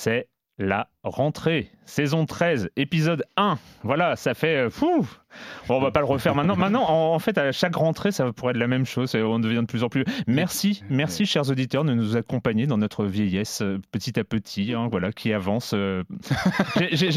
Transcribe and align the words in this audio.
C'est 0.00 0.28
la 0.58 0.88
rentrée, 1.08 1.70
saison 1.84 2.26
13, 2.26 2.70
épisode 2.76 3.24
1. 3.36 3.58
Voilà, 3.82 4.16
ça 4.16 4.34
fait 4.34 4.66
euh, 4.66 4.70
fou 4.70 5.06
Bon, 5.68 5.76
on 5.76 5.80
va 5.80 5.90
pas 5.90 6.00
le 6.00 6.06
refaire 6.06 6.34
maintenant. 6.34 6.56
Maintenant, 6.68 6.88
en, 6.88 7.18
fait, 7.18 7.36
à 7.38 7.52
chaque 7.52 7.76
rentrée, 7.76 8.12
ça 8.12 8.32
pourrait 8.32 8.52
être 8.52 8.58
la 8.58 8.66
même 8.66 8.86
chose. 8.86 9.14
On 9.14 9.38
devient 9.38 9.60
de 9.60 9.66
plus 9.66 9.84
en 9.84 9.88
plus. 9.88 10.04
Merci, 10.26 10.82
merci, 10.88 11.26
chers 11.26 11.50
auditeurs, 11.50 11.84
de 11.84 11.92
nous 11.92 12.16
accompagner 12.16 12.66
dans 12.66 12.78
notre 12.78 13.04
vieillesse 13.04 13.60
euh, 13.62 13.78
petit 13.92 14.18
à 14.18 14.24
petit, 14.24 14.72
hein, 14.72 14.88
voilà, 14.90 15.12
qui 15.12 15.32
avance. 15.32 15.72
Euh. 15.74 16.02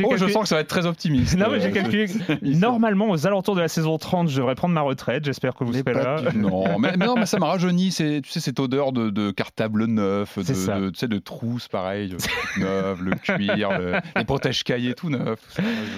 Oh, 0.04 0.18
je 0.18 0.28
sens 0.28 0.44
que 0.44 0.48
ça 0.50 0.56
va 0.56 0.62
être 0.62 0.68
très 0.68 0.86
optimiste. 0.86 1.38
Non, 1.38 1.48
mais 1.50 1.60
j'ai 1.60 1.72
calculé. 1.72 2.08
Normalement, 2.42 3.10
aux 3.10 3.28
alentours 3.28 3.56
de 3.56 3.62
la 3.62 3.68
saison 3.68 3.98
30, 3.98 4.30
je 4.30 4.38
devrais 4.38 4.56
prendre 4.56 4.74
ma 4.74 4.82
retraite. 4.82 5.24
J'espère 5.24 5.56
que 5.56 5.64
vous 5.64 5.74
serez 5.74 5.94
là. 5.94 6.18
Non, 6.36 6.80
mais, 6.80 6.98
non, 6.98 7.16
mais 7.16 7.26
ça 7.26 7.38
m'a 7.38 7.48
rajeuni. 7.48 7.90
Tu 7.90 8.22
sais, 8.24 8.40
cette 8.40 8.60
odeur 8.60 8.92
de, 8.92 9.32
cartable 9.32 9.86
neuf, 9.86 10.38
de, 10.38 10.44
de, 10.44 10.90
tu 10.90 11.00
sais, 11.00 11.08
de 11.08 11.20
trousse, 11.20 11.68
pareil, 11.68 12.16
neuf, 12.58 13.00
le 13.00 13.12
cuir, 13.16 13.70
les 14.16 14.26
protèges 14.26 14.64
cahiers 14.64 14.94
tout 14.94 15.10
neuf. 15.10 15.40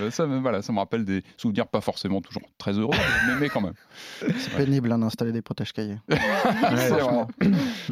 Ça, 0.10 0.26
voilà, 0.26 0.62
ça 0.62 0.74
me 0.74 0.80
rappelle 0.80 1.06
des 1.06 1.24
souvenirs 1.38 1.68
pas 1.68 1.82
forcément 1.82 2.22
toujours 2.22 2.44
très 2.58 2.74
heureux, 2.74 2.96
mais, 3.40 3.50
quand 3.50 3.62
même. 3.62 3.74
C'est 4.20 4.56
pénible 4.56 4.92
hein, 4.92 5.00
d'installer 5.00 5.32
des 5.32 5.42
protèges 5.42 5.74
cahiers. 5.74 5.98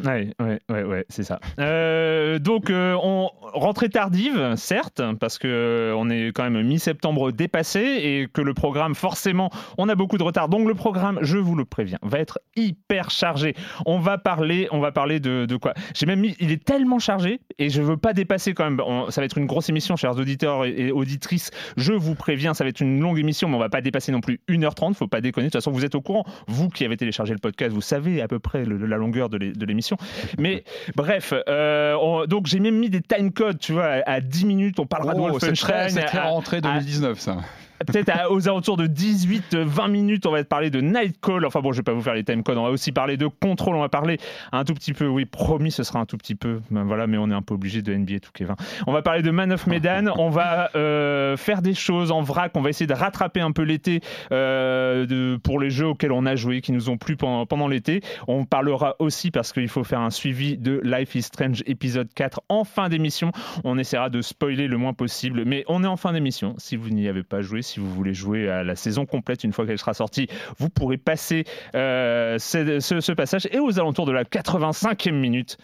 ouais, 0.04 0.30
ouais, 0.40 0.60
ouais, 0.68 0.82
ouais, 0.84 1.06
c'est 1.08 1.24
ça. 1.24 1.40
Euh, 1.58 2.38
donc, 2.38 2.70
euh, 2.70 2.96
on 3.02 3.30
rentrée 3.52 3.88
tardive, 3.88 4.54
certes, 4.56 5.02
parce 5.20 5.38
que 5.38 5.48
euh, 5.48 5.94
on 5.96 6.08
est 6.10 6.32
quand 6.32 6.48
même 6.48 6.66
mi-septembre 6.66 7.32
dépassé 7.32 7.80
et 7.80 8.28
que 8.32 8.40
le 8.40 8.54
programme, 8.54 8.94
forcément, 8.94 9.50
on 9.78 9.88
a 9.88 9.94
beaucoup 9.94 10.18
de 10.18 10.22
retard. 10.22 10.48
Donc, 10.48 10.66
le 10.66 10.74
programme, 10.74 11.18
je 11.22 11.38
vous 11.38 11.54
le 11.54 11.64
préviens, 11.64 11.98
va 12.02 12.18
être 12.18 12.40
hyper 12.56 13.10
chargé. 13.10 13.54
On 13.86 13.98
va 13.98 14.18
parler, 14.18 14.68
on 14.70 14.80
va 14.80 14.92
parler 14.92 15.20
de, 15.20 15.46
de 15.46 15.56
quoi? 15.56 15.74
J'ai 15.94 16.06
même 16.06 16.20
mis, 16.20 16.36
il 16.40 16.50
est 16.50 16.64
tellement 16.64 16.98
chargé 16.98 17.40
et 17.58 17.68
je 17.68 17.82
veux 17.82 17.96
pas 17.96 18.12
dépasser 18.12 18.54
quand 18.54 18.64
même. 18.64 18.80
ça 19.10 19.20
va 19.20 19.24
être 19.24 19.38
une 19.38 19.46
grosse 19.46 19.68
émission, 19.68 19.81
chers 19.96 20.16
auditeurs 20.16 20.64
et, 20.64 20.90
auditrices. 20.90 21.50
Je 21.76 21.92
vous 21.92 22.14
préviens, 22.14 22.54
ça 22.54 22.64
va 22.64 22.70
être 22.70 22.80
une 22.80 23.00
longue 23.00 23.18
émission, 23.18 23.48
mais 23.48 23.56
on 23.56 23.60
va 23.60 23.68
pas 23.68 23.80
dépasser 23.80 24.12
non 24.12 24.20
plus 24.20 24.40
1h30, 24.48 24.94
faut 24.94 25.06
pas 25.06 25.20
déconner. 25.20 25.46
De 25.46 25.52
toute 25.52 25.60
façon, 25.60 25.70
vous 25.70 25.84
êtes 25.84 25.94
au 25.94 26.00
courant. 26.00 26.24
Vous 26.46 26.68
qui 26.68 26.84
avez 26.84 26.96
téléchargé 26.96 27.32
le 27.32 27.38
podcast, 27.38 27.72
vous 27.72 27.80
savez 27.80 28.22
à 28.22 28.28
peu 28.28 28.38
près 28.38 28.64
la 28.64 28.96
longueur 28.96 29.28
de 29.28 29.64
l'émission. 29.64 29.96
Mais 30.38 30.64
bref, 30.96 31.34
euh, 31.48 32.26
donc 32.26 32.46
j'ai 32.46 32.60
même 32.60 32.78
mis 32.78 32.90
des 32.90 33.00
time 33.00 33.32
codes, 33.32 33.58
tu 33.58 33.72
vois, 33.72 34.02
à, 34.06 34.20
10 34.20 34.46
minutes, 34.46 34.78
on 34.80 34.86
parlera 34.86 35.14
de 35.14 35.20
oh, 35.20 35.30
Wolfenstein. 35.30 35.88
C'est 35.88 36.04
très 36.04 36.20
rentrée 36.20 36.60
2019, 36.60 37.18
ça 37.18 37.36
peut-être 37.84 38.30
aux 38.30 38.48
alentours 38.48 38.76
de 38.76 38.86
18-20 38.86 39.90
minutes, 39.90 40.26
on 40.26 40.32
va 40.32 40.44
parler 40.44 40.70
de 40.70 40.80
Nightcall. 40.80 41.44
Enfin 41.44 41.60
bon, 41.60 41.72
je 41.72 41.78
vais 41.78 41.82
pas 41.82 41.92
vous 41.92 42.02
faire 42.02 42.14
les 42.14 42.24
timecodes. 42.24 42.58
On 42.58 42.64
va 42.64 42.70
aussi 42.70 42.92
parler 42.92 43.16
de 43.16 43.26
Control. 43.26 43.76
On 43.76 43.80
va 43.80 43.88
parler 43.88 44.18
un 44.52 44.64
tout 44.64 44.74
petit 44.74 44.92
peu. 44.92 45.06
Oui, 45.06 45.24
promis, 45.24 45.70
ce 45.70 45.82
sera 45.82 46.00
un 46.00 46.06
tout 46.06 46.16
petit 46.16 46.34
peu. 46.34 46.60
Ben 46.70 46.84
voilà, 46.84 47.06
mais 47.06 47.18
on 47.18 47.30
est 47.30 47.34
un 47.34 47.42
peu 47.42 47.54
obligé 47.54 47.82
de 47.82 47.94
NBA 47.94 48.16
2K20. 48.16 48.56
On 48.86 48.92
va 48.92 49.02
parler 49.02 49.22
de 49.22 49.30
Man 49.30 49.52
of 49.52 49.66
Medan. 49.66 50.12
On 50.18 50.30
va 50.30 50.70
euh, 50.74 51.36
faire 51.36 51.62
des 51.62 51.74
choses 51.74 52.10
en 52.10 52.22
vrac. 52.22 52.52
On 52.54 52.60
va 52.60 52.70
essayer 52.70 52.86
de 52.86 52.94
rattraper 52.94 53.40
un 53.40 53.52
peu 53.52 53.62
l'été 53.62 54.00
euh, 54.32 55.38
pour 55.42 55.60
les 55.60 55.70
jeux 55.70 55.88
auxquels 55.88 56.12
on 56.12 56.26
a 56.26 56.36
joué, 56.36 56.60
qui 56.60 56.72
nous 56.72 56.90
ont 56.90 56.96
plu 56.96 57.16
pendant, 57.16 57.46
pendant 57.46 57.68
l'été. 57.68 58.02
On 58.28 58.44
parlera 58.44 58.96
aussi 58.98 59.30
parce 59.30 59.52
qu'il 59.52 59.68
faut 59.68 59.84
faire 59.84 60.00
un 60.00 60.10
suivi 60.10 60.56
de 60.56 60.80
Life 60.84 61.14
is 61.14 61.22
Strange 61.22 61.62
épisode 61.66 62.08
4 62.14 62.42
en 62.48 62.64
fin 62.64 62.88
d'émission. 62.88 63.32
On 63.64 63.78
essaiera 63.78 64.10
de 64.10 64.20
spoiler 64.22 64.68
le 64.68 64.76
moins 64.76 64.92
possible, 64.92 65.44
mais 65.44 65.64
on 65.68 65.84
est 65.84 65.88
en 65.88 65.96
fin 65.96 66.12
d'émission. 66.12 66.54
Si 66.58 66.76
vous 66.76 66.90
n'y 66.90 67.08
avez 67.08 67.22
pas 67.22 67.42
joué, 67.42 67.62
si 67.62 67.71
vous 67.80 67.92
voulez 67.92 68.14
jouer 68.14 68.48
à 68.48 68.62
la 68.62 68.76
saison 68.76 69.06
complète 69.06 69.44
une 69.44 69.52
fois 69.52 69.66
qu'elle 69.66 69.78
sera 69.78 69.94
sortie, 69.94 70.28
vous 70.58 70.68
pourrez 70.68 70.98
passer 70.98 71.44
euh, 71.74 72.38
ce, 72.38 73.12
passage 73.12 73.48
et 73.50 73.58
aux 73.58 73.78
alentours 73.78 74.06
de 74.06 74.12
la 74.12 74.24
85e 74.24 75.12
minute. 75.12 75.56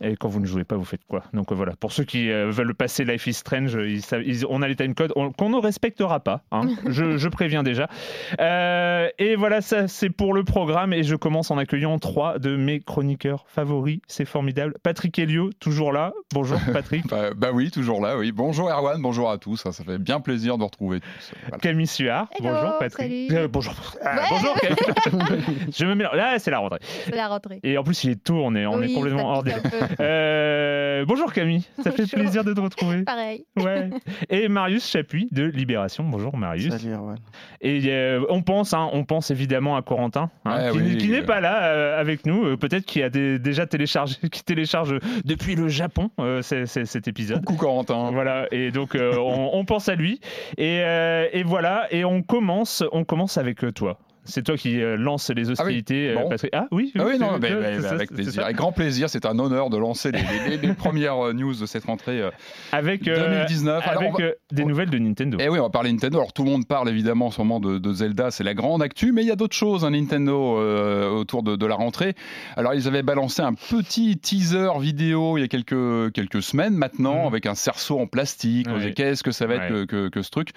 Et 0.00 0.16
quand 0.16 0.28
vous 0.28 0.40
ne 0.40 0.46
jouez 0.46 0.64
pas, 0.64 0.76
vous 0.76 0.84
faites 0.84 1.04
quoi? 1.08 1.22
Donc 1.32 1.52
voilà, 1.52 1.74
pour 1.76 1.92
ceux 1.92 2.04
qui 2.04 2.30
euh, 2.30 2.50
veulent 2.50 2.74
passer 2.74 3.04
Life 3.04 3.26
is 3.26 3.34
Strange, 3.34 3.78
on 4.48 4.62
a 4.62 4.68
les 4.68 4.76
timecodes 4.76 5.12
qu'on 5.12 5.50
ne 5.50 5.60
respectera 5.60 6.20
pas. 6.20 6.42
Hein. 6.50 6.68
je, 6.86 7.28
préviens 7.28 7.62
déjà. 7.62 7.88
Euh, 8.40 9.08
et 9.18 9.36
voilà, 9.36 9.60
ça 9.60 9.88
c'est 9.88 10.10
pour 10.10 10.32
le 10.32 10.44
programme 10.44 10.92
et 10.92 11.02
je 11.02 11.16
commence 11.16 11.50
en 11.50 11.58
accueillant 11.58 11.98
trois 11.98 12.38
de 12.38 12.56
mes 12.56 12.80
chroniqueurs 12.80 13.44
favoris. 13.48 14.00
C'est 14.06 14.24
formidable. 14.24 14.74
Patrick 14.82 15.18
Helio, 15.18 15.50
toujours 15.60 15.92
là. 15.92 16.12
Bonjour 16.32 16.58
Patrick. 16.72 17.06
bah, 17.08 17.30
bah, 17.36 17.50
oui, 17.52 17.70
toujours 17.70 18.00
là. 18.00 18.16
Oui. 18.16 18.32
Bonjour 18.32 18.70
Erwan, 18.70 19.00
bonjour 19.00 19.30
à 19.30 19.38
tous. 19.38 19.56
Ça, 19.56 19.72
fait 19.72 19.98
bien 19.98 20.20
plaisir 20.20 20.58
de 20.58 20.64
retrouver 20.64 21.00
tous. 21.00 21.32
Camille 21.60 21.86
Suard. 21.86 22.28
bonjour 22.40 22.78
Patrick. 22.78 23.32
Euh, 23.32 23.48
bonjour. 23.48 23.74
Ah, 24.04 24.16
bonjour 24.30 24.54
Camille. 24.60 25.72
je 25.76 25.84
me 25.84 25.94
mets 25.94 26.04
là, 26.04 26.38
c'est 26.38 26.50
la 26.50 26.58
rentrée. 26.58 26.78
C'est 27.04 27.14
la 27.14 27.28
rentrée. 27.28 27.60
Et 27.62 27.78
en 27.78 27.84
plus, 27.84 28.04
il 28.04 28.10
est 28.10 28.22
tôt, 28.22 28.40
on 28.42 28.54
est, 28.54 28.66
on 28.66 28.80
est 28.82 28.92
complètement 28.92 29.30
hors 29.30 29.42
délai. 29.42 29.56
Euh, 30.00 31.04
bonjour 31.06 31.32
Camille, 31.32 31.64
ça 31.82 31.90
fait 31.90 32.06
plaisir 32.06 32.44
de 32.44 32.52
te 32.52 32.60
retrouver. 32.60 33.02
Pareil. 33.02 33.44
Ouais. 33.56 33.90
Et 34.30 34.48
Marius 34.48 34.88
Chapuis 34.88 35.28
de 35.32 35.44
Libération. 35.44 36.04
Bonjour 36.04 36.36
Marius. 36.36 36.76
Salut 36.76 36.94
Erwan. 36.94 37.18
Et 37.60 37.82
euh, 37.86 38.24
on 38.28 38.42
pense, 38.42 38.74
hein, 38.74 38.88
on 38.92 39.04
pense 39.04 39.30
évidemment 39.30 39.76
à 39.76 39.82
Corentin, 39.82 40.30
hein, 40.44 40.72
qui, 40.72 41.08
n'est 41.08 41.22
pas 41.22 41.40
là 41.40 41.96
avec 41.98 42.26
nous. 42.26 42.56
Peut-être 42.56 42.84
qu'il 42.84 43.02
a 43.02 43.10
déjà 43.10 43.66
téléchargé, 43.66 44.16
qui 44.30 44.42
télécharge 44.44 44.98
depuis 45.24 45.54
le 45.54 45.68
Japon 45.68 46.10
cet 46.42 47.08
épisode. 47.08 47.44
Coucou 47.44 47.66
Corentin. 47.66 48.10
Voilà. 48.12 48.46
Et 48.50 48.70
donc 48.70 48.96
on, 48.96 49.50
on, 49.52 49.64
pense 49.64 49.88
à 49.88 49.94
lui. 49.94 50.20
Et, 50.58 51.35
et 51.36 51.42
voilà 51.42 51.86
et 51.90 52.02
on 52.06 52.22
commence, 52.22 52.82
on 52.92 53.04
commence 53.04 53.36
avec 53.36 53.62
euh, 53.62 53.70
toi. 53.70 53.98
C'est 54.26 54.42
toi 54.42 54.56
qui 54.56 54.80
euh, 54.80 54.96
lance 54.96 55.30
les 55.30 55.48
ah 55.48 55.52
hostilités. 55.52 56.14
Ah 56.52 56.66
oui, 56.70 56.92
ah, 56.98 57.04
oui, 57.06 57.18
non, 57.18 57.30
avec, 57.30 58.12
plaisir, 58.12 58.44
avec 58.44 58.56
grand 58.56 58.72
plaisir. 58.72 59.08
C'est 59.08 59.26
un 59.26 59.38
honneur 59.38 59.70
de 59.70 59.76
lancer 59.76 60.10
les, 60.12 60.74
premières 60.74 61.34
news 61.34 61.54
de 61.54 61.66
cette 61.66 61.84
rentrée 61.84 62.22
avec, 62.72 63.04
2019. 63.04 63.84
avec 63.86 64.12
des 64.52 64.64
nouvelles 64.64 64.90
de 64.90 64.98
Nintendo. 64.98 65.38
Eh 65.40 65.48
oui, 65.48 65.58
on 65.58 65.62
va 65.62 65.70
parler 65.70 65.92
Nintendo. 65.92 66.18
Alors 66.18 66.32
tout 66.32 66.44
le 66.44 66.50
monde 66.50 66.66
parle 66.66 66.88
évidemment 66.88 67.26
en 67.26 67.30
ce 67.30 67.40
moment 67.40 67.60
de, 67.60 67.92
Zelda, 67.92 68.30
c'est 68.30 68.44
la 68.44 68.54
grande 68.54 68.82
actu, 68.82 69.12
mais 69.12 69.22
il 69.22 69.28
y 69.28 69.30
a 69.30 69.36
d'autres 69.36 69.56
choses, 69.56 69.84
hein, 69.84 69.90
Nintendo, 69.90 70.58
autour 71.12 71.42
de, 71.42 71.66
la 71.66 71.74
rentrée. 71.74 72.14
Alors 72.56 72.74
ils 72.74 72.86
avaient 72.86 73.02
balancé 73.02 73.42
un 73.42 73.54
petit 73.54 74.18
teaser 74.18 74.68
vidéo 74.80 75.38
il 75.38 75.40
y 75.40 75.44
a 75.44 75.48
quelques, 75.48 76.12
quelques 76.12 76.42
semaines 76.42 76.74
maintenant, 76.74 77.24
mm. 77.24 77.26
avec 77.28 77.46
un 77.46 77.54
cerceau 77.54 77.98
en 77.98 78.06
plastique. 78.06 78.68
Qu'est-ce 78.94 79.22
que 79.22 79.30
ça 79.30 79.46
va 79.46 79.54
être 79.54 79.84
que, 79.84 80.08
que, 80.08 80.22
ce 80.22 80.30
truc? 80.30 80.50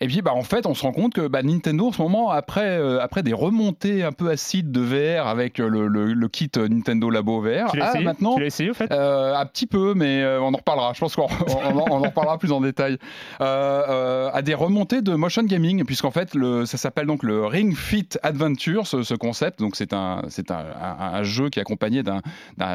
Et 0.00 0.06
puis 0.06 0.22
bah, 0.22 0.32
en 0.34 0.42
fait, 0.42 0.66
on 0.66 0.74
se 0.74 0.82
rend 0.82 0.92
compte 0.92 1.14
que 1.14 1.26
bah, 1.28 1.42
Nintendo 1.42 1.88
en 1.88 1.92
ce 1.92 2.02
moment, 2.02 2.30
après, 2.30 2.78
euh, 2.78 2.99
après 3.00 3.22
des 3.22 3.32
remontées 3.32 4.02
un 4.02 4.12
peu 4.12 4.30
acides 4.30 4.70
de 4.70 4.80
VR 4.80 5.26
avec 5.26 5.58
le, 5.58 5.88
le, 5.88 6.28
kit 6.28 6.50
Nintendo 6.56 7.10
Labo 7.10 7.40
VR, 7.40 7.72
tu 7.72 7.80
ah, 7.80 7.98
maintenant, 8.00 8.34
tu 8.34 8.40
l'as 8.40 8.46
essayé 8.46 8.70
au 8.70 8.74
fait 8.74 8.90
euh, 8.92 9.34
Un 9.34 9.46
petit 9.46 9.66
peu, 9.66 9.94
mais 9.94 10.22
euh, 10.22 10.40
on 10.40 10.54
en 10.54 10.56
reparlera. 10.56 10.92
Je 10.94 11.00
pense 11.00 11.16
qu'on 11.16 11.26
on, 11.74 11.78
en 11.78 11.98
reparlera 11.98 12.38
plus 12.38 12.52
en 12.52 12.60
détail. 12.60 12.98
à 13.40 14.42
des 14.42 14.54
remontées 14.54 15.02
de 15.02 15.14
motion 15.14 15.42
gaming, 15.42 15.84
puisqu'en 15.84 16.10
fait, 16.10 16.34
le, 16.34 16.66
ça 16.66 16.78
s'appelle 16.78 17.06
donc 17.06 17.22
le 17.22 17.46
Ring 17.46 17.76
Fit 17.76 18.08
Adventure, 18.22 18.86
ce, 18.86 19.14
concept. 19.14 19.58
Donc 19.60 19.76
c'est 19.76 19.92
un, 19.92 20.22
c'est 20.28 20.50
un, 20.50 20.64
un, 20.80 21.22
jeu 21.22 21.50
qui 21.50 21.58
est 21.58 21.62
accompagné 21.62 22.02
d'un, 22.02 22.20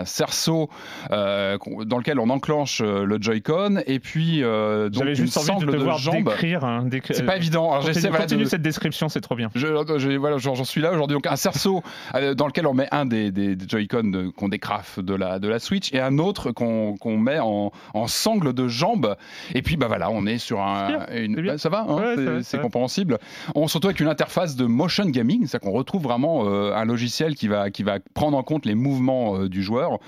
cerceau 0.06 0.69
dans 1.10 1.98
lequel 1.98 2.19
on 2.19 2.30
enclenche 2.30 2.81
le 2.81 3.18
Joy-Con 3.19 3.81
et 3.86 4.00
puis 4.00 4.42
donc 4.42 4.94
J'avais 4.94 5.16
juste 5.16 5.38
envie 5.38 5.66
de 5.66 5.72
te 5.72 5.77
voir 5.77 6.00
décrire. 6.12 6.63
Hein, 6.63 6.88
C'est 7.12 7.25
pas 7.25 7.38
évident. 7.38 7.72
Alors, 7.72 7.86
j'essaie, 7.86 8.10
continue 8.10 8.45
cette 8.45 8.62
description, 8.62 9.10
c'est 9.10 9.22
trop 9.22 9.36
bien. 9.36 9.50
Je, 9.56 9.68
voilà, 10.17 10.38
j'en 10.38 10.63
suis 10.63 10.81
là 10.81 10.91
aujourd'hui. 10.91 11.15
Donc 11.15 11.27
un 11.27 11.35
cerceau 11.35 11.83
euh, 12.15 12.33
dans 12.33 12.47
lequel 12.47 12.67
on 12.67 12.73
met 12.73 12.88
un 12.91 13.06
des, 13.06 13.31
des, 13.31 13.57
Joy-Con 13.67 14.31
qu'on 14.35 14.50
décrafe 14.50 15.00
de 15.00 15.13
la, 15.13 15.39
de 15.39 15.47
la 15.47 15.59
Switch 15.59 15.94
et 15.94 16.00
un 16.00 16.17
autre 16.17 16.51
qu'on 16.51 17.17
met 17.17 17.39
en, 17.39 17.71
en, 17.94 18.07
sangle 18.07 18.53
de 18.53 18.67
jambe. 18.67 19.15
Et 19.53 19.62
puis 19.62 19.77
bah 19.77 19.88
voilà, 19.88 20.09
on 20.09 20.25
est 20.25 20.38
sur 20.38 20.62
un. 20.62 21.06
Une, 21.13 21.57
ça 21.57 21.69
va, 21.69 21.85
hein, 21.88 22.41
c'est 22.44 22.62
compréhensible. 22.62 23.19
On 23.56 23.67
se 23.67 23.75
retrouve 23.77 23.89
avec 23.89 24.00
une 24.00 24.07
interface 24.07 24.56
de 24.56 24.65
motion 24.65 25.06
gaming, 25.06 25.47
c'est-à-dire 25.47 25.69
qu'on 25.69 25.75
retrouve 25.75 26.03
vraiment 26.03 26.45
euh, 26.45 26.73
un 26.73 26.85
logiciel 26.85 27.35
qui 27.35 27.47
va, 27.47 27.69
qui 27.69 27.83
va 27.83 28.00
prendre 28.13 28.38
en 28.38 28.44
compte 28.44 28.65
les 28.65 28.75
mouvements 28.75 29.38
euh, 29.38 29.50
du 29.50 29.63
joueur. 29.63 30.00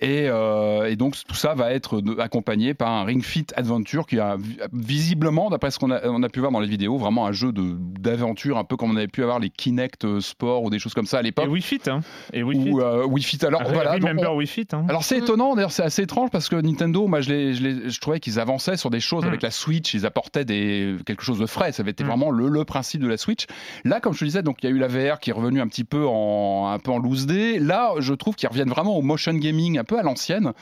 Et, 0.00 0.26
et, 0.26 0.96
donc 0.96 1.16
tout 1.26 1.34
ça 1.34 1.54
va 1.54 1.72
être 1.72 2.02
accompagné 2.18 2.74
par 2.74 2.90
un 2.90 3.04
Ring 3.04 3.22
Fit 3.22 3.46
Adventure 3.56 4.06
qui 4.06 4.18
a 4.18 4.36
visiblement, 4.72 5.50
d'après 5.50 5.70
ce 5.70 5.78
qu'on 5.78 5.90
a, 5.90 6.06
on 6.08 6.22
a 6.22 6.28
pu 6.28 6.40
voir 6.40 6.52
dans 6.52 6.60
les 6.60 6.68
vidéos, 6.68 6.96
vraiment 6.96 7.26
un 7.26 7.32
jeu 7.32 7.52
d'aventure, 7.52 8.58
un 8.58 8.64
peu 8.64 8.76
comme 8.76 8.90
on 8.90 8.96
avait 8.96 9.08
pu 9.08 9.22
avoir 9.22 9.38
les 9.38 9.50
Kinect 9.56 10.04
euh, 10.04 10.20
Sport 10.20 10.62
ou 10.62 10.70
des 10.70 10.78
choses 10.78 10.94
comme 10.94 11.06
ça 11.06 11.18
à 11.18 11.22
l'époque. 11.22 11.46
Et 11.46 11.48
Wii 11.48 11.62
Fit, 11.62 11.80
hein. 11.86 12.00
Et 12.32 12.42
Wii 12.42 12.62
Fit. 12.62 12.70
Ou, 12.70 12.80
euh, 12.80 13.04
Wii 13.06 13.24
Fit. 13.24 13.44
Alors 13.44 13.62
voilà. 13.64 13.92
Remember 13.92 14.34
Wii 14.34 14.46
Fit. 14.46 14.66
Hein. 14.72 14.84
Alors 14.88 15.04
c'est 15.04 15.18
étonnant, 15.18 15.54
d'ailleurs 15.54 15.72
c'est 15.72 15.82
assez 15.82 16.02
étrange 16.02 16.30
parce 16.30 16.48
que 16.48 16.56
Nintendo, 16.56 17.06
moi 17.06 17.20
je, 17.20 17.52
je, 17.52 17.88
je 17.88 18.00
trouvais 18.00 18.20
qu'ils 18.20 18.38
avançaient 18.40 18.76
sur 18.76 18.90
des 18.90 19.00
choses 19.00 19.24
mm. 19.24 19.28
avec 19.28 19.42
la 19.42 19.50
Switch, 19.50 19.94
ils 19.94 20.06
apportaient 20.06 20.44
des, 20.44 20.96
quelque 21.06 21.22
chose 21.22 21.38
de 21.38 21.46
frais, 21.46 21.72
ça 21.72 21.82
avait 21.82 21.92
été 21.92 22.04
mm. 22.04 22.08
vraiment 22.08 22.30
le, 22.30 22.48
le, 22.48 22.64
principe 22.64 23.02
de 23.02 23.08
la 23.08 23.16
Switch. 23.16 23.46
Là, 23.84 24.00
comme 24.00 24.14
je 24.14 24.20
te 24.20 24.24
disais, 24.24 24.42
donc 24.42 24.62
il 24.62 24.70
y 24.70 24.72
a 24.72 24.74
eu 24.74 24.78
la 24.78 24.88
VR 24.88 25.18
qui 25.20 25.30
est 25.30 25.32
revenue 25.32 25.60
un 25.60 25.68
petit 25.68 25.84
peu 25.84 26.06
en, 26.06 26.70
un 26.72 26.78
peu 26.78 26.90
en 26.90 26.98
loose 26.98 27.26
day. 27.26 27.58
Là, 27.58 27.92
je 27.98 28.14
trouve 28.14 28.34
qu'ils 28.34 28.48
reviennent 28.48 28.70
vraiment 28.70 28.96
au 28.96 29.02
motion 29.02 29.34
gaming 29.34 29.78
un 29.78 29.84
peu 29.84 29.98
à 29.98 30.02
l'ancienne. 30.02 30.52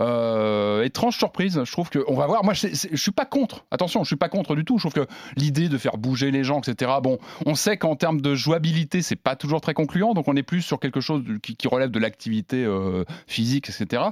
Euh, 0.00 0.82
étrange 0.84 1.16
surprise, 1.16 1.60
je 1.64 1.72
trouve 1.72 1.90
qu'on 1.90 2.14
va 2.14 2.26
voir. 2.26 2.44
Moi, 2.44 2.54
je, 2.54 2.68
je 2.68 2.96
suis 2.96 3.10
pas 3.10 3.24
contre. 3.24 3.64
Attention, 3.70 4.04
je 4.04 4.08
suis 4.08 4.16
pas 4.16 4.28
contre 4.28 4.54
du 4.54 4.64
tout. 4.64 4.78
Je 4.78 4.88
trouve 4.88 5.04
que 5.04 5.10
l'idée 5.36 5.68
de 5.68 5.78
faire 5.78 5.96
bouger 5.96 6.30
les 6.30 6.44
gens, 6.44 6.60
etc. 6.60 6.92
Bon, 7.02 7.18
on 7.46 7.54
sait 7.54 7.76
qu'en 7.76 7.96
termes 7.96 8.20
de 8.20 8.34
jouabilité, 8.36 9.02
c'est 9.02 9.16
pas 9.16 9.36
toujours 9.36 9.60
très 9.60 9.74
concluant, 9.74 10.14
donc 10.14 10.28
on 10.28 10.36
est 10.36 10.42
plus 10.42 10.62
sur 10.62 10.78
quelque 10.78 11.00
chose 11.00 11.22
qui, 11.42 11.68
relève 11.68 11.90
de 11.90 11.98
l'activité 11.98 12.64
euh, 12.64 13.04
physique, 13.26 13.68
etc. 13.68 14.02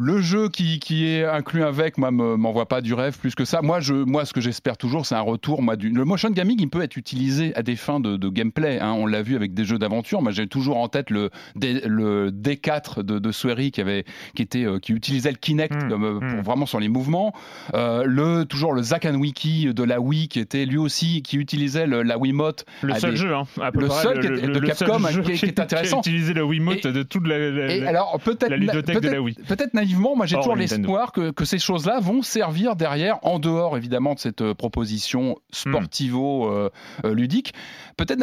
Le 0.00 0.20
jeu 0.20 0.48
qui, 0.48 1.06
est 1.06 1.24
inclus 1.24 1.64
avec, 1.64 1.98
moi, 1.98 2.12
m'envoie 2.12 2.68
pas 2.68 2.80
du 2.80 2.94
rêve 2.94 3.18
plus 3.18 3.34
que 3.34 3.44
ça. 3.44 3.62
Moi, 3.62 3.80
je, 3.80 3.94
moi 3.94 4.24
ce 4.24 4.32
que 4.32 4.40
j'espère 4.40 4.76
toujours, 4.76 5.04
c'est 5.04 5.16
un 5.16 5.20
retour. 5.20 5.60
Moi, 5.60 5.74
du... 5.74 5.88
Le 5.90 6.04
motion 6.04 6.30
gaming, 6.30 6.56
il 6.60 6.70
peut 6.70 6.82
être 6.82 6.96
utilisé 6.96 7.52
à 7.56 7.64
des 7.64 7.74
fins 7.74 7.98
de, 7.98 8.28
gameplay. 8.28 8.78
Hein. 8.78 8.92
On 8.92 9.06
l'a 9.06 9.22
vu 9.22 9.34
avec 9.34 9.54
des 9.54 9.64
jeux 9.64 9.76
d'aventure. 9.76 10.22
Moi, 10.22 10.30
j'ai 10.30 10.46
toujours 10.46 10.76
en 10.76 10.86
tête 10.86 11.10
le, 11.10 11.30
D, 11.56 11.80
le 11.84 12.30
D4 12.30 13.02
de, 13.02 13.18
de 13.18 13.32
Swery 13.32 13.72
qui, 13.72 13.80
avait, 13.80 14.04
qui, 14.36 14.42
était, 14.42 14.64
euh, 14.64 14.78
qui 14.78 14.92
utilisait 14.92 15.32
le 15.32 15.36
Kinect 15.36 15.74
mmh, 15.74 15.92
euh, 15.92 16.20
mmh. 16.20 16.40
vraiment 16.42 16.66
sur 16.66 16.78
les 16.78 16.88
mouvements. 16.88 17.34
Euh, 17.74 18.04
le, 18.04 18.44
toujours 18.44 18.74
le 18.74 18.82
Zack 18.84 19.04
and 19.04 19.16
Wiki 19.16 19.74
de 19.74 19.82
la 19.82 20.00
Wii 20.00 20.28
qui 20.28 20.38
était 20.38 20.64
lui 20.64 20.78
aussi, 20.78 21.22
qui 21.22 21.38
utilisait 21.38 21.88
le, 21.88 22.04
la 22.04 22.18
Wiimote. 22.18 22.66
Le 22.82 22.94
seul 22.94 23.16
jeu, 23.16 23.27
hein, 23.34 23.44
le 23.74 23.88
seul 23.88 24.20
de 24.20 24.60
Capcom 24.60 25.02
qui, 25.22 25.46
est 25.46 25.60
intéressant. 25.60 26.00
Qui 26.00 26.10
a 26.10 26.12
utilisé 26.12 26.34
la 26.34 26.44
Wiimote 26.44 26.86
de 26.86 27.02
toute 27.02 27.26
la, 27.26 27.38
et 27.38 27.86
alors, 27.86 28.18
la 28.48 28.56
ludothèque 28.56 29.00
de 29.00 29.08
la 29.08 29.20
Wii. 29.20 29.36
Peut-être 29.46 29.74
moi 30.16 30.26
j'ai 30.26 30.36
toujours 30.36 30.56
l'espoir 30.56 31.12
que, 31.12 31.30
que, 31.30 31.44
ces 31.44 31.58
choses-là 31.58 32.00
vont 32.00 32.22
servir 32.22 32.76
derrière, 32.76 33.18
en 33.22 33.38
dehors 33.38 33.76
évidemment 33.76 34.14
de 34.14 34.18
cette 34.18 34.42
euh, 34.42 34.54
proposition 34.54 35.36
sportivo-ludique, 35.50 37.54
hmm. 37.54 37.58
euh, 37.58 37.92
peut-être 37.96 38.22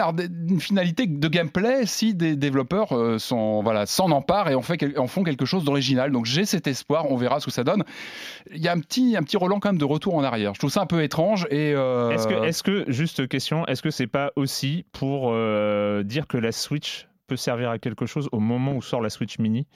une 0.50 0.60
finalité 0.60 1.08
de 1.08 1.28
gameplay 1.28 1.86
si 1.86 2.14
des 2.14 2.36
développeurs 2.36 2.92
euh, 2.92 3.18
voilà, 3.64 3.86
s'en 3.86 4.12
emparent 4.12 4.50
et 4.50 4.56
en, 4.56 4.62
fait, 4.62 4.98
en 4.98 5.08
font 5.08 5.24
quelque 5.24 5.46
chose 5.46 5.64
d'original. 5.64 6.12
Donc 6.12 6.26
j'ai 6.26 6.46
cet 6.46 6.68
espoir, 6.68 7.12
on 7.12 7.18
verra 7.18 7.40
ce 7.40 7.46
que 7.46 7.52
ça 7.52 7.64
donne. 7.64 7.84
Il 8.54 8.62
y 8.62 8.68
a 8.68 8.72
un 8.72 8.80
petit, 8.80 9.16
un 9.18 9.24
petit 9.24 9.38
Roland 9.38 9.60
quand 9.60 9.70
même 9.70 9.78
de 9.78 9.86
retour 9.86 10.16
en 10.16 10.24
arrière. 10.24 10.54
Je 10.54 10.60
trouve 10.60 10.72
ça 10.72 10.82
un 10.82 10.86
peu 10.86 11.04
étrange. 11.04 11.48
Et 11.50 11.72
Est-ce 11.72 12.28
que, 12.28 12.46
est 12.46 12.62
que, 12.62 12.92
juste 12.92 13.28
question, 13.28 13.66
est-ce 13.68 13.82
que 13.82 13.92
c'est 13.92 14.08
pas 14.08 14.32
aussi 14.36 14.85
pour 14.92 15.34
dire 16.04 16.28
que 16.28 16.38
la 16.38 16.52
Switch 16.52 17.08
peut 17.28 17.36
servir 17.36 17.70
à 17.70 17.80
quelque 17.80 18.06
chose 18.06 18.30
au 18.32 18.40
moment 18.40 18.74
où 18.74 18.82
sort 18.82 19.02
la 19.02 19.10
Switch 19.10 19.40
Mini 19.40 19.68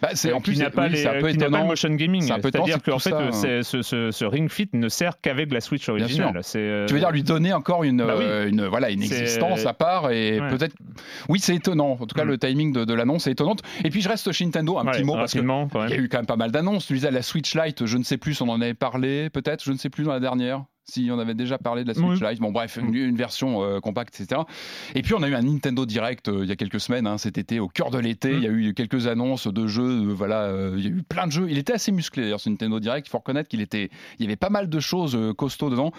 bah, 0.00 0.10
c'est 0.14 0.32
en 0.32 0.40
plus 0.40 0.58
n'a 0.58 0.70
pas, 0.70 0.88
les, 0.88 1.04
pas 1.04 1.14
le 1.14 1.66
motion 1.66 1.90
gaming. 1.90 2.22
C'est-à-dire 2.22 2.82
qu'en 2.82 2.98
fait, 2.98 3.12
hein. 3.12 3.32
ce, 3.32 3.82
ce, 3.82 4.10
ce, 4.10 4.24
Ring 4.24 4.50
Fit 4.50 4.70
ne 4.72 4.88
sert 4.88 5.20
qu'avec 5.20 5.52
la 5.52 5.60
Switch 5.60 5.88
originale. 5.88 6.40
Euh... 6.56 6.86
Tu 6.86 6.94
veux 6.94 7.00
dire 7.00 7.10
lui 7.10 7.22
donner 7.22 7.52
encore 7.52 7.84
une, 7.84 7.98
bah 7.98 8.14
euh, 8.18 8.48
une 8.48 8.66
voilà 8.66 8.90
une 8.90 9.02
existence 9.02 9.66
à 9.66 9.74
part 9.74 10.10
et 10.10 10.40
peut-être. 10.50 10.74
Oui, 11.28 11.38
c'est 11.38 11.54
étonnant. 11.54 11.98
En 12.00 12.06
tout 12.06 12.14
cas, 12.14 12.24
mm. 12.24 12.28
le 12.28 12.38
timing 12.38 12.72
de, 12.72 12.84
de 12.84 12.94
l'annonce 12.94 13.26
est 13.26 13.32
étonnant. 13.32 13.56
Et 13.84 13.90
puis 13.90 14.00
je 14.00 14.08
reste 14.08 14.32
chez 14.32 14.44
Nintendo 14.44 14.78
un 14.78 14.86
petit 14.86 15.04
mot 15.04 15.14
parce 15.14 15.32
qu'il 15.32 15.42
y 15.42 15.92
a 15.92 15.96
eu 15.96 16.08
quand 16.08 16.18
même 16.18 16.26
pas 16.26 16.36
mal 16.36 16.50
d'annonces. 16.50 16.86
Tu 16.86 16.94
disais 16.94 17.10
la 17.10 17.22
Switch 17.22 17.54
Lite, 17.54 17.84
je 17.84 17.98
ne 17.98 18.02
sais 18.02 18.16
plus, 18.16 18.40
on 18.40 18.48
en 18.48 18.60
avait 18.60 18.74
parlé 18.74 19.28
peut-être, 19.30 19.62
je 19.62 19.72
ne 19.72 19.76
sais 19.76 19.90
plus 19.90 20.04
dans 20.04 20.12
la 20.12 20.20
dernière 20.20 20.64
si 20.90 21.08
on 21.12 21.18
avait 21.18 21.34
déjà 21.34 21.58
parlé 21.58 21.84
de 21.84 21.88
la 21.88 21.94
Switch 21.94 22.20
Lite. 22.20 22.40
Bon, 22.40 22.50
bref, 22.50 22.78
une, 22.80 23.16
version 23.16 23.62
euh, 23.62 23.80
compacte, 23.80 24.18
etc. 24.20 24.42
Et 24.94 25.02
puis, 25.02 25.14
on 25.14 25.22
a 25.22 25.28
eu 25.28 25.34
un 25.34 25.42
Nintendo 25.42 25.86
Direct 25.86 26.28
euh, 26.28 26.40
il 26.42 26.48
y 26.48 26.52
a 26.52 26.56
quelques 26.56 26.80
semaines, 26.80 27.06
hein, 27.06 27.18
cet 27.18 27.38
été, 27.38 27.60
au 27.60 27.68
cœur 27.68 27.90
de 27.90 27.98
l'été. 27.98 28.32
Il 28.32 28.42
y 28.42 28.46
a 28.46 28.50
eu 28.50 28.74
quelques 28.74 29.06
annonces 29.06 29.46
de 29.46 29.66
jeux. 29.66 30.08
Euh, 30.08 30.12
voilà, 30.12 30.50
il 30.76 30.84
y 30.84 30.86
a 30.86 30.90
eu 30.90 31.02
plein 31.02 31.26
de 31.26 31.32
jeux. 31.32 31.46
Il 31.48 31.58
était 31.58 31.72
assez 31.72 31.92
musclé, 31.92 32.24
d'ailleurs, 32.24 32.40
ce 32.40 32.50
Nintendo 32.50 32.80
Direct. 32.80 33.06
Il 33.06 33.10
faut 33.10 33.18
reconnaître 33.18 33.48
qu'il 33.48 33.60
était, 33.60 33.90
il 34.18 34.24
y 34.24 34.26
avait 34.26 34.36
pas 34.36 34.50
mal 34.50 34.68
de 34.68 34.80
choses 34.80 35.18
costauds 35.36 35.70
dedans. 35.70 35.92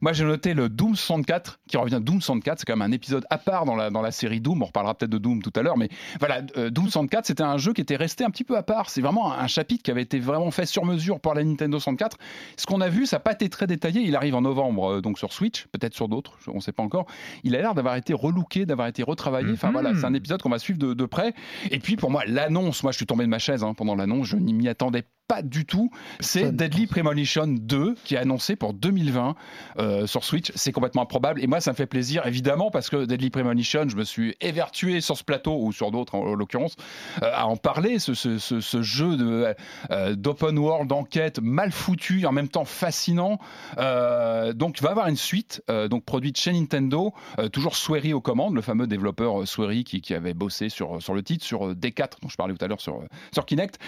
Moi, 0.00 0.12
j'ai 0.12 0.24
noté 0.24 0.54
le 0.54 0.68
Doom 0.68 0.94
64, 0.94 1.58
qui 1.68 1.76
revient. 1.76 2.00
Doom 2.00 2.20
64, 2.20 2.60
c'est 2.60 2.64
quand 2.66 2.76
même 2.76 2.88
un 2.88 2.92
épisode 2.92 3.24
à 3.30 3.38
part 3.38 3.64
dans 3.64 3.76
la, 3.76 3.90
dans 3.90 4.02
la 4.02 4.10
série 4.12 4.40
Doom. 4.40 4.62
On 4.62 4.66
reparlera 4.66 4.94
peut-être 4.94 5.10
de 5.10 5.18
Doom 5.18 5.42
tout 5.42 5.52
à 5.56 5.62
l'heure. 5.62 5.76
Mais 5.76 5.88
voilà, 6.20 6.42
Doom 6.42 6.86
64, 6.86 7.26
c'était 7.26 7.42
un 7.42 7.58
jeu 7.58 7.72
qui 7.72 7.80
était 7.80 7.96
resté 7.96 8.24
un 8.24 8.30
petit 8.30 8.44
peu 8.44 8.56
à 8.56 8.62
part. 8.62 8.90
C'est 8.90 9.00
vraiment 9.00 9.32
un 9.32 9.46
chapitre 9.46 9.82
qui 9.82 9.90
avait 9.90 10.02
été 10.02 10.18
vraiment 10.18 10.50
fait 10.50 10.66
sur 10.66 10.84
mesure 10.84 11.20
pour 11.20 11.34
la 11.34 11.42
Nintendo 11.42 11.78
64. 11.78 12.16
Ce 12.56 12.66
qu'on 12.66 12.80
a 12.80 12.88
vu, 12.88 13.06
ça 13.06 13.16
n'a 13.16 13.20
pas 13.20 13.32
été 13.32 13.48
très 13.48 13.66
détaillé. 13.66 14.02
Il 14.02 14.14
arrive 14.14 14.35
en 14.36 14.42
novembre, 14.42 15.00
donc 15.00 15.18
sur 15.18 15.32
Switch, 15.32 15.66
peut-être 15.66 15.94
sur 15.94 16.08
d'autres, 16.08 16.38
on 16.48 16.56
ne 16.56 16.60
sait 16.60 16.72
pas 16.72 16.82
encore. 16.82 17.06
Il 17.44 17.54
a 17.56 17.60
l'air 17.60 17.74
d'avoir 17.74 17.96
été 17.96 18.12
relooké, 18.12 18.66
d'avoir 18.66 18.88
été 18.88 19.02
retravaillé. 19.02 19.52
Enfin 19.52 19.70
voilà, 19.70 19.94
c'est 19.94 20.04
un 20.04 20.10
mhm. 20.10 20.16
épisode 20.16 20.42
qu'on 20.42 20.50
va 20.50 20.58
suivre 20.58 20.78
de, 20.78 21.06
près. 21.06 21.34
Et 21.70 21.78
puis 21.78 21.96
pour 21.96 22.10
moi, 22.10 22.22
l'annonce, 22.26 22.82
moi 22.82 22.92
je 22.92 22.96
suis 22.96 23.06
tombé 23.06 23.24
de 23.24 23.30
ma 23.30 23.38
chaise 23.38 23.64
hein, 23.64 23.74
pendant 23.74 23.94
l'annonce, 23.94 24.26
je 24.28 24.36
n'y 24.36 24.54
m'y 24.54 24.68
attendais 24.68 25.04
pas 25.28 25.42
du 25.42 25.64
tout. 25.64 25.90
C'est 26.20 26.54
Deadly 26.54 26.86
Premonition 26.86 27.46
2 27.46 27.94
qui 28.04 28.14
est 28.14 28.18
annoncé 28.18 28.56
pour 28.56 28.74
2020 28.74 29.34
euh, 29.78 30.06
sur 30.06 30.24
Switch. 30.24 30.52
C'est 30.54 30.72
complètement 30.72 31.02
improbable. 31.02 31.42
Et 31.42 31.46
moi, 31.46 31.60
ça 31.60 31.72
me 31.72 31.76
fait 31.76 31.86
plaisir, 31.86 32.26
évidemment, 32.26 32.70
parce 32.70 32.88
que 32.90 33.04
Deadly 33.04 33.30
Premonition, 33.30 33.88
je 33.88 33.96
me 33.96 34.04
suis 34.04 34.36
évertué 34.40 35.00
sur 35.00 35.16
ce 35.16 35.24
plateau, 35.24 35.58
ou 35.60 35.72
sur 35.72 35.90
d'autres 35.90 36.14
en, 36.14 36.34
l'occurrence, 36.34 36.76
euh, 37.22 37.30
à 37.32 37.46
en 37.46 37.56
parler. 37.56 37.98
Ce, 37.98 38.14
ce, 38.14 38.82
jeu 38.82 39.16
de, 39.16 39.54
euh, 39.90 40.14
d'open 40.14 40.58
world, 40.58 40.88
d'enquête 40.88 41.40
mal 41.40 41.72
foutu, 41.72 42.24
en 42.26 42.32
même 42.32 42.48
temps 42.48 42.64
fascinant. 42.64 43.38
Donc, 44.54 44.78
il 44.78 44.82
va 44.82 44.90
avoir 44.90 45.08
une 45.08 45.16
suite, 45.16 45.62
donc 45.90 46.04
produite 46.04 46.38
chez 46.38 46.52
Nintendo, 46.52 47.12
toujours 47.52 47.76
Swery 47.76 48.12
aux 48.12 48.20
commandes, 48.20 48.54
le 48.54 48.62
fameux 48.62 48.86
développeur 48.86 49.46
Swery 49.46 49.84
qui, 49.84 50.00
qui, 50.00 50.14
avait 50.14 50.34
bossé 50.34 50.68
sur, 50.68 51.02
sur 51.02 51.14
le 51.14 51.22
titre, 51.22 51.44
sur 51.44 51.74
D4, 51.74 52.20
dont 52.22 52.28
je 52.28 52.36
parlais 52.36 52.54
tout 52.54 52.64
à 52.64 52.68
l'heure 52.68 52.80
sur, 52.80 53.00
sur 53.32 53.46
Kinect. 53.46 53.78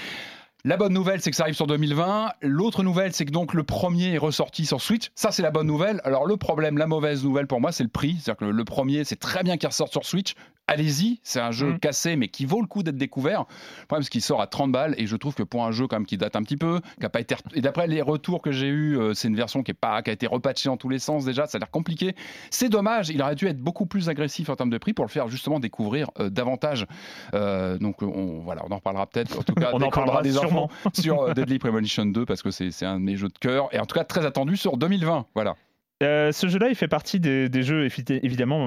La 0.64 0.76
bonne 0.76 0.92
nouvelle, 0.92 1.21
c'est 1.21 1.30
que 1.30 1.37
ça 1.37 1.45
arrive 1.45 1.54
sur 1.54 1.68
2020. 1.68 2.33
L'autre 2.42 2.83
nouvelle, 2.83 3.12
c'est 3.12 3.25
que 3.25 3.30
donc 3.30 3.54
le 3.54 3.62
premier 3.62 4.14
est 4.14 4.18
ressorti 4.18 4.66
sur 4.66 4.80
Switch. 4.80 5.11
Ça, 5.14 5.30
c'est 5.30 5.42
la 5.42 5.52
bonne 5.52 5.68
nouvelle. 5.68 6.00
Alors 6.02 6.26
le 6.26 6.37
problème, 6.37 6.78
la 6.78 6.88
mauvaise 6.88 7.23
nouvelle 7.23 7.47
pour 7.47 7.61
moi, 7.61 7.71
c'est 7.71 7.85
le 7.85 7.88
prix. 7.88 8.16
C'est-à-dire 8.21 8.37
que 8.37 8.45
le 8.45 8.64
premier, 8.64 9.04
c'est 9.04 9.21
très 9.21 9.45
bien 9.45 9.57
qu'il 9.57 9.68
ressorte 9.68 9.92
sur 9.92 10.04
Switch 10.04 10.35
allez-y, 10.68 11.18
c'est 11.25 11.40
un 11.40 11.50
jeu 11.50 11.72
Mm. 11.72 11.78
cassé 11.80 12.14
mais 12.16 12.28
qui 12.28 12.44
vaut 12.46 12.60
le 12.60 12.66
coup 12.68 12.82
d'être 12.84 12.96
découvert. 12.96 13.46
Le 13.80 13.87
problème 13.87 14.04
c'est 14.04 14.10
qu'il 14.10 14.22
sort 14.22 14.40
à 14.40 14.46
30 14.46 14.70
balles 14.70 14.94
et 14.98 15.06
je 15.06 15.16
trouve 15.16 15.34
que 15.34 15.42
pour 15.42 15.64
un 15.64 15.72
jeu 15.72 15.87
quand 15.88 15.96
même 15.96 16.06
qui 16.06 16.16
date 16.16 16.37
un 16.37 16.42
petit 16.42 16.56
peu, 16.56 16.80
qui 17.00 17.04
a 17.06 17.08
pas 17.08 17.20
été 17.20 17.34
et 17.54 17.60
d'après 17.60 17.87
les 17.88 18.00
retours 18.02 18.40
que 18.42 18.52
j'ai 18.52 18.68
eu, 18.68 18.96
c'est 19.14 19.28
une 19.28 19.37
version 19.37 19.62
qui 19.64 19.72
est 19.72 19.75
pas 19.75 20.02
qui 20.02 20.10
a 20.10 20.12
été 20.12 20.26
repatchée 20.26 20.68
dans 20.68 20.76
tous 20.76 20.88
les 20.88 20.98
sens 21.00 21.25
déjà, 21.25 21.46
ça 21.46 21.56
a 21.56 21.58
l'air 21.58 21.70
compliqué. 21.70 22.14
C'est 22.50 22.68
dommage, 22.68 23.08
il 23.08 23.20
aurait 23.22 23.34
dû 23.34 23.46
être 23.46 23.58
beaucoup 23.58 23.87
plus 23.87 24.08
agressif 24.08 24.48
en 24.50 24.56
termes 24.56 24.70
de 24.70 24.78
prix 24.78 24.92
pour 24.92 25.04
le 25.04 25.10
faire 25.10 25.28
justement 25.28 25.58
découvrir 25.60 26.10
euh, 26.20 26.30
davantage. 26.30 26.87
Euh, 27.34 27.78
donc 27.78 28.02
on 28.02 28.40
voilà, 28.44 28.62
on 28.68 28.72
en 28.72 28.76
reparlera 28.76 29.06
peut-être 29.06 29.38
en 29.38 29.42
tout 29.42 29.54
cas 29.56 29.70
On 29.72 29.80
en 29.80 29.90
parlera 29.90 30.22
des 30.22 30.32
sûrement. 30.32 30.70
sur 30.92 31.22
euh, 31.22 31.32
Deadly 31.34 31.58
Premonition 31.58 32.04
2 32.06 32.25
parce 32.26 32.42
que 32.42 32.50
c'est 32.50 32.70
c'est 32.70 32.87
un 32.87 32.98
de 33.00 33.04
mes 33.04 33.16
jeux 33.16 33.28
de 33.28 33.38
cœur 33.38 33.68
et 33.72 33.78
en 33.78 33.87
tout 33.87 33.94
cas 33.94 34.04
très 34.04 34.26
attendu 34.26 34.56
sur 34.56 34.76
2020. 34.76 35.26
Voilà. 35.34 35.54
Euh, 36.02 36.31
ce 36.31 36.47
jeu-là, 36.47 36.69
il 36.69 36.76
fait 36.76 36.88
partie 36.88 37.19
des, 37.19 37.62
jeux, 37.62 37.87
évi- 37.87 38.21
évidemment, 38.23 38.59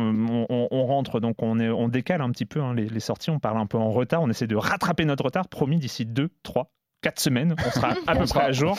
on, 0.50 0.86
rentre, 0.86 1.22
donc 1.22 1.42
on, 1.42 1.88
décale 1.88 2.22
un 2.22 2.30
petit 2.32 2.46
peu 2.46 2.62
hein, 2.62 2.74
les, 2.74 2.90
les 2.90 3.00
sorties, 3.00 3.30
on 3.30 3.40
parle 3.40 3.58
un 3.58 3.68
peu 3.68 3.78
en 3.78 3.90
retard, 3.90 4.22
on 4.22 4.30
essaie 4.30 4.48
de 4.48 4.56
rattraper 4.56 5.06
notre 5.06 5.24
retard, 5.26 5.48
promis, 5.48 5.80
d'ici 5.80 6.06
2, 6.06 6.30
3, 6.44 6.74
4 7.02 7.20
semaines, 7.20 7.56
on 7.66 7.72
sera 7.72 7.94
à 8.08 8.16
peu 8.16 8.26
près 8.26 8.42
à 8.46 8.52
jour. 8.52 8.78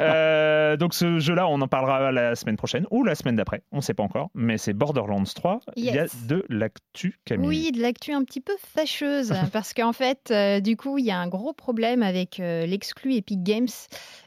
Euh, 0.00 0.76
donc 0.76 0.94
ce 0.94 1.18
jeu-là, 1.18 1.46
on 1.48 1.60
en 1.60 1.68
parlera 1.68 2.12
la 2.12 2.34
semaine 2.34 2.56
prochaine 2.56 2.86
ou 2.90 3.04
la 3.04 3.14
semaine 3.14 3.36
d'après, 3.36 3.62
on 3.72 3.76
ne 3.76 3.80
sait 3.82 3.94
pas 3.94 4.02
encore, 4.02 4.30
mais 4.34 4.58
c'est 4.58 4.72
Borderlands 4.72 5.22
3, 5.24 5.60
il 5.76 5.84
y 5.84 5.90
a 5.90 5.92
Yes. 6.02 6.26
de 6.26 6.44
l'actu, 6.48 7.18
Camille. 7.24 7.48
Oui, 7.48 7.72
de 7.72 7.80
l'actu 7.80 8.12
un 8.12 8.24
petit 8.24 8.40
peu 8.40 8.52
fâcheuse, 8.74 9.32
parce 9.52 9.74
qu'en 9.74 9.92
fait, 9.92 10.30
euh, 10.30 10.60
du 10.60 10.76
coup, 10.76 10.98
il 10.98 11.04
y 11.04 11.10
a 11.10 11.18
un 11.18 11.28
gros 11.28 11.52
problème 11.52 12.02
avec 12.02 12.40
euh, 12.40 12.66
l'exclu 12.66 13.14
Epic 13.14 13.42
Games. 13.42 13.68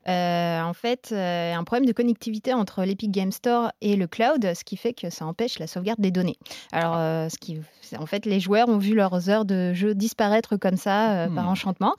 Euh, 0.07 0.61
en 0.61 0.73
fait, 0.73 1.09
euh, 1.11 1.53
un 1.53 1.63
problème 1.63 1.85
de 1.87 1.93
connectivité 1.93 2.53
entre 2.53 2.83
l'Epic 2.83 3.11
Game 3.11 3.31
Store 3.31 3.71
et 3.81 3.95
le 3.95 4.07
cloud, 4.07 4.53
ce 4.55 4.63
qui 4.63 4.77
fait 4.77 4.93
que 4.93 5.09
ça 5.09 5.25
empêche 5.25 5.57
la 5.59 5.67
sauvegarde 5.67 5.99
des 5.99 6.11
données. 6.11 6.37
Alors, 6.71 6.95
euh, 6.97 7.29
ce 7.29 7.37
qui, 7.37 7.59
en 7.97 8.05
fait, 8.05 8.25
les 8.25 8.39
joueurs 8.39 8.69
ont 8.69 8.77
vu 8.77 8.93
leurs 8.95 9.29
heures 9.29 9.45
de 9.45 9.73
jeu 9.73 9.95
disparaître 9.95 10.57
comme 10.57 10.77
ça 10.77 11.11
euh, 11.25 11.27
par 11.29 11.45
Hmm. 11.45 11.49
enchantement. 11.49 11.95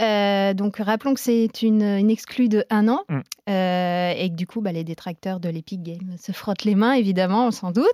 Euh, 0.00 0.54
donc, 0.54 0.80
rappelons 0.82 1.14
que 1.14 1.20
c'est 1.20 1.62
une, 1.62 1.82
une 1.82 2.10
exclue 2.10 2.48
de 2.48 2.64
un 2.70 2.88
an 2.88 3.00
Hmm. 3.08 3.20
euh, 3.48 4.12
et 4.16 4.28
que 4.30 4.34
du 4.34 4.46
coup, 4.46 4.60
bah, 4.60 4.72
les 4.72 4.84
détracteurs 4.84 5.40
de 5.40 5.48
l'Epic 5.48 5.82
Game 5.82 6.16
se 6.22 6.32
frottent 6.32 6.64
les 6.64 6.74
mains, 6.74 6.92
évidemment, 6.92 7.50
sans 7.50 7.70
doute. 7.72 7.86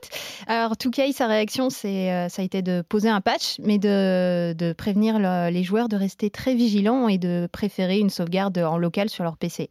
Alors, 0.47 0.73
2K, 0.77 1.13
sa 1.13 1.27
réaction, 1.27 1.71
c'est, 1.71 2.11
euh, 2.13 2.29
ça 2.29 2.43
a 2.43 2.45
été 2.45 2.63
de 2.63 2.83
poser 2.89 3.09
un 3.09 3.21
patch, 3.21 3.57
mais 3.63 3.79
de, 3.79 4.53
de 4.53 4.73
prévenir 4.73 5.19
le- 5.19 5.51
les 5.51 5.63
joueurs 5.63 5.89
de 5.89 5.97
rester 5.97 6.31
très 6.31 6.55
vigilants 6.55 7.09
et 7.09 7.19
de 7.19 7.49
préférer 7.51 7.99
une 7.99 8.11
sauvegarde 8.11 8.59
en 8.59 8.77
local 8.79 9.09
sur 9.09 9.25
leur 9.25 9.37
PC. 9.37 9.71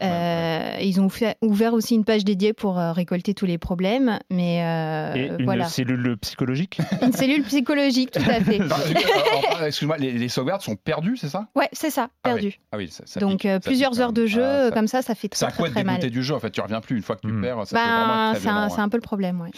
Même, 0.00 0.76
Euh, 0.76 0.80
Ils 0.82 1.00
ont 1.00 1.08
fait- 1.08 1.36
ouvert 1.42 1.72
aussi 1.74 1.94
une 1.94 2.04
page 2.04 2.24
dédiée 2.24 2.52
pour 2.52 2.78
euh, 2.78 2.92
récolter 2.92 3.32
tous 3.34 3.46
les 3.46 3.58
problèmes, 3.58 4.18
mais 4.30 4.62
euh, 4.62 5.14
Et 5.14 5.26
une 5.38 5.44
voilà. 5.44 5.64
cellule 5.64 6.16
psychologique 6.18 6.78
Une 7.02 7.12
cellule 7.12 7.42
psychologique, 7.44 8.10
tout 8.10 8.22
à 8.28 8.40
fait. 8.40 8.60
Excuse-moi, 9.66 9.96
les, 9.98 10.12
les 10.12 10.28
sauvegardes 10.28 10.62
sont 10.62 10.76
perdues, 10.76 11.16
c'est 11.16 11.28
ça? 11.28 11.48
Ouais, 11.54 11.68
c'est 11.72 11.90
ça, 11.90 12.08
Ah 12.24 12.30
oui. 12.34 12.40
perdu. 12.40 12.60
Ah 12.72 12.76
oui, 12.76 12.88
ça, 12.88 13.04
ça 13.06 13.20
Donc 13.20 13.30
pique, 13.40 13.46
euh, 13.46 13.54
ça 13.54 13.60
plusieurs 13.60 13.90
pique, 13.92 14.00
heures 14.00 14.08
hein. 14.10 14.12
de 14.12 14.26
jeu, 14.26 14.42
Ah, 14.44 14.68
ça- 14.68 14.74
comme 14.74 14.86
ça, 14.86 15.02
ça 15.02 15.14
fait 15.14 15.28
C'est 15.32 15.46
très 15.46 15.52
très, 15.62 15.70
très 15.70 15.84
mal. 15.84 15.94
dégoûter 15.96 16.10
du 16.10 16.22
jeu, 16.22 16.34
en 16.34 16.40
fait, 16.40 16.50
tu 16.50 16.60
reviens 16.60 16.80
plus 16.80 16.96
une 16.96 17.02
fois 17.02 17.16
que 17.16 17.22
tu 17.22 17.32
Hmm. 17.32 17.40
perds, 17.42 17.66
ça 17.66 17.74
Ben, 17.76 18.32
c'est 18.34 18.48
un, 18.48 18.52
violent, 18.52 18.68
c'est 18.68 18.76
ouais. 18.76 18.80
un 18.82 18.88
peu 18.88 18.96
le 18.98 19.02
problème, 19.02 19.40
ouais. 19.40 19.50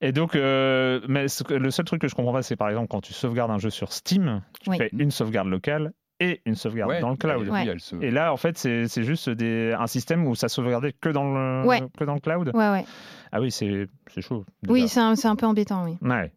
Et 0.00 0.10
donc, 0.10 0.34
euh, 0.34 1.00
mais 1.08 1.26
le 1.50 1.70
seul 1.70 1.84
truc 1.84 2.00
que 2.00 2.08
je 2.08 2.14
comprends 2.16 2.32
pas, 2.32 2.42
c'est 2.42 2.56
par 2.56 2.68
exemple 2.68 2.88
quand 2.88 3.00
tu 3.00 3.12
sauvegardes 3.12 3.52
un 3.52 3.58
jeu 3.58 3.70
sur 3.70 3.92
Steam, 3.92 4.42
tu 4.60 4.70
Oui. 4.70 4.76
fais 4.78 4.90
une 4.98 5.12
sauvegarde 5.12 5.46
locale 5.48 5.92
et 6.22 6.40
une 6.46 6.54
sauvegarde 6.54 6.90
Ouais, 6.90 7.00
dans 7.00 7.10
le 7.10 7.16
cloud. 7.16 7.48
Ouais. 7.48 7.66
elle 7.66 7.80
se- 7.80 7.96
Et 7.96 8.10
là, 8.10 8.32
en 8.32 8.36
fait, 8.36 8.56
c'est 8.56 8.86
c'est 8.88 9.02
juste 9.02 9.28
des, 9.30 9.72
un 9.78 9.86
système 9.86 10.26
où 10.26 10.34
ça 10.34 10.48
sauvegardait 10.48 10.92
que 10.92 11.08
dans 11.08 11.24
le, 11.34 11.66
Ouais. 11.66 11.80
que 11.98 12.04
dans 12.04 12.14
le 12.14 12.20
cloud. 12.20 12.50
Ouais, 12.54 12.70
ouais. 12.70 12.84
Ah 13.32 13.40
oui, 13.40 13.50
c'est 13.50 13.86
c'est 14.08 14.20
chaud. 14.22 14.44
déjà. 14.62 14.72
Oui, 14.72 14.88
c'est 14.88 15.00
un, 15.00 15.16
c'est 15.16 15.28
un 15.28 15.36
peu 15.36 15.46
embêtant, 15.46 15.84
oui. 15.84 15.96
Ouais. 16.02 16.30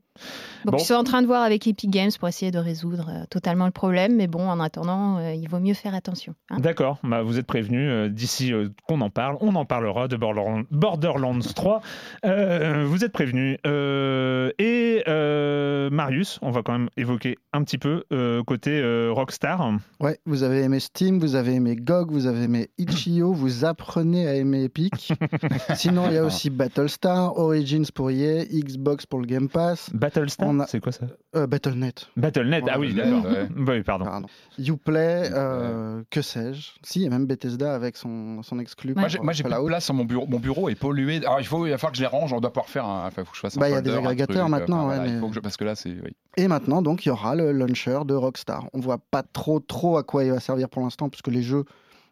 Donc 0.66 0.74
Bon. 0.74 0.78
ils 0.80 0.86
sont 0.86 0.96
en 0.96 1.04
train 1.04 1.22
de 1.22 1.28
voir 1.28 1.44
avec 1.44 1.68
Epic 1.68 1.90
Games 1.92 2.10
pour 2.20 2.28
essayer 2.28 2.52
de 2.52 2.58
résoudre 2.58 3.08
euh, 3.10 3.26
totalement 3.30 3.66
le 3.66 3.72
problème, 3.72 4.16
mais 4.16 4.28
bon, 4.28 4.50
en 4.50 4.60
attendant, 4.60 5.18
euh, 5.20 5.34
il 5.34 5.48
vaut 5.48 5.60
mieux 5.60 5.74
faire 5.76 5.94
attention. 5.94 6.34
hein. 6.50 6.58
D'accord, 6.60 6.98
bah, 7.04 7.22
vous 7.22 7.38
êtes 7.38 7.46
prévenus. 7.46 7.88
euh, 7.92 8.10
D'ici 8.10 8.52
euh, 8.54 8.70
qu'on 8.88 9.02
en 9.02 9.10
parle, 9.10 9.38
on 9.42 9.56
en 9.56 9.66
parlera 9.66 10.08
de 10.08 10.16
Borderlands, 10.18 10.64
Borderlands 10.72 11.40
3. 11.40 11.82
Euh, 12.26 12.86
vous 12.88 13.04
êtes 13.04 13.12
prévenus. 13.12 13.58
Euh, 13.68 14.52
et 14.58 15.04
euh, 15.08 15.90
Marius, 15.92 16.40
on 16.42 16.50
va 16.52 16.62
quand 16.64 16.72
même 16.74 16.90
évoquer 16.98 17.38
un 17.54 17.64
petit 17.64 17.78
peu 17.78 18.04
euh, 18.12 18.44
côté 18.44 18.72
euh, 18.82 19.12
Rockstar. 19.14 19.72
Ouais, 20.00 20.20
vous 20.26 20.44
avez 20.44 20.62
aimé 20.62 20.80
Steam, 20.80 21.20
vous 21.20 21.36
avez 21.36 21.54
aimé 21.54 21.76
GOG, 21.76 22.12
vous 22.12 22.26
avez 22.28 22.44
aimé 22.44 22.70
Itch.io, 22.78 23.34
vous 23.34 23.66
apprenez 23.66 24.28
à 24.28 24.36
aimer 24.36 24.64
Epic. 24.64 25.14
Sinon, 25.76 26.06
il 26.08 26.14
y 26.16 26.18
a 26.18 26.24
aussi 26.26 26.50
Battlestar, 26.50 27.38
Origins 27.38 27.86
pour 27.94 28.10
EA, 28.12 28.44
Xbox 28.46 29.06
pour 29.06 29.20
le 29.20 29.26
Game 29.26 29.48
Pass, 29.50 29.90
Battlestar, 30.10 30.50
a- 30.62 30.68
c'est 30.68 30.80
quoi 30.80 30.92
ça 30.92 31.06
euh, 31.36 31.48
Battle.net, 31.48 32.08
Battle.net, 32.16 32.64
ah 32.70 32.80
oui, 32.80 32.94
d'accord. 32.94 33.26
ouais. 33.26 33.48
Bah 33.56 33.74
oui, 33.76 33.84
pardon. 33.84 34.06
pardon. 34.06 34.28
Uplay, 34.60 35.30
euh, 35.34 36.02
que 36.10 36.22
sais-je. 36.22 36.72
Si, 36.84 37.00
il 37.00 37.04
y 37.04 37.08
a 37.08 37.10
même 37.10 37.26
Bethesda 37.26 37.74
avec 37.76 37.98
son, 37.98 38.42
son 38.44 38.60
exclu. 38.60 38.94
J'ai, 39.08 39.20
moi, 39.20 39.34
j'ai 39.34 39.44
plus 39.44 39.54
de 39.54 39.66
place 39.68 39.86
sur 39.86 39.94
mon 39.94 40.06
bureau. 40.06 40.26
Mon 40.28 40.40
bureau 40.40 40.70
est 40.70 40.76
pollué. 40.76 41.18
Alors, 41.18 41.40
il, 41.40 41.46
faut, 41.46 41.66
il 41.66 41.72
va 41.72 41.78
falloir 41.78 41.92
que 41.92 41.98
je 41.98 42.04
les 42.04 42.08
range. 42.08 42.34
On 42.34 42.40
doit 42.40 42.52
pouvoir 42.52 42.70
faire 42.70 42.86
un. 42.86 43.08
Enfin, 43.08 43.22
il 43.22 43.26
faut 43.26 43.32
que 43.32 43.36
je 43.38 43.42
fasse 43.42 43.58
un 43.58 43.60
Bah, 43.60 43.70
il 43.70 43.74
y 43.74 43.76
a 43.76 43.82
des 43.82 43.94
agrégateurs 43.94 44.42
truc, 44.48 44.50
maintenant, 44.52 44.86
enfin, 44.88 45.00
ouais, 45.02 45.08
il 45.10 45.14
mais- 45.16 45.20
faut 45.20 45.30
que 45.30 45.36
je- 45.36 45.40
Parce 45.40 45.58
que 45.58 45.64
là, 45.64 45.76
c'est. 45.76 45.90
oui. 45.90 46.16
Et 46.38 46.48
maintenant, 46.48 46.82
donc, 46.82 47.06
il 47.06 47.10
y 47.10 47.12
aura 47.12 47.36
le 47.36 47.52
launcher 47.52 48.00
de 48.06 48.14
Rockstar. 48.14 48.66
On 48.74 48.80
voit 48.80 48.98
pas 49.00 49.24
trop, 49.24 49.60
trop 49.60 49.98
à 49.98 50.04
quoi 50.04 50.24
il 50.24 50.32
va 50.32 50.40
servir 50.40 50.70
pour 50.70 50.82
l'instant, 50.84 51.10
puisque 51.10 51.28
les 51.30 51.42
jeux, 51.42 51.66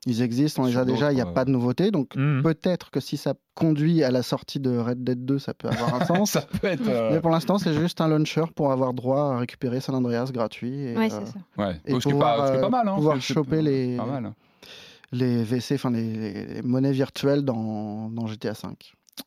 ils 0.06 0.22
existent, 0.22 0.64
on 0.64 0.66
les 0.66 0.72
Sur 0.74 0.82
a 0.82 0.86
déjà, 0.86 1.12
il 1.12 1.16
n'y 1.16 1.22
a 1.22 1.28
euh, 1.28 1.32
pas 1.32 1.46
de 1.46 1.52
nouveauté. 1.52 1.90
Donc, 1.92 2.16
Mhm. 2.16 2.42
peut-être 2.44 2.92
que 2.92 3.00
si 3.00 3.16
ça 3.18 3.34
conduit 3.56 4.04
à 4.04 4.12
la 4.12 4.22
sortie 4.24 4.60
de 4.60 4.78
Red 4.78 5.04
Dead 5.04 5.24
2, 5.26 5.40
ça 5.40 5.54
peut 5.54 5.70
avoir 5.70 5.96
un 5.96 6.06
sens. 6.26 6.32
Ça 6.32 6.42
peut 6.42 6.68
être. 6.68 6.88
euh, 6.88 7.12
Mais 7.14 7.22
pour 7.22 7.30
l'instant, 7.32 7.58
c'est 7.58 7.74
juste 7.74 8.02
un 8.02 8.08
launcher 8.10 8.44
pour 8.56 8.72
avoir 8.72 8.94
droit 8.94 9.34
à 9.36 9.38
récupérer 9.38 9.80
San 9.80 9.96
Andreas 9.96 10.30
gratuit. 10.34 10.74
Et, 10.88 10.98
Ouais, 10.98 11.12
euh, 11.12 11.20
c'est 11.26 11.32
ça. 11.32 11.40
Ouais. 11.58 11.80
Et 11.86 11.94
pouvoir, 12.00 12.36
pas, 12.38 12.52
pas 12.52 12.66
euh, 12.66 12.70
mal. 12.70 12.88
Hein. 12.88 12.96
pouvoir 12.96 13.22
choper 13.22 13.62
les- 13.62 13.98
les 15.12 15.44
VC, 15.44 15.76
enfin 15.76 15.92
les, 15.92 16.46
les 16.56 16.62
monnaies 16.64 16.92
virtuelles 16.92 17.44
dans, 17.44 18.10
dans 18.10 18.26
GTA 18.28 18.54
V. 18.54 18.70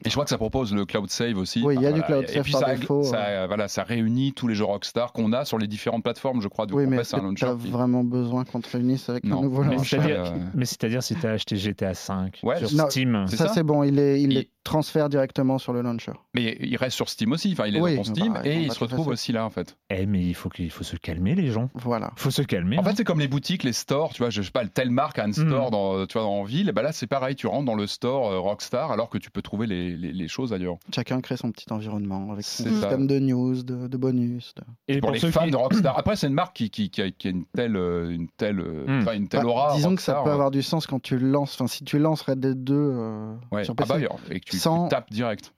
Et 0.04 0.08
je 0.08 0.14
crois 0.14 0.24
que 0.24 0.30
ça 0.30 0.38
propose 0.38 0.74
le 0.74 0.84
cloud 0.84 1.08
save 1.10 1.36
aussi. 1.38 1.62
Oui, 1.64 1.76
il 1.76 1.82
y 1.82 1.86
a 1.86 1.92
du 1.92 2.02
cloud 2.02 2.24
Et 2.28 2.32
save 2.34 2.42
puis 2.42 2.52
par 2.52 2.60
ça, 2.62 2.74
défaut, 2.74 3.02
ça, 3.04 3.18
ouais. 3.18 3.24
euh, 3.28 3.46
voilà, 3.46 3.68
ça 3.68 3.82
réunit 3.84 4.32
tous 4.32 4.48
les 4.48 4.54
jeux 4.54 4.64
Rockstar 4.64 5.12
qu'on 5.12 5.32
a 5.32 5.44
sur 5.44 5.58
les 5.58 5.68
différentes 5.68 6.02
plateformes, 6.02 6.40
je 6.42 6.48
crois. 6.48 6.66
Donc, 6.66 6.78
oui, 6.78 6.86
mais 6.86 6.98
est-ce 6.98 7.16
que 7.16 7.34
t'as 7.38 7.54
vraiment 7.54 8.04
besoin 8.04 8.44
qu'on 8.44 8.60
te 8.60 8.70
réunisse 8.70 9.08
avec 9.08 9.24
Non. 9.24 9.38
un 9.38 9.42
nouveau 9.42 9.62
Mais 9.64 9.76
launcher 9.76 9.98
c'est-à-dire, 10.00 10.34
mais 10.54 10.64
c'est-à-dire 10.64 11.02
si 11.02 11.14
tu 11.14 11.26
as 11.26 11.30
acheté 11.30 11.56
GTA 11.56 11.94
5 11.94 12.40
Ouais, 12.42 12.58
sur 12.58 12.72
non, 12.76 12.90
Steam. 12.90 13.26
Ça, 13.28 13.36
ça 13.36 13.48
c'est 13.48 13.62
bon, 13.62 13.82
il, 13.84 13.98
est, 13.98 14.20
il 14.20 14.46
transfère 14.64 15.08
directement 15.08 15.58
sur 15.58 15.72
le 15.72 15.82
launcher. 15.82 16.12
Mais 16.34 16.56
il 16.60 16.76
reste 16.76 16.96
sur 16.96 17.08
Steam 17.08 17.30
aussi. 17.32 17.52
Enfin, 17.52 17.66
il 17.66 17.76
est 17.76 17.80
Oui, 17.80 17.92
dans 17.96 18.02
ton 18.02 18.12
Steam 18.14 18.32
bah, 18.34 18.40
et 18.44 18.62
il 18.62 18.72
se 18.72 18.80
retrouve 18.80 19.06
aussi 19.08 19.30
là, 19.30 19.44
en 19.44 19.50
fait. 19.50 19.76
Eh, 19.90 20.06
mais 20.06 20.20
il 20.24 20.34
faut 20.34 20.48
qu'il 20.48 20.70
faut 20.72 20.82
se 20.82 20.96
calmer, 20.96 21.36
les 21.36 21.46
gens. 21.52 21.70
Voilà. 21.74 22.10
faut 22.16 22.32
se 22.32 22.42
calmer. 22.42 22.76
En 22.76 22.80
hein. 22.80 22.84
fait, 22.84 22.96
c'est 22.96 23.04
comme 23.04 23.20
les 23.20 23.28
boutiques, 23.28 23.62
les 23.62 23.72
stores. 23.72 24.12
Tu 24.12 24.22
vois, 24.22 24.30
je 24.30 24.42
sais 24.42 24.50
pas, 24.50 24.66
telle 24.66 24.90
marque 24.90 25.20
a 25.20 25.24
un 25.24 25.32
store 25.32 25.68
Mm. 25.68 25.70
dans, 25.70 26.06
tu 26.06 26.18
vois, 26.18 26.26
en 26.26 26.42
ville. 26.42 26.68
Et 26.68 26.72
ben 26.72 26.82
là, 26.82 26.90
c'est 26.92 27.06
pareil. 27.06 27.36
Tu 27.36 27.46
rentres 27.46 27.64
dans 27.66 27.76
le 27.76 27.86
store 27.86 28.30
euh, 28.32 28.40
Rockstar 28.40 28.90
alors 28.90 29.08
que 29.08 29.18
tu 29.18 29.30
peux 29.30 29.42
trouver 29.42 29.68
les, 29.68 29.75
les, 29.96 30.12
les 30.12 30.28
choses 30.28 30.52
ailleurs. 30.52 30.76
Chacun 30.94 31.20
crée 31.20 31.36
son 31.36 31.52
petit 31.52 31.72
environnement 31.72 32.30
avec 32.32 32.44
son 32.44 32.64
système 32.64 33.06
de 33.06 33.18
news, 33.18 33.62
de, 33.62 33.86
de 33.86 33.96
bonus. 33.96 34.54
de- 34.54 34.62
Et 34.88 34.94
pour, 35.00 35.08
pour 35.08 35.14
les 35.14 35.20
ceux 35.20 35.30
fans 35.30 35.44
qui- 35.44 35.50
de 35.50 35.56
Rockstar. 35.56 35.98
Après, 35.98 36.16
c'est 36.16 36.26
une 36.26 36.32
marque 36.34 36.56
qui, 36.56 36.70
qui, 36.70 36.90
qui, 36.90 37.02
a, 37.02 37.06
une 37.28 37.44
telle, 37.54 37.76
euh, 37.76 38.10
une 38.10 38.28
telle, 38.28 38.56
Mm. 38.56 39.00
enfin, 39.02 39.12
une 39.14 39.28
telle 39.28 39.42
Bah, 39.42 39.48
aura. 39.48 39.74
disons 39.76 39.94
que 39.94 40.02
ça 40.02 40.22
peut 40.22 40.30
euh, 40.30 40.32
avoir 40.32 40.50
du 40.50 40.62
sens 40.62 40.86
quand 40.86 41.00
tu 41.00 41.18
lances. 41.18 41.54
Enfin, 41.54 41.66
si 41.66 41.84
tu 41.84 41.98
lances 41.98 42.22
Red 42.22 42.40
Dead 42.40 42.64
2 42.64 42.74
euh, 42.74 43.34
ouais. 43.52 43.64
sur 43.64 43.74
Ah 43.78 43.82
PC. 43.82 44.06
bah, 44.08 44.16
et 44.30 44.40
que 44.40 44.44
tu, 44.44 44.50
tu 44.52 44.58
Sans- 44.58 44.88
tapes 44.88 45.10
direct. 45.12 45.52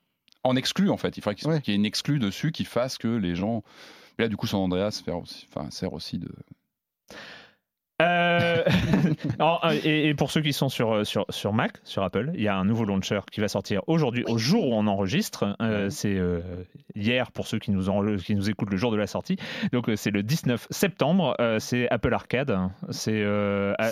En 0.45 0.55
exclu, 0.57 0.89
en 0.91 0.97
fait. 0.97 1.17
Il 1.17 1.23
faudrait 1.23 1.35
qu'il 1.35 1.49
Ouais. 1.49 1.61
y 1.67 1.71
ait 1.73 1.75
une 1.75 1.85
exclu 1.87 2.19
dessus 2.19 2.53
qui 2.53 2.65
fasse 2.65 2.97
que 2.99 3.09
les 3.09 3.35
gens. 3.35 3.63
Et 4.19 4.23
là, 4.23 4.29
du 4.29 4.37
coup, 4.37 4.47
San 4.47 4.61
Andreas 4.61 4.91
sert 5.05 5.17
aussi, 5.19 5.47
enfin, 5.53 5.71
sert 5.71 5.93
aussi 5.93 6.19
de. 6.19 6.29
Euh, 8.01 8.63
alors, 9.39 9.65
euh, 9.65 9.73
et, 9.85 10.09
et 10.09 10.15
pour 10.15 10.31
ceux 10.31 10.41
qui 10.41 10.53
sont 10.53 10.69
sur, 10.69 10.93
euh, 10.95 11.05
sur, 11.05 11.27
sur 11.31 11.53
Mac, 11.53 11.73
sur 11.85 12.03
Apple, 12.05 12.31
il 12.35 12.43
y 12.43 12.49
a 12.49 12.57
un 12.57 12.65
nouveau 12.65 12.85
launcher 12.85 13.21
qui 13.33 13.41
va 13.41 13.49
sortir 13.49 13.81
aujourd'hui, 13.87 14.25
au 14.29 14.39
jour 14.39 14.69
où 14.69 14.75
on 14.75 14.87
enregistre. 14.87 15.57
Euh. 15.61 15.91
C'est 15.91 16.15
euh, 16.17 16.41
hier 16.95 17.33
pour 17.33 17.47
ceux 17.47 17.59
qui 17.59 17.71
nous, 17.71 17.89
en- 17.89 18.17
qui 18.17 18.35
nous 18.37 18.49
écoutent 18.51 18.71
le 18.71 18.77
jour 18.77 18.93
de 18.93 18.97
la 18.97 19.07
sortie. 19.07 19.37
Donc 19.73 19.91
c'est 19.97 20.11
le 20.11 20.23
19 20.23 20.67
septembre. 20.71 21.35
Euh, 21.41 21.59
c'est 21.59 21.89
Apple 21.91 22.13
Arcade. 22.15 22.57
C'est, 22.91 23.25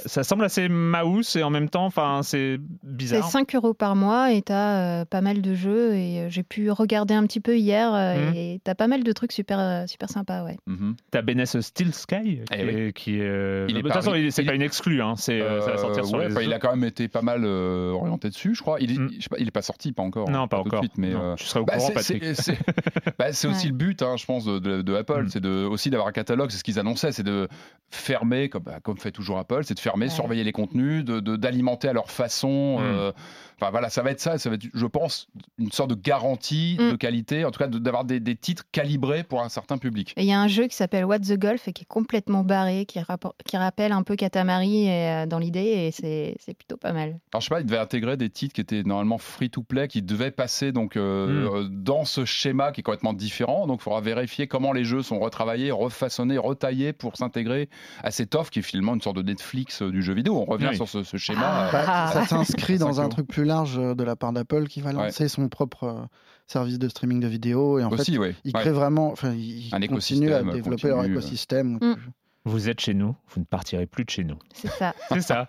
ça 0.07 0.23
semble 0.23 0.45
assez 0.45 0.69
mouse 0.69 1.37
et 1.37 1.43
en 1.43 1.51
même 1.51 1.69
temps, 1.69 1.87
enfin, 1.87 2.21
c'est 2.23 2.37
C'est 2.37 2.61
bizarre. 2.89 3.29
5 3.29 3.55
euros 3.57 3.75
par 3.75 3.97
mois 3.97 4.33
et 4.33 4.43
tu 4.43 4.53
as 4.53 5.05
pas 5.07 5.21
mal 5.21 5.41
de 5.43 5.55
jeux. 5.55 5.95
Et 5.95 6.21
euh, 6.21 6.29
j'ai 6.29 6.43
pu 6.43 6.71
regarder 6.71 7.15
un 7.15 7.25
petit 7.27 7.41
peu 7.41 7.57
hier 7.57 7.93
euh, 7.95 8.07
Mhm. 8.31 8.35
et 8.37 8.61
tu 8.65 8.71
as 8.71 8.75
pas 8.75 8.87
mal 8.87 9.03
de 9.03 9.13
trucs 9.13 9.33
super, 9.33 9.85
super 9.89 10.09
sympas. 10.11 10.45
Ouais. 10.45 10.57
Mhm. 10.67 10.95
T'as 11.11 11.23
Benes 11.23 11.45
Steel 11.47 11.93
Sky 11.93 12.17
qui 12.23 12.41
Eh 12.57 12.65
oui. 12.65 12.93
qui 12.93 13.21
est, 13.21 13.67
Il 13.69 13.77
est 13.77 13.83
façon, 13.97 14.31
c'est 14.31 14.45
pas 14.45 14.55
une 14.55 14.63
exclue, 14.63 15.03
hein. 15.03 15.15
c'est, 15.17 15.41
ça 15.41 15.73
va 15.73 15.77
sortir 15.79 16.07
sur 16.07 16.19
les... 16.19 16.45
Il 16.45 16.53
a 16.53 16.59
quand 16.59 16.71
même 16.71 16.85
été 16.85 17.09
pas 17.09 17.23
mal 17.23 17.45
orienté 17.45 18.29
dessus, 18.29 18.55
je 18.55 18.63
crois. 18.63 18.79
Il, 18.81 19.01
mm. 19.01 19.11
je 19.17 19.23
sais 19.23 19.29
pas, 19.29 19.37
il 19.39 19.49
est 19.49 19.53
pas 19.53 19.63
sorti, 19.63 19.93
pas 19.93 20.03
encore. 20.03 20.31
Non, 20.31 20.49
pas 20.49 20.59
encore. 20.59 20.85
mais 20.97 21.13
tu 21.37 21.45
serais 21.45 21.61
au 21.61 21.65
bah, 21.65 21.77
courant, 21.77 21.91
Patrick. 21.91 22.25
Bah, 23.19 23.33
c'est 23.33 23.49
aussi 23.49 23.69
le 23.69 23.75
but, 23.75 24.03
hein, 24.03 24.17
je 24.17 24.27
pense, 24.27 24.45
de, 24.45 24.95
Apple, 24.95 25.25
mm. 25.25 25.29
c'est 25.29 25.41
de, 25.41 25.65
aussi 25.65 25.91
d'avoir 25.91 26.09
un 26.09 26.13
catalogue. 26.13 26.51
C'est 26.51 26.59
ce 26.59 26.65
qu'ils 26.65 26.79
annonçaient, 26.79 27.13
c'est 27.13 27.23
de 27.23 27.49
fermer, 27.91 28.49
comme, 28.49 28.63
bah, 28.63 28.79
comme 28.83 28.99
fait 28.99 29.13
toujours 29.13 29.39
Apple, 29.39 29.61
c'est 29.65 29.75
de 29.75 29.81
fermer, 29.81 30.09
surveiller 30.09 30.45
les 30.45 30.53
contenus, 30.53 31.05
de, 31.05 31.21
d'alimenter 31.37 31.89
à 31.89 31.93
leur 31.93 32.11
façon. 32.11 32.79
Mm. 32.81 33.13
Enfin 33.61 33.71
voilà, 33.71 33.89
ça 33.89 34.03
va 34.03 34.11
être 34.11 34.21
ça, 34.21 34.39
ça 34.39 34.51
va 34.51 34.57
être, 34.57 34.67
je 34.73 34.87
pense, 34.87 35.29
une 35.59 35.73
sorte 35.73 35.91
de 35.91 35.95
garantie 35.95 36.77
de 36.77 36.97
qualité, 36.97 37.45
en 37.45 37.51
tout 37.51 37.59
cas 37.59 37.69
d'avoir 37.69 38.05
des, 38.05 38.21
des, 38.21 38.37
titres 38.37 38.65
calibrés 38.71 39.23
pour 39.23 39.43
un 39.43 39.49
certain 39.49 39.79
public. 39.79 40.13
Il 40.17 40.25
y 40.25 40.33
a 40.33 40.41
un 40.41 40.49
jeu 40.49 40.67
qui 40.67 40.77
s'appelle 40.77 41.05
What 41.05 41.21
the 41.21 41.39
Golf 41.39 41.67
et 41.69 41.73
qui 41.73 41.85
est 41.85 41.89
complètement 41.89 42.45
barré, 42.45 42.85
qui, 42.85 43.01
qui 43.47 43.57
rappelle 43.57 43.93
un 43.93 44.03
peu 44.03 44.15
Katamari 44.17 44.89
et, 44.89 45.25
dans 45.27 45.39
l'idée, 45.39 45.61
et 45.61 45.91
c'est 45.91 46.55
plutôt 46.55 46.77
pas 46.77 46.93
mal. 46.93 47.19
Alors 47.33 47.41
je 47.41 47.47
sais 47.47 47.55
pas, 47.55 47.61
il 47.61 47.67
devait 47.67 47.79
intégrer 47.79 48.17
des 48.17 48.31
titres 48.31 48.55
qui 48.55 48.61
étaient 48.61 48.83
normalement 48.83 49.19
free 49.19 49.51
to 49.51 49.63
play, 49.63 49.89
qui 49.89 50.03
devaient 50.03 50.31
passer 50.31 50.73
donc 50.73 50.97
euh, 50.97 51.65
mm. 51.65 51.83
dans 51.83 52.05
ce 52.05 52.25
schéma 52.25 52.73
qui 52.73 52.81
est 52.81 52.85
complètement 52.85 53.15
différent. 53.15 53.67
Donc 53.67 53.81
il 53.81 53.85
faudra 53.85 54.01
vérifier 54.01 54.47
comment 54.47 54.73
les 54.73 54.85
jeux 54.85 55.03
sont 55.03 55.19
retravaillés, 55.19 55.71
refaçonnés, 55.71 56.39
retaillés 56.39 56.93
pour 56.93 57.17
s'intégrer 57.17 57.69
à 58.03 58.11
cette 58.11 58.35
offre 58.35 58.51
qui 58.51 58.59
est 58.59 58.63
finalement 58.63 58.95
une 58.95 59.01
sorte 59.01 59.17
de 59.17 59.23
Netflix 59.23 59.83
euh, 59.83 59.91
du 59.91 60.03
jeu 60.03 60.13
vidéo. 60.13 60.37
On 60.39 60.45
revient 60.45 60.71
sur 60.75 60.89
ce, 60.89 61.03
schéma. 61.17 61.41
Ah. 61.43 61.69
Bah, 61.73 62.11
ça 62.13 62.27
s'inscrit 62.27 62.79
dans 62.79 63.01
un 63.01 63.09
truc 63.09 63.27
plus 63.27 63.46
large 63.47 63.79
euh, 63.79 63.95
de 63.95 64.05
la 64.05 64.17
part 64.17 64.33
d'Apple 64.33 64.67
qui 64.67 64.81
va 64.81 64.93
lancer 64.93 65.29
son 65.29 65.49
propre 65.49 65.85
euh, 65.85 66.05
service 66.47 66.79
de 66.79 66.89
streaming 66.89 67.21
de 67.21 67.29
vidéos. 67.29 67.79
Et 67.79 67.85
en 67.85 67.91
fait, 67.91 68.09
il 68.09 68.53
crée 68.53 68.71
vraiment, 68.71 69.11
enfin, 69.11 69.33
il 69.35 69.71
continue 69.89 70.33
à 70.33 70.43
développer 70.43 70.89
leur 70.89 71.05
écosystème. 71.05 71.79
Mm. 71.81 71.97
Vous 72.47 72.69
êtes 72.69 72.79
chez 72.79 72.95
nous, 72.95 73.17
vous 73.31 73.41
ne 73.41 73.45
partirez 73.45 73.87
plus 73.87 74.05
de 74.05 74.11
chez 74.11 74.23
nous. 74.23 74.39
C'est 74.55 74.69
ça. 74.69 74.95
C'est 75.09 75.21
ça. 75.21 75.45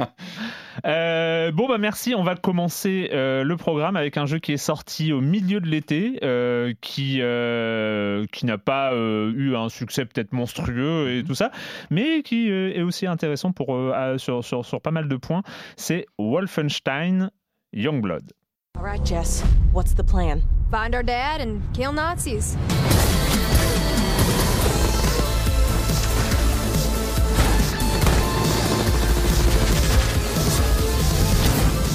Euh, 0.83 1.51
bon, 1.51 1.67
bah 1.67 1.77
merci. 1.77 2.15
On 2.15 2.23
va 2.23 2.35
commencer 2.35 3.11
euh, 3.13 3.43
le 3.43 3.55
programme 3.55 3.95
avec 3.95 4.17
un 4.17 4.25
jeu 4.25 4.39
qui 4.39 4.53
est 4.53 4.57
sorti 4.57 5.13
au 5.13 5.21
milieu 5.21 5.59
de 5.59 5.67
l'été, 5.67 6.17
euh, 6.23 6.73
qui, 6.81 7.21
qui 8.31 8.45
n'a 8.47 8.57
pas 8.57 8.93
eu 8.95 9.55
un 9.55 9.69
succès 9.69 10.05
peut-être 10.05 10.33
monstrueux 10.33 11.11
et 11.11 11.23
tout 11.23 11.35
ça, 11.35 11.51
mais 11.91 12.23
qui 12.23 12.49
est 12.49 12.81
aussi 12.81 13.05
intéressant 13.05 13.51
pour, 13.51 13.77
sur, 14.17 14.43
sur, 14.43 14.65
sur, 14.65 14.81
pas 14.81 14.91
mal 14.91 15.07
de 15.07 15.15
points. 15.17 15.43
C'est 15.75 16.07
Wolfenstein 16.17 17.29
Youngblood. 17.75 18.31
All 18.75 18.83
right, 18.83 19.03
Jess, 19.03 19.41
what's 19.71 19.93
the 19.93 20.03
plan? 20.03 20.43
Find 20.71 20.93
our 20.95 21.03
dad 21.03 21.41
and 21.41 21.61
kill 21.73 21.91
Nazis. 21.91 22.55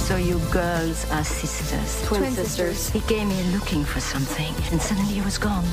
So 0.06 0.16
you 0.16 0.38
girls 0.50 1.10
are 1.10 1.24
sisters. 1.24 2.02
Twin, 2.06 2.20
Twin 2.20 2.32
sisters. 2.32 2.76
sisters. 2.78 2.90
He 2.90 3.00
came 3.08 3.30
here 3.30 3.44
looking 3.52 3.84
for 3.84 4.00
something, 4.00 4.54
and 4.70 4.80
suddenly 4.80 5.14
he 5.14 5.20
was 5.22 5.38
gone. 5.38 5.64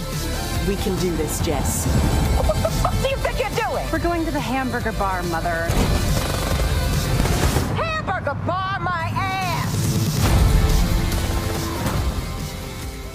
We 0.67 0.75
can 0.77 0.95
do 0.99 1.13
this, 1.17 1.41
Jess. 1.45 1.85
What 2.45 2.55
the 2.61 2.69
fuck 2.69 2.93
do 3.01 3.09
you 3.09 3.17
think 3.17 3.39
you're 3.39 3.69
doing? 3.69 3.85
We're 3.91 3.99
going 3.99 4.23
to 4.25 4.31
the 4.31 4.39
hamburger 4.39 4.93
bar, 4.93 5.23
Mother. 5.23 5.67
Hamburger 7.75 8.35
bar, 8.45 8.79
my 8.79 9.11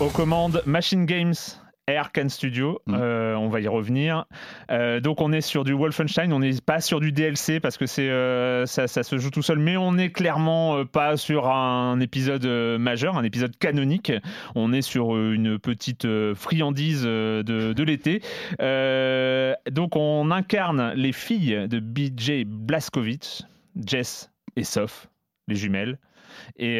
Aux 0.01 0.09
commandes 0.09 0.61
Machine 0.67 1.07
Games 1.07 1.35
et 1.87 1.97
Arkane 1.97 2.29
Studio. 2.29 2.81
Mm. 2.87 2.95
Euh, 2.99 3.37
on 3.37 3.49
va 3.49 3.61
y 3.61 3.69
revenir. 3.69 4.27
Euh, 4.73 4.99
donc 4.99 5.21
on 5.21 5.33
est 5.33 5.41
sur 5.41 5.63
du 5.63 5.73
Wolfenstein, 5.73 6.33
on 6.33 6.41
n'est 6.41 6.61
pas 6.61 6.81
sur 6.81 6.99
du 6.99 7.13
DLC 7.13 7.61
parce 7.61 7.77
que 7.77 7.87
c'est 7.87 8.11
euh, 8.11 8.67
ça, 8.67 8.89
se 8.89 9.19
joue 9.19 9.31
tout 9.31 9.43
seul, 9.43 9.61
mais 9.61 9.77
on 9.77 9.93
n'est 9.93 10.11
clairement 10.11 10.85
pas 10.85 11.17
sur 11.17 11.49
un 11.49 12.01
épisode 12.01 12.45
majeur, 12.79 13.17
un 13.17 13.23
épisode 13.23 13.57
canonique. 13.57 14.13
On 14.57 14.73
est 14.73 14.83
sur 14.83 15.17
une 15.17 15.61
petite 15.61 16.09
friandise 16.35 17.05
de, 17.05 17.43
de 17.45 17.83
l'été. 17.85 18.21
donc 19.71 19.95
on 19.95 20.33
incarne 20.33 20.93
les 20.97 21.13
filles 21.13 21.69
de 21.69 21.79
BJ 21.79 22.45
Blazkowicz, 22.45 23.45
Jess 23.77 24.33
et 24.57 24.65
Soph, 24.65 25.09
les 25.47 25.55
jumelles. 25.55 25.99
Et, 26.57 26.79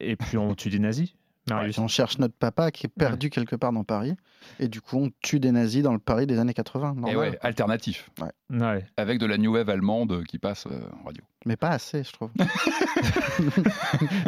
et 0.00 0.16
puis 0.16 0.36
on 0.38 0.56
tue 0.56 0.70
des 0.70 0.80
nazis 0.80 1.14
on 1.50 1.88
cherche 1.88 2.18
notre 2.18 2.34
papa 2.34 2.70
qui 2.70 2.86
est 2.86 2.90
perdu 2.90 3.30
quelque 3.30 3.56
part 3.56 3.72
dans 3.72 3.84
Paris. 3.84 4.14
Et 4.60 4.68
du 4.68 4.80
coup, 4.80 4.96
on 4.96 5.10
tue 5.20 5.40
des 5.40 5.52
nazis 5.52 5.82
dans 5.82 5.92
le 5.92 5.98
Paris 5.98 6.26
des 6.26 6.38
années 6.38 6.54
80. 6.54 6.96
Et 7.08 7.16
ouais, 7.16 7.38
alternatif. 7.42 8.10
Ouais. 8.20 8.86
Avec 8.96 9.18
de 9.18 9.26
la 9.26 9.38
New 9.38 9.52
Wave 9.52 9.68
allemande 9.68 10.24
qui 10.24 10.38
passe 10.38 10.66
euh, 10.66 10.80
en 11.00 11.06
radio. 11.06 11.22
Mais 11.46 11.56
pas 11.56 11.70
assez, 11.70 12.04
je 12.04 12.12
trouve. 12.12 12.30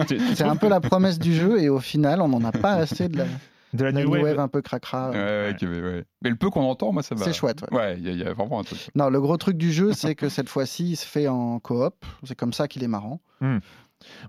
c'est 0.34 0.42
un 0.42 0.56
peu 0.56 0.68
la 0.68 0.80
promesse 0.80 1.18
du 1.18 1.34
jeu 1.34 1.60
et 1.60 1.68
au 1.68 1.80
final, 1.80 2.20
on 2.20 2.28
n'en 2.28 2.44
a 2.44 2.52
pas 2.52 2.74
assez 2.74 3.08
de 3.08 3.18
la. 3.18 3.26
De 3.72 3.84
la, 3.84 3.92
new, 3.92 4.10
wave. 4.10 4.40
un 4.40 4.48
peu 4.48 4.62
cracra. 4.62 5.10
Ouais, 5.10 5.54
ouais, 5.62 6.04
Mais 6.22 6.30
le 6.30 6.34
peu 6.34 6.50
qu'on 6.50 6.62
entend, 6.62 6.92
moi, 6.92 7.04
ça 7.04 7.14
va. 7.14 7.24
C'est 7.24 7.32
chouette. 7.32 7.64
Ouais, 7.70 7.96
il 7.98 8.16
y, 8.16 8.24
a 8.24 8.32
vraiment 8.32 8.58
un 8.58 8.64
truc. 8.64 8.80
Non, 8.96 9.10
le 9.10 9.20
gros 9.20 9.36
truc 9.36 9.56
du 9.56 9.70
jeu, 9.70 9.92
c'est 9.92 10.16
que 10.16 10.28
cette 10.28 10.48
fois-ci, 10.48 10.90
il 10.90 10.96
se 10.96 11.06
fait 11.06 11.28
en 11.28 11.60
coop. 11.60 11.94
C'est 12.24 12.34
comme 12.34 12.52
ça 12.52 12.66
qu'il 12.66 12.82
est 12.82 12.88
marrant. 12.88 13.20
Hmm. 13.40 13.58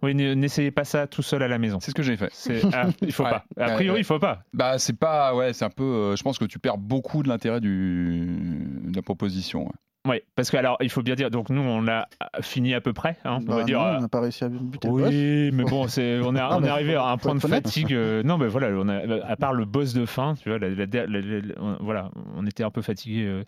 Oui, 0.01 0.13
n'essayez 0.15 0.71
pas 0.71 0.83
ça 0.83 1.07
tout 1.07 1.21
seul 1.21 1.43
à 1.43 1.47
la 1.47 1.57
maison. 1.57 1.79
C'est 1.79 1.91
ce 1.91 1.95
que 1.95 2.03
j'ai 2.03 2.17
fait. 2.17 2.31
Ah, 2.73 2.87
il 3.01 3.11
faut 3.11 3.23
pas. 3.23 3.45
A 3.57 3.71
priori, 3.71 4.01
il 4.01 4.05
faut 4.05 4.19
pas. 4.19 4.43
Bah, 4.53 4.77
c'est 4.77 4.97
pas. 4.97 5.35
Ouais, 5.35 5.53
c'est 5.53 5.65
un 5.65 5.69
peu. 5.69 5.83
Euh, 5.83 6.15
je 6.15 6.23
pense 6.23 6.37
que 6.37 6.45
tu 6.45 6.59
perds 6.59 6.77
beaucoup 6.77 7.23
de 7.23 7.29
l'intérêt 7.29 7.61
du... 7.61 8.27
de 8.85 8.95
la 8.95 9.01
proposition. 9.01 9.69
Oui, 10.07 10.17
parce 10.35 10.49
que 10.49 10.57
alors 10.57 10.77
il 10.81 10.89
faut 10.89 11.03
bien 11.03 11.13
dire, 11.13 11.29
donc 11.29 11.51
nous 11.51 11.61
on 11.61 11.87
a 11.87 12.07
fini 12.41 12.73
à 12.73 12.81
peu 12.81 12.91
près, 12.91 13.17
hein, 13.23 13.37
on 13.47 13.51
va 13.51 13.57
bah 13.57 13.63
dire. 13.63 13.79
on 13.79 14.01
n'a 14.01 14.07
pas 14.07 14.19
réussi 14.19 14.43
à 14.43 14.49
buter 14.49 14.87
oui, 14.87 15.03
le 15.03 15.51
boss. 15.51 15.57
mais 15.57 15.63
bon, 15.69 15.87
c'est 15.87 16.19
on 16.21 16.35
est, 16.35 16.41
on 16.51 16.63
est 16.63 16.69
arrivé 16.69 16.95
à 16.95 17.05
un 17.05 17.17
point 17.17 17.35
de 17.35 17.39
fatigue. 17.39 17.93
Euh, 17.93 18.23
non, 18.23 18.39
mais 18.39 18.47
voilà, 18.47 18.69
on 18.69 18.87
a, 18.89 19.23
à 19.23 19.35
part 19.35 19.53
le 19.53 19.65
boss 19.65 19.93
de 19.93 20.07
fin, 20.07 20.33
tu 20.33 20.49
vois, 20.49 20.57
voilà, 21.81 22.09
on 22.35 22.47
était 22.47 22.63
un 22.63 22.71
peu 22.71 22.81
fatigué. 22.81 23.25
Euh. 23.25 23.43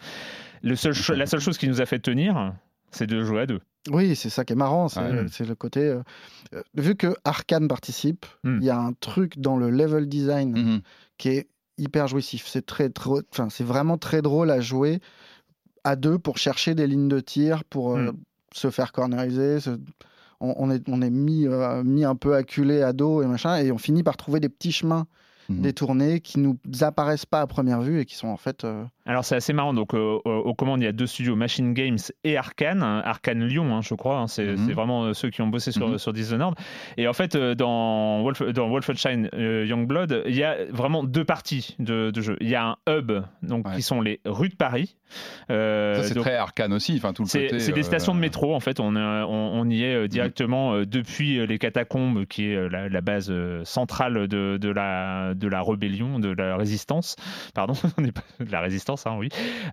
le 0.62 0.76
seul, 0.76 0.94
la 1.18 1.26
seule 1.26 1.40
chose 1.40 1.58
qui 1.58 1.68
nous 1.68 1.82
a 1.82 1.88
fait 1.88 1.98
tenir, 1.98 2.54
c'est 2.94 3.08
de 3.08 3.24
jouer 3.24 3.42
à 3.42 3.46
deux. 3.46 3.60
Oui, 3.90 4.16
c'est 4.16 4.30
ça 4.30 4.46
qui 4.46 4.54
est 4.54 4.58
marrant, 4.58 4.88
c'est 4.88 5.46
le 5.46 5.56
côté. 5.56 5.82
Euh, 5.82 6.02
euh, 6.54 6.62
vu 6.76 6.96
que 6.96 7.16
Arkane 7.26 7.68
participe, 7.68 8.26
hmm. 8.44 8.60
il 8.62 8.66
y 8.66 8.70
a 8.70 8.80
un 8.80 8.94
truc 8.94 9.40
dans 9.40 9.58
le 9.58 9.70
level 9.70 10.08
design 10.08 10.58
mmh 10.58 10.82
qui 11.20 11.30
est 11.30 11.48
hyper 11.78 12.08
jouissif. 12.08 12.48
C'est 12.48 12.66
très, 12.66 12.92
enfin, 13.32 13.50
c'est 13.50 13.64
vraiment 13.64 13.98
très 13.98 14.22
drôle 14.22 14.50
à 14.50 14.62
jouer 14.62 15.00
à 15.84 15.96
deux 15.96 16.18
pour 16.18 16.38
chercher 16.38 16.76
des 16.76 16.88
lignes 16.88 17.08
de 17.08 17.20
tir, 17.20 17.64
pour 17.66 17.96
euh, 17.96 18.12
hmm. 18.12 18.18
se 18.54 18.70
faire 18.72 18.92
corneriser. 18.92 19.58
On, 20.40 20.72
est, 20.72 20.84
on 20.90 21.02
est 21.02 21.10
mis, 21.10 21.48
mis 21.86 22.04
un 22.04 22.16
peu 22.16 22.36
acculé 22.36 22.82
à 22.82 22.92
dos 22.92 23.22
et 23.22 23.28
machin, 23.28 23.58
et 23.58 23.72
on 23.72 23.78
finit 23.78 24.04
par 24.04 24.18
trouver 24.18 24.40
des 24.40 24.50
petits 24.50 24.74
chemins 24.74 25.08
mmh. 25.54 25.62
détournés 25.62 26.20
qui 26.20 26.40
nous 26.40 26.58
apparaissent 26.82 27.26
pas 27.26 27.42
à 27.42 27.48
première 27.48 27.82
vue 27.82 28.00
et 28.00 28.06
qui 28.06 28.16
sont 28.16 28.28
en 28.28 28.38
fait 28.38 28.66
alors 29.06 29.26
c'est 29.26 29.36
assez 29.36 29.54
marrant. 29.54 29.74
Donc 29.74 29.94
euh, 29.94 30.20
aux 30.26 30.54
commandes, 30.54 30.82
il 30.82 30.86
y 30.86 30.88
a 30.88 30.94
deux 30.94 31.08
studios, 31.08 31.36
Machine 31.36 31.74
Games 31.74 31.98
et 32.24 32.38
Arkane, 32.38 32.84
Arkane 32.84 33.46
Lyon, 33.46 33.76
hein, 33.76 33.82
je 33.82 33.96
crois. 33.96 34.20
Hein. 34.20 34.28
c'est 34.28 34.46
mhm. 34.46 34.72
vraiment 34.72 35.04
euh, 35.04 35.14
ceux 35.14 35.30
qui 35.30 35.42
ont 35.42 35.48
bossé 35.48 35.72
sur, 35.72 35.88
mm 35.88 35.98
sur 35.98 36.14
Dishonored. 36.14 36.56
Et 36.98 37.08
en 37.08 37.14
fait, 37.14 37.36
euh, 37.36 37.56
dans, 37.56 38.24
Wolf, 38.24 38.42
dans 38.42 38.70
Wolfenstein 38.70 39.30
Youngblood, 39.34 40.24
il 40.26 40.36
y 40.36 40.44
a 40.44 40.66
vraiment 40.72 41.04
deux 41.04 41.26
parties 41.26 41.76
de, 41.80 42.12
jeu. 42.20 42.38
Il 42.42 42.50
y 42.50 42.56
a 42.56 42.66
un 42.66 42.78
hub, 42.90 43.12
donc 43.42 43.72
qui 43.76 43.82
sont 43.82 44.02
les 44.02 44.22
rues 44.26 44.50
de 44.50 44.56
Paris. 44.56 44.96
Ça 45.50 46.04
c'est 46.04 46.16
très 46.16 46.36
Arkane 46.36 46.74
aussi. 46.74 46.96
Enfin 46.98 47.14
tout 47.14 47.26
C'est 47.26 47.72
des 47.72 47.84
stations 47.84 48.16
de 48.16 48.20
métro 48.20 48.56
en 48.56 48.60
fait. 48.60 48.80
On, 48.80 48.96
on, 48.96 49.70
y 49.70 49.84
est 49.84 50.08
directement 50.08 50.80
depuis 50.82 51.46
les 51.46 51.58
catacombes, 51.58 52.26
qui 52.26 52.48
est 52.48 52.70
la, 52.70 53.02
base 53.02 53.32
centrale 53.64 54.28
de, 54.28 54.58
de, 54.58 54.70
la 54.70 55.34
de 55.34 55.48
la 55.48 55.62
rébellion, 55.62 56.20
de 56.20 56.30
la 56.30 56.56
résistance. 56.56 57.16
Pardon, 57.54 57.74
on 57.98 58.04
pas 58.04 58.22
de 58.40 58.52
la 58.52 58.62
résistance 58.62 59.04
Hein, 59.06 59.16
oui. 59.18 59.30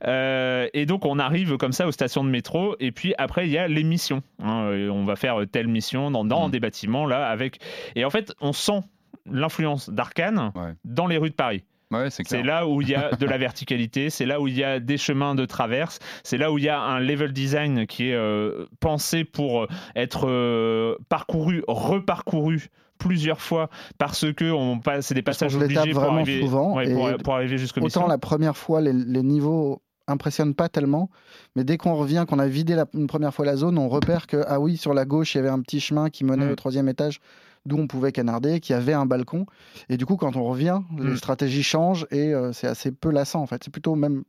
Euh, 0.07 0.69
et 0.73 0.87
donc 0.87 1.05
on 1.05 1.19
arrive 1.19 1.57
comme 1.57 1.73
ça 1.73 1.87
aux 1.87 1.93
stations 1.93 2.25
de 2.25 2.31
métro, 2.31 2.77
et 2.81 2.93
puis 2.93 3.15
après 3.19 3.47
il 3.47 3.53
y 3.53 3.59
a 3.59 3.69
les 3.69 3.85
missions. 3.85 4.23
Hein. 4.43 4.71
on 4.91 5.05
va 5.05 5.17
faire 5.17 5.39
telle 5.51 5.69
mission 5.69 6.11
dans, 6.11 6.25
dans 6.25 6.49
mm. 6.49 6.51
des 6.51 6.61
bâtiments 6.61 7.07
là 7.07 7.29
avec. 7.29 7.59
Et 7.97 8.05
en 8.05 8.11
fait, 8.11 8.33
on 8.41 8.53
sent 8.53 8.81
l'influence 9.27 9.91
d'Arkane 9.91 10.53
dans 10.85 11.07
les 11.07 11.19
rues 11.19 11.31
de 11.31 11.35
Paris. 11.35 11.65
C'est 12.11 12.43
là 12.43 12.67
où 12.67 12.81
il 12.81 12.89
y 12.89 12.95
a 12.95 13.13
de 13.13 13.27
la 13.27 13.39
verticalité, 13.39 14.11
c'est 14.11 14.27
là 14.27 14.41
où 14.41 14.49
il 14.49 14.57
y 14.57 14.65
a 14.65 14.81
des 14.81 14.97
chemins 14.97 15.35
de 15.35 15.45
traverse, 15.45 15.99
c'est 16.23 16.39
là 16.39 16.53
où 16.53 16.59
il 16.59 16.65
y 16.65 16.69
a 16.69 16.81
un 16.81 17.01
level 17.01 17.33
design 17.33 17.87
qui 17.87 18.09
est 18.09 18.15
euh, 18.15 18.67
pensé 18.81 19.25
pour 19.25 19.67
être 19.97 20.29
euh, 20.29 20.97
parcouru, 21.09 21.63
reparcouru 21.67 22.69
plusieurs 22.99 23.41
fois 23.41 23.71
parce 23.99 24.33
que 24.33 24.53
on 24.53 24.79
passe, 24.79 25.07
c'est 25.07 25.15
des 25.15 25.23
passages 25.23 25.57
obligés 25.57 25.93
pour 25.93 26.05
arriver, 26.05 26.41
souvent, 26.41 26.77
pour, 27.25 27.35
arriver 27.35 27.59
jusqu'au 27.59 27.81
Autant 27.81 28.07
la 28.07 28.19
première 28.19 28.57
fois, 28.57 28.81
les, 28.81 28.93
niveaux 28.93 29.83
impressionnent 30.07 30.55
pas 30.55 30.69
tellement, 30.69 31.09
mais 31.57 31.65
dès 31.65 31.77
qu'on 31.77 31.95
revient, 31.95 32.25
qu'on 32.29 32.39
a 32.39 32.47
vidé 32.47 32.75
la, 32.75 32.87
une 32.95 33.07
première 33.07 33.33
fois 33.33 33.47
la 33.47 33.57
zone, 33.57 33.79
on 33.79 33.89
repère 33.89 34.27
que 34.27 34.45
ah 34.47 34.61
oui, 34.61 34.77
sur 34.77 34.93
la 34.93 35.05
gauche, 35.05 35.35
il 35.35 35.39
y 35.39 35.41
avait 35.41 35.49
un 35.49 35.61
petit 35.61 35.81
chemin 35.81 36.11
qui 36.11 36.25
menait 36.25 36.47
mm. 36.47 36.53
au 36.53 36.57
troisième 36.57 36.89
étage 36.89 37.21
d'où 37.67 37.79
on 37.79 37.87
pouvait 37.87 38.13
canarder, 38.13 38.61
qu'il 38.61 38.75
y 38.75 38.79
avait 38.79 38.93
un 38.93 39.07
balcon. 39.07 39.47
Et 39.89 39.97
du 39.97 40.07
coup, 40.07 40.17
quand 40.17 40.37
on 40.37 40.45
revient, 40.45 40.81
les 40.99 41.13
mm. 41.13 41.17
stratégies 41.17 41.63
changent 41.63 42.07
et 42.11 42.35
euh, 42.35 42.53
c'est 42.53 42.67
assez 42.67 42.93
peu 42.93 43.11
lassant 43.11 43.43
en 43.43 43.47
fait. 43.47 43.63
C'est 43.65 43.73
plutôt 43.73 43.95
même 43.95 44.25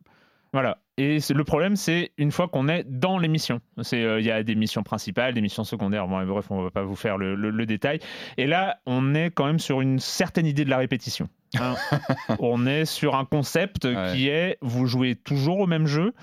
Voilà. 0.54 0.80
Et 0.98 1.18
le 1.34 1.44
problème, 1.44 1.76
c'est 1.76 2.12
une 2.18 2.32
fois 2.32 2.48
qu'on 2.48 2.68
est 2.68 2.84
dans 2.84 3.18
l'émission. 3.18 3.60
Euh, 3.94 4.20
il 4.20 4.26
y 4.26 4.32
a 4.32 4.44
des 4.44 4.56
missions 4.56 4.84
principales, 4.84 5.34
des 5.34 5.42
missions 5.42 5.64
secondaires. 5.64 6.08
Bon, 6.08 6.24
bref, 6.26 6.52
on 6.52 6.60
ne 6.60 6.64
va 6.66 6.72
pas 6.72 6.84
vous 6.84 6.96
faire 6.96 7.18
le, 7.18 7.66
détail. 7.66 8.00
Et 8.38 8.46
là, 8.46 8.78
on 8.86 9.16
est 9.16 9.32
quand 9.32 9.46
même 9.46 9.60
sur 9.60 9.82
une 9.82 10.00
certaine 10.00 10.46
idée 10.46 10.64
de 10.64 10.70
la 10.70 10.78
répétition. 10.78 11.28
Hein. 11.60 11.76
on 12.40 12.66
est 12.66 12.86
sur 12.86 13.16
un 13.16 13.26
concept 13.26 13.88
qui 14.12 14.28
est 14.28 14.58
vous 14.62 14.86
jouez 14.88 15.16
toujours 15.16 15.60
au 15.60 15.68
même 15.68 15.88
jeu. 15.88 16.14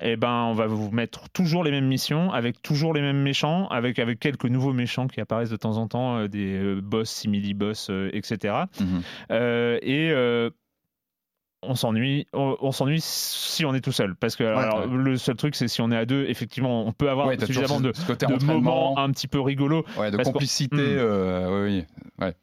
Et 0.00 0.12
eh 0.12 0.16
ben, 0.16 0.42
on 0.42 0.54
va 0.54 0.66
vous 0.66 0.90
mettre 0.90 1.28
toujours 1.28 1.62
les 1.62 1.70
mêmes 1.70 1.86
missions 1.86 2.32
avec 2.32 2.60
toujours 2.62 2.92
les 2.94 3.00
mêmes 3.00 3.22
méchants, 3.22 3.68
avec 3.68 4.00
avec 4.00 4.18
quelques 4.18 4.46
nouveaux 4.46 4.72
méchants 4.72 5.06
qui 5.06 5.20
apparaissent 5.20 5.50
de 5.50 5.56
temps 5.56 5.76
en 5.76 5.86
temps, 5.86 6.16
euh, 6.16 6.26
des 6.26 6.52
euh, 6.52 6.80
boss, 6.80 7.08
simili 7.08 7.54
boss, 7.54 7.92
etc. 8.12 8.64
et 9.30 10.12
on 11.68 11.74
s'ennuie, 11.74 12.26
on, 12.32 12.72
s'ennuie 12.72 13.00
si 13.00 13.64
on 13.64 13.74
est 13.74 13.80
tout 13.80 13.92
seul. 13.92 14.14
Parce 14.14 14.36
que 14.36 14.44
le 14.86 15.16
seul 15.16 15.36
truc, 15.36 15.54
c'est 15.54 15.68
si 15.68 15.80
on 15.80 15.90
est 15.90 15.96
à 15.96 16.04
deux, 16.04 16.26
effectivement, 16.28 16.86
on 16.86 16.92
peut 16.92 17.10
avoir 17.10 17.30
suffisamment 17.38 17.80
de, 17.80 17.92
moments 18.44 18.98
un 18.98 19.10
petit 19.10 19.28
peu 19.28 19.40
rigolos. 19.40 19.84
de 19.98 20.22
complicité, 20.22 20.76
hmm. 20.76 20.98
euh, 20.98 21.64
oui, 21.64 21.84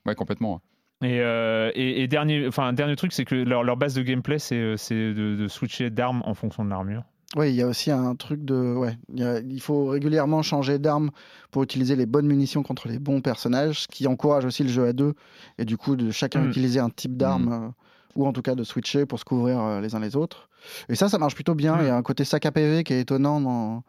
oui. 0.06 0.15
complètement. 0.15 0.62
Euh, 1.04 1.72
et, 1.74 2.04
et, 2.04 2.08
dernier, 2.08 2.48
enfin, 2.48 2.74
dernier 2.74 2.96
truc, 2.96 3.12
c'est 3.14 3.26
que 3.26 3.36
leur, 3.36 3.78
base 3.78 3.94
de 3.94 4.02
gameplay, 4.02 4.40
c'est 4.40 4.56
euh, 4.56 4.76
de, 4.90 5.36
de, 5.36 5.48
switcher 5.48 5.90
d'armes 5.90 6.22
en 6.26 6.34
fonction 6.34 6.64
de 6.64 6.70
l'armure. 6.70 7.04
Oui, 7.38 7.50
il 7.50 7.56
y 7.56 7.62
a 7.62 7.68
aussi 7.68 7.92
un 7.92 8.16
truc 8.16 8.44
de. 8.44 8.76
Ouais, 8.76 8.98
il, 9.14 9.62
faut 9.62 9.88
régulièrement 9.88 10.42
changer 10.42 10.80
d'armes 10.80 11.12
pour 11.50 11.64
utiliser 11.64 11.96
les 11.96 12.06
bonnes 12.06 12.28
munitions 12.28 12.62
contre 12.62 12.88
les 12.88 13.00
bons 13.00 13.22
personnages, 13.22 13.82
ce 13.82 13.88
qui 13.88 14.06
encourage 14.06 14.46
aussi 14.46 14.64
le 14.64 14.70
jeu 14.70 14.86
à 14.86 14.94
deux. 14.94 15.14
Et 15.58 15.66
du 15.66 15.78
coup, 15.78 15.96
de 15.96 16.12
chacun 16.12 16.42
hmm. 16.42 16.50
utiliser 16.50 16.80
un 16.80 16.90
type 16.90 17.18
d'arme. 17.18 17.50
Hmm 17.50 17.72
ou 18.16 18.28
en 18.28 18.34
tout 18.34 18.42
cas 18.42 18.56
de 18.56 18.64
switcher 18.64 19.06
pour 19.06 19.20
se 19.20 19.26
couvrir 19.26 19.60
euh, 19.62 19.82
les 19.82 19.96
uns 19.96 20.00
les 20.00 20.16
autres. 20.16 20.50
Et 20.90 20.96
ça, 20.96 21.10
ça 21.10 21.18
marche 21.18 21.36
plutôt 21.36 21.56
bien. 21.56 21.78
Il 21.82 21.88
y 21.88 21.90
a 21.90 21.96
un 21.96 22.02
côté 22.02 22.26
sac 22.26 22.46
à 22.46 22.52
PV 22.52 22.84
qui 22.84 22.94
est 22.94 23.02
étonnant 23.02 23.42
dans. 23.42 23.84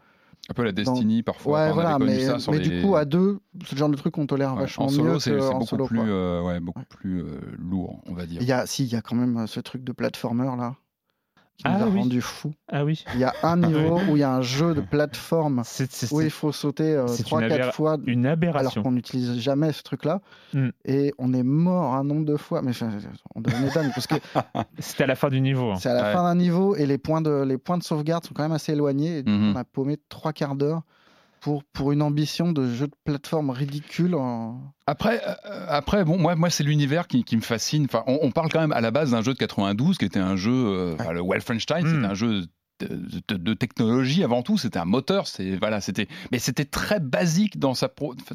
Un 0.50 0.54
peu 0.54 0.64
la 0.64 0.72
Destiny 0.72 1.22
parfois. 1.22 1.66
Ouais, 1.66 1.72
voilà, 1.72 1.98
mais, 1.98 2.18
mais 2.50 2.58
du 2.58 2.82
coup, 2.82 2.96
à 2.96 3.04
deux, 3.04 3.38
le 3.54 3.76
genre 3.76 3.88
de 3.88 3.96
truc 3.96 4.14
qu'on 4.14 4.26
tolère 4.26 4.56
vachement 4.56 4.86
en 4.86 4.88
solo, 4.88 5.20
c'est 5.20 5.36
beaucoup, 5.36 5.66
solo, 5.66 5.86
plus, 5.86 6.00
euh, 6.00 6.42
ouais, 6.42 6.58
beaucoup 6.58 6.84
plus 6.88 7.22
euh, 7.22 7.40
lourd, 7.58 8.00
on 8.06 8.14
va 8.14 8.26
dire. 8.26 8.42
Il 8.42 8.48
y 8.48 8.52
a, 8.52 8.66
si, 8.66 8.84
il 8.84 8.92
y 8.92 8.96
a 8.96 9.02
quand 9.02 9.14
même 9.14 9.46
ce 9.46 9.60
truc 9.60 9.84
de 9.84 9.92
platformer 9.92 10.50
là 10.56 10.74
qui 11.56 11.64
ah, 11.66 11.78
nous 11.78 11.84
a 11.84 11.88
oui. 11.88 12.00
rendu 12.00 12.20
fou. 12.20 12.52
Ah 12.68 12.84
oui. 12.84 13.04
Il 13.14 13.20
y 13.20 13.24
a 13.24 13.32
un 13.42 13.56
niveau 13.58 14.00
où 14.08 14.16
il 14.16 14.20
y 14.20 14.22
a 14.22 14.32
un 14.32 14.42
jeu 14.42 14.74
de 14.74 14.80
plateforme 14.90 15.62
où 16.10 16.20
il 16.20 16.30
faut 16.30 16.52
sauter 16.52 16.94
euh, 16.94 17.06
3-4 17.06 17.72
fois. 17.72 17.96
Une 18.06 18.26
aberration. 18.26 18.80
Alors 18.80 18.84
qu'on 18.84 18.92
n'utilise 18.92 19.38
jamais 19.38 19.72
ce 19.72 19.82
truc-là. 19.82 20.20
Hmm. 20.54 20.70
Et 20.84 21.12
on 21.18 21.32
est 21.32 21.42
mort 21.42 21.94
un 21.94 22.04
nombre 22.04 22.24
de 22.24 22.36
fois. 22.36 22.62
Mais 22.62 22.72
on 23.34 23.40
devenait 23.40 23.70
dingue 23.70 23.90
parce 23.94 24.06
que. 24.06 24.16
C'était 24.78 25.04
à 25.04 25.08
la 25.08 25.14
fin 25.14 25.28
du 25.28 25.40
niveau. 25.40 25.72
Hein. 25.72 25.76
C'est 25.76 25.90
à 25.90 25.94
la 25.94 26.12
fin 26.12 26.22
d'un 26.22 26.34
niveau 26.34 26.74
et 26.74 26.86
les 26.86 26.98
points, 26.98 27.20
de, 27.20 27.42
les 27.42 27.58
points 27.58 27.78
de 27.78 27.84
sauvegarde 27.84 28.24
sont 28.24 28.34
quand 28.34 28.42
même 28.42 28.52
assez 28.52 28.72
éloignés. 28.72 29.18
Et 29.18 29.22
mhm. 29.22 29.52
On 29.54 29.56
a 29.56 29.64
paumé 29.64 29.98
trois 30.08 30.32
quarts 30.32 30.56
d'heure 30.56 30.82
pour, 31.42 31.64
pour 31.64 31.90
une 31.90 32.02
ambition 32.02 32.52
de 32.52 32.72
jeu 32.72 32.86
de 32.86 32.94
plateforme 33.04 33.50
ridicule. 33.50 34.16
Après, 34.86 35.20
euh, 35.26 35.66
après 35.68 36.04
bon, 36.04 36.16
moi, 36.16 36.36
moi 36.36 36.50
c'est 36.50 36.62
l'univers 36.62 37.08
qui, 37.08 37.24
qui, 37.24 37.36
me 37.36 37.42
fascine. 37.42 37.84
Enfin, 37.84 38.04
on, 38.06 38.30
parle 38.30 38.50
quand 38.50 38.60
même 38.60 38.72
à 38.72 38.80
la 38.80 38.92
base 38.92 39.10
d'un 39.10 39.22
jeu 39.22 39.34
de 39.34 39.38
92 39.38 39.98
qui 39.98 40.04
était 40.04 40.20
un 40.20 40.36
jeu, 40.36 40.52
euh, 40.52 41.12
le 41.12 41.20
Wolfenstein, 41.20 41.84
c'était 41.84 41.98
hmm. 41.98 42.04
un 42.04 42.14
jeu 42.14 42.44
de, 43.28 43.54
technologie 43.54 44.24
avant 44.24 44.42
tout. 44.42 44.58
C'était 44.58 44.78
un 44.78 44.84
moteur, 44.84 45.26
c'est 45.26 45.56
voilà, 45.56 45.80
c'était, 45.80 46.08
mais 46.30 46.38
c'était 46.38 46.64
très 46.64 47.00
basique 47.00 47.58
dans 47.58 47.74
sa, 47.74 47.88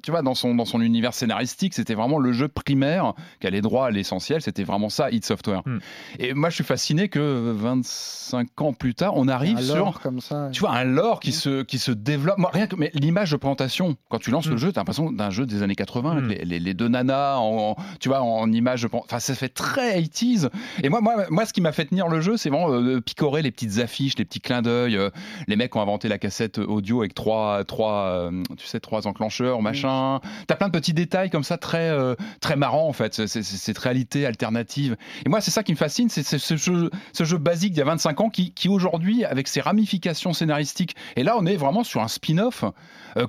tu 0.03 0.11
vois, 0.11 0.21
dans 0.21 0.35
son 0.35 0.55
dans 0.55 0.65
son 0.65 0.81
univers 0.81 1.13
scénaristique. 1.13 1.73
C'était 1.73 1.95
vraiment 1.95 2.19
le 2.19 2.31
jeu 2.31 2.47
primaire 2.47 3.13
qui 3.39 3.47
allait 3.47 3.61
droit 3.61 3.87
à 3.87 3.91
l'essentiel. 3.91 4.41
C'était 4.41 4.63
vraiment 4.63 4.89
ça, 4.89 5.11
Hit 5.11 5.25
Software. 5.25 5.61
Hmm. 5.65 5.79
Et 6.19 6.33
moi, 6.33 6.49
je 6.49 6.55
suis 6.55 6.63
fasciné 6.63 7.09
que 7.09 7.51
25 7.55 8.61
ans 8.61 8.73
plus 8.73 8.95
tard, 8.95 9.13
on 9.15 9.27
arrive 9.27 9.59
sur, 9.59 9.99
comme 9.99 10.21
ça, 10.21 10.49
tu 10.51 10.61
vois, 10.61 10.71
un 10.71 10.83
lore 10.83 11.19
qui 11.19 11.31
se 11.31 11.63
qui 11.63 11.79
se 11.79 11.91
développe. 11.91 12.37
Moi, 12.37 12.49
rien 12.53 12.67
que 12.67 12.75
mais 12.75 12.91
l'image 12.93 13.31
de 13.31 13.37
présentation, 13.37 13.97
quand 14.09 14.19
tu 14.19 14.31
lances 14.31 14.47
le 14.47 14.55
hmm. 14.55 14.59
jeu, 14.59 14.71
t'as 14.71 14.81
l'impression 14.81 15.11
d'un 15.11 15.29
jeu 15.29 15.45
des 15.45 15.63
années 15.63 15.75
80, 15.75 16.15
hmm. 16.15 16.27
les, 16.27 16.59
les, 16.59 16.73
deux 16.73 16.87
nanas, 16.87 17.37
en, 17.37 17.75
tu 17.99 18.09
vois, 18.09 18.21
en 18.21 18.51
image. 18.51 18.87
Enfin, 18.91 19.19
ça 19.19 19.35
fait 19.35 19.49
très 19.49 19.87
80s. 20.01 20.49
Et 20.83 20.89
moi, 20.89 21.01
moi, 21.01 21.25
moi, 21.29 21.45
ce 21.45 21.53
qui 21.53 21.61
m'a 21.61 21.71
fait 21.71 21.85
tenir 21.85 22.07
le 22.07 22.21
jeu, 22.21 22.37
c'est 22.37 22.49
vraiment 22.49 22.71
euh, 22.71 23.01
picorer 23.01 23.41
les 23.41 23.51
petites 23.51 23.79
affiches, 23.79 24.17
les 24.17 24.25
petits 24.25 24.36
clin 24.39 24.61
d'œil. 24.61 24.95
Euh, 24.95 25.09
les 25.47 25.55
mecs 25.55 25.75
ont 25.75 25.81
inventé 25.81 26.07
la 26.07 26.17
cassette 26.17 26.57
audio 26.57 26.99
avec 26.99 27.13
trois, 27.13 27.63
trois, 27.63 28.05
euh, 28.05 28.43
tu 28.57 28.65
sais, 28.65 28.79
trois 28.79 29.07
enclencheurs, 29.07 29.61
machin. 29.61 30.19
T'as 30.47 30.55
plein 30.55 30.67
de 30.67 30.73
petits 30.73 30.93
détails 30.93 31.29
comme 31.29 31.43
ça, 31.43 31.57
très, 31.57 31.89
euh, 31.89 32.15
très 32.41 32.55
marrant 32.55 32.87
en 32.87 32.93
fait. 32.93 33.27
Cette 33.27 33.77
réalité 33.77 34.25
alternative. 34.25 34.97
Et 35.25 35.29
moi, 35.29 35.41
c'est 35.41 35.51
ça 35.51 35.63
qui 35.63 35.71
me 35.71 35.77
fascine, 35.77 36.09
c'est 36.09 36.23
ce 36.23 36.55
jeu, 36.55 36.89
ce 37.13 37.23
jeu 37.23 37.37
basique 37.37 37.73
d'il 37.73 37.79
y 37.79 37.83
a 37.83 37.85
25 37.85 38.21
ans 38.21 38.29
qui, 38.29 38.51
qui 38.53 38.69
aujourd'hui, 38.69 39.25
avec 39.25 39.47
ses 39.47 39.61
ramifications 39.61 40.33
scénaristiques, 40.33 40.95
et 41.15 41.23
là, 41.23 41.35
on 41.37 41.45
est 41.45 41.55
vraiment 41.55 41.83
sur 41.83 42.01
un 42.01 42.07
spin-off, 42.07 42.63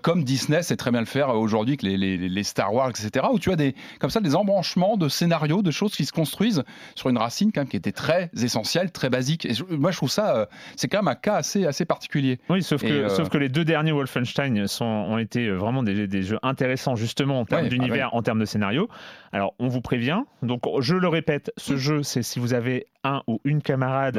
comme 0.03 0.25
Disney 0.25 0.63
sait 0.63 0.77
très 0.77 0.91
bien 0.91 1.01
le 1.01 1.07
faire 1.07 1.31
aujourd'hui 1.31 1.73
avec 1.73 1.83
les, 1.83 1.97
les, 1.97 2.43
Star 2.43 2.73
Wars, 2.75 2.91
etc., 2.91 3.27
où 3.33 3.39
tu 3.39 3.51
as 3.51 3.57
des, 3.57 3.75
comme 4.01 4.11
ça, 4.11 4.21
des 4.21 4.35
embranchements 4.35 4.97
de 4.97 5.09
scénarios, 5.09 5.63
de 5.63 5.71
choses 5.71 5.95
qui 5.95 6.05
se 6.05 6.13
construisent 6.13 6.63
sur 6.95 7.09
une 7.09 7.19
racine 7.19 7.53
quand 7.53 7.63
même 7.63 7.69
qui 7.69 7.77
était 7.77 7.93
très 7.93 8.31
essentielle, 8.43 8.91
très 8.91 9.11
basique. 9.11 9.47
Et 9.47 9.53
moi, 9.71 9.91
je 9.91 9.97
trouve 9.97 10.11
ça, 10.11 10.49
c'est 10.77 10.89
quand 10.89 10.98
même 10.98 10.98
un 11.07 11.15
cas 11.15 11.37
assez, 11.37 11.67
assez 11.67 11.85
particulier. 11.85 12.41
Oui, 12.49 12.63
sauf 12.63 12.83
que, 12.83 12.89
euh, 12.89 13.09
sauf 13.09 13.29
que 13.29 13.39
les 13.39 13.49
deux 13.49 13.65
derniers 13.65 13.93
Wolfenstein 13.93 14.67
sont, 14.67 14.85
ont 14.85 15.19
été 15.19 15.51
vraiment 15.51 15.83
des, 15.83 16.09
des 16.09 16.23
jeux 16.23 16.39
intéressants, 16.43 16.97
justement, 16.97 17.41
en 17.41 17.45
termes 17.45 17.67
ah 17.67 17.69
d'univers, 17.69 18.15
en 18.15 18.23
termes 18.23 18.41
de 18.41 18.45
scénario. 18.45 18.89
Alors, 19.33 19.55
on 19.59 19.69
vous 19.69 19.81
prévient. 19.81 20.23
Donc, 20.43 20.63
je 20.81 20.97
le 20.97 21.09
répète, 21.09 21.53
ce 21.57 21.75
mm. 21.75 21.77
jeu, 21.77 22.03
c'est 22.03 22.23
si 22.23 22.41
vous 22.41 22.55
avez 22.55 22.87
un 23.05 23.23
ou 23.27 23.41
une 23.45 23.63
camarade 23.63 24.19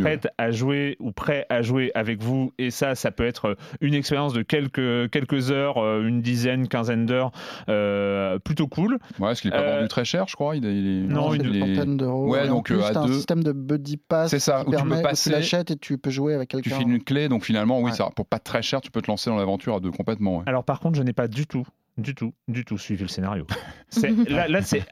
prête 0.00 0.28
à 0.38 0.50
jouer 0.50 0.96
ou 1.00 1.12
prêt 1.12 1.46
à 1.48 1.62
jouer 1.62 1.90
avec 1.94 2.22
vous. 2.22 2.52
Et 2.58 2.70
ça, 2.70 2.94
ça 2.94 3.10
peut 3.10 3.26
être 3.26 3.56
une 3.80 3.94
expérience 3.94 4.32
de 4.32 4.42
quelques, 4.42 5.10
quelques 5.10 5.50
heures, 5.50 5.78
euh, 5.78 6.06
une 6.06 6.22
dizaine, 6.22 6.68
quinzaine 6.68 7.06
d'heures, 7.06 7.32
euh, 7.68 8.38
plutôt 8.38 8.68
cool. 8.68 8.92
Ouais, 8.92 8.98
parce 9.18 9.40
qu'il 9.40 9.50
n'est 9.50 9.56
pas 9.56 9.76
vendu 9.76 9.88
très 9.88 10.04
cher, 10.04 10.26
je 10.28 10.34
crois. 10.34 10.56
Il, 10.56 10.64
est... 10.66 11.12
Non, 11.12 11.34
une 11.34 11.58
centaine 11.58 11.96
d'euros. 11.96 12.28
Ouais, 12.28 12.46
donc 12.46 12.70
euh, 12.70 12.82
à 12.82 12.98
un 12.98 13.08
système 13.08 13.42
de 13.42 13.52
buddy 13.52 13.96
pass. 13.96 14.30
C'est 14.30 14.38
ça, 14.38 14.64
où 14.66 14.74
tu 14.74 14.82
peux 14.82 15.02
passer. 15.02 15.30
Tu 15.30 15.36
l'achètes 15.36 15.70
et 15.70 15.76
tu 15.76 15.98
peux 15.98 16.10
jouer 16.10 16.34
avec 16.34 16.48
quelqu'un. 16.48 16.70
Tu 16.70 16.76
files 16.76 16.90
une 16.90 17.02
clé, 17.02 17.28
donc 17.28 17.44
finalement, 17.44 17.80
oui, 17.80 17.92
ça, 17.92 18.10
pour 18.14 18.26
pas 18.26 18.38
très 18.38 18.62
cher, 18.62 18.80
tu 18.80 18.90
peux 18.90 19.02
te 19.02 19.10
lancer 19.10 19.30
dans 19.30 19.36
l'aventure 19.36 19.76
à 19.76 19.80
deux 19.80 19.90
complètement. 19.90 20.42
Alors 20.46 20.64
par 20.64 20.80
contre, 20.80 20.96
je 20.96 21.02
n'ai 21.02 21.12
pas 21.12 21.28
du 21.28 21.46
tout 21.46 21.66
du 22.00 22.14
tout, 22.14 22.32
du 22.48 22.64
tout 22.64 22.78
suivi 22.78 23.02
le 23.02 23.08
scénario. 23.08 23.46
là, 24.28 24.48
là 24.48 24.62
c'est 24.62 24.84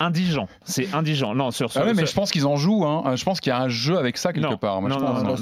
indigent. 0.00 0.48
C'est 0.64 0.92
indigent. 0.94 1.34
Non, 1.34 1.50
sur, 1.50 1.70
ah 1.74 1.92
mais 1.94 2.06
je 2.06 2.14
pense 2.14 2.30
qu'ils 2.30 2.46
en 2.46 2.56
jouent. 2.56 2.84
Hein. 2.84 3.16
Je 3.16 3.24
pense 3.24 3.40
qu'il 3.40 3.50
y 3.50 3.52
a 3.52 3.60
un 3.60 3.68
jeu 3.68 3.98
avec 3.98 4.16
ça 4.16 4.32
quelque 4.32 4.56
part. 4.56 4.80
non, 4.82 4.98
non, 4.98 5.22
non, 5.22 5.36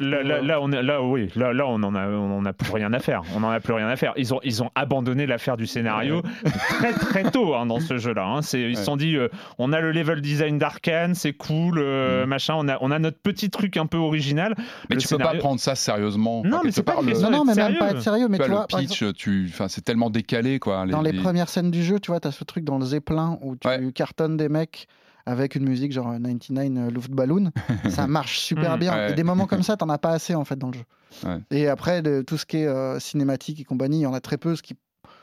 Là, 0.00 0.60
on 0.60 0.68
là, 0.68 1.02
oui, 1.02 1.30
là, 1.36 1.52
là, 1.52 1.66
on 1.66 1.82
en 1.82 1.94
a, 1.94 2.08
on 2.08 2.44
a 2.44 2.52
plus 2.52 2.72
rien 2.72 2.92
à 2.92 2.98
faire. 2.98 3.22
On 3.36 3.42
en 3.42 3.50
a 3.50 3.60
plus 3.60 3.72
rien 3.72 3.88
à 3.88 3.96
faire. 3.96 4.12
Ils 4.16 4.34
ont, 4.34 4.40
ils 4.42 4.62
ont 4.62 4.70
abandonné 4.74 5.26
l'affaire 5.26 5.56
du 5.56 5.66
scénario 5.66 6.22
très, 6.68 6.92
très 6.92 7.30
tôt 7.30 7.54
hein, 7.54 7.66
dans 7.66 7.80
ce 7.80 7.98
jeu-là. 7.98 8.24
Hein. 8.24 8.40
Ils 8.52 8.76
se 8.76 8.84
sont 8.84 8.96
dit, 8.96 9.16
euh, 9.16 9.28
on 9.58 9.72
a 9.72 9.80
le 9.80 9.92
level 9.92 10.20
design 10.20 10.58
d'Arkane, 10.58 11.14
c'est 11.14 11.32
cool, 11.32 11.78
euh, 11.78 12.24
mm. 12.24 12.28
machin. 12.28 12.54
On 12.56 12.68
a, 12.68 12.78
on 12.80 12.90
a 12.90 12.98
notre 12.98 13.18
petit 13.18 13.50
truc 13.50 13.76
un 13.76 13.86
peu 13.86 13.98
original. 13.98 14.54
Mais 14.90 14.96
tu 14.96 15.08
peux 15.08 15.18
pas 15.18 15.34
prendre 15.34 15.60
ça 15.60 15.74
sérieusement. 15.74 16.42
Non, 16.44 16.60
mais 16.64 16.72
c'est 16.72 16.82
pas. 16.82 16.96
Non, 17.02 17.30
non, 17.30 17.44
mais 17.44 17.54
même 17.54 17.78
pas 17.78 17.90
être 17.90 18.02
sérieux. 18.02 18.28
Mais 18.28 18.38
tu 18.38 18.48
vois, 18.50 18.66
le 18.70 18.78
pitch, 18.78 19.04
tu, 19.14 19.46
enfin, 19.48 19.68
c'est 19.68 19.82
tellement 19.82 20.07
décalé 20.10 20.58
quoi. 20.58 20.86
dans 20.86 21.02
les, 21.02 21.12
premières 21.12 21.48
scènes 21.48 21.70
du 21.70 21.82
jeu, 21.82 21.98
tu 22.00 22.10
vois, 22.10 22.20
tu 22.20 22.28
as 22.28 22.32
ce 22.32 22.44
truc 22.44 22.64
dans 22.64 22.78
le 22.78 22.84
Zeppelin 22.84 23.38
où 23.42 23.56
tu 23.56 23.92
cartonnes 23.92 24.36
des 24.36 24.48
mecs 24.48 24.88
avec 25.26 25.54
une 25.54 25.68
musique 25.68 25.92
genre 25.92 26.10
99 26.10 26.90
Luftballon, 26.92 27.50
ça 27.90 28.06
marche 28.06 28.38
super 28.38 28.76
mm. 28.76 28.80
bien. 28.80 29.08
Et 29.08 29.14
des 29.14 29.24
moments 29.24 29.46
comme 29.46 29.62
ça, 29.62 29.76
t'en 29.76 29.88
as 29.90 29.98
pas 29.98 30.10
assez 30.10 30.34
en 30.34 30.44
fait 30.44 30.56
dans 30.56 30.70
le 30.70 30.78
jeu. 30.78 31.40
Et 31.50 31.68
après, 31.68 32.02
de, 32.02 32.22
tout 32.22 32.38
ce 32.38 32.46
qui 32.46 32.58
est 32.58 32.66
euh, 32.66 32.98
cinématique 32.98 33.60
et 33.60 33.64
compagnie, 33.64 33.98
il 33.98 34.02
y 34.02 34.06
en 34.06 34.14
a 34.14 34.20
très 34.20 34.38
peu, 34.38 34.56
ce 34.56 34.62
qui 34.62 34.74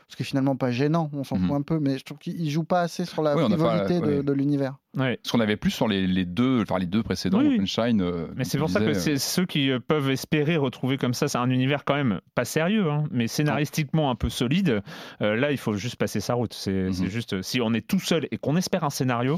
ce 0.08 0.14
qui 0.14 0.22
est 0.22 0.26
finalement 0.26 0.54
pas 0.54 0.70
gênant, 0.70 1.10
on 1.12 1.24
s'en 1.24 1.36
fout 1.36 1.46
mhm. 1.46 1.56
un 1.56 1.62
peu, 1.62 1.80
mais 1.80 1.98
je 1.98 2.04
trouve 2.04 2.18
qu'il 2.18 2.48
joue 2.48 2.62
pas 2.62 2.82
assez 2.82 3.04
sur 3.04 3.22
la 3.22 3.36
oui, 3.36 3.48
de, 3.48 4.32
l'univers. 4.32 4.76
Ce 4.96 5.32
qu'on 5.32 5.40
avait 5.40 5.56
plus 5.56 5.70
sur 5.70 5.88
les, 5.88 6.24
deux, 6.24 6.62
enfin 6.62 6.78
les 6.78 6.86
deux 6.86 7.02
précédents, 7.02 7.40
oui. 7.40 7.60
Euh, 7.78 8.26
mais 8.34 8.44
c'est 8.44 8.58
pour 8.58 8.70
ça 8.70 8.80
que 8.80 8.94
c'est 8.94 9.14
euh, 9.14 9.18
ceux 9.18 9.44
qui 9.44 9.70
euh, 9.70 9.78
peuvent 9.78 10.10
espérer 10.10 10.56
retrouver 10.56 10.96
comme 10.96 11.14
ça, 11.14 11.28
c'est 11.28 11.38
un 11.38 11.50
univers 11.50 11.84
quand 11.84 11.94
même 11.94 12.20
pas 12.34 12.44
sérieux, 12.44 12.90
hein, 12.90 13.04
mais 13.10 13.28
scénaristiquement 13.28 14.10
un 14.10 14.14
peu 14.14 14.30
solide. 14.30 14.82
là, 15.20 15.50
il 15.50 15.58
faut 15.58 15.74
juste 15.74 15.96
passer 15.96 16.20
sa 16.20 16.34
route. 16.34 16.54
C'est 16.54 16.88
mhm. 16.88 17.08
juste 17.08 17.42
si 17.42 17.60
on 17.60 17.74
est 17.74 17.86
tout 17.86 18.00
seul 18.00 18.26
et 18.30 18.38
qu'on 18.38 18.56
espère 18.56 18.84
un 18.84 18.90
scénario, 18.90 19.36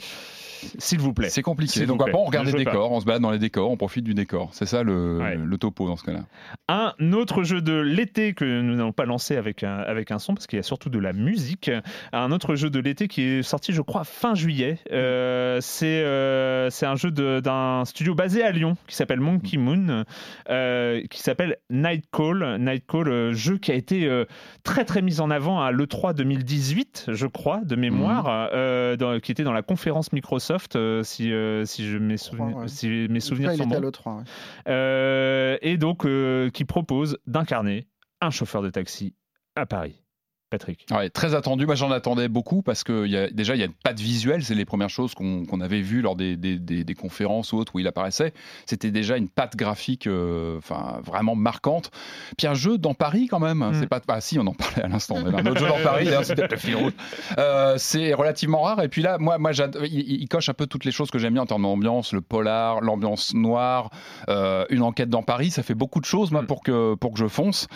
s'il 0.79 1.01
vous 1.01 1.13
plaît. 1.13 1.29
C'est 1.29 1.43
compliqué. 1.43 1.87
Donc 1.87 2.03
après, 2.03 2.15
on 2.15 2.25
regarde 2.25 2.47
les 2.47 2.53
décors, 2.53 2.93
on 2.93 3.01
se 3.01 3.05
balade 3.05 3.23
dans 3.23 3.31
les 3.31 3.39
décors, 3.39 3.71
on 3.71 3.77
profite 3.77 4.05
du 4.05 4.15
décor. 4.15 4.51
C'est 4.53 4.67
ça 4.67 4.83
le, 4.83 5.19
le, 5.35 5.59
topo 5.59 5.87
dans 5.87 5.97
ce 5.97 6.05
cas-là. 6.05 6.25
Un 6.69 7.13
autre 7.13 7.43
jeu 7.43 7.61
de 7.61 7.73
l'été 7.73 8.35
que 8.35 8.61
nous 8.61 8.77
n'avons 8.77 8.93
pas 8.93 9.07
lancé 9.07 9.37
avec 9.37 9.65
un, 9.65 9.79
avec 9.79 10.11
un 10.11 10.19
son, 10.19 10.35
parce 10.35 10.47
qu'il 10.47 10.59
y 10.59 10.61
a 10.61 10.65
surtout 10.65 10.91
de 10.91 10.99
la 10.99 11.13
musique. 11.13 11.71
Un 12.13 12.31
autre 12.31 12.55
jeu 12.55 12.71
de 12.71 12.79
l'été 12.79 13.09
qui 13.09 13.23
est 13.23 13.43
sorti, 13.43 13.73
je 13.73 13.83
crois, 13.83 14.05
fin 14.05 14.35
juillet. 14.35 14.79
Euh, 14.93 15.48
c'est 15.61 16.69
c'est 16.71 16.87
un 16.87 16.97
jeu 16.97 17.11
d'un 17.11 17.85
studio 17.85 18.15
basé 18.15 18.43
à 18.43 18.51
Lyon 18.51 18.77
qui 18.87 18.95
s'appelle 18.95 19.21
Monkey 19.21 19.57
Moon, 19.57 20.05
qui 20.47 21.21
s'appelle 21.21 21.59
Nightcall. 21.71 22.59
Nightcall, 22.59 23.33
jeu 23.33 23.59
qui 23.59 23.73
a 23.73 23.75
été 23.75 24.25
très 24.63 24.85
très 24.85 25.03
mis 25.03 25.21
en 25.21 25.31
avant 25.31 25.61
à 25.61 25.73
l'E3 25.73 26.15
2018, 26.15 27.07
je 27.09 27.27
crois, 27.27 27.61
de 27.65 27.77
mémoire, 27.77 28.51
mhm. 28.53 29.21
qui 29.21 29.33
était 29.33 29.45
dans 29.45 29.53
la 29.53 29.63
conférence 29.63 30.13
Microsoft, 30.13 30.79
si, 31.03 31.33
si, 31.65 31.89
je 31.89 31.99
mes, 31.99 32.17
si 32.17 33.07
mes 33.09 33.21
souvenirs 33.21 33.55
sont 33.55 33.67
bons. 33.67 34.25
et 34.67 35.77
donc, 35.79 36.07
qui 36.53 36.65
propose 36.65 37.19
d'incarner 37.27 37.87
un 38.21 38.31
chauffeur 38.31 38.63
de 38.63 38.71
taxi 38.71 39.15
à 39.55 39.67
Paris. 39.67 40.03
Patrick. 40.51 40.87
Ouais, 40.91 41.11
très 41.11 41.35
attendu. 41.35 41.67
Moi, 41.67 41.75
j'en 41.75 41.91
attendais 41.91 42.29
beaucoup 42.29 42.63
parce 42.63 42.83
que 42.83 43.07
y 43.07 43.17
a, 43.17 43.29
déjà, 43.29 43.55
il 43.55 43.59
y 43.59 43.63
a 43.63 43.67
une 43.67 43.75
patte 43.75 44.01
visuelle. 44.01 44.43
C'est 44.43 44.55
les 44.55 44.65
premières 44.65 44.89
choses 44.89 45.15
qu'on 45.15 45.61
avait 45.61 45.83
vues 45.83 46.01
lors 46.01 46.17
des, 46.17 46.37
des, 46.37 46.59
des, 46.59 46.95
conférences 46.95 47.53
ou 47.53 47.59
autres 47.59 47.75
où 47.75 47.79
il 47.79 47.87
apparaissait. 47.87 48.33
C'était 48.65 48.91
déjà 48.91 49.17
une 49.17 49.29
patte 49.29 49.57
graphique 49.57 50.07
euh, 50.07 50.57
enfin 50.59 51.01
vraiment 51.05 51.37
marquante. 51.37 51.91
Puis 52.37 52.47
un 52.47 52.55
jeu 52.55 52.79
dans 52.79 52.95
Paris, 52.95 53.27
quand 53.29 53.41
même. 53.41 53.59
Mm. 53.59 53.75
C'est 53.75 53.87
pas. 53.87 54.01
Ah, 54.09 54.21
si, 54.21 54.39
on 54.39 54.47
en 54.47 54.55
parlait 54.55 54.85
à 54.85 54.89
l'instant. 54.89 55.17
un 55.17 55.47
autre 55.47 55.59
jeu 55.61 55.69
dans 55.69 55.83
Paris, 55.83 56.09
c'était 56.23 56.49
le 56.49 56.93
euh, 57.39 57.75
c'est 57.77 58.15
relativement 58.15 58.63
rare. 58.63 58.83
Et 58.83 58.89
puis 58.89 59.03
là, 59.03 59.19
moi, 59.19 59.39
moi 59.39 59.53
il, 59.53 60.23
il, 60.23 60.29
coche 60.29 60.49
un 60.49 60.55
peu 60.55 60.67
toutes 60.67 60.85
les 60.85 60.93
choses 60.93 61.11
que 61.11 61.19
j'aime 61.19 61.35
bien 61.35 61.43
en 61.43 61.47
termes 61.47 61.63
d'ambiance 61.63 62.13
le 62.13 62.21
polar, 62.21 62.81
l'ambiance 62.81 63.35
noire, 63.35 63.91
euh, 64.29 64.65
une 64.71 64.83
enquête 64.83 65.11
dans 65.11 65.23
Paris. 65.23 65.51
Ça 65.51 65.63
fait 65.63 65.75
beaucoup 65.75 66.01
de 66.01 66.07
choses, 66.07 66.31
moi, 66.31 66.43
mm. 66.43 66.47
pour, 66.47 66.63
que, 66.63 66.95
pour 66.95 67.13
que 67.13 67.19
je 67.19 67.29
fonce. 67.29 67.69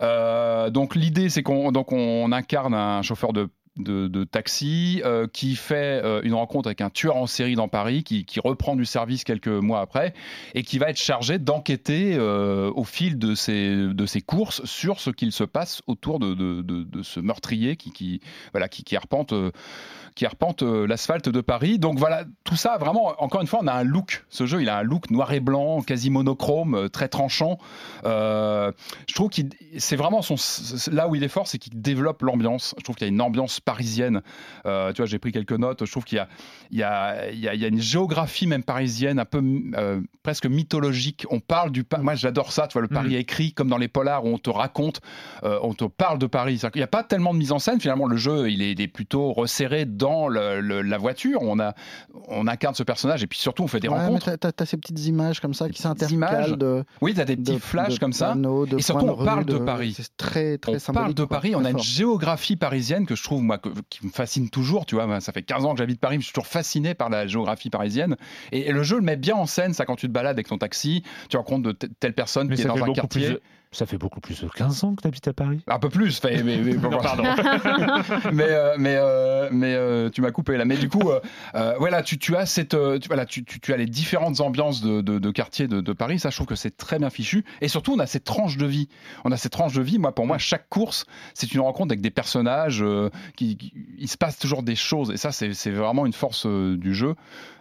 donc, 0.00 0.96
l'idée, 0.96 1.28
c'est 1.28 1.44
qu'on. 1.44 1.70
Donc, 1.70 1.92
on 1.92 2.15
on 2.24 2.32
incarne 2.32 2.74
un 2.74 3.02
chauffeur 3.02 3.32
de 3.32 4.24
taxi 4.24 5.02
euh, 5.04 5.26
qui 5.30 5.54
fait 5.56 6.00
euh, 6.02 6.20
une 6.22 6.34
rencontre 6.34 6.68
avec 6.68 6.80
un 6.80 6.90
tueur 6.90 7.16
en 7.16 7.26
série 7.26 7.54
dans 7.54 7.68
Paris 7.68 8.04
qui, 8.04 8.24
reprend 8.42 8.76
du 8.76 8.84
service 8.84 9.24
quelques 9.24 9.48
mois 9.48 9.80
après 9.80 10.14
et 10.54 10.62
qui 10.62 10.78
va 10.78 10.90
être 10.90 10.98
chargé 10.98 11.38
d'enquêter 11.38 12.14
euh, 12.16 12.70
au 12.74 12.84
fil 12.84 13.18
de 13.18 13.34
ses, 13.34 14.22
courses 14.26 14.64
sur 14.64 15.00
ce 15.00 15.10
qu'il 15.10 15.32
se 15.32 15.44
passe 15.44 15.82
autour 15.86 16.18
de, 16.18 16.86
ce 17.02 17.20
meurtrier 17.20 17.76
qui, 17.76 18.20
voilà, 18.52 18.68
qui 18.68 18.96
arpente 18.96 19.34
qui 20.16 20.24
arpente 20.24 20.62
euh, 20.62 20.86
l'asphalte 20.86 21.28
de 21.28 21.40
Paris. 21.42 21.78
Donc 21.78 21.98
voilà, 21.98 22.24
tout 22.42 22.56
ça, 22.56 22.78
vraiment, 22.78 23.14
encore 23.18 23.42
une 23.42 23.46
fois, 23.46 23.60
on 23.62 23.66
a 23.66 23.72
un 23.74 23.84
look. 23.84 24.24
Ce 24.30 24.46
jeu, 24.46 24.62
il 24.62 24.68
a 24.70 24.78
un 24.78 24.82
look 24.82 25.10
noir 25.10 25.30
et 25.32 25.40
blanc, 25.40 25.82
quasi 25.82 26.08
monochrome, 26.08 26.74
euh, 26.74 26.88
très 26.88 27.08
tranchant. 27.08 27.58
Euh, 28.06 28.72
je 29.08 29.14
trouve 29.14 29.28
qu'il, 29.28 29.50
c'est 29.76 29.94
vraiment 29.94 30.22
son, 30.22 30.36
là 30.90 31.06
où 31.06 31.14
il 31.14 31.22
est 31.22 31.28
fort, 31.28 31.46
c'est 31.46 31.58
qu'il 31.58 31.80
développe 31.80 32.22
l'ambiance. 32.22 32.74
Je 32.78 32.82
trouve 32.82 32.96
qu'il 32.96 33.06
y 33.06 33.10
a 33.10 33.12
une 33.12 33.20
ambiance 33.20 33.60
parisienne. 33.60 34.22
tu 34.64 34.70
vois, 34.70 35.06
j'ai 35.06 35.18
pris 35.18 35.32
quelques 35.32 35.52
notes. 35.52 35.84
Je 35.84 35.90
trouve 35.90 36.04
qu'il 36.04 36.16
y 36.16 36.20
a, 36.20 36.28
il 36.70 36.78
y 36.78 36.82
a, 36.82 37.30
il 37.30 37.38
y 37.38 37.64
a, 37.64 37.68
une 37.68 37.80
géographie 37.80 38.46
même 38.46 38.64
parisienne, 38.64 39.18
un 39.18 39.26
peu 39.26 39.42
presque 40.22 40.46
mythologique. 40.46 41.26
On 41.30 41.40
parle 41.40 41.70
du, 41.72 41.84
moi 42.00 42.14
j'adore 42.14 42.52
ça. 42.52 42.66
Tu 42.68 42.72
vois, 42.72 42.82
le 42.82 42.88
Paris 42.88 43.16
mm. 43.16 43.20
écrit 43.20 43.52
comme 43.52 43.68
dans 43.68 43.76
les 43.76 43.88
polars 43.88 44.24
où 44.24 44.28
on 44.28 44.38
te 44.38 44.48
raconte, 44.48 45.02
on 45.42 45.74
te 45.74 45.84
parle 45.84 46.18
de 46.18 46.26
Paris. 46.26 46.58
Il 46.74 46.78
n'y 46.78 46.82
a 46.82 46.86
pas 46.86 47.04
tellement 47.04 47.34
de 47.34 47.38
mise 47.38 47.52
en 47.52 47.58
scène. 47.58 47.78
Finalement, 47.80 48.06
le 48.06 48.16
jeu, 48.16 48.50
il 48.50 48.62
est, 48.62 48.72
il 48.72 48.80
est 48.80 48.88
plutôt 48.88 49.34
resserré 49.34 49.84
dans 49.84 50.05
dans 50.06 50.28
la 50.28 50.98
voiture. 50.98 51.40
On, 51.42 51.58
a, 51.58 51.74
on 52.28 52.46
incarne 52.46 52.74
ce 52.74 52.82
personnage 52.82 53.22
et 53.22 53.26
puis 53.26 53.38
surtout 53.38 53.64
on 53.64 53.66
fait 53.66 53.80
des 53.80 53.88
rencontres. 53.88 54.36
Tu 54.36 54.62
as, 54.62 54.66
ces 54.66 54.76
petites 54.76 55.04
images 55.06 55.40
comme 55.40 55.54
ça 55.54 55.68
qui 55.68 55.82
s'intercalent. 55.82 56.56
De, 56.56 56.84
oui, 57.00 57.14
tu 57.14 57.20
as 57.20 57.24
des 57.24 57.36
petits 57.36 57.58
flashs 57.58 57.98
comme 57.98 58.12
ça. 58.12 58.36
et 58.76 58.82
surtout 58.82 59.06
on 59.06 59.24
parle 59.24 59.44
de, 59.44 59.58
Paris. 59.58 59.94
C'est 59.96 60.16
très, 60.16 60.58
très 60.58 60.76
on 60.88 60.92
parle 60.92 61.14
de 61.14 61.24
Paris. 61.24 61.54
on 61.54 61.64
a 61.64 61.70
une 61.70 61.78
géographie 61.78 62.56
parisienne 62.56 63.06
que 63.06 63.14
je 63.14 63.22
trouve, 63.22 63.42
moi, 63.42 63.58
qui 63.90 64.06
me 64.06 64.10
fascine 64.10 64.48
toujours. 64.50 64.86
Tu 64.86 64.94
vois, 64.94 65.20
ça 65.20 65.32
fait 65.32 65.42
15 65.42 65.64
ans 65.64 65.72
que 65.72 65.78
j'habite 65.78 66.00
Paris, 66.00 66.16
je 66.20 66.24
suis 66.24 66.32
toujours 66.32 66.46
fasciné 66.46 66.94
par 66.94 67.10
la 67.10 67.26
géographie 67.26 67.70
parisienne. 67.70 68.16
Et, 68.52 68.72
le 68.76 68.82
jeu 68.82 68.96
le 68.96 69.02
met 69.02 69.16
bien 69.16 69.36
en 69.36 69.46
scène, 69.46 69.72
ça, 69.72 69.86
quand 69.86 69.96
tu 69.96 70.06
te 70.06 70.12
balades 70.12 70.36
avec 70.36 70.48
ton 70.48 70.58
taxi, 70.58 71.02
tu 71.30 71.36
rencontres 71.36 71.62
de 71.62 71.72
telle 71.72 72.12
personne 72.12 72.52
qui 72.52 72.60
est 72.60 72.66
dans 72.66 72.82
un 72.82 72.92
quartier. 72.92 73.38
Ça 73.76 73.84
fait 73.84 73.98
beaucoup 73.98 74.20
plus 74.20 74.40
de 74.40 74.48
15 74.48 74.84
ans 74.84 74.94
que 74.94 75.02
tu 75.02 75.08
habites 75.08 75.28
à 75.28 75.34
Paris 75.34 75.62
Un 75.66 75.78
peu 75.78 75.90
plus, 75.90 76.24
mais, 76.24 76.42
mais, 76.42 76.56
mais 76.56 76.76
pardon. 76.78 77.24
mais 78.32 78.46
euh, 78.48 78.74
mais, 78.78 78.96
euh, 78.96 79.50
mais 79.52 79.74
euh, 79.74 80.08
tu 80.08 80.22
m'as 80.22 80.30
coupé 80.30 80.56
là. 80.56 80.64
Mais 80.64 80.78
du 80.78 80.88
coup, 80.88 81.10
voilà, 81.52 82.02
tu, 82.02 82.16
tu, 82.16 82.34
as 82.36 82.46
cette, 82.46 82.70
tu, 82.70 83.08
voilà, 83.08 83.26
tu, 83.26 83.44
tu, 83.44 83.74
as 83.74 83.76
les 83.76 83.84
différentes 83.84 84.40
ambiances 84.40 84.80
de, 84.80 85.02
de, 85.02 85.18
de 85.18 85.30
quartier 85.30 85.68
de, 85.68 85.82
de, 85.82 85.92
Paris. 85.92 86.18
Ça, 86.18 86.30
je 86.30 86.36
trouve 86.36 86.46
que 86.46 86.54
c'est 86.54 86.74
très 86.74 86.98
bien 86.98 87.10
fichu. 87.10 87.44
Et 87.60 87.68
surtout, 87.68 87.92
on 87.92 87.98
a 87.98 88.06
cette 88.06 88.24
tranche 88.24 88.56
de 88.56 88.64
vie. 88.64 88.88
On 89.24 89.30
a 89.30 89.36
cette 89.36 89.52
tranche 89.52 89.74
de 89.74 89.82
vie. 89.82 89.98
Moi, 89.98 90.14
pour 90.14 90.26
moi, 90.26 90.38
chaque 90.38 90.70
course, 90.70 91.04
c'est 91.34 91.52
une 91.52 91.60
rencontre 91.60 91.90
avec 91.90 92.00
des 92.00 92.10
personnages. 92.10 92.82
qui, 93.36 93.58
il 93.98 94.08
se 94.08 94.16
passe 94.16 94.38
toujours 94.38 94.62
des 94.62 94.76
choses. 94.76 95.10
Et 95.10 95.18
ça, 95.18 95.32
c'est 95.32 95.70
vraiment 95.70 96.06
une 96.06 96.14
force 96.14 96.46
du 96.46 96.94
jeu. 96.94 97.14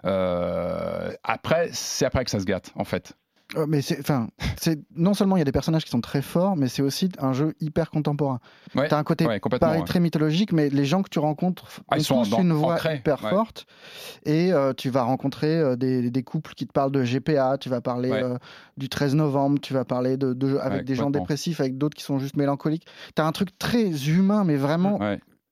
après, 0.06 1.72
c'est 1.74 2.06
après 2.06 2.24
que 2.24 2.32
ça 2.32 2.40
se 2.40 2.46
gâte, 2.46 2.72
en 2.76 2.86
fait. 2.86 3.18
Euh, 3.56 3.66
mais 3.68 3.82
c'est, 3.82 4.00
enfin, 4.00 4.28
c'est 4.58 4.80
non 4.96 5.14
seulement 5.14 5.38
il 5.38 5.40
y 5.40 5.42
a 5.42 5.46
des 5.46 5.52
personnages 5.52 5.84
qui 5.84 5.90
sont 5.90 6.02
très 6.02 6.22
forts, 6.22 6.56
mais 6.56 6.68
c'est 6.68 6.82
aussi 6.82 7.10
un 7.20 7.34
jeu 7.34 7.54
hyper 7.60 7.90
contemporain. 7.90 8.40
tu 8.74 8.80
as 8.80 8.98
un 8.98 9.04
côté 9.04 9.28
pareil, 9.60 9.84
très 9.84 10.00
mythologique, 10.00 10.52
mais 10.52 10.70
les 10.70 10.86
gens 10.86 11.04
que 11.04 11.10
tu 11.10 11.20
rencontres 11.20 11.82
ah, 11.90 11.98
ont 11.98 12.24
tous 12.24 12.38
une 12.38 12.54
voix 12.54 12.78
hyper 12.94 13.20
forte. 13.20 13.66
Et 14.26 14.52
euh, 14.52 14.74
tu 14.74 14.90
vas 14.90 15.04
rencontrer 15.04 15.56
euh, 15.56 15.76
des, 15.76 16.10
des, 16.10 16.24
couples 16.24 16.54
qui 16.54 16.68
te 16.68 16.72
parlent 16.72 16.92
de 16.92 17.04
GPA, 17.04 17.58
tu 17.58 17.70
vas 17.70 17.82
parler 17.82 18.12
du 18.78 18.90
13 18.90 19.16
novembre, 19.16 19.60
tu 19.60 19.74
vas 19.74 19.86
parler 19.86 20.18
de, 20.18 20.34
de 20.34 20.58
avec 20.58 20.86
des 20.86 20.96
gens 20.96 21.10
dépressifs, 21.10 21.60
avec 21.60 21.78
d'autres 21.78 21.96
qui 21.96 22.04
sont 22.04 22.20
juste 22.20 22.38
mélancoliques. 22.38 22.86
Tu 23.16 23.22
as 23.22 23.26
un 23.26 23.32
truc 23.32 23.58
très 23.58 24.10
humain, 24.10 24.44
mais 24.44 24.56
vraiment 24.56 25.00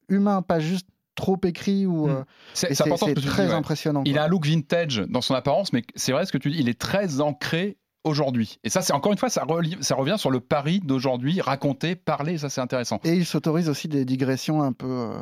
humain, 0.09 0.41
pas 0.41 0.59
juste 0.59 0.87
trop 1.15 1.39
écrit 1.43 1.85
ou 1.85 2.07
hmm. 2.07 2.25
c'est 2.53 2.73
très 2.73 3.53
impressionnant. 3.53 4.01
Il 4.05 4.17
a 4.17 4.23
un 4.23 4.27
look 4.27 4.45
vintage 4.45 5.03
dans 5.07 5.21
son 5.21 5.35
apparence, 5.35 5.73
mais 5.73 5.83
c'est 5.95 6.11
vrai 6.11 6.25
ce 6.25 6.31
que 6.31 6.37
tu 6.37 6.49
dis, 6.49 6.59
il 6.59 6.69
est 6.69 6.79
très 6.79 7.21
ancré 7.21 7.77
aujourd'hui. 8.03 8.59
Et 8.63 8.69
ça, 8.69 8.81
c'est 8.81 8.93
encore 8.93 9.11
une 9.11 9.17
fois, 9.17 9.29
ça, 9.29 9.45
ça 9.81 9.95
revient 9.95 10.15
sur 10.17 10.31
le 10.31 10.39
pari 10.39 10.81
d'aujourd'hui, 10.83 11.41
raconter, 11.41 11.95
parler, 11.95 12.37
ça 12.37 12.49
c'est 12.49 12.61
intéressant. 12.61 12.99
Et 13.03 13.13
il 13.13 13.25
s'autorise 13.25 13.69
aussi 13.69 13.87
des 13.87 14.05
digressions 14.05 14.61
un 14.61 14.73
peu 14.73 14.87
euh, 14.87 15.13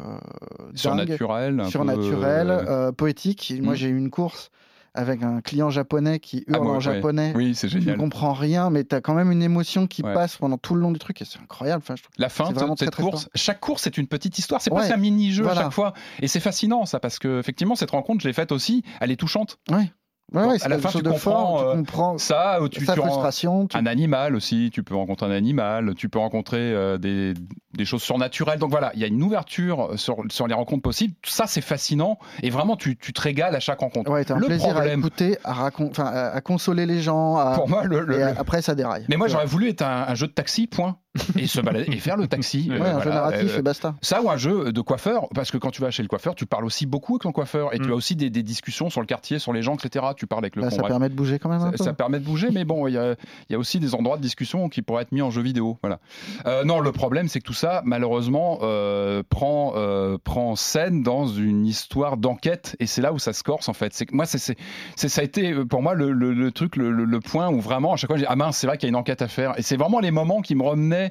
surnaturelles, 0.75 1.63
surnaturelles, 1.67 2.49
euh, 2.49 2.87
euh, 2.87 2.91
poétiques. 2.91 3.53
Moi, 3.61 3.73
hmm. 3.73 3.77
j'ai 3.77 3.89
eu 3.89 3.97
une 3.97 4.09
course 4.09 4.51
avec 4.93 5.23
un 5.23 5.41
client 5.41 5.69
japonais 5.69 6.19
qui 6.19 6.43
hurle 6.47 6.67
ah 6.67 6.71
en 6.71 6.79
japonais. 6.79 7.31
Oui, 7.35 7.55
c'est 7.55 7.69
génial. 7.69 7.85
Tu 7.85 7.91
ne 7.91 7.97
comprends 7.97 8.33
rien, 8.33 8.69
mais 8.69 8.83
tu 8.83 8.93
as 8.93 9.01
quand 9.01 9.13
même 9.13 9.31
une 9.31 9.43
émotion 9.43 9.87
qui 9.87 10.03
passe 10.03 10.37
pendant 10.37 10.57
tout 10.57 10.75
le 10.75 10.81
long 10.81 10.91
du 10.91 10.99
truc 10.99 11.21
et 11.21 11.25
c'est 11.25 11.39
incroyable. 11.39 11.83
Enfin, 11.83 11.95
la 12.17 12.29
fin 12.29 12.51
de 12.51 12.57
cette 12.77 12.91
très, 12.91 13.03
course, 13.03 13.29
chaque 13.35 13.59
course 13.59 13.83
c'est 13.83 13.97
une 13.97 14.07
petite 14.07 14.37
histoire, 14.37 14.61
c'est 14.61 14.69
pas 14.69 14.91
un 14.91 14.97
mini-jeu 14.97 15.47
à 15.47 15.55
chaque 15.55 15.71
fois. 15.71 15.93
Et 16.21 16.27
c'est 16.27 16.39
fascinant 16.39 16.85
ça 16.85 16.99
parce 16.99 17.19
que 17.19 17.39
effectivement 17.39 17.75
cette 17.75 17.91
rencontre, 17.91 18.21
je 18.21 18.27
l'ai 18.27 18.33
faite 18.33 18.51
aussi, 18.51 18.83
elle 18.99 19.11
est 19.11 19.17
touchante. 19.17 19.59
Ouais. 19.69 19.91
Ouais, 20.33 20.63
à 20.63 20.69
la 20.69 20.77
fin, 20.77 20.89
tu 20.89 21.03
comprends, 21.03 21.59
tu 21.59 21.65
euh, 21.65 21.73
comprends, 21.75 22.17
ça, 22.17 22.59
tu, 22.71 22.85
sa 22.85 22.95
frustration. 22.95 23.67
Un 23.73 23.85
animal 23.85 24.35
aussi, 24.35 24.69
tu 24.73 24.81
peux 24.81 24.95
rencontrer 24.95 25.25
un 25.25 25.31
animal, 25.31 25.93
tu 25.95 26.07
peux 26.07 26.19
rencontrer 26.19 26.57
euh, 26.57 26.97
des, 26.97 27.33
des, 27.73 27.83
choses 27.83 28.01
surnaturelles. 28.01 28.57
Donc 28.57 28.71
voilà, 28.71 28.91
il 28.93 29.01
y 29.01 29.03
a 29.03 29.07
une 29.07 29.21
ouverture 29.21 29.89
sur, 29.97 30.23
sur 30.29 30.47
les 30.47 30.53
rencontres 30.53 30.83
possibles. 30.83 31.15
Ça, 31.25 31.47
c'est 31.47 31.59
fascinant. 31.59 32.17
Et 32.43 32.49
vraiment, 32.49 32.77
tu, 32.77 32.95
tu, 32.95 33.11
te 33.11 33.21
régales 33.21 33.55
à 33.55 33.59
chaque 33.59 33.79
rencontre. 33.79 34.09
Ouais, 34.09 34.29
as 34.31 34.35
un 34.35 34.39
le 34.39 34.47
plaisir 34.47 34.77
à 34.77 34.87
écouter, 34.87 35.37
à, 35.43 35.65
à, 35.65 36.41
consoler 36.41 36.85
les 36.85 37.01
gens. 37.01 37.53
Pour 37.55 37.67
moi, 37.67 37.83
le, 37.83 38.23
après, 38.39 38.61
ça 38.61 38.73
déraille. 38.73 39.05
Mais 39.09 39.17
moi, 39.17 39.27
j'aurais 39.27 39.45
voulu 39.45 39.67
être 39.67 39.81
un, 39.81 40.05
un, 40.07 40.15
jeu 40.15 40.27
de 40.27 40.33
taxi, 40.33 40.65
point 40.65 40.97
et 41.37 41.47
se 41.47 41.59
balader 41.59 41.91
et 41.91 41.99
faire 41.99 42.15
le 42.15 42.27
taxi. 42.27 42.69
Ouais, 42.69 42.79
un 42.79 43.01
jeu 43.01 43.09
narratif 43.09 43.57
et 43.57 43.61
basta. 43.61 43.95
Ça 44.01 44.21
ou 44.21 44.29
un 44.29 44.37
jeu 44.37 44.71
de 44.71 44.81
coiffeur, 44.81 45.27
parce 45.35 45.51
que 45.51 45.57
quand 45.57 45.71
tu 45.71 45.81
vas 45.81 45.91
chez 45.91 46.03
le 46.03 46.07
coiffeur, 46.07 46.35
tu 46.35 46.45
parles 46.45 46.63
aussi 46.63 46.85
beaucoup 46.85 47.13
avec 47.13 47.23
ton 47.23 47.31
coiffeur 47.33 47.73
et 47.73 47.79
tu 47.79 47.89
mm. 47.89 47.91
as 47.91 47.95
aussi 47.95 48.15
des, 48.15 48.29
des, 48.29 48.43
discussions 48.43 48.89
sur 48.89 49.01
le 49.01 49.07
quartier, 49.07 49.37
sur 49.37 49.51
les 49.51 49.61
gens, 49.61 49.75
etc. 49.75 50.05
Tu 50.15 50.25
parles 50.25 50.43
avec 50.43 50.55
le. 50.55 50.61
Bah, 50.61 50.71
ça 50.71 50.83
permet 50.83 51.09
de 51.09 51.13
bouger 51.13 51.37
quand 51.37 51.49
même 51.49 51.61
un 51.61 51.71
ça, 51.71 51.77
peu. 51.77 51.83
Ça 51.83 51.93
permet 51.93 52.19
de 52.19 52.25
bouger, 52.25 52.49
mais 52.51 52.63
bon, 52.63 52.87
il 52.87 52.93
y 52.93 52.97
a, 52.97 53.15
y 53.49 53.55
a, 53.55 53.59
aussi 53.59 53.79
des 53.79 53.93
endroits 53.93 54.17
de 54.17 54.21
discussion 54.21 54.69
qui 54.69 54.81
pourraient 54.81 55.03
être 55.03 55.11
mis 55.11 55.21
en 55.21 55.31
jeu 55.31 55.41
vidéo. 55.41 55.77
Voilà. 55.81 55.99
Euh, 56.45 56.63
non, 56.63 56.79
le 56.79 56.91
problème, 56.91 57.27
c'est 57.27 57.39
que 57.39 57.45
tout 57.45 57.53
ça, 57.53 57.81
malheureusement, 57.83 58.59
euh, 58.61 59.21
prend 59.29 59.73
euh, 59.75 60.17
prend 60.23 60.55
scène 60.55 61.03
dans 61.03 61.27
une 61.27 61.65
histoire 61.65 62.15
d'enquête 62.15 62.77
et 62.79 62.87
c'est 62.87 63.01
là 63.01 63.11
où 63.11 63.19
ça 63.19 63.33
se 63.33 63.43
corse 63.43 63.67
en 63.67 63.73
fait. 63.73 63.93
C'est 63.93 64.05
que 64.05 64.15
moi, 64.15 64.25
c'est 64.25 64.55
ça 64.95 65.21
a 65.21 65.23
été 65.23 65.53
pour 65.65 65.81
moi 65.81 65.93
le, 65.93 66.11
le, 66.11 66.33
le 66.33 66.51
truc, 66.51 66.77
le, 66.77 66.91
le, 66.91 67.19
point 67.19 67.49
où 67.49 67.59
vraiment 67.59 67.93
à 67.93 67.97
chaque 67.97 68.09
fois, 68.09 68.17
j'ai 68.17 68.25
ah 68.27 68.35
mince, 68.35 68.57
c'est 68.57 68.67
vrai 68.67 68.77
qu'il 68.77 68.87
y 68.87 68.89
a 68.89 68.91
une 68.91 68.95
enquête 68.95 69.21
à 69.21 69.27
faire 69.27 69.53
et 69.57 69.61
c'est 69.61 69.77
vraiment 69.77 69.99
les 69.99 70.11
moments 70.11 70.41
qui 70.41 70.55
me 70.55 70.63
remenaient 70.63 71.10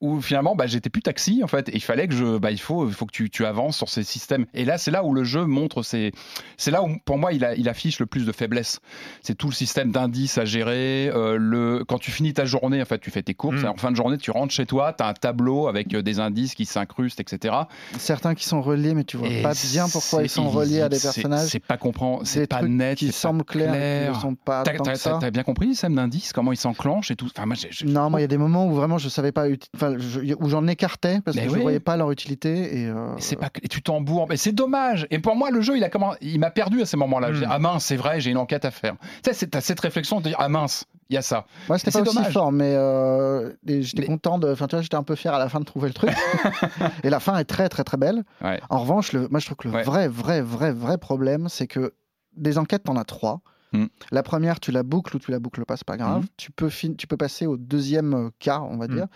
où 0.00 0.20
finalement 0.20 0.54
bah, 0.54 0.66
j'étais 0.66 0.90
plus 0.90 1.02
taxi 1.02 1.42
en 1.42 1.46
fait. 1.46 1.68
Et 1.68 1.76
il 1.76 1.82
fallait 1.82 2.08
que 2.08 2.14
je 2.14 2.38
bah, 2.38 2.50
il 2.50 2.60
faut 2.60 2.86
il 2.88 2.94
faut 2.94 3.06
que 3.06 3.12
tu, 3.12 3.30
tu 3.30 3.44
avances 3.44 3.76
sur 3.76 3.88
ces 3.88 4.02
systèmes. 4.02 4.46
Et 4.54 4.64
là 4.64 4.78
c'est 4.78 4.90
là 4.90 5.04
où 5.04 5.14
le 5.14 5.24
jeu 5.24 5.44
montre 5.44 5.82
c'est 5.82 6.12
c'est 6.56 6.70
là 6.70 6.82
où 6.82 6.96
pour 7.04 7.18
moi 7.18 7.32
il, 7.32 7.44
a, 7.44 7.54
il 7.54 7.68
affiche 7.68 8.00
le 8.00 8.06
plus 8.06 8.26
de 8.26 8.32
faiblesse 8.32 8.80
c'est 9.22 9.36
tout 9.36 9.48
le 9.48 9.54
système 9.54 9.92
d'indices 9.92 10.38
à 10.38 10.44
gérer 10.44 11.10
euh, 11.14 11.36
le 11.38 11.84
quand 11.86 11.98
tu 11.98 12.10
finis 12.10 12.32
ta 12.32 12.44
journée 12.44 12.80
en 12.80 12.84
fait 12.84 12.98
tu 12.98 13.10
fais 13.10 13.22
tes 13.22 13.34
courses. 13.34 13.62
Mm. 13.62 13.66
et 13.66 13.68
en 13.68 13.76
fin 13.76 13.90
de 13.90 13.96
journée 13.96 14.18
tu 14.18 14.30
rentres 14.30 14.52
chez 14.52 14.66
toi 14.66 14.92
tu 14.92 15.02
as 15.02 15.08
un 15.08 15.14
tableau 15.14 15.68
avec 15.68 15.94
euh, 15.94 16.02
des 16.02 16.20
indices 16.20 16.54
qui 16.54 16.66
s'incrustent 16.66 17.20
etc 17.20 17.54
certains 17.98 18.34
qui 18.34 18.44
sont 18.44 18.62
reliés 18.62 18.94
mais 18.94 19.04
tu 19.04 19.16
vois 19.16 19.28
pas 19.42 19.54
bien 19.70 19.88
pourquoi 19.88 20.22
ils 20.22 20.28
sont 20.28 20.48
reliés 20.48 20.80
à 20.80 20.88
des 20.88 20.98
personnages. 20.98 21.48
c'est 21.48 21.64
pas 21.64 21.76
comprend 21.76 22.20
c'est 22.24 22.46
pas 22.46 22.62
net 22.62 22.98
qui 22.98 23.12
semblent 23.12 23.44
clairs 23.44 23.72
clair. 23.72 24.20
sont 24.20 24.34
pas 24.34 24.62
t'as, 24.64 25.30
bien 25.30 25.42
compris 25.42 25.66
le 25.66 25.72
système 25.72 25.94
d'indices 25.94 26.32
comment 26.32 26.52
ils 26.52 26.56
s'enclenchent 26.56 27.10
et 27.10 27.16
tout. 27.16 27.28
Enfin, 27.36 27.46
non 27.84 28.10
moi 28.10 28.20
il 28.20 28.22
y 28.22 28.24
a 28.24 28.28
des 28.28 28.38
moments 28.38 28.66
où 28.66 28.74
vraiment 28.74 28.98
je 28.98 29.08
savais 29.08 29.32
pas 29.32 29.46
enfin 29.74 29.87
où 29.96 30.48
j'en 30.48 30.66
écartais 30.66 31.20
parce 31.24 31.36
que 31.36 31.48
je 31.48 31.56
ne 31.56 31.60
voyais 31.62 31.80
pas 31.80 31.96
leur 31.96 32.10
utilité. 32.10 32.80
Et, 32.80 32.86
euh, 32.86 33.14
c'est 33.18 33.36
pas, 33.36 33.50
et 33.62 33.68
tu 33.68 33.82
t'embourbes. 33.82 34.30
Mais 34.30 34.36
c'est 34.36 34.52
dommage. 34.52 35.06
Et 35.10 35.18
pour 35.18 35.36
moi, 35.36 35.50
le 35.50 35.60
jeu, 35.60 35.76
il 35.76 35.84
a 35.84 35.88
comment, 35.88 36.14
il 36.20 36.38
m'a 36.38 36.50
perdu 36.50 36.82
à 36.82 36.86
ces 36.86 36.96
moments-là. 36.96 37.30
Hmm. 37.30 37.44
Ah 37.48 37.58
mince, 37.58 37.84
c'est 37.84 37.96
vrai, 37.96 38.20
j'ai 38.20 38.30
une 38.30 38.36
enquête 38.36 38.64
à 38.64 38.70
faire. 38.70 38.96
Tu 39.22 39.32
sais, 39.32 39.46
t'as 39.46 39.60
cette 39.60 39.80
réflexion 39.80 40.18
de 40.18 40.28
dire 40.28 40.36
ah 40.38 40.48
mince, 40.48 40.84
il 41.10 41.14
y 41.14 41.16
a 41.16 41.22
ça. 41.22 41.46
Moi, 41.68 41.78
c'était 41.78 41.90
pas 41.90 42.00
aussi 42.02 42.14
dommage. 42.14 42.32
fort, 42.32 42.52
mais 42.52 42.74
euh, 42.74 43.52
j'étais 43.66 44.06
content 44.06 44.38
de. 44.38 44.50
Enfin, 44.52 44.66
tu 44.66 44.76
vois, 44.76 44.82
j'étais 44.82 44.96
un 44.96 45.02
peu 45.02 45.14
fier 45.14 45.32
à 45.32 45.38
la 45.38 45.48
fin 45.48 45.60
de 45.60 45.64
trouver 45.64 45.88
le 45.88 45.94
truc. 45.94 46.10
et 47.02 47.10
la 47.10 47.20
fin 47.20 47.38
est 47.38 47.44
très, 47.44 47.68
très, 47.68 47.84
très 47.84 47.96
belle. 47.96 48.24
En 48.70 48.78
revanche, 48.78 49.12
le, 49.12 49.28
moi, 49.28 49.40
je 49.40 49.46
trouve 49.46 49.56
que 49.56 49.68
le 49.68 49.82
vrai, 49.82 50.08
vrai, 50.08 50.40
vrai, 50.40 50.72
vrai 50.72 50.98
problème, 50.98 51.48
c'est 51.48 51.66
que 51.66 51.94
des 52.36 52.58
enquêtes, 52.58 52.84
t'en 52.84 52.96
as 52.96 53.04
trois. 53.04 53.40
Mm. 53.72 53.86
La 54.10 54.22
première, 54.22 54.60
tu 54.60 54.72
la 54.72 54.82
boucles 54.82 55.16
ou 55.16 55.18
tu 55.18 55.30
la 55.30 55.38
boucles 55.38 55.64
pas, 55.64 55.76
c'est 55.76 55.86
pas 55.86 55.96
grave. 55.96 56.22
Mm. 56.22 56.28
Tu, 56.36 56.50
peux 56.52 56.68
tu 56.70 57.06
peux 57.06 57.16
passer 57.16 57.46
au 57.46 57.56
deuxième 57.56 58.14
euh, 58.14 58.30
cas, 58.38 58.60
on 58.60 58.76
va 58.76 58.86
mm. 58.86 58.94
dire. 58.94 59.06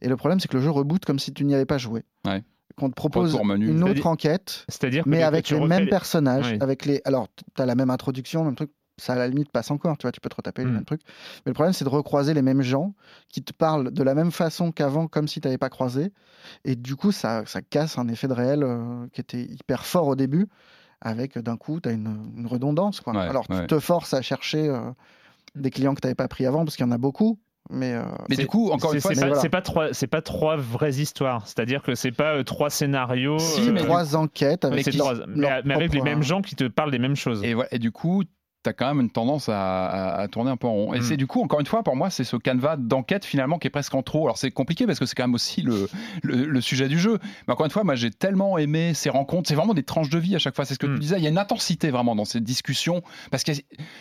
Et 0.00 0.08
le 0.08 0.16
problème, 0.16 0.40
c'est 0.40 0.48
que 0.48 0.56
le 0.56 0.62
jeu 0.62 0.70
reboot 0.70 1.04
comme 1.04 1.18
si 1.18 1.32
tu 1.32 1.44
n'y 1.44 1.54
avais 1.54 1.66
pas 1.66 1.78
joué. 1.78 2.04
Qu'on 2.76 2.90
te 2.90 2.94
propose 2.94 3.34
une 3.34 3.84
autre 3.84 4.06
enquête, 4.06 4.66
c'est-à-dire 4.68 5.04
mais 5.06 5.22
avec 5.22 5.48
les 5.48 5.60
mêmes 5.60 5.88
personnages, 5.88 6.56
avec 6.60 6.84
les. 6.84 7.00
Alors, 7.04 7.28
tu 7.54 7.62
as 7.62 7.66
la 7.66 7.74
même 7.74 7.90
introduction, 7.90 8.44
même 8.44 8.56
truc. 8.56 8.70
Ça 8.98 9.12
à 9.12 9.16
la 9.16 9.28
limite 9.28 9.52
passe 9.52 9.70
encore, 9.70 9.98
tu 9.98 10.04
vois, 10.04 10.12
tu 10.12 10.22
peux 10.22 10.30
te 10.30 10.36
retaper 10.36 10.64
le 10.64 10.70
même 10.70 10.86
truc. 10.86 11.02
Mais 11.44 11.50
le 11.50 11.52
problème, 11.52 11.74
c'est 11.74 11.84
de 11.84 11.90
recroiser 11.90 12.32
les 12.32 12.40
mêmes 12.40 12.62
gens 12.62 12.94
qui 13.28 13.42
te 13.42 13.52
parlent 13.52 13.90
de 13.90 14.02
la 14.02 14.14
même 14.14 14.30
façon 14.30 14.72
qu'avant, 14.72 15.06
comme 15.06 15.28
si 15.28 15.38
tu 15.38 15.48
n'avais 15.48 15.58
pas 15.58 15.68
croisé. 15.68 16.12
Et 16.64 16.76
du 16.76 16.96
coup, 16.96 17.12
ça, 17.12 17.44
ça 17.44 17.60
casse 17.60 17.98
un 17.98 18.08
effet 18.08 18.26
de 18.26 18.32
réel 18.32 18.62
euh, 18.62 19.06
qui 19.12 19.20
était 19.20 19.42
hyper 19.42 19.84
fort 19.84 20.06
au 20.06 20.16
début 20.16 20.48
avec 21.06 21.38
d'un 21.38 21.56
coup, 21.56 21.80
tu 21.80 21.88
as 21.88 21.92
une, 21.92 22.46
redondance. 22.46 23.00
Quoi. 23.00 23.18
Alors, 23.20 23.46
tu 23.46 23.66
te 23.66 23.78
forces 23.78 24.12
à 24.12 24.22
chercher 24.22 24.68
euh, 24.68 24.90
des 25.54 25.70
clients 25.70 25.94
que 25.94 26.00
tu 26.00 26.06
n'avais 26.06 26.16
pas 26.16 26.28
pris 26.28 26.46
avant, 26.46 26.64
parce 26.64 26.76
qu'il 26.76 26.84
y 26.84 26.88
en 26.88 26.92
a 26.92 26.98
beaucoup. 26.98 27.38
Mais, 27.70 27.94
euh, 27.94 28.02
mais 28.28 28.36
du 28.36 28.46
coup, 28.46 28.70
encore 28.70 28.92
une 28.92 29.00
fois, 29.00 29.14
c'est 29.14 29.48
pas, 29.48 29.62
trois, 29.62 29.92
c'est 29.92 30.06
pas 30.06 30.22
trois 30.22 30.56
vraies 30.56 30.94
histoires. 30.94 31.46
C'est-à-dire 31.46 31.82
que 31.82 31.94
c'est 31.94 32.12
pas 32.12 32.36
euh, 32.36 32.42
trois 32.44 32.70
scénarios. 32.70 33.38
Si, 33.38 33.72
trois 33.74 34.14
enquêtes 34.14 34.64
avec, 34.64 34.86
mais, 35.28 35.48
avec 35.48 35.92
les 35.92 36.02
mêmes 36.02 36.22
gens 36.22 36.42
qui 36.42 36.54
te 36.54 36.64
parlent 36.64 36.92
des 36.92 36.98
mêmes 36.98 37.16
choses. 37.16 37.42
Et, 37.44 37.54
voilà, 37.54 37.72
et 37.72 37.78
du 37.78 37.90
coup, 37.92 38.22
tu 38.66 38.70
as 38.70 38.72
quand 38.72 38.88
même 38.88 39.00
une 39.00 39.10
tendance 39.10 39.48
à, 39.48 40.26
tourner 40.30 40.50
un 40.50 40.56
peu 40.56 40.66
en 40.66 40.72
rond. 40.72 40.94
Et 40.94 40.98
mm. 40.98 41.02
c'est 41.02 41.16
du 41.16 41.26
coup, 41.26 41.40
encore 41.40 41.60
une 41.60 41.66
fois, 41.66 41.82
pour 41.82 41.94
moi, 41.94 42.10
c'est 42.10 42.24
ce 42.24 42.36
canevas 42.36 42.76
d'enquête 42.76 43.24
finalement 43.24 43.58
qui 43.58 43.68
est 43.68 43.70
presque 43.70 43.94
en 43.94 44.02
trop. 44.02 44.24
Alors 44.24 44.38
c'est 44.38 44.50
compliqué 44.50 44.86
parce 44.86 44.98
que 44.98 45.06
c'est 45.06 45.14
quand 45.14 45.24
même 45.24 45.34
aussi 45.34 45.62
le, 45.62 45.88
le, 46.22 46.60
sujet 46.60 46.88
du 46.88 46.98
jeu. 46.98 47.18
Mais 47.46 47.52
encore 47.52 47.66
une 47.66 47.72
fois, 47.72 47.84
moi 47.84 47.94
j'ai 47.94 48.10
tellement 48.10 48.58
aimé 48.58 48.92
ces 48.94 49.10
rencontres. 49.10 49.48
C'est 49.48 49.54
vraiment 49.54 49.74
des 49.74 49.84
tranches 49.84 50.10
de 50.10 50.18
vie 50.18 50.34
à 50.34 50.38
chaque 50.38 50.56
fois. 50.56 50.64
C'est 50.64 50.74
ce 50.74 50.78
que 50.78 50.86
tu 50.86 50.92
mm. 50.92 50.98
disais. 50.98 51.16
Il 51.18 51.22
y 51.22 51.26
a 51.26 51.30
une 51.30 51.38
intensité 51.38 51.90
vraiment 51.90 52.16
dans 52.16 52.24
ces 52.24 52.40
discussions 52.40 53.02
parce 53.30 53.44
que 53.44 53.52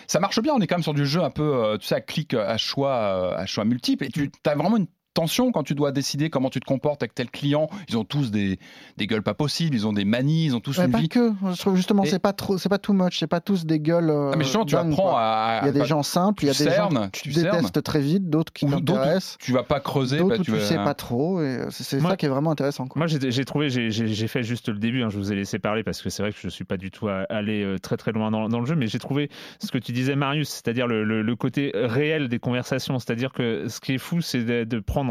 ça 0.07 0.19
marche 0.19 0.41
bien. 0.41 0.53
On 0.55 0.59
est 0.59 0.67
quand 0.67 0.75
même 0.75 0.83
sur 0.83 0.93
du 0.93 1.05
jeu 1.05 1.23
un 1.23 1.29
peu, 1.29 1.43
euh, 1.43 1.77
tu 1.77 1.87
sais, 1.87 1.95
à 1.95 2.01
clic, 2.01 2.33
à 2.33 2.57
choix, 2.57 2.93
euh, 2.93 3.37
à 3.37 3.45
choix 3.45 3.65
multiples. 3.65 4.05
Et 4.05 4.09
tu 4.09 4.31
as 4.45 4.55
vraiment 4.55 4.77
une 4.77 4.87
tension 5.15 5.51
quand 5.51 5.63
tu 5.63 5.73
dois 5.73 5.91
décider 5.91 6.29
comment 6.29 6.51
tu 6.51 6.59
te 6.59 6.65
comportes 6.65 7.01
avec 7.01 7.15
tel 7.15 7.31
client. 7.31 7.67
Ils 7.89 7.97
ont 7.97 8.03
tous 8.03 8.29
des, 8.29 8.59
des 8.97 9.07
gueules 9.07 9.23
pas 9.23 9.33
possibles, 9.33 9.75
ils 9.75 9.87
ont 9.87 9.93
des 9.93 10.05
manies, 10.05 10.45
ils 10.45 10.55
ont 10.55 10.59
tous 10.59 10.77
une 10.77 10.91
pas 10.91 10.99
vie. 10.99 11.09
que, 11.09 11.33
justement, 11.73 12.03
c'est 12.05 12.19
pas 12.19 12.33
trop, 12.33 12.59
c'est 12.59 12.69
pas 12.69 12.77
too 12.77 12.93
much, 12.93 13.17
c'est 13.17 13.27
pas 13.27 13.39
tous 13.39 13.65
des 13.65 13.79
gueules. 13.79 14.11
Euh, 14.11 14.31
ah 14.33 14.35
mais 14.37 14.43
justement, 14.43 14.65
tu 14.65 14.75
apprends 14.75 15.15
à, 15.15 15.61
Il 15.63 15.65
y 15.67 15.69
a 15.69 15.71
des 15.71 15.85
gens 15.85 16.03
simples, 16.03 16.43
il 16.43 16.47
y 16.47 16.49
a 16.49 16.53
des 16.53 16.75
gens 16.75 16.89
que 16.89 17.09
tu, 17.11 17.29
détestes 17.29 17.81
très 17.81 18.01
vite, 18.01 18.29
d'autres 18.29 18.53
qui 18.53 18.65
t'intéressent. 18.65 19.37
Tu 19.39 19.53
vas 19.53 19.63
pas 19.63 19.79
creuser, 19.79 20.21
bah, 20.21 20.37
tu, 20.37 20.59
sais 20.59 20.75
pas 20.75 20.93
trop. 20.93 21.41
Et 21.41 21.65
c'est 21.71 21.99
ça 21.99 22.17
qui 22.17 22.25
est 22.25 22.29
vraiment 22.29 22.51
intéressant. 22.51 22.87
Moi, 22.95 23.07
j'ai 23.07 23.45
trouvé, 23.45 23.69
j'ai 23.69 24.27
fait 24.27 24.43
juste 24.43 24.69
le 24.69 24.77
début. 24.77 25.03
Hein, 25.03 25.09
je 25.09 25.17
vous 25.17 25.31
ai 25.31 25.35
laissé 25.35 25.59
parler 25.59 25.83
parce 25.83 26.01
que 26.01 26.09
c'est 26.09 26.21
vrai 26.21 26.31
que 26.31 26.39
je 26.41 26.49
suis 26.49 26.65
pas 26.65 26.77
du 26.77 26.91
tout 26.91 27.07
allé 27.07 27.63
euh, 27.63 27.79
très 27.79 27.97
très 27.97 28.11
loin 28.11 28.31
dans, 28.31 28.59
le 28.59 28.65
jeu, 28.65 28.75
mais 28.75 28.87
j'ai 28.87 28.99
trouvé 28.99 29.29
ce 29.59 29.71
que 29.71 29.77
tu 29.77 29.91
disais, 29.91 30.15
Marius, 30.15 30.49
c'est-à-dire 30.49 30.87
le, 30.87 31.03
le, 31.03 31.35
côté 31.35 31.71
réel 31.73 32.27
des 32.27 32.39
conversations. 32.39 32.99
C'est-à-dire 32.99 33.31
que 33.33 33.67
ce 33.67 33.79
qui 33.79 33.93
est 33.93 33.97
fou, 33.97 34.21
c'est 34.21 34.43
de, 34.43 34.79
prendre 34.79 35.04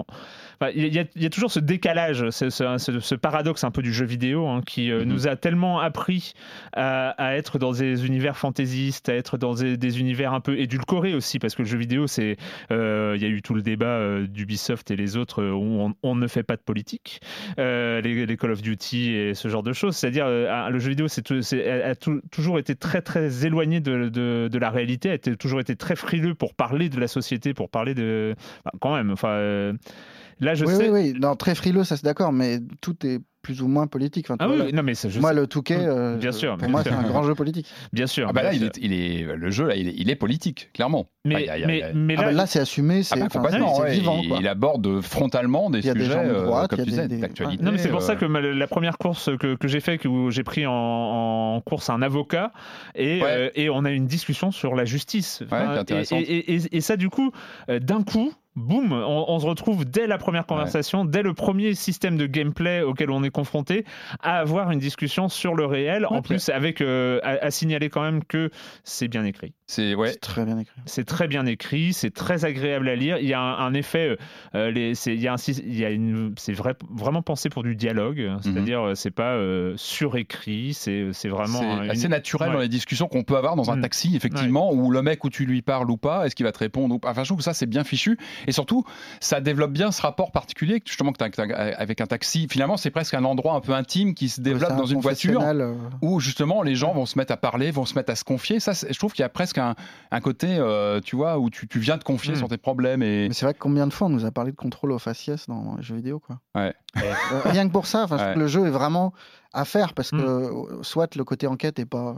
il 0.74 0.94
y, 0.94 1.26
a 1.26 1.30
toujours 1.30 1.50
ce 1.50 1.60
décalage, 1.60 2.30
ce, 2.30 3.14
paradoxe 3.14 3.64
un 3.64 3.70
peu 3.70 3.82
du 3.82 3.92
jeu 3.92 4.06
vidéo 4.06 4.46
hein, 4.46 4.60
qui 4.64 4.90
euh, 4.90 5.00
mhm. 5.00 5.08
nous 5.08 5.28
a 5.28 5.36
tellement 5.36 5.80
appris 5.80 6.34
à, 6.72 7.36
être 7.36 7.58
dans 7.58 7.72
des 7.72 8.06
univers 8.06 8.36
fantaisistes, 8.36 9.08
à 9.08 9.14
être 9.14 9.38
dans 9.38 9.54
des, 9.54 10.00
univers 10.00 10.32
un 10.32 10.40
peu 10.40 10.58
édulcorés 10.58 11.14
aussi, 11.14 11.38
parce 11.38 11.54
que 11.54 11.62
le 11.62 11.68
jeu 11.68 11.78
vidéo, 11.78 12.06
c'est, 12.06 12.36
euh, 12.70 13.14
il 13.16 13.22
y 13.22 13.26
a 13.26 13.28
eu 13.28 13.42
tout 13.42 13.54
le 13.54 13.62
débat 13.62 13.86
euh, 13.86 14.26
d'Ubisoft 14.26 14.90
et 14.90 14.96
les 14.96 15.16
autres 15.16 15.44
où 15.44 15.94
on, 16.02 16.14
ne 16.14 16.26
fait 16.28 16.42
pas 16.42 16.56
de 16.56 16.62
politique, 16.62 17.20
les, 17.58 18.36
Call 18.40 18.50
of 18.50 18.62
Duty 18.62 19.10
et 19.10 19.34
ce 19.34 19.48
genre 19.48 19.62
de 19.62 19.72
choses. 19.72 19.96
C'est-à-dire, 19.96 20.26
le 20.28 20.78
jeu 20.78 20.90
vidéo, 20.90 21.08
c'est, 21.08 21.82
a 21.82 21.94
toujours 21.94 22.58
été 22.58 22.74
très 22.74 23.02
très 23.02 23.46
éloigné 23.46 23.80
de, 23.80 24.58
la 24.58 24.70
réalité, 24.70 25.10
a 25.10 25.18
toujours 25.18 25.60
été 25.60 25.76
très 25.76 25.96
frileux 25.96 26.34
pour 26.34 26.54
parler 26.54 26.88
de 26.88 26.98
la 27.00 27.08
société, 27.08 27.54
pour 27.54 27.68
parler 27.68 27.94
de, 27.94 28.34
quand 28.80 28.94
même, 28.94 29.10
enfin. 29.10 29.74
Là, 30.40 30.54
je 30.54 30.64
oui, 30.64 30.74
sais. 30.74 30.90
Oui, 30.90 31.12
oui, 31.12 31.18
non, 31.18 31.36
très 31.36 31.54
frileux, 31.54 31.84
ça 31.84 31.96
c'est 31.96 32.04
d'accord, 32.04 32.32
mais 32.32 32.58
tout 32.80 33.06
est 33.06 33.20
plus 33.44 33.60
ou 33.60 33.68
moins 33.68 33.86
politique. 33.86 34.26
ah 34.38 34.48
oui, 34.48 34.72
non, 34.72 34.82
mais 34.82 34.94
moi, 35.20 35.32
le 35.34 35.46
Touquet, 35.46 35.76
mm, 35.76 35.88
euh, 35.88 36.16
bien 36.16 36.32
sûr, 36.32 36.56
pour 36.56 36.68
moi, 36.70 36.82
c'est 36.82 36.90
un 36.90 37.02
grand 37.02 37.22
jeu 37.22 37.34
politique. 37.34 37.68
Bien 37.92 38.06
sûr. 38.06 38.26
Ah 38.30 38.32
bah 38.32 38.42
là, 38.42 38.54
il 38.54 38.64
est, 38.64 38.78
il 38.80 38.92
est, 38.92 39.36
le 39.36 39.50
jeu, 39.50 39.68
là, 39.68 39.76
il 39.76 40.10
est, 40.10 40.16
politique, 40.16 40.70
clairement. 40.72 41.10
Mais, 41.26 41.46
mais, 41.94 42.14
ah 42.16 42.22
bah 42.22 42.32
là, 42.32 42.46
c'est 42.46 42.58
assumé, 42.58 43.02
c'est 43.02 43.20
ah 43.20 43.28
bah, 43.28 43.50
vivant. 43.88 44.22
Il, 44.22 44.34
il, 44.40 44.48
aborde 44.48 45.02
frontalement 45.02 45.68
des 45.68 45.82
sujets, 45.82 45.94
des 45.94 46.04
gens 46.06 46.24
de 46.24 46.30
euh, 46.30 46.44
droite, 46.46 46.70
comme 46.70 46.78
tu 46.80 46.90
disais, 46.90 47.06
d'actualité. 47.06 47.62
Non, 47.62 47.70
mais 47.70 47.78
c'est 47.78 47.90
pour 47.90 48.02
ça 48.02 48.16
que 48.16 48.24
la 48.24 48.66
première 48.66 48.96
course 48.96 49.30
que, 49.38 49.54
que 49.54 49.68
j'ai 49.68 49.80
fait, 49.80 50.04
où 50.06 50.30
j'ai 50.30 50.42
pris 50.42 50.64
en, 50.66 51.60
course 51.66 51.90
un 51.90 52.00
avocat, 52.00 52.52
et, 52.94 53.20
euh, 53.22 53.50
et 53.54 53.68
on 53.68 53.84
a 53.84 53.90
une 53.90 54.06
discussion 54.06 54.50
sur 54.50 54.74
la 54.74 54.86
justice. 54.86 55.42
et, 56.12 56.80
ça, 56.80 56.96
du 56.96 57.10
coup, 57.10 57.30
d'un 57.68 58.02
coup, 58.02 58.32
boum, 58.56 58.92
on, 58.92 59.38
se 59.38 59.46
retrouve 59.46 59.84
dès 59.84 60.06
la 60.06 60.18
première 60.18 60.46
conversation, 60.46 61.04
dès 61.04 61.22
le 61.22 61.34
premier 61.34 61.74
système 61.74 62.16
de 62.16 62.26
gameplay 62.26 62.82
auquel 62.82 63.10
on 63.10 63.22
est 63.22 63.30
confronté, 63.30 63.84
à 64.20 64.38
avoir 64.38 64.70
une 64.70 64.78
discussion 64.78 65.28
sur 65.28 65.54
le 65.54 65.66
réel. 65.66 66.06
En 66.06 66.22
plus, 66.22 66.48
avec 66.48 66.80
euh, 66.80 67.20
à, 67.22 67.50
signaler 67.50 67.90
quand 67.90 68.02
même 68.02 68.24
que 68.24 68.50
c'est 68.84 69.08
bien 69.08 69.24
écrit. 69.24 69.54
C'est 69.66 69.94
ouais. 69.94 70.14
très 70.14 70.44
bien 70.44 70.58
écrit. 70.58 70.80
C'est 70.86 71.04
très 71.04 71.28
bien 71.28 71.46
écrit, 71.46 71.92
c'est 71.92 72.10
très 72.10 72.44
agréable 72.44 72.88
à 72.88 72.96
lire. 72.96 73.18
Il 73.18 73.26
y 73.26 73.34
a 73.34 73.40
un, 73.40 73.74
effet, 73.74 74.10
euh, 74.10 74.16
euh, 74.54 74.70
les, 74.70 74.94
c'est, 74.94 75.14
il 75.14 75.20
y 75.20 75.28
a, 75.28 75.34
un, 75.34 75.36
il 75.36 75.78
y 75.78 75.84
a 75.84 75.90
une, 75.90 76.34
c'est 76.36 76.52
vrai, 76.52 76.74
vraiment 76.90 77.22
pensé 77.22 77.48
pour 77.48 77.62
du 77.62 77.74
dialogue, 77.74 78.20
mhm. 78.20 78.40
c'est-à-dire 78.42 78.92
c'est 78.94 79.10
pas 79.10 79.38
surécrit, 79.76 80.74
c'est, 80.74 81.08
c'est 81.12 81.28
vraiment 81.28 81.60
c'est 81.60 81.90
assez 81.90 82.08
naturel 82.08 82.52
dans 82.52 82.58
les 82.58 82.68
discussions 82.68 83.08
qu'on 83.08 83.22
peut 83.22 83.36
avoir 83.36 83.56
dans 83.56 83.70
un 83.70 83.76
mm. 83.76 83.82
taxi, 83.82 84.16
effectivement, 84.16 84.72
où 84.72 84.90
le 84.90 85.02
mec 85.02 85.24
où 85.24 85.30
tu 85.30 85.46
lui 85.46 85.62
parles 85.62 85.90
ou 85.90 85.96
pas, 85.96 86.26
est-ce 86.26 86.34
qu'il 86.34 86.44
va 86.44 86.52
te 86.52 86.58
répondre 86.58 86.94
ou 86.94 86.98
pas. 86.98 87.10
Enfin, 87.10 87.24
je 87.24 87.28
trouve 87.28 87.38
que 87.38 87.44
ça 87.44 87.54
c'est 87.54 87.66
bien 87.66 87.84
fichu. 87.84 88.18
Et 88.46 88.52
surtout, 88.52 88.84
ça 89.20 89.40
développe 89.40 89.72
bien 89.72 89.92
ce 89.92 90.02
rapport 90.02 90.32
particulier, 90.32 90.82
justement, 90.84 91.12
que 91.12 91.24
tu 91.24 91.52
avec 91.52 92.00
un 92.00 92.06
taxi. 92.06 92.46
Finalement, 92.50 92.76
c'est 92.76 92.90
presque 92.90 93.14
un 93.14 93.24
endroit 93.24 93.54
un 93.54 93.60
peu 93.60 93.72
intime 93.72 94.14
qui 94.14 94.28
se 94.28 94.40
développe 94.40 94.76
dans 94.76 94.86
une 94.86 95.00
voiture 95.00 95.42
euh. 95.42 95.74
où, 96.02 96.20
justement, 96.20 96.62
les 96.62 96.74
gens 96.74 96.92
vont 96.92 97.06
se 97.06 97.18
mettre 97.18 97.32
à 97.32 97.36
parler, 97.36 97.70
vont 97.70 97.84
se 97.84 97.94
mettre 97.94 98.10
à 98.10 98.16
se 98.16 98.24
confier. 98.24 98.60
Ça, 98.60 98.72
je 98.72 98.98
trouve 98.98 99.12
qu'il 99.12 99.22
y 99.22 99.26
a 99.26 99.28
presque 99.28 99.53
un, 99.58 100.20
côté, 100.20 100.56
euh, 100.58 101.00
tu 101.00 101.16
vois, 101.16 101.38
où 101.38 101.50
tu, 101.50 101.66
viens 101.78 101.98
te 101.98 102.04
confier 102.04 102.32
hmm. 102.32 102.36
sur 102.36 102.48
tes 102.48 102.56
problèmes. 102.56 103.02
Et... 103.02 103.28
Mais 103.28 103.34
c'est 103.34 103.46
vrai 103.46 103.54
que 103.54 103.58
combien 103.58 103.86
de 103.86 103.92
fois 103.92 104.06
on 104.06 104.10
nous 104.10 104.24
a 104.24 104.30
parlé 104.30 104.50
de 104.50 104.56
contrôle 104.56 104.92
au 104.92 104.98
faciès 104.98 105.46
dans 105.48 105.76
les 105.76 105.82
jeux 105.82 105.96
vidéo, 105.96 106.20
quoi. 106.20 106.40
Ouais. 106.54 106.74
Euh, 106.96 107.12
rien 107.44 107.66
que 107.66 107.72
pour 107.72 107.86
ça, 107.86 108.06
le 108.36 108.46
jeu 108.46 108.66
est 108.66 108.70
vraiment 108.70 109.12
à 109.52 109.64
faire 109.64 109.94
parce 109.94 110.10
que 110.10 110.16
hmm. 110.76 110.82
soit 110.82 111.16
le 111.16 111.24
côté 111.24 111.46
enquête 111.46 111.78
est 111.78 111.86
pas 111.86 112.16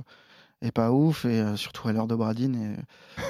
est 0.62 0.72
pas 0.72 0.90
ouf, 0.90 1.24
et 1.24 1.40
euh, 1.40 1.56
surtout 1.56 1.88
à 1.88 1.92
l'heure 1.92 2.06
de 2.06 2.14
Bradine. 2.14 2.76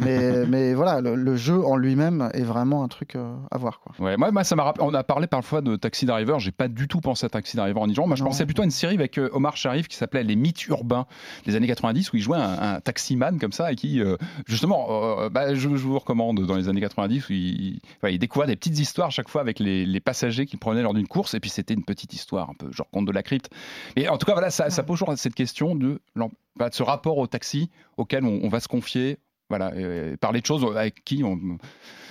Mais, 0.01 0.47
mais 0.47 0.75
voilà, 0.75 1.01
le, 1.01 1.37
jeu 1.37 1.65
en 1.65 1.77
lui-même 1.77 2.31
est 2.35 2.43
vraiment 2.43 2.85
un 2.85 2.89
truc 2.89 3.17
euh, 3.17 3.35
à 3.51 3.59
voir. 3.59 3.81
Quoi. 3.81 3.93
Ouais, 4.05 4.17
moi, 4.17 4.31
moi 4.31 4.45
ça 4.45 4.57
m'a 4.57 4.73
On 4.81 4.95
a 4.95 5.05
parlé 5.05 5.27
parfois 5.27 5.61
de 5.61 5.77
Taxi 5.77 6.07
Driver, 6.07 6.39
j'ai 6.39 6.53
pas 6.53 6.69
du 6.69 6.89
tout 6.89 7.01
pensé 7.01 7.27
à 7.27 7.29
Taxi 7.29 7.57
Driver 7.57 7.81
en 7.81 7.89
y 7.89 7.95
jouant. 7.95 8.07
Moi, 8.07 8.17
je 8.17 8.25
pensais 8.25 8.47
plutôt 8.47 8.63
à 8.63 8.65
une 8.65 8.71
série 8.71 8.95
avec 8.95 9.19
euh, 9.19 9.29
Omar 9.33 9.57
Sharif 9.57 9.89
qui 9.89 9.97
s'appelait 9.97 10.23
Les 10.23 10.37
mythes 10.37 10.67
urbains 10.67 11.07
des 11.45 11.57
années 11.57 11.67
90, 11.67 12.13
où 12.13 12.17
il 12.17 12.23
jouait 12.23 12.39
un, 12.39 12.81
taximan 12.81 13.39
comme 13.39 13.53
ça, 13.53 13.73
et 13.73 13.75
qui, 13.75 14.01
justement, 14.47 15.29
bah, 15.31 15.55
je, 15.55 15.69
vous 15.69 15.99
recommande 15.99 16.45
dans 16.47 16.57
les 16.57 16.69
années 16.69 16.81
90, 16.81 17.29
où 17.29 17.33
il, 17.33 17.81
il 18.05 18.19
découvrait 18.19 18.47
des 18.47 18.57
petites 18.57 18.79
histoires 18.79 19.11
chaque 19.11 19.29
fois 19.29 19.41
avec 19.41 19.59
les, 19.59 19.87
les 19.87 20.01
passagers 20.01 20.47
qu'il 20.47 20.59
prenait 20.59 20.83
lors 20.83 20.95
d'une 20.95 21.09
course, 21.09 21.35
et 21.35 21.41
puis 21.41 21.51
c'était 21.51 21.75
une 21.75 21.85
petite 21.85 22.13
histoire, 22.13 22.51
un 22.51 22.55
peu 22.55 22.71
genre 22.73 22.89
conte 22.91 23.07
de 23.07 23.13
la 23.13 23.23
crypte. 23.23 23.51
Et 23.97 24.09
en 24.09 24.19
tout 24.19 24.27
cas, 24.27 24.33
voilà, 24.33 24.51
ça, 24.51 24.71
ça 24.71 24.83
pose 24.83 24.97
toujours 24.99 25.17
cette 25.19 25.35
question 25.35 25.75
de 25.75 26.01
de 26.59 26.75
ce 26.75 26.83
rapport 26.83 27.19
au 27.19 27.27
taxi 27.27 27.71
auquel 27.97 28.25
on, 28.25 28.49
va 28.49 28.61
se 28.61 28.69
confier, 28.69 29.19
voilà, 29.49 29.73
parler 30.21 30.41
de 30.41 30.47
choses 30.47 30.65
avec 30.77 31.05
qui 31.05 31.23
on, 31.23 31.59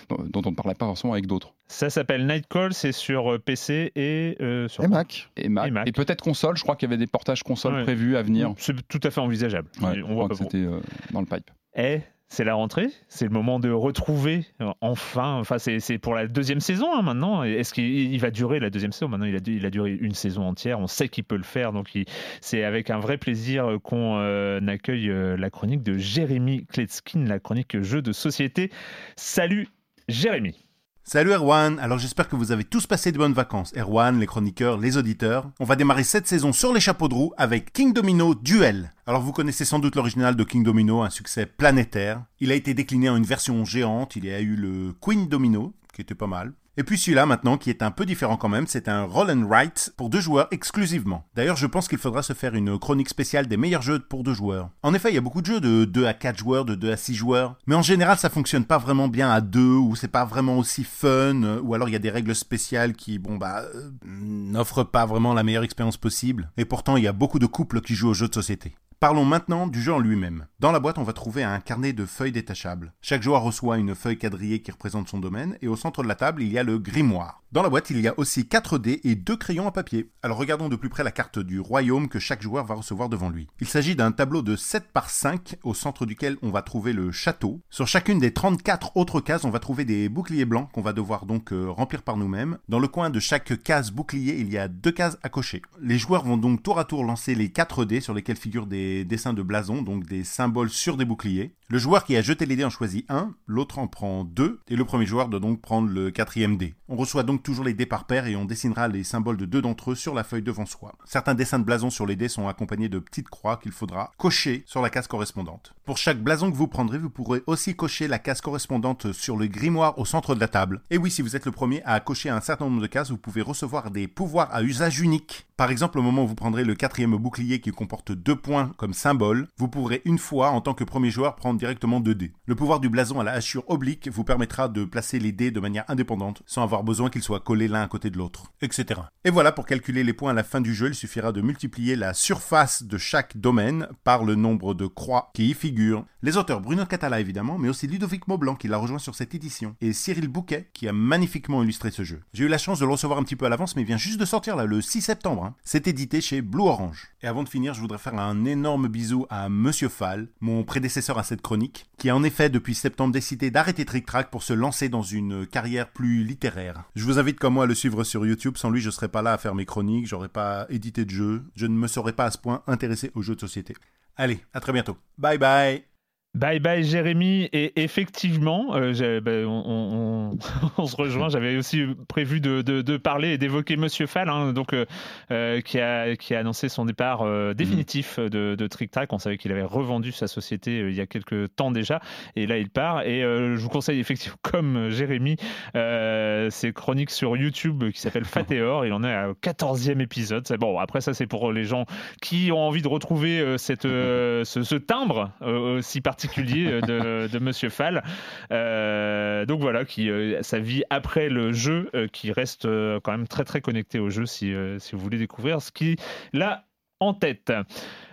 dont 0.09 0.41
on 0.45 0.51
ne 0.51 0.55
parlait 0.55 0.75
pas 0.75 0.85
forcément 0.85 1.13
avec 1.13 1.27
d'autres. 1.27 1.53
Ça 1.67 1.89
s'appelle 1.89 2.27
Nightcall, 2.27 2.73
c'est 2.73 2.91
sur 2.91 3.33
euh, 3.33 3.39
PC 3.39 3.91
et 3.95 4.37
euh, 4.39 4.67
sur 4.67 4.87
Mac. 4.87 5.29
Et 5.35 5.49
Mac. 5.49 5.71
Et, 5.85 5.91
peut-être 5.91 6.21
console, 6.21 6.57
je 6.57 6.63
crois 6.63 6.75
qu'il 6.75 6.87
y 6.87 6.91
avait 6.91 6.97
des 6.97 7.07
portages 7.07 7.43
console 7.43 7.83
prévus 7.83 8.17
à 8.17 8.21
venir. 8.21 8.53
C'est 8.57 8.87
tout 8.87 8.99
à 9.03 9.09
fait 9.09 9.21
envisageable. 9.21 9.69
on 9.81 10.13
voit 10.13 10.29
que 10.29 10.35
c'était 10.35 10.57
euh, 10.57 10.79
dans 11.11 11.21
le 11.21 11.25
pipe. 11.25 11.49
Et 11.75 12.01
c'est 12.35 12.43
la 12.43 12.55
rentrée, 12.55 12.89
c'est 13.07 13.23
le 13.23 13.31
moment 13.31 13.61
de 13.61 13.69
retrouver 13.69 14.45
euh, 14.59 14.73
enfin, 14.81 15.35
enfin 15.35 15.57
c'est 15.57 15.97
pour 15.97 16.13
la 16.13 16.27
deuxième 16.27 16.59
saison 16.59 16.93
hein, 16.93 17.01
maintenant. 17.01 17.43
Est-ce 17.43 17.73
qu'il 17.73 18.19
va 18.19 18.29
durer 18.29 18.59
la 18.59 18.69
deuxième 18.69 18.91
saison? 18.91 19.07
Maintenant, 19.07 19.25
il 19.25 19.65
a, 19.65 19.69
duré 19.69 19.91
une 19.91 20.13
saison 20.13 20.43
entière. 20.43 20.81
On 20.81 20.87
sait 20.87 21.07
qu'il 21.07 21.23
peut 21.23 21.37
le 21.37 21.43
faire, 21.43 21.71
donc 21.71 21.97
c'est 22.41 22.65
avec 22.65 22.89
un 22.89 22.99
vrai 22.99 23.17
plaisir 23.17 23.77
qu'on 23.83 24.17
euh, 24.19 24.59
accueille 24.67 25.09
euh, 25.09 25.37
la 25.37 25.49
chronique 25.49 25.81
de 25.81 25.97
Jérémy 25.97 26.65
Kletskin, 26.65 27.23
la 27.23 27.39
chronique 27.39 27.81
jeu 27.81 28.01
de 28.01 28.11
société. 28.11 28.69
Salut 29.15 29.69
Jérémy. 30.09 30.64
Salut 31.07 31.33
Erwan, 31.33 31.77
alors 31.77 31.99
j'espère 31.99 32.27
que 32.27 32.35
vous 32.35 32.51
avez 32.51 32.63
tous 32.63 32.87
passé 32.87 33.11
de 33.11 33.19
bonnes 33.19 33.31
vacances. 33.31 33.71
Erwan, 33.77 34.19
les 34.19 34.25
chroniqueurs, 34.25 34.79
les 34.79 34.97
auditeurs. 34.97 35.51
On 35.59 35.63
va 35.63 35.75
démarrer 35.75 36.03
cette 36.03 36.25
saison 36.25 36.51
sur 36.51 36.73
les 36.73 36.79
chapeaux 36.79 37.07
de 37.07 37.13
roue 37.13 37.31
avec 37.37 37.71
King 37.71 37.93
Domino 37.93 38.33
Duel. 38.33 38.91
Alors 39.05 39.21
vous 39.21 39.31
connaissez 39.31 39.65
sans 39.65 39.77
doute 39.77 39.95
l'original 39.95 40.35
de 40.35 40.43
King 40.43 40.63
Domino, 40.63 41.03
un 41.03 41.11
succès 41.11 41.45
planétaire. 41.45 42.23
Il 42.39 42.51
a 42.51 42.55
été 42.55 42.73
décliné 42.73 43.07
en 43.07 43.17
une 43.17 43.23
version 43.23 43.63
géante, 43.65 44.15
il 44.15 44.25
y 44.25 44.31
a 44.31 44.41
eu 44.41 44.55
le 44.55 44.95
Queen 44.99 45.27
Domino, 45.27 45.75
qui 45.93 46.01
était 46.01 46.15
pas 46.15 46.25
mal. 46.25 46.53
Et 46.77 46.83
puis 46.83 46.97
celui-là 46.97 47.25
maintenant 47.25 47.57
qui 47.57 47.69
est 47.69 47.81
un 47.81 47.91
peu 47.91 48.05
différent 48.05 48.35
quand 48.35 48.49
même, 48.49 48.67
c'est 48.67 48.89
un 48.89 49.03
roll 49.03 49.31
and 49.31 49.47
write 49.47 49.93
pour 49.95 50.09
deux 50.09 50.19
joueurs 50.19 50.47
exclusivement. 50.51 51.25
D'ailleurs 51.33 51.55
je 51.55 51.67
pense 51.67 51.87
qu'il 51.87 51.97
faudra 51.97 52.21
se 52.21 52.33
faire 52.33 52.53
une 52.53 52.77
chronique 52.77 53.07
spéciale 53.07 53.47
des 53.47 53.55
meilleurs 53.55 53.81
jeux 53.81 53.99
pour 53.99 54.23
deux 54.23 54.33
joueurs. 54.33 54.69
En 54.83 54.93
effet 54.93 55.09
il 55.11 55.15
y 55.15 55.17
a 55.17 55.21
beaucoup 55.21 55.41
de 55.41 55.47
jeux 55.47 55.61
de 55.61 55.85
2 55.85 56.05
à 56.05 56.13
4 56.13 56.37
joueurs, 56.37 56.65
de 56.65 56.75
2 56.75 56.91
à 56.91 56.97
6 56.97 57.15
joueurs, 57.15 57.55
mais 57.65 57.75
en 57.75 57.81
général 57.81 58.17
ça 58.17 58.29
fonctionne 58.29 58.65
pas 58.65 58.77
vraiment 58.77 59.07
bien 59.07 59.31
à 59.31 59.39
deux 59.39 59.75
ou 59.75 59.95
c'est 59.95 60.09
pas 60.09 60.25
vraiment 60.25 60.57
aussi 60.57 60.83
fun, 60.83 61.59
ou 61.63 61.73
alors 61.73 61.87
il 61.87 61.93
y 61.93 61.97
a 61.97 61.99
des 61.99 62.09
règles 62.09 62.35
spéciales 62.35 62.93
qui 62.93 63.19
bon 63.19 63.37
bah 63.37 63.63
euh, 63.73 63.91
n'offrent 64.05 64.83
pas 64.83 65.05
vraiment 65.05 65.33
la 65.33 65.43
meilleure 65.43 65.63
expérience 65.63 65.97
possible. 65.97 66.51
Et 66.57 66.65
pourtant 66.65 66.97
il 66.97 67.03
y 67.03 67.07
a 67.07 67.13
beaucoup 67.13 67.39
de 67.39 67.45
couples 67.45 67.79
qui 67.79 67.95
jouent 67.95 68.09
aux 68.09 68.13
jeux 68.13 68.27
de 68.27 68.33
société. 68.33 68.75
Parlons 68.99 69.25
maintenant 69.25 69.67
du 69.67 69.81
jeu 69.81 69.93
en 69.93 69.99
lui-même. 69.99 70.47
Dans 70.59 70.71
la 70.71 70.79
boîte, 70.79 70.97
on 70.97 71.03
va 71.03 71.11
trouver 71.11 71.43
un 71.43 71.59
carnet 71.59 71.91
de 71.91 72.05
feuilles 72.05 72.31
détachables. 72.31 72.93
Chaque 73.01 73.21
joueur 73.21 73.43
reçoit 73.43 73.77
une 73.77 73.93
feuille 73.93 74.17
quadrillée 74.17 74.61
qui 74.61 74.71
représente 74.71 75.09
son 75.09 75.19
domaine, 75.19 75.57
et 75.61 75.67
au 75.67 75.75
centre 75.75 76.01
de 76.01 76.07
la 76.07 76.15
table, 76.15 76.41
il 76.41 76.51
y 76.51 76.57
a 76.57 76.63
le 76.63 76.79
grimoire. 76.79 77.43
Dans 77.55 77.63
la 77.63 77.69
boîte, 77.69 77.89
il 77.89 78.01
y 78.01 78.07
a 78.09 78.19
aussi 78.19 78.49
4 78.49 78.77
dés 78.79 78.99
et 79.05 79.15
2 79.15 79.37
crayons 79.37 79.65
à 79.65 79.71
papier. 79.71 80.11
Alors 80.21 80.37
regardons 80.37 80.67
de 80.67 80.75
plus 80.75 80.89
près 80.89 81.05
la 81.05 81.11
carte 81.11 81.39
du 81.39 81.61
royaume 81.61 82.09
que 82.09 82.19
chaque 82.19 82.41
joueur 82.41 82.65
va 82.65 82.75
recevoir 82.75 83.07
devant 83.07 83.29
lui. 83.29 83.47
Il 83.61 83.67
s'agit 83.69 83.95
d'un 83.95 84.11
tableau 84.11 84.41
de 84.41 84.57
7 84.57 84.91
par 84.91 85.09
5 85.09 85.55
au 85.63 85.73
centre 85.73 86.05
duquel 86.05 86.35
on 86.41 86.49
va 86.49 86.61
trouver 86.61 86.91
le 86.91 87.13
château. 87.13 87.61
Sur 87.69 87.87
chacune 87.87 88.19
des 88.19 88.33
34 88.33 88.97
autres 88.97 89.21
cases, 89.21 89.45
on 89.45 89.51
va 89.51 89.59
trouver 89.59 89.85
des 89.85 90.09
boucliers 90.09 90.43
blancs 90.43 90.69
qu'on 90.73 90.81
va 90.81 90.91
devoir 90.91 91.25
donc 91.25 91.53
euh, 91.53 91.69
remplir 91.69 92.01
par 92.01 92.17
nous-mêmes. 92.17 92.57
Dans 92.67 92.79
le 92.79 92.89
coin 92.89 93.09
de 93.09 93.21
chaque 93.21 93.63
case 93.63 93.91
bouclier, 93.91 94.35
il 94.37 94.51
y 94.51 94.57
a 94.57 94.67
deux 94.67 94.91
cases 94.91 95.17
à 95.23 95.29
cocher. 95.29 95.61
Les 95.79 95.97
joueurs 95.97 96.25
vont 96.25 96.35
donc 96.35 96.61
tour 96.61 96.77
à 96.77 96.83
tour 96.83 97.05
lancer 97.05 97.35
les 97.35 97.53
4 97.53 97.85
dés 97.85 98.01
sur 98.01 98.13
lesquels 98.13 98.35
figurent 98.35 98.67
des 98.67 99.05
dessins 99.05 99.31
de 99.31 99.43
blason, 99.43 99.81
donc 99.81 100.05
des 100.05 100.25
symboles 100.25 100.69
sur 100.69 100.97
des 100.97 101.05
boucliers. 101.05 101.55
Le 101.67 101.79
joueur 101.79 102.03
qui 102.03 102.15
a 102.15 102.21
jeté 102.21 102.45
les 102.45 102.55
dés 102.55 102.63
en 102.63 102.69
choisit 102.69 103.09
un, 103.09 103.33
l'autre 103.47 103.79
en 103.79 103.87
prend 103.87 104.23
deux, 104.23 104.59
et 104.67 104.75
le 104.75 104.85
premier 104.85 105.07
joueur 105.07 105.29
doit 105.29 105.39
donc 105.39 105.61
prendre 105.61 105.89
le 105.89 106.11
quatrième 106.11 106.57
dé. 106.57 106.75
On 106.87 106.95
reçoit 106.95 107.23
donc 107.23 107.41
toujours 107.41 107.65
les 107.65 107.73
dés 107.73 107.87
par 107.87 108.05
paire 108.05 108.27
et 108.27 108.35
on 108.35 108.45
dessinera 108.45 108.87
les 108.87 109.03
symboles 109.03 109.37
de 109.37 109.47
deux 109.47 109.63
d'entre 109.63 109.89
eux 109.89 109.95
sur 109.95 110.13
la 110.13 110.23
feuille 110.23 110.43
devant 110.43 110.67
soi. 110.67 110.93
Certains 111.05 111.33
dessins 111.33 111.57
de 111.57 111.63
blason 111.63 111.89
sur 111.89 112.05
les 112.05 112.15
dés 112.15 112.27
sont 112.27 112.47
accompagnés 112.47 112.87
de 112.87 112.99
petites 112.99 113.29
croix 113.29 113.57
qu'il 113.57 113.71
faudra 113.71 114.11
cocher 114.17 114.63
sur 114.67 114.83
la 114.83 114.91
case 114.91 115.07
correspondante. 115.07 115.73
Pour 115.85 115.97
chaque 115.97 116.21
blason 116.21 116.51
que 116.51 116.55
vous 116.55 116.67
prendrez, 116.67 116.99
vous 116.99 117.09
pourrez 117.09 117.41
aussi 117.47 117.75
cocher 117.75 118.07
la 118.07 118.19
case 118.19 118.41
correspondante 118.41 119.11
sur 119.11 119.35
le 119.35 119.47
grimoire 119.47 119.97
au 119.97 120.05
centre 120.05 120.35
de 120.35 120.39
la 120.39 120.47
table. 120.47 120.83
Et 120.91 120.99
oui, 120.99 121.09
si 121.09 121.23
vous 121.23 121.35
êtes 121.35 121.47
le 121.47 121.51
premier 121.51 121.81
à 121.83 121.99
cocher 121.99 122.29
un 122.29 122.41
certain 122.41 122.65
nombre 122.65 122.83
de 122.83 122.87
cases, 122.87 123.09
vous 123.09 123.17
pouvez 123.17 123.41
recevoir 123.41 123.89
des 123.89 124.07
pouvoirs 124.07 124.53
à 124.53 124.61
usage 124.61 124.99
unique. 124.99 125.47
Par 125.57 125.71
exemple, 125.71 125.97
au 125.97 126.03
moment 126.03 126.25
où 126.25 126.27
vous 126.27 126.35
prendrez 126.35 126.63
le 126.63 126.75
quatrième 126.75 127.15
bouclier 127.15 127.59
qui 127.59 127.71
comporte 127.71 128.11
deux 128.11 128.35
points 128.35 128.73
comme 128.77 128.93
symbole, 128.93 129.47
vous 129.57 129.69
pourrez 129.69 130.03
une 130.05 130.19
fois, 130.19 130.51
en 130.51 130.61
tant 130.61 130.75
que 130.75 130.83
premier 130.83 131.09
joueur, 131.09 131.35
prendre 131.35 131.54
directement 131.55 131.99
deux 131.99 132.15
dés. 132.15 132.33
Le 132.45 132.55
pouvoir 132.55 132.79
du 132.79 132.89
blason 132.89 133.19
à 133.19 133.23
la 133.23 133.31
hachure 133.31 133.63
oblique 133.67 134.07
vous 134.09 134.23
permettra 134.23 134.67
de 134.67 134.85
placer 134.85 135.19
les 135.19 135.31
dés 135.31 135.51
de 135.51 135.59
manière 135.59 135.85
indépendante, 135.87 136.43
sans 136.45 136.63
avoir 136.63 136.83
besoin 136.83 137.09
qu'ils 137.09 137.23
soient 137.23 137.39
collés 137.39 137.67
l'un 137.67 137.81
à 137.81 137.87
côté 137.87 138.09
de 138.09 138.17
l'autre, 138.17 138.53
etc. 138.61 139.01
Et 139.23 139.29
voilà, 139.29 139.51
pour 139.51 139.65
calculer 139.65 140.03
les 140.03 140.13
points 140.13 140.31
à 140.31 140.33
la 140.33 140.43
fin 140.43 140.61
du 140.61 140.73
jeu, 140.73 140.89
il 140.89 140.95
suffira 140.95 141.31
de 141.31 141.41
multiplier 141.41 141.95
la 141.95 142.13
surface 142.13 142.83
de 142.83 142.97
chaque 142.97 143.37
domaine 143.37 143.87
par 144.03 144.23
le 144.23 144.35
nombre 144.35 144.73
de 144.73 144.87
croix 144.87 145.31
qui 145.33 145.49
y 145.49 145.53
figurent. 145.53 146.05
Les 146.21 146.37
auteurs 146.37 146.61
Bruno 146.61 146.85
Catala 146.85 147.19
évidemment, 147.19 147.57
mais 147.57 147.69
aussi 147.69 147.87
Ludovic 147.87 148.27
Maublanc 148.27 148.55
qui 148.55 148.67
l'a 148.67 148.77
rejoint 148.77 148.99
sur 148.99 149.15
cette 149.15 149.35
édition, 149.35 149.75
et 149.81 149.93
Cyril 149.93 150.27
Bouquet 150.27 150.69
qui 150.73 150.87
a 150.87 150.93
magnifiquement 150.93 151.63
illustré 151.63 151.91
ce 151.91 152.03
jeu. 152.03 152.21
J'ai 152.33 152.45
eu 152.45 152.47
la 152.47 152.57
chance 152.57 152.79
de 152.79 152.85
le 152.85 152.91
recevoir 152.91 153.19
un 153.19 153.23
petit 153.23 153.35
peu 153.35 153.45
à 153.45 153.49
l'avance, 153.49 153.75
mais 153.75 153.83
il 153.83 153.87
vient 153.87 153.97
juste 153.97 154.19
de 154.19 154.25
sortir 154.25 154.55
là, 154.55 154.65
le 154.65 154.81
6 154.81 155.01
septembre. 155.01 155.45
Hein. 155.45 155.55
C'est 155.63 155.87
édité 155.87 156.21
chez 156.21 156.41
Blue 156.41 156.63
Orange. 156.63 157.09
Et 157.21 157.27
avant 157.27 157.43
de 157.43 157.49
finir, 157.49 157.73
je 157.73 157.81
voudrais 157.81 157.97
faire 157.97 158.15
un 158.15 158.45
énorme 158.45 158.87
bisou 158.87 159.25
à 159.29 159.49
Monsieur 159.49 159.89
Fall, 159.89 160.27
mon 160.39 160.63
prédécesseur 160.63 161.17
à 161.17 161.23
cette 161.23 161.41
chronique, 161.45 161.85
qui 161.99 162.09
a 162.09 162.15
en 162.15 162.23
effet 162.23 162.49
depuis 162.49 162.73
septembre 162.73 163.13
décidé 163.13 163.51
d'arrêter 163.51 163.85
Trick 163.85 164.07
Track 164.07 164.31
pour 164.31 164.41
se 164.41 164.51
lancer 164.51 164.89
dans 164.89 165.03
une 165.03 165.45
carrière 165.45 165.91
plus 165.91 166.23
littéraire. 166.23 166.85
Je 166.95 167.05
vous 167.05 167.19
invite 167.19 167.39
comme 167.39 167.53
moi 167.53 167.65
à 167.65 167.67
le 167.67 167.75
suivre 167.75 168.03
sur 168.03 168.25
YouTube, 168.25 168.57
sans 168.57 168.71
lui 168.71 168.81
je 168.81 168.89
serais 168.89 169.09
pas 169.09 169.21
là 169.21 169.33
à 169.33 169.37
faire 169.37 169.53
mes 169.53 169.65
chroniques, 169.65 170.07
j'aurais 170.07 170.27
pas 170.27 170.65
édité 170.69 171.05
de 171.05 171.11
jeux, 171.11 171.43
je 171.55 171.67
ne 171.67 171.77
me 171.77 171.87
serais 171.87 172.13
pas 172.13 172.25
à 172.25 172.31
ce 172.31 172.39
point 172.39 172.63
intéressé 172.65 173.11
aux 173.13 173.21
jeux 173.21 173.35
de 173.35 173.41
société. 173.41 173.75
Allez, 174.17 174.39
à 174.53 174.59
très 174.59 174.73
bientôt. 174.73 174.97
Bye 175.19 175.37
bye 175.37 175.94
Bye 176.35 176.59
bye 176.59 176.83
Jérémy. 176.83 177.47
Et 177.53 177.81
effectivement 177.81 178.75
euh, 178.75 179.21
ben, 179.21 179.45
on, 180.77 180.85
se 180.85 180.95
rejoint. 180.97 181.29
J'avais 181.29 181.55
aussi 181.55 181.85
prévu 182.09 182.41
de, 182.41 182.97
parler 182.97 183.29
et 183.29 183.37
d'évoquer 183.37 183.77
Monsieur 183.77 184.05
Fall 184.05 184.27
hein, 184.27 184.51
donc 184.51 184.73
euh, 184.73 184.85
euh, 185.31 185.61
qui, 185.61 185.79
a, 185.79 186.17
qui 186.17 186.35
a 186.35 186.39
annoncé 186.39 186.67
son 186.67 186.83
départ 186.83 187.23
définitif 187.55 188.17
mm. 188.17 188.29
de, 188.29 188.55
de 188.55 188.67
Trick 188.67 188.91
Track. 188.91 189.13
On 189.13 189.17
savait 189.17 189.37
qu'il 189.37 189.53
avait 189.53 189.63
revendu 189.63 190.11
sa 190.11 190.27
société 190.27 190.79
il 190.79 190.93
y 190.93 190.99
a 190.99 191.07
quelques 191.07 191.55
temps 191.55 191.71
déjà. 191.71 192.01
Et 192.35 192.47
là 192.47 192.57
il 192.57 192.69
part. 192.69 193.03
Et 193.03 193.21
je 193.21 193.61
vous 193.61 193.69
conseille 193.69 194.01
effectivement 194.01 194.37
comme 194.41 194.89
Jérémy 194.89 195.37
ses 195.73 196.73
chroniques 196.73 197.11
sur 197.11 197.37
YouTube 197.37 197.91
qui 197.91 198.01
s'appelle 198.01 198.25
Fatéor. 198.25 198.85
Il 198.85 198.91
en 198.91 199.05
est 199.05 199.25
au 199.25 199.35
14e 199.35 200.01
épisode. 200.01 200.45
Bon 200.59 200.79
après 200.79 200.99
ça 200.99 201.13
c'est 201.13 201.27
pour 201.27 201.53
les 201.53 201.63
gens 201.63 201.85
qui 202.21 202.51
ont 202.51 202.59
envie 202.59 202.81
de 202.81 202.89
retrouver 202.89 203.57
cette, 203.57 203.83
ce, 203.83 204.43
ce, 204.43 204.75
timbre 204.75 205.31
aussi 205.41 206.01
particulier 206.01 206.24
particulier 206.25 206.81
euh, 206.89 207.27
de, 207.27 207.39
Monsieur 207.39 207.69
Fall. 207.69 208.03
Euh, 208.51 209.45
donc 209.45 209.61
voilà, 209.61 209.85
qui 209.85 210.09
euh, 210.09 210.41
sa 210.41 210.59
vie 210.59 210.83
après 210.89 211.29
le 211.29 211.51
jeu, 211.53 211.89
qui 212.11 212.31
reste 212.31 212.67
quand 213.01 213.11
même 213.11 213.27
très 213.27 213.43
très 213.43 213.61
connecté 213.61 213.99
au 213.99 214.09
jeu 214.09 214.25
si, 214.25 214.53
si 214.79 214.95
vous 214.95 215.01
voulez 215.01 215.17
découvrir 215.17 215.61
ce 215.61 215.71
qui 215.71 215.97
là 216.33 216.65
en 216.99 217.13
tête. 217.13 217.51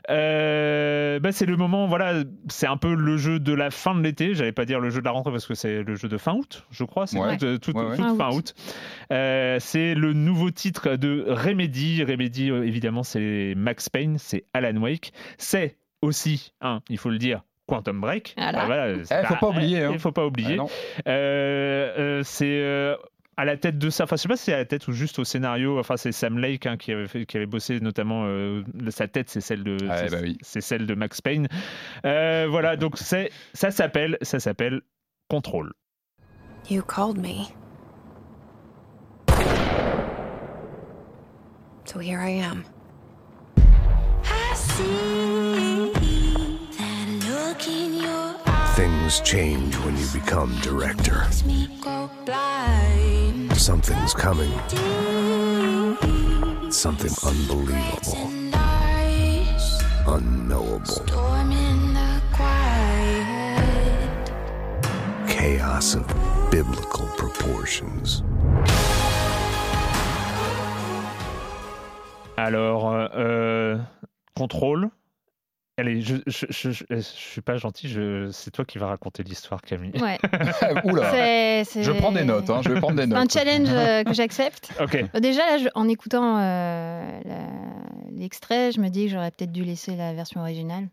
Bah, 0.09 1.33
c'est 1.33 1.47
le 1.47 1.57
moment, 1.57 1.87
voilà, 1.87 2.25
c'est 2.49 2.67
un 2.67 2.77
peu 2.77 2.95
le 2.95 3.17
jeu 3.17 3.39
de 3.39 3.53
la 3.53 3.71
fin 3.71 3.95
de 3.95 4.03
l'été. 4.03 4.35
J'allais 4.35 4.53
pas 4.53 4.65
dire 4.65 4.81
le 4.81 4.91
jeu 4.91 5.01
de 5.01 5.05
la 5.05 5.13
rentrée 5.13 5.33
parce 5.33 5.47
que 5.47 5.55
c'est 5.55 5.83
le 5.83 5.95
jeu 5.95 6.09
de 6.09 6.19
fin 6.19 6.35
août, 6.35 6.67
je 6.71 6.85
crois. 6.85 7.07
C'est 7.07 7.19
tout, 7.61 7.73
fin 7.73 8.31
août. 8.31 8.55
c'est 9.09 9.95
le 9.95 10.13
nouveau 10.13 10.51
titre 10.51 10.97
de 10.97 11.25
Remedy. 11.29 12.05
Remedy, 12.05 12.49
évidemment, 12.49 13.03
c'est 13.03 13.55
Max 13.57 13.89
Payne, 13.89 14.19
c'est 14.19 14.45
Alan 14.53 14.77
Wake. 14.81 15.13
C'est 15.39 15.77
aussi, 16.03 16.53
hein, 16.61 16.83
il 16.89 16.99
faut 16.99 17.11
le 17.11 17.19
dire, 17.19 17.43
Quantum 17.73 18.03
Break. 18.03 18.35
Il 18.37 18.45
ne 18.45 19.03
eh, 19.03 19.27
faut 19.27 19.37
pas 19.37 19.49
oublier. 19.49 19.89
Il 19.91 19.99
faut 19.99 20.13
pas 20.13 20.27
oublier. 20.27 20.59
Hein. 20.59 20.67
Euh, 21.09 21.95
euh, 21.99 22.23
c'est 22.23 22.61
euh, 22.61 22.97
à 23.39 23.47
la 23.47 23.57
tête 23.57 23.79
de 23.79 23.89
ça, 23.89 24.05
enfin 24.05 24.17
je 24.17 24.23
sais 24.23 24.29
pas 24.29 24.37
si 24.37 24.45
c'est 24.45 24.53
à 24.53 24.59
la 24.59 24.67
tête 24.67 24.87
ou 24.89 24.93
juste 24.93 25.19
au 25.19 25.25
scénario, 25.25 25.79
enfin 25.79 25.97
c'est 25.97 26.13
Sam 26.13 26.39
Lake 26.39 26.67
hein, 26.67 26.77
qui, 26.77 26.93
avait 26.93 27.25
qui 27.25 27.37
avait 27.39 27.47
bossé 27.47 27.81
notamment, 27.81 28.27
sa 28.91 29.09
tête 29.09 29.31
c'est 29.31 29.41
celle 29.41 29.65
de 29.65 29.79
ah, 29.89 30.03
bah 30.11 30.19
c'est 30.43 30.61
celle 30.61 30.87
de 30.87 30.95
Max 30.95 31.23
Payne. 31.23 31.49
voilà, 32.05 32.77
donc 32.77 32.99
c'est 32.99 33.31
ça 33.55 33.71
s'appelle 33.71 34.19
ça 34.21 34.39
s'appelle 34.39 34.83
Control. 35.31 35.73
You 36.69 36.83
called 36.83 37.17
me. 37.17 37.49
So 41.87 41.99
here 41.99 42.21
I 42.21 42.31
am. 42.31 42.65
I 43.57 44.55
see 44.55 45.22
Things 49.13 49.29
change 49.29 49.77
when 49.85 49.95
you 49.99 50.07
become 50.11 50.57
director. 50.63 51.25
Something's 53.55 54.15
coming. 54.15 54.51
Something 56.71 57.13
unbelievable. 57.23 58.31
Unknowable. 60.07 61.05
Chaos 65.29 65.95
of 65.95 66.07
biblical 66.51 67.07
proportions. 67.19 68.23
Alors, 72.39 72.91
euh, 72.91 73.09
euh 73.15 73.79
contrôle, 74.35 74.91
Allez, 75.83 76.01
je, 76.01 76.15
je, 76.29 76.47
je, 76.49 76.71
je, 76.71 77.01
suis 77.01 77.41
pas 77.41 77.57
gentil, 77.57 77.93
c'est 78.31 78.53
toi 78.53 78.65
qui 78.65 78.79
vas 78.79 78.87
raconter 78.87 79.25
l'histoire, 79.25 79.61
Camille. 79.63 79.91
Ouais. 80.01 80.17
Oula. 80.85 81.11
Je 81.13 81.91
prends 81.99 82.13
des 82.13 82.23
notes, 82.23 82.49
hein, 82.51 82.61
je 82.63 82.71
vais 82.71 82.79
prendre 82.79 82.95
des 82.95 83.07
notes. 83.09 83.19
un 83.19 83.27
challenge 83.29 83.69
euh, 83.69 84.05
que 84.05 84.13
j'accepte. 84.15 84.71
Ok. 84.81 85.05
Déjà, 85.21 85.59
là, 85.59 85.71
en 85.75 85.89
écoutant 85.89 86.39
euh, 86.39 87.21
l'extrait, 88.13 88.71
je 88.71 88.81
me 88.81 88.91
dis 88.91 89.07
que 89.07 89.13
j'aurais 89.13 89.33
peut-être 89.33 89.51
dû 89.51 89.65
laisser 89.65 89.97
la 89.97 90.13
version 90.13 90.41
originale. 90.41 90.89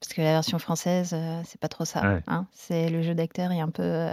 Parce 0.00 0.14
que 0.14 0.20
la 0.20 0.32
version 0.32 0.58
française, 0.58 1.16
c'est 1.44 1.60
pas 1.60 1.68
trop 1.68 1.84
ça. 1.84 2.20
Hein. 2.26 2.46
c'est 2.52 2.90
le 2.90 3.02
jeu 3.02 3.14
d'acteur 3.14 3.52
est 3.52 3.60
un 3.60 3.70
peu 3.70 4.08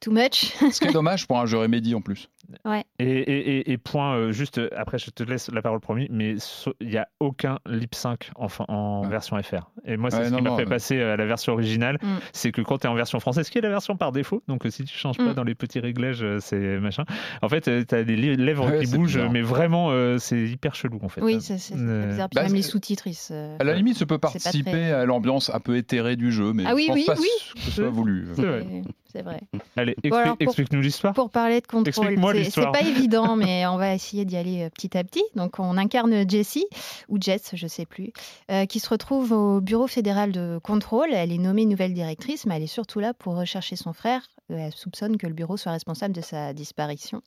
too 0.00 0.12
much. 0.12 0.54
Ce 0.72 0.80
qui 0.80 0.88
est 0.88 0.92
dommage 0.92 1.26
pour 1.26 1.38
un 1.38 1.46
jeu 1.46 1.58
Remedy 1.58 1.94
en 1.94 2.00
plus. 2.00 2.28
Ouais. 2.64 2.84
Et, 2.98 3.70
et, 3.70 3.78
point, 3.78 4.16
euh, 4.16 4.32
juste 4.32 4.58
euh, 4.58 4.68
après, 4.76 4.98
je 4.98 5.10
te 5.10 5.22
laisse 5.22 5.50
la 5.50 5.62
parole 5.62 5.80
promis, 5.80 6.08
mais 6.10 6.34
il 6.80 6.88
n'y 6.88 6.96
a 6.96 7.08
aucun 7.20 7.58
lip 7.66 7.94
sync 7.94 8.30
en, 8.36 8.48
en 8.68 9.08
version 9.08 9.40
FR. 9.42 9.70
Et 9.84 9.96
moi, 9.96 10.10
c'est 10.10 10.28
ce 10.28 10.34
qui 10.34 10.42
m'a 10.42 10.56
fait 10.56 10.64
passer 10.64 11.00
à 11.00 11.16
la 11.16 11.26
version 11.26 11.52
originale. 11.52 11.98
Mm. 12.02 12.16
C'est 12.32 12.52
que 12.52 12.62
quand 12.62 12.78
tu 12.78 12.86
es 12.86 12.90
en 12.90 12.94
version 12.94 13.20
française, 13.20 13.46
ce 13.46 13.50
qui 13.50 13.58
est 13.58 13.62
la 13.62 13.70
version 13.70 13.96
par 13.96 14.12
défaut, 14.12 14.42
donc 14.48 14.66
euh, 14.66 14.70
si 14.70 14.84
tu 14.84 14.96
changes 14.96 15.18
pas 15.18 15.32
mm. 15.32 15.34
dans 15.34 15.44
les 15.44 15.54
petits 15.54 15.80
réglages, 15.80 16.24
c'est 16.40 16.78
machin. 16.78 17.04
En 17.42 17.48
fait, 17.48 17.86
tu 17.86 17.94
as 17.94 18.04
des 18.04 18.16
lèvres 18.16 18.70
qui 18.80 18.86
bougent, 18.86 19.18
mais 19.30 19.42
vraiment, 19.42 19.90
c'est 20.18 20.40
hyper 20.40 20.74
chelou 20.74 20.98
en 21.02 21.08
fait. 21.08 21.20
Oui, 21.20 21.40
c'est 21.40 21.54
bizarre. 21.54 22.28
Puis 22.28 22.34
bah, 22.34 22.42
même 22.42 22.54
les 22.54 22.62
sous-titres. 22.62 23.08
à 23.58 23.64
la 23.64 23.74
limite, 23.74 23.96
ça 23.96 24.06
peut 24.06 24.18
participer 24.62 24.92
à 24.92 25.04
l'ambiance 25.04 25.50
un 25.50 25.60
peu 25.60 25.76
éthérée 25.76 26.16
du 26.16 26.32
jeu, 26.32 26.52
mais 26.52 26.64
ah, 26.66 26.74
oui, 26.74 26.84
je 26.88 26.92
pense 26.92 26.98
oui, 26.98 27.06
pas 27.06 27.14
oui. 27.20 27.28
que 27.54 27.60
ce 27.60 27.70
soit 27.70 27.90
voulu. 27.90 28.28
C'est 29.12 29.22
vrai. 29.22 29.40
Allez, 29.76 29.96
explique-nous 30.38 30.80
l'histoire. 30.80 31.14
Pour 31.14 31.30
parler 31.30 31.60
de 31.60 31.66
contrôle, 31.66 32.44
c'est 32.44 32.72
pas 32.72 32.80
évident, 32.86 33.36
mais 33.36 33.66
on 33.66 33.76
va 33.76 33.94
essayer 33.94 34.24
d'y 34.24 34.36
aller 34.36 34.62
euh, 34.62 34.70
petit 34.70 34.96
à 34.96 35.02
petit. 35.02 35.24
Donc, 35.34 35.58
on 35.58 35.76
incarne 35.76 36.28
Jessie, 36.28 36.66
ou 37.08 37.18
Jess, 37.20 37.50
je 37.54 37.66
sais 37.66 37.86
plus, 37.86 38.12
euh, 38.50 38.66
qui 38.66 38.78
se 38.78 38.88
retrouve 38.88 39.32
au 39.32 39.60
bureau 39.60 39.88
fédéral 39.88 40.32
de 40.32 40.60
contrôle. 40.62 41.12
Elle 41.12 41.32
est 41.32 41.38
nommée 41.38 41.66
nouvelle 41.66 41.92
directrice, 41.92 42.46
mais 42.46 42.56
elle 42.56 42.62
est 42.62 42.68
surtout 42.68 43.00
là 43.00 43.12
pour 43.12 43.36
rechercher 43.36 43.74
son 43.74 43.92
frère. 43.92 44.22
Euh, 44.50 44.58
elle 44.58 44.72
soupçonne 44.72 45.16
que 45.16 45.26
le 45.26 45.34
bureau 45.34 45.56
soit 45.56 45.72
responsable 45.72 46.14
de 46.14 46.20
sa 46.20 46.52
disparition. 46.52 47.22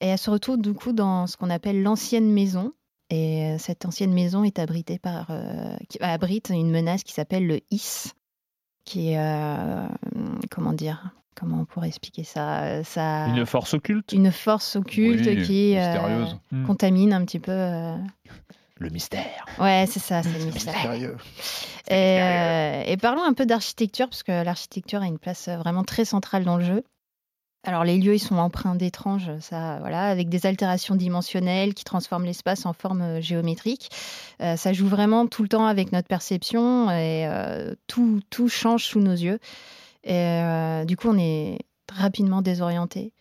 Et 0.00 0.06
elle 0.06 0.18
se 0.18 0.30
retrouve 0.30 0.60
du 0.60 0.74
coup 0.74 0.92
dans 0.92 1.26
ce 1.26 1.36
qu'on 1.36 1.50
appelle 1.50 1.82
l'ancienne 1.82 2.30
maison. 2.30 2.72
Et 3.10 3.56
cette 3.58 3.86
ancienne 3.86 4.12
maison 4.12 4.42
est 4.42 4.58
abritée 4.58 4.98
par, 4.98 5.30
qui 5.88 5.98
abrite 6.00 6.50
une 6.50 6.70
menace 6.70 7.04
qui 7.04 7.12
s'appelle 7.12 7.46
le 7.46 7.60
IS, 7.70 8.12
qui 8.84 9.12
est, 9.12 9.88
comment 10.50 10.72
dire, 10.72 11.12
comment 11.36 11.60
on 11.60 11.64
pourrait 11.64 11.88
expliquer 11.88 12.24
ça, 12.24 12.82
ça 12.82 13.26
Une 13.28 13.46
force 13.46 13.74
occulte? 13.74 14.12
Une 14.12 14.32
force 14.32 14.74
occulte 14.74 15.44
qui 15.44 15.76
euh, 15.76 16.24
hmm. 16.50 16.66
contamine 16.66 17.12
un 17.12 17.24
petit 17.24 17.38
peu. 17.38 17.52
Euh, 17.52 17.96
le 18.78 18.90
mystère. 18.90 19.46
Ouais, 19.58 19.86
c'est 19.88 20.00
ça, 20.00 20.22
c'est 20.22 20.38
le 20.38 20.46
mystère. 20.46 20.74
Mystérieux. 20.74 21.16
Et, 21.88 22.20
euh, 22.20 22.82
et, 22.84 22.96
parlons 22.96 23.22
un 23.22 23.32
peu 23.32 23.46
d'architecture, 23.46 24.08
parce 24.08 24.22
que 24.22 24.44
l'architecture 24.44 25.00
a 25.00 25.06
une 25.06 25.18
place 25.18 25.48
vraiment 25.48 25.84
très 25.84 26.04
centrale 26.04 26.44
dans 26.44 26.56
le 26.56 26.64
jeu. 26.64 26.84
Alors 27.66 27.84
les 27.84 27.98
lieux, 27.98 28.14
ils 28.14 28.20
sont 28.20 28.36
empreints 28.36 28.76
d'étranges, 28.76 29.30
ça, 29.40 29.78
voilà, 29.80 30.06
avec 30.06 30.28
des 30.28 30.46
altérations 30.46 30.94
dimensionnelles 30.94 31.74
qui 31.74 31.84
transforment 31.84 32.24
l'espace 32.24 32.64
en 32.64 32.72
forme 32.72 33.20
géométrique. 33.20 33.90
ça 34.38 34.72
joue 34.72 34.86
vraiment 34.86 35.26
tout 35.26 35.42
le 35.42 35.48
temps 35.48 35.66
avec 35.66 35.90
notre 35.90 36.06
perception 36.06 36.90
et 36.92 37.28
tout, 37.88 38.20
tout 38.30 38.48
change 38.48 38.84
sous 38.84 39.00
nos 39.00 39.12
yeux. 39.12 39.40
Et 40.06 40.14
euh, 40.14 40.84
du 40.84 40.96
coup, 40.96 41.08
on 41.08 41.18
est 41.18 41.58
rapidement 41.92 42.40
désorienté. 42.40 43.12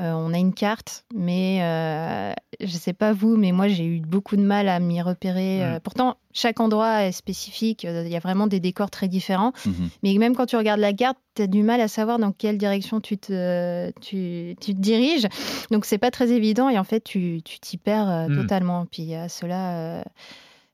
Euh, 0.00 0.12
on 0.12 0.34
a 0.34 0.38
une 0.38 0.54
carte, 0.54 1.04
mais 1.14 1.60
euh, 1.62 2.32
je 2.58 2.72
ne 2.72 2.78
sais 2.78 2.92
pas 2.92 3.12
vous, 3.12 3.36
mais 3.36 3.52
moi 3.52 3.68
j'ai 3.68 3.84
eu 3.84 4.00
beaucoup 4.00 4.34
de 4.34 4.42
mal 4.42 4.68
à 4.68 4.80
m'y 4.80 5.00
repérer. 5.00 5.60
Mm. 5.64 5.80
pourtant, 5.80 6.16
chaque 6.32 6.58
endroit 6.58 7.04
est 7.04 7.12
spécifique, 7.12 7.84
il 7.84 8.08
y 8.08 8.16
a 8.16 8.18
vraiment 8.18 8.48
des 8.48 8.58
décors 8.58 8.90
très 8.90 9.06
différents. 9.06 9.52
Mm-hmm. 9.64 9.88
Mais 10.02 10.14
même 10.14 10.34
quand 10.34 10.46
tu 10.46 10.56
regardes 10.56 10.80
la 10.80 10.92
carte, 10.92 11.18
tu 11.36 11.42
as 11.42 11.46
du 11.46 11.62
mal 11.62 11.80
à 11.80 11.86
savoir 11.86 12.18
dans 12.18 12.32
quelle 12.32 12.58
direction 12.58 13.00
tu 13.00 13.18
te, 13.18 13.92
tu, 14.00 14.56
tu 14.60 14.74
te 14.74 14.80
diriges. 14.80 15.28
Donc 15.70 15.84
c'est 15.84 15.98
pas 15.98 16.10
très 16.10 16.32
évident 16.32 16.68
et 16.68 16.78
en 16.78 16.84
fait 16.84 17.00
tu 17.00 17.40
t'y 17.42 17.76
perds 17.76 18.28
mm. 18.28 18.36
totalement. 18.36 18.86
Puis 18.86 19.14
à 19.14 19.28
cela 19.28 20.04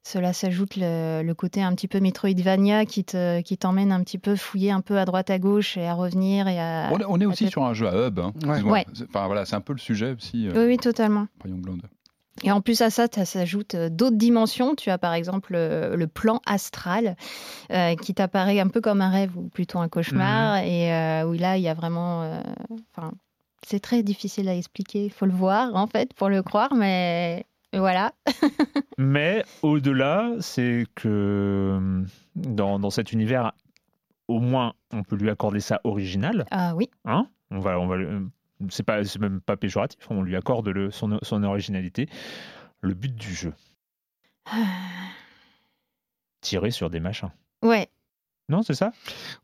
cela 0.03 0.33
s'ajoute 0.33 0.77
le, 0.77 1.33
côté 1.35 1.63
un 1.63 1.75
petit 1.75 1.89
peu 1.89 2.01
Metroidvania 2.01 2.87
qui 2.87 3.05
te, 3.05 3.41
qui 3.43 3.59
t'emmène 3.59 3.93
un 3.93 4.03
petit 4.03 4.19
peu 4.19 4.35
fouiller 4.35 4.71
un 4.71 4.81
peu 4.81 4.99
à 4.99 5.05
droite 5.05 5.31
à 5.31 5.39
gauche 5.39 5.77
et 5.77 5.87
à 5.87 5.95
revenir 5.95 6.49
et 6.49 6.59
à. 6.59 6.91
On 7.09 7.21
est, 7.21 7.27
aussi 7.27 7.49
sur 7.49 7.65
un 7.65 7.75
jeu 7.75 7.87
à 7.87 8.07
hub. 8.07 8.19
Hein. 8.19 8.33
Ouais. 8.65 8.87
Enfin 9.09 9.27
voilà, 9.27 9.45
c'est 9.45 9.57
un 9.57 9.61
peu 9.61 9.75
le 9.75 9.79
sujet 9.79 10.15
aussi. 10.17 10.49
Euh, 10.49 10.67
oui, 10.67 10.79
totalement. 10.79 11.27
Et 12.43 12.51
en 12.51 12.63
plus 12.63 12.81
à 12.81 12.89
ça, 12.89 13.07
ça 13.15 13.27
s'ajoute 13.27 13.75
euh, 13.75 13.89
d'autres 13.91 14.17
dimensions. 14.17 14.75
Tu 14.75 14.89
as 14.89 14.97
par 14.97 15.13
exemple 15.13 15.53
le, 15.53 16.07
plan 16.07 16.41
astral 16.47 17.17
euh, 17.71 17.95
qui 17.97 18.15
t'apparaît 18.15 18.59
un 18.59 18.69
peu 18.69 18.81
comme 18.81 19.03
un 19.03 19.11
rêve 19.11 19.37
ou 19.37 19.49
plutôt 19.49 19.81
un 19.81 19.89
cauchemar. 19.89 20.63
Mhm. 20.63 20.65
Et 20.65 21.25
où 21.25 21.33
là, 21.35 21.59
il 21.59 21.63
y 21.63 21.69
a 21.69 21.75
vraiment. 21.75 22.41
Enfin, 22.97 23.13
c'est 23.67 23.81
très 23.81 24.03
difficile 24.03 24.49
à 24.49 24.57
expliquer. 24.57 25.05
Il 25.05 25.13
faut 25.13 25.27
le 25.27 25.33
voir 25.33 25.77
en 25.77 25.87
fait 25.87 26.15
pour 26.15 26.31
le 26.31 26.43
croire, 26.43 26.75
mais 26.75 27.45
voilà. 27.79 28.13
Mais 28.99 29.45
au-delà, 29.63 30.33
c'est 30.41 30.87
que 30.95 32.05
dans, 32.35 32.91
cet 32.91 33.13
univers, 33.13 33.53
au 34.29 34.41
moins, 34.41 34.75
on 34.93 35.03
peut 35.03 35.17
lui 35.17 35.31
accorder 35.31 35.61
ça 35.61 35.81
original. 35.85 36.47
Ah 36.51 36.75
oui. 36.75 36.91
Hein? 37.05 37.29
On 37.51 37.61
va, 37.61 37.79
on 37.79 37.87
va, 37.87 37.97
c'est 38.69 38.83
pas, 38.83 39.01
même 39.21 39.41
pas 39.41 39.57
péjoratif. 39.57 40.01
On 40.11 40.23
lui 40.23 40.37
accorde 40.37 40.69
le, 40.69 40.91
son, 40.91 41.19
son 41.23 41.43
originalité. 41.45 42.09
Le 42.81 42.95
but 42.95 43.15
du 43.15 43.33
jeu. 43.33 43.55
Tirer 46.41 46.71
sur 46.71 46.91
des 46.91 47.01
machins. 47.01 47.31
Non, 48.51 48.63
c'est 48.63 48.75
ça? 48.75 48.91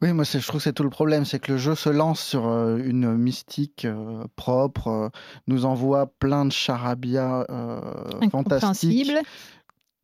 Oui, 0.02 0.12
moi 0.12 0.24
je 0.24 0.38
trouve 0.38 0.58
que 0.58 0.64
c'est 0.64 0.72
tout 0.72 0.82
le 0.82 0.90
problème, 0.90 1.24
c'est 1.24 1.38
que 1.38 1.52
le 1.52 1.58
jeu 1.58 1.76
se 1.76 1.88
lance 1.88 2.20
sur 2.20 2.48
euh, 2.48 2.76
une 2.78 3.16
mystique 3.16 3.84
euh, 3.84 4.24
propre, 4.34 4.88
euh, 4.88 5.08
nous 5.46 5.64
envoie 5.64 6.06
plein 6.18 6.44
de 6.44 6.50
charabia 6.50 7.46
fantastiques 8.32 9.12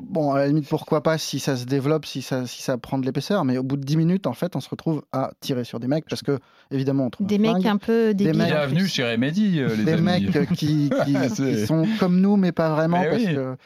Bon, 0.08 0.32
à 0.32 0.38
la 0.38 0.48
limite, 0.48 0.68
pourquoi 0.68 1.02
pas 1.02 1.18
si 1.18 1.38
ça 1.38 1.56
se 1.56 1.64
développe, 1.64 2.06
si 2.06 2.22
ça, 2.22 2.46
si 2.46 2.62
ça 2.62 2.76
prend 2.78 2.98
de 2.98 3.06
l'épaisseur, 3.06 3.44
mais 3.44 3.58
au 3.58 3.62
bout 3.62 3.76
de 3.76 3.84
10 3.84 3.96
minutes, 3.96 4.26
en 4.26 4.32
fait, 4.32 4.56
on 4.56 4.60
se 4.60 4.68
retrouve 4.68 5.02
à 5.12 5.32
tirer 5.40 5.64
sur 5.64 5.80
des 5.80 5.86
mecs 5.86 6.04
parce 6.08 6.22
que, 6.22 6.38
évidemment, 6.70 7.06
on 7.06 7.10
trouve 7.10 7.26
des 7.26 7.38
mecs 7.38 7.64
un 7.66 7.76
peu 7.76 8.14
des 8.14 8.32
mecs 8.32 8.48
Bienvenue 8.48 8.86
chez 8.86 9.04
Remedy, 9.04 9.60
euh, 9.60 9.76
les 9.76 9.84
des 9.84 9.96
mecs 9.96 10.52
qui, 10.54 10.90
qui, 11.04 11.66
sont 11.66 11.86
comme 11.98 12.20
nous, 12.20 12.36
mais 12.36 12.52
pas 12.52 12.70
vraiment, 12.70 13.02
eh 13.02 13.10
parce 13.10 13.24
que 13.24 13.56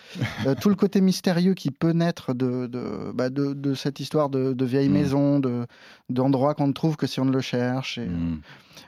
euh, 0.46 0.54
tout 0.60 0.68
le 0.68 0.74
côté 0.76 1.00
mystérieux 1.00 1.54
qui 1.54 1.70
peut 1.70 1.92
naître 1.92 2.34
de, 2.34 2.66
de, 2.66 3.12
bah 3.14 3.30
de, 3.30 3.52
de 3.52 3.74
cette 3.74 4.00
histoire 4.00 4.28
de, 4.28 4.52
de 4.52 4.64
vieille 4.64 4.88
mm. 4.88 4.92
maison, 4.92 5.40
d'endroits 6.10 6.54
qu'on 6.54 6.68
ne 6.68 6.72
trouve 6.72 6.96
que 6.96 7.06
si 7.06 7.20
on 7.20 7.24
ne 7.24 7.32
le 7.32 7.40
cherche. 7.40 7.98
Et, 7.98 8.06
mm. 8.06 8.40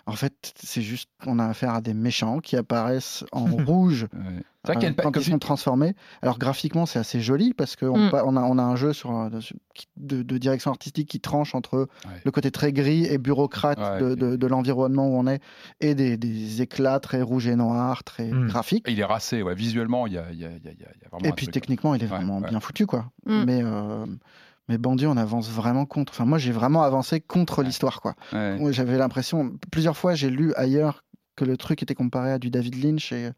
En 0.06 0.12
fait, 0.12 0.52
c'est 0.56 0.82
juste 0.82 1.10
qu'on 1.22 1.38
a 1.38 1.46
affaire 1.46 1.74
à 1.74 1.80
des 1.80 1.94
méchants 1.94 2.40
qui 2.40 2.56
apparaissent 2.56 3.24
en 3.32 3.44
rouge 3.66 4.06
euh, 4.14 4.40
quand 5.02 5.16
ils 5.16 5.24
sont 5.24 5.38
transformés. 5.38 5.94
Alors 6.22 6.38
graphiquement, 6.38 6.86
c'est 6.86 6.98
assez 6.98 7.20
joli 7.20 7.54
parce 7.54 7.76
qu'on 7.76 7.98
mm. 7.98 8.10
on 8.24 8.36
a, 8.36 8.42
on 8.42 8.58
a 8.58 8.62
un 8.62 8.76
jeu 8.76 8.92
sur, 8.92 9.30
de, 9.96 10.38
direction 10.38 10.70
artistique 10.70 11.08
qui 11.08 11.20
tranche 11.20 11.54
entre 11.54 11.88
le 12.24 12.30
côté 12.30 12.50
très 12.50 12.72
gris 12.72 13.06
et 13.06 13.18
bureaucrate 13.18 13.78
de, 14.02 14.46
l'environnement 14.46 15.08
où 15.08 15.18
on 15.18 15.26
est 15.26 15.40
et 15.80 15.94
des, 15.94 16.62
éclats 16.62 17.00
très 17.00 17.22
rouges 17.22 17.46
et 17.46 17.56
noirs, 17.56 18.04
très 18.04 18.30
mm. 18.30 18.48
graphiques. 18.48 18.86
il 18.88 18.98
est 18.98 19.04
racé, 19.04 19.42
ouais. 19.42 19.54
visuellement, 19.54 20.06
il 20.06 20.14
y 20.14 20.18
a, 20.18 20.32
y 20.32 20.44
a, 20.44 20.48
vraiment. 21.10 21.24
Et 21.24 21.32
puis 21.32 21.48
techniquement, 21.48 21.94
il 21.94 22.02
est 22.02 22.06
vraiment 22.06 22.40
bien 22.40 22.60
foutu, 22.60 22.86
quoi. 22.86 23.10
Mm. 23.26 23.44
Mais. 23.44 23.62
Euh, 23.62 24.06
mais 24.68 24.78
Bandit, 24.78 25.06
on 25.06 25.16
avance 25.16 25.50
vraiment 25.50 25.86
contre. 25.86 26.12
Enfin, 26.12 26.24
moi, 26.24 26.38
j'ai 26.38 26.52
vraiment 26.52 26.82
avancé 26.82 27.20
contre 27.20 27.62
l'histoire, 27.62 28.00
quoi. 28.00 28.14
J'avais 28.70 28.98
l'impression, 28.98 29.52
plusieurs 29.70 29.96
fois, 29.96 30.14
j'ai 30.14 30.30
lu 30.30 30.52
ailleurs 30.54 31.04
que 31.38 31.44
le 31.44 31.56
truc 31.56 31.82
était 31.82 31.94
comparé 31.94 32.32
à 32.32 32.38
du 32.38 32.50
David 32.50 32.82
Lynch. 32.82 33.12
Et 33.12 33.30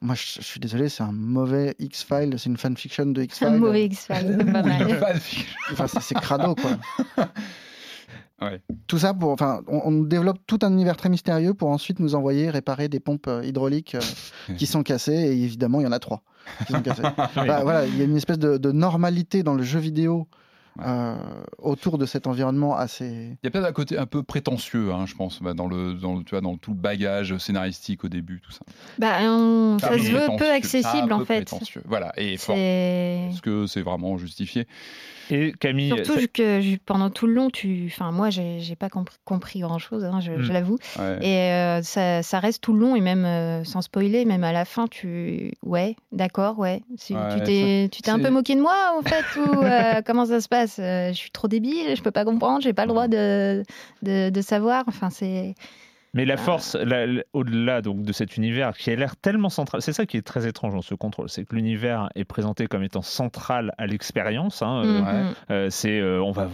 moi, 0.00 0.14
je, 0.14 0.40
suis 0.40 0.60
désolé, 0.60 0.88
c'est 0.88 1.02
un 1.02 1.12
mauvais 1.12 1.74
X-Files, 1.78 2.34
c'est 2.38 2.48
une 2.48 2.56
fanfiction 2.56 3.06
de 3.06 3.22
X-Files. 3.22 3.48
Un 3.48 3.58
mauvais 3.58 3.88
pas 4.52 4.62
mal. 4.62 5.00
enfin, 5.72 5.86
c'est 6.00 6.14
crado, 6.14 6.54
quoi. 6.54 7.26
Tout 8.86 8.98
ça 8.98 9.12
pour, 9.12 9.30
enfin, 9.32 9.60
on, 9.66 9.92
développe 10.02 10.38
tout 10.46 10.58
un 10.62 10.72
univers 10.72 10.96
très 10.96 11.10
mystérieux 11.10 11.52
pour 11.52 11.68
ensuite 11.68 12.00
nous 12.00 12.14
envoyer 12.14 12.48
réparer 12.48 12.88
des 12.88 12.98
pompes 12.98 13.26
euh, 13.26 13.44
hydrauliques 13.44 13.96
euh, 13.96 14.54
qui 14.56 14.64
sont 14.64 14.82
cassées 14.82 15.12
et 15.12 15.32
évidemment 15.32 15.80
il 15.80 15.84
y 15.84 15.86
en 15.86 15.92
a 15.92 15.98
trois 15.98 16.22
qui 16.66 16.72
sont 16.72 16.80
cassées. 16.80 17.02
Bah, 17.36 17.60
voilà, 17.62 17.84
il 17.84 17.98
y 17.98 18.00
a 18.00 18.04
une 18.04 18.16
espèce 18.16 18.38
de, 18.38 18.56
de, 18.56 18.72
normalité 18.72 19.42
dans 19.42 19.52
le 19.52 19.62
jeu 19.62 19.78
vidéo 19.78 20.26
euh, 20.84 21.16
autour 21.58 21.98
de 21.98 22.06
cet 22.06 22.26
environnement 22.26 22.76
assez. 22.76 23.36
Il 23.42 23.44
y 23.44 23.46
a 23.46 23.50
peut-être 23.50 23.66
un 23.66 23.72
côté 23.72 23.98
un 23.98 24.06
peu 24.06 24.22
prétentieux, 24.22 24.92
hein, 24.92 25.06
je 25.06 25.14
pense, 25.14 25.42
bah, 25.42 25.54
dans, 25.54 25.66
le, 25.66 25.94
dans, 25.94 26.22
tu 26.22 26.30
vois, 26.30 26.40
dans 26.40 26.56
tout 26.56 26.70
le 26.70 26.76
bagage 26.76 27.36
scénaristique 27.38 28.04
au 28.04 28.08
début, 28.08 28.40
tout 28.40 28.52
ça. 28.52 28.60
Bah, 28.98 29.18
ça 29.80 29.98
se 29.98 30.10
veut 30.10 30.36
peu 30.38 30.50
accessible 30.50 31.12
en 31.12 31.24
fait. 31.24 31.52
Voilà, 31.84 32.12
et 32.16 32.36
fort. 32.36 32.56
Est-ce 32.56 33.42
que 33.42 33.66
c'est 33.66 33.82
vraiment 33.82 34.16
justifié? 34.16 34.66
Et 35.32 35.52
Camille. 35.58 35.88
Surtout 35.88 36.26
que 36.32 36.76
pendant 36.78 37.10
tout 37.10 37.26
le 37.26 37.34
long, 37.34 37.50
tu. 37.50 37.84
Enfin, 37.86 38.12
moi, 38.12 38.30
j'ai 38.30 38.76
pas 38.78 38.88
compris, 38.88 39.16
compris 39.24 39.60
grand-chose, 39.60 40.04
hein, 40.04 40.20
je, 40.20 40.32
hmm. 40.32 40.52
l'avoue. 40.52 40.78
Et 41.20 41.52
euh, 41.52 41.82
ça, 41.82 42.22
ça, 42.22 42.40
reste 42.40 42.62
tout 42.62 42.72
le 42.72 42.80
long, 42.80 42.96
et 42.96 43.00
même 43.00 43.24
euh, 43.24 43.64
sans 43.64 43.82
spoiler, 43.82 44.24
même 44.24 44.44
à 44.44 44.52
la 44.52 44.64
fin, 44.64 44.86
tu. 44.86 45.52
Ouais, 45.62 45.96
d'accord, 46.12 46.58
ouais. 46.58 46.82
tu 46.98 47.14
t'es 47.44 48.10
un 48.10 48.18
peu 48.18 48.30
moqué 48.30 48.54
de 48.54 48.60
moi, 48.60 48.96
en 48.98 49.02
fait, 49.02 49.24
ou 49.40 50.02
comment 50.06 50.26
ça 50.26 50.40
se 50.40 50.48
passe 50.48 50.80
euh, 50.90 51.12
je 51.12 51.16
suis 51.16 51.30
trop 51.30 51.48
débile, 51.48 51.94
je 51.94 52.02
peux 52.02 52.10
pas 52.10 52.24
comprendre, 52.24 52.62
j'ai 52.62 52.72
pas 52.72 52.84
le 52.84 52.88
droit 52.88 53.08
de, 53.08 53.62
de, 54.02 54.40
savoir. 54.40 54.84
Enfin, 54.86 55.10
c'est. 55.10 55.54
Mais 56.14 56.24
la 56.24 56.36
force, 56.36 56.76
au-delà 57.32 57.82
donc 57.82 58.02
de 58.02 58.12
cet 58.12 58.36
univers 58.36 58.76
qui 58.76 58.90
a 58.90 58.96
l'air 58.96 59.16
tellement 59.16 59.48
central, 59.48 59.82
c'est 59.82 59.92
ça 59.92 60.06
qui 60.06 60.16
est 60.16 60.22
très 60.22 60.46
étrange 60.46 60.74
dans 60.74 60.82
ce 60.82 60.94
contrôle, 60.94 61.28
c'est 61.28 61.44
que 61.44 61.54
l'univers 61.54 62.08
est 62.14 62.24
présenté 62.24 62.66
comme 62.66 62.82
étant 62.82 63.02
central 63.02 63.72
à 63.78 63.86
l'expérience. 63.86 64.62
Hein, 64.62 64.82
mhm. 64.84 65.34
euh, 65.50 65.70
c'est 65.70 66.02
on 66.02 66.32
va 66.32 66.48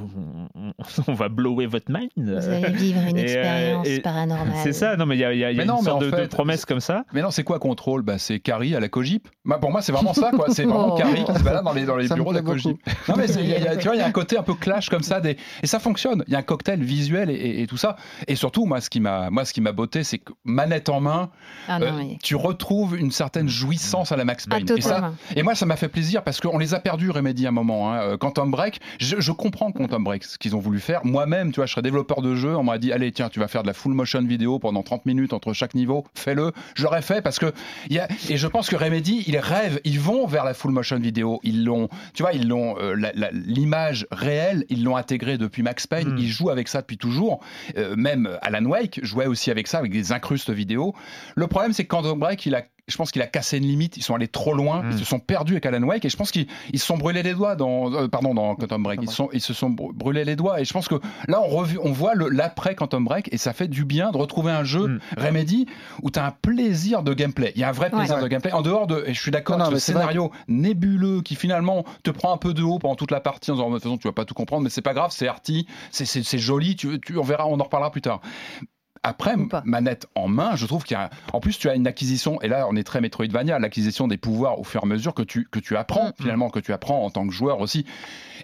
on, 1.09 1.15
va 1.15 1.29
blower 1.29 1.67
votre 1.67 1.91
mind. 1.91 2.11
Vous 2.17 2.49
allez 2.49 2.73
vivre 2.73 3.01
une 3.09 3.19
expérience 3.19 3.89
paranormale. 4.03 4.55
C'est 4.63 4.73
ça. 4.73 4.97
Non 4.97 5.07
mais 5.07 5.17
il 5.17 5.21
y 5.21 5.25
a, 5.25 5.33
y 5.33 5.45
a 5.45 5.51
une 5.51 5.83
sorte 5.83 6.05
de, 6.05 6.27
promesse 6.27 6.65
comme 6.65 6.81
ça. 6.81 7.05
Mais 7.13 7.23
non, 7.23 7.31
c'est 7.31 7.45
quoi 7.45 7.59
contrôle? 7.59 8.03
Bah, 8.03 8.19
c'est 8.19 8.41
Carrie 8.41 8.75
à 8.75 8.81
la 8.81 8.89
Cogip. 8.89 9.29
Bah, 9.45 9.59
pour 9.59 9.71
moi, 9.71 9.81
c'est 9.81 9.93
vraiment 9.93 10.13
ça. 10.13 10.31
quoi. 10.33 10.47
C'est 10.51 10.65
vraiment 10.65 10.95
oh. 10.95 10.99
Carrie 10.99 11.25
qui 11.25 11.35
se 11.35 11.43
balade 11.43 11.65
dans 11.65 11.73
les, 11.73 11.85
dans 11.85 11.97
les 11.97 12.09
bureaux 12.09 12.33
de 12.33 12.39
la 12.39 12.43
Cogip. 12.43 12.79
Non 13.09 13.15
mais 13.17 13.27
y 13.27 13.67
a, 13.67 13.77
tu 13.77 13.87
vois, 13.87 13.97
il 13.97 14.01
y 14.01 14.03
a 14.03 14.07
un 14.07 14.13
côté 14.13 14.37
un 14.37 14.43
peu 14.43 14.55
clash 14.55 14.89
comme 14.89 15.03
ça 15.03 15.21
des... 15.21 15.37
et 15.63 15.67
ça 15.67 15.79
fonctionne. 15.79 16.25
Il 16.27 16.33
y 16.33 16.37
a 16.37 16.39
un 16.39 16.43
cocktail 16.43 16.83
visuel 16.83 17.31
et, 17.31 17.63
et, 17.63 17.67
tout 17.67 17.77
ça. 17.77 17.97
Et 18.29 18.35
surtout, 18.35 18.67
moi, 18.67 18.81
ce 18.81 18.91
qui 18.91 19.01
m'a 19.01 19.31
moi 19.31 19.46
ce 19.47 19.53
qui 19.53 19.61
m'a 19.61 19.73
botté, 19.73 20.05
c'est 20.05 20.19
que 20.19 20.33
manette 20.45 20.89
en 20.89 21.01
main, 21.01 21.31
ah 21.69 21.79
euh, 21.81 22.03
tu 22.23 22.35
retrouves 22.37 22.97
une 22.97 23.11
certaine 23.11 23.49
jouissance 23.49 24.13
à 24.13 24.17
la 24.17 24.25
Max 24.25 24.47
Payne. 24.47 24.67
et, 24.77 24.81
ça, 24.81 25.13
et, 25.35 25.43
moi, 25.43 25.55
ça 25.55 25.67
m'a 25.67 25.77
fait 25.77 25.89
plaisir 25.89 26.23
parce 26.23 26.41
qu'on 26.41 26.59
les 26.59 26.75
a 26.75 26.81
perdus, 26.81 27.11
Remedy, 27.11 27.47
à 27.47 27.49
un 27.49 27.53
moment. 27.53 27.93
Hein. 27.93 28.01
Euh, 28.01 28.17
Quantum 28.17 28.51
Break, 28.51 28.81
je, 29.01 29.21
je, 29.21 29.33
comprends 29.33 29.73
Quantum 29.73 30.05
Break, 30.05 30.25
ce 30.25 30.39
qu'ils 30.39 30.55
ont 30.57 30.61
voulu 30.61 30.81
faire. 30.81 31.05
Moi-même, 31.05 31.53
tu 31.53 31.57
vois, 31.57 31.67
je 31.67 31.73
serais 31.73 31.83
développeur 31.83 32.23
de 32.23 32.35
jeu, 32.35 32.57
on 32.57 32.65
m'a 32.65 32.79
dit, 32.79 32.93
allez, 32.93 33.13
tiens, 33.13 33.29
tu 33.29 33.41
vas 33.41 33.49
faire 33.49 33.63
de 33.63 33.69
la 33.69 33.75
full 33.75 33.95
motion 33.95 34.23
vidéo 34.23 34.59
pendant 34.59 34.83
30 34.83 35.07
minutes 35.07 35.33
entre 35.33 35.53
chaque 35.53 35.75
niveau, 35.75 36.05
fais-le. 36.15 36.53
Je 36.75 36.83
l'aurais 36.83 37.03
fait 37.03 37.23
parce 37.23 37.39
que, 37.39 37.53
y 37.91 37.99
a, 37.99 38.09
et 38.29 38.37
je 38.37 38.47
pense 38.47 38.69
que 38.69 38.77
Remedy, 38.77 39.25
ils 39.27 39.39
rêvent, 39.39 39.81
ils 39.85 40.01
vont 40.01 40.27
vers 40.27 40.45
la 40.45 40.55
full 40.55 40.73
motion 40.73 40.99
vidéo. 40.99 41.41
Ils 41.43 41.65
l'ont, 41.65 41.89
tu 42.15 42.23
vois, 42.23 42.33
ils 42.33 42.49
l'ont, 42.49 42.77
euh, 42.79 42.95
l'image 43.33 44.07
réelle, 44.11 44.65
ils 44.69 44.83
l'ont 44.85 44.97
intégrée 44.97 45.39
depuis 45.39 45.63
Max 45.63 45.87
Payne, 45.87 46.15
hmm. 46.15 46.19
ils 46.19 46.29
jouent 46.29 46.51
avec 46.51 46.69
ça 46.69 46.81
depuis 46.81 46.99
toujours. 46.99 47.41
même 47.97 48.39
Alan 48.43 48.65
Wake 48.65 49.01
jouait 49.03 49.27
aussi 49.27 49.36
avec 49.51 49.67
ça 49.67 49.79
avec 49.79 49.93
des 49.93 50.13
incrustes 50.13 50.51
vidéo. 50.51 50.95
Le 51.35 51.47
problème, 51.47 51.73
c'est 51.73 51.85
que 51.85 51.89
Quantum 51.89 52.19
Break, 52.19 52.47
il 52.47 52.55
a 52.55 52.63
je 52.89 52.97
pense 52.97 53.11
qu'il 53.11 53.23
a 53.23 53.27
cassé 53.27 53.59
une 53.59 53.65
limite. 53.65 53.97
Ils 53.97 54.03
sont 54.03 54.15
allés 54.15 54.29
trop 54.29 54.55
loin. 54.55 54.83
Ils 54.85 54.95
hmm. 54.95 54.99
se 54.99 55.05
sont 55.05 55.19
perdus 55.19 55.55
avec 55.55 55.67
Alan 55.67 55.83
Wake. 55.83 56.05
Et 56.05 56.09
je 56.09 56.17
pense 56.17 56.31
qu'ils 56.31 56.47
se 56.73 56.87
sont 56.87 56.97
brûlés 56.97 57.23
les 57.23 57.35
doigts 57.35 57.57
dans, 57.57 57.93
euh, 57.93 58.09
pardon, 58.09 58.33
dans 58.33 58.55
Quantum 58.55 58.83
Break. 58.83 59.01
Ils, 59.03 59.11
sont, 59.11 59.29
ils 59.33 59.41
se 59.41 59.53
sont 59.55 59.71
brûlés 59.71 60.25
les 60.25 60.37
doigts. 60.37 60.61
Et 60.61 60.65
je 60.65 60.73
pense 60.73 60.87
que 60.87 60.97
là, 61.27 61.41
on, 61.43 61.49
revu, 61.49 61.79
on 61.83 61.91
voit 61.91 62.15
l'après 62.15 62.75
Quantum 62.75 63.05
Break. 63.05 63.29
Et 63.33 63.39
ça 63.39 63.53
fait 63.53 63.67
du 63.69 63.85
bien 63.85 64.13
de 64.13 64.17
retrouver 64.17 64.53
un 64.53 64.65
jeu 64.65 64.87
hmm. 64.87 64.99
Remedy 65.17 65.67
où 66.03 66.11
tu 66.11 66.19
as 66.19 66.27
un 66.27 66.31
plaisir 66.31 67.03
de 67.03 67.13
gameplay. 67.13 67.53
Il 67.57 67.61
y 67.61 67.65
a 67.65 67.69
un 67.69 67.73
vrai 67.73 67.91
plaisir 67.91 68.21
de 68.21 68.29
gameplay. 68.29 68.53
En 68.53 68.63
dehors 68.63 68.87
de, 68.87 69.03
et 69.07 69.15
je 69.15 69.21
suis 69.21 69.33
d'accord, 69.33 69.65
ce 69.71 69.79
scénario 69.79 70.31
nébuleux 70.49 71.23
qui 71.23 71.35
finalement 71.35 71.85
te 72.05 72.11
prend 72.11 72.33
un 72.33 72.39
peu 72.39 72.55
de 72.55 72.63
haut 72.63 72.79
pendant 72.79 72.95
toute 72.95 73.11
la 73.11 73.21
partie 73.21 73.51
en 73.51 73.55
disant, 73.55 73.69
de 73.69 73.75
toute 73.75 73.83
façon, 73.83 73.99
tu 73.99 74.07
vas 74.07 74.13
pas 74.13 74.25
tout 74.25 74.35
comprendre, 74.35 74.63
mais 74.63 74.71
c'est 74.71 74.83
pas 74.83 74.95
grave, 74.95 75.11
c'est 75.13 75.27
arty, 75.27 75.67
c'est 75.91 76.39
joli. 76.39 76.77
Tu, 76.77 77.01
tu, 77.01 77.19
on 77.19 77.23
verra, 77.23 77.47
on 77.47 77.59
en 77.59 77.65
reparlera 77.65 77.91
plus 77.91 78.03
tard. 78.03 78.21
Après, 79.07 79.37
manette 79.65 80.09
en 80.17 80.27
main, 80.27 80.57
je 80.57 80.67
trouve 80.67 80.83
qu'il 80.83 80.97
y 80.97 81.01
a. 81.01 81.11
En 81.33 81.39
plus, 81.39 81.57
tu 81.57 81.69
as 81.69 81.77
une 81.77 81.87
acquisition, 81.87 82.43
et 82.43 82.49
là, 82.49 82.67
on 82.69 82.75
est 82.75 82.83
très 82.83 83.01
Metroidvania, 83.01 83.61
l'acquisition 83.61 84.09
des 84.09 84.17
pouvoirs 84.17 84.59
au 84.59 84.65
fur 84.65 84.81
et 84.81 84.85
à 84.85 84.89
mesure 84.89 85.15
que 85.15 85.23
tu, 85.23 85.47
que 85.49 85.61
tu 85.61 85.77
apprends, 85.77 86.09
mm. 86.09 86.13
finalement, 86.23 86.51
que 86.51 86.59
tu 86.59 86.73
apprends 86.73 87.05
en 87.05 87.11
tant 87.11 87.25
que 87.25 87.33
joueur 87.33 87.61
aussi. 87.61 87.87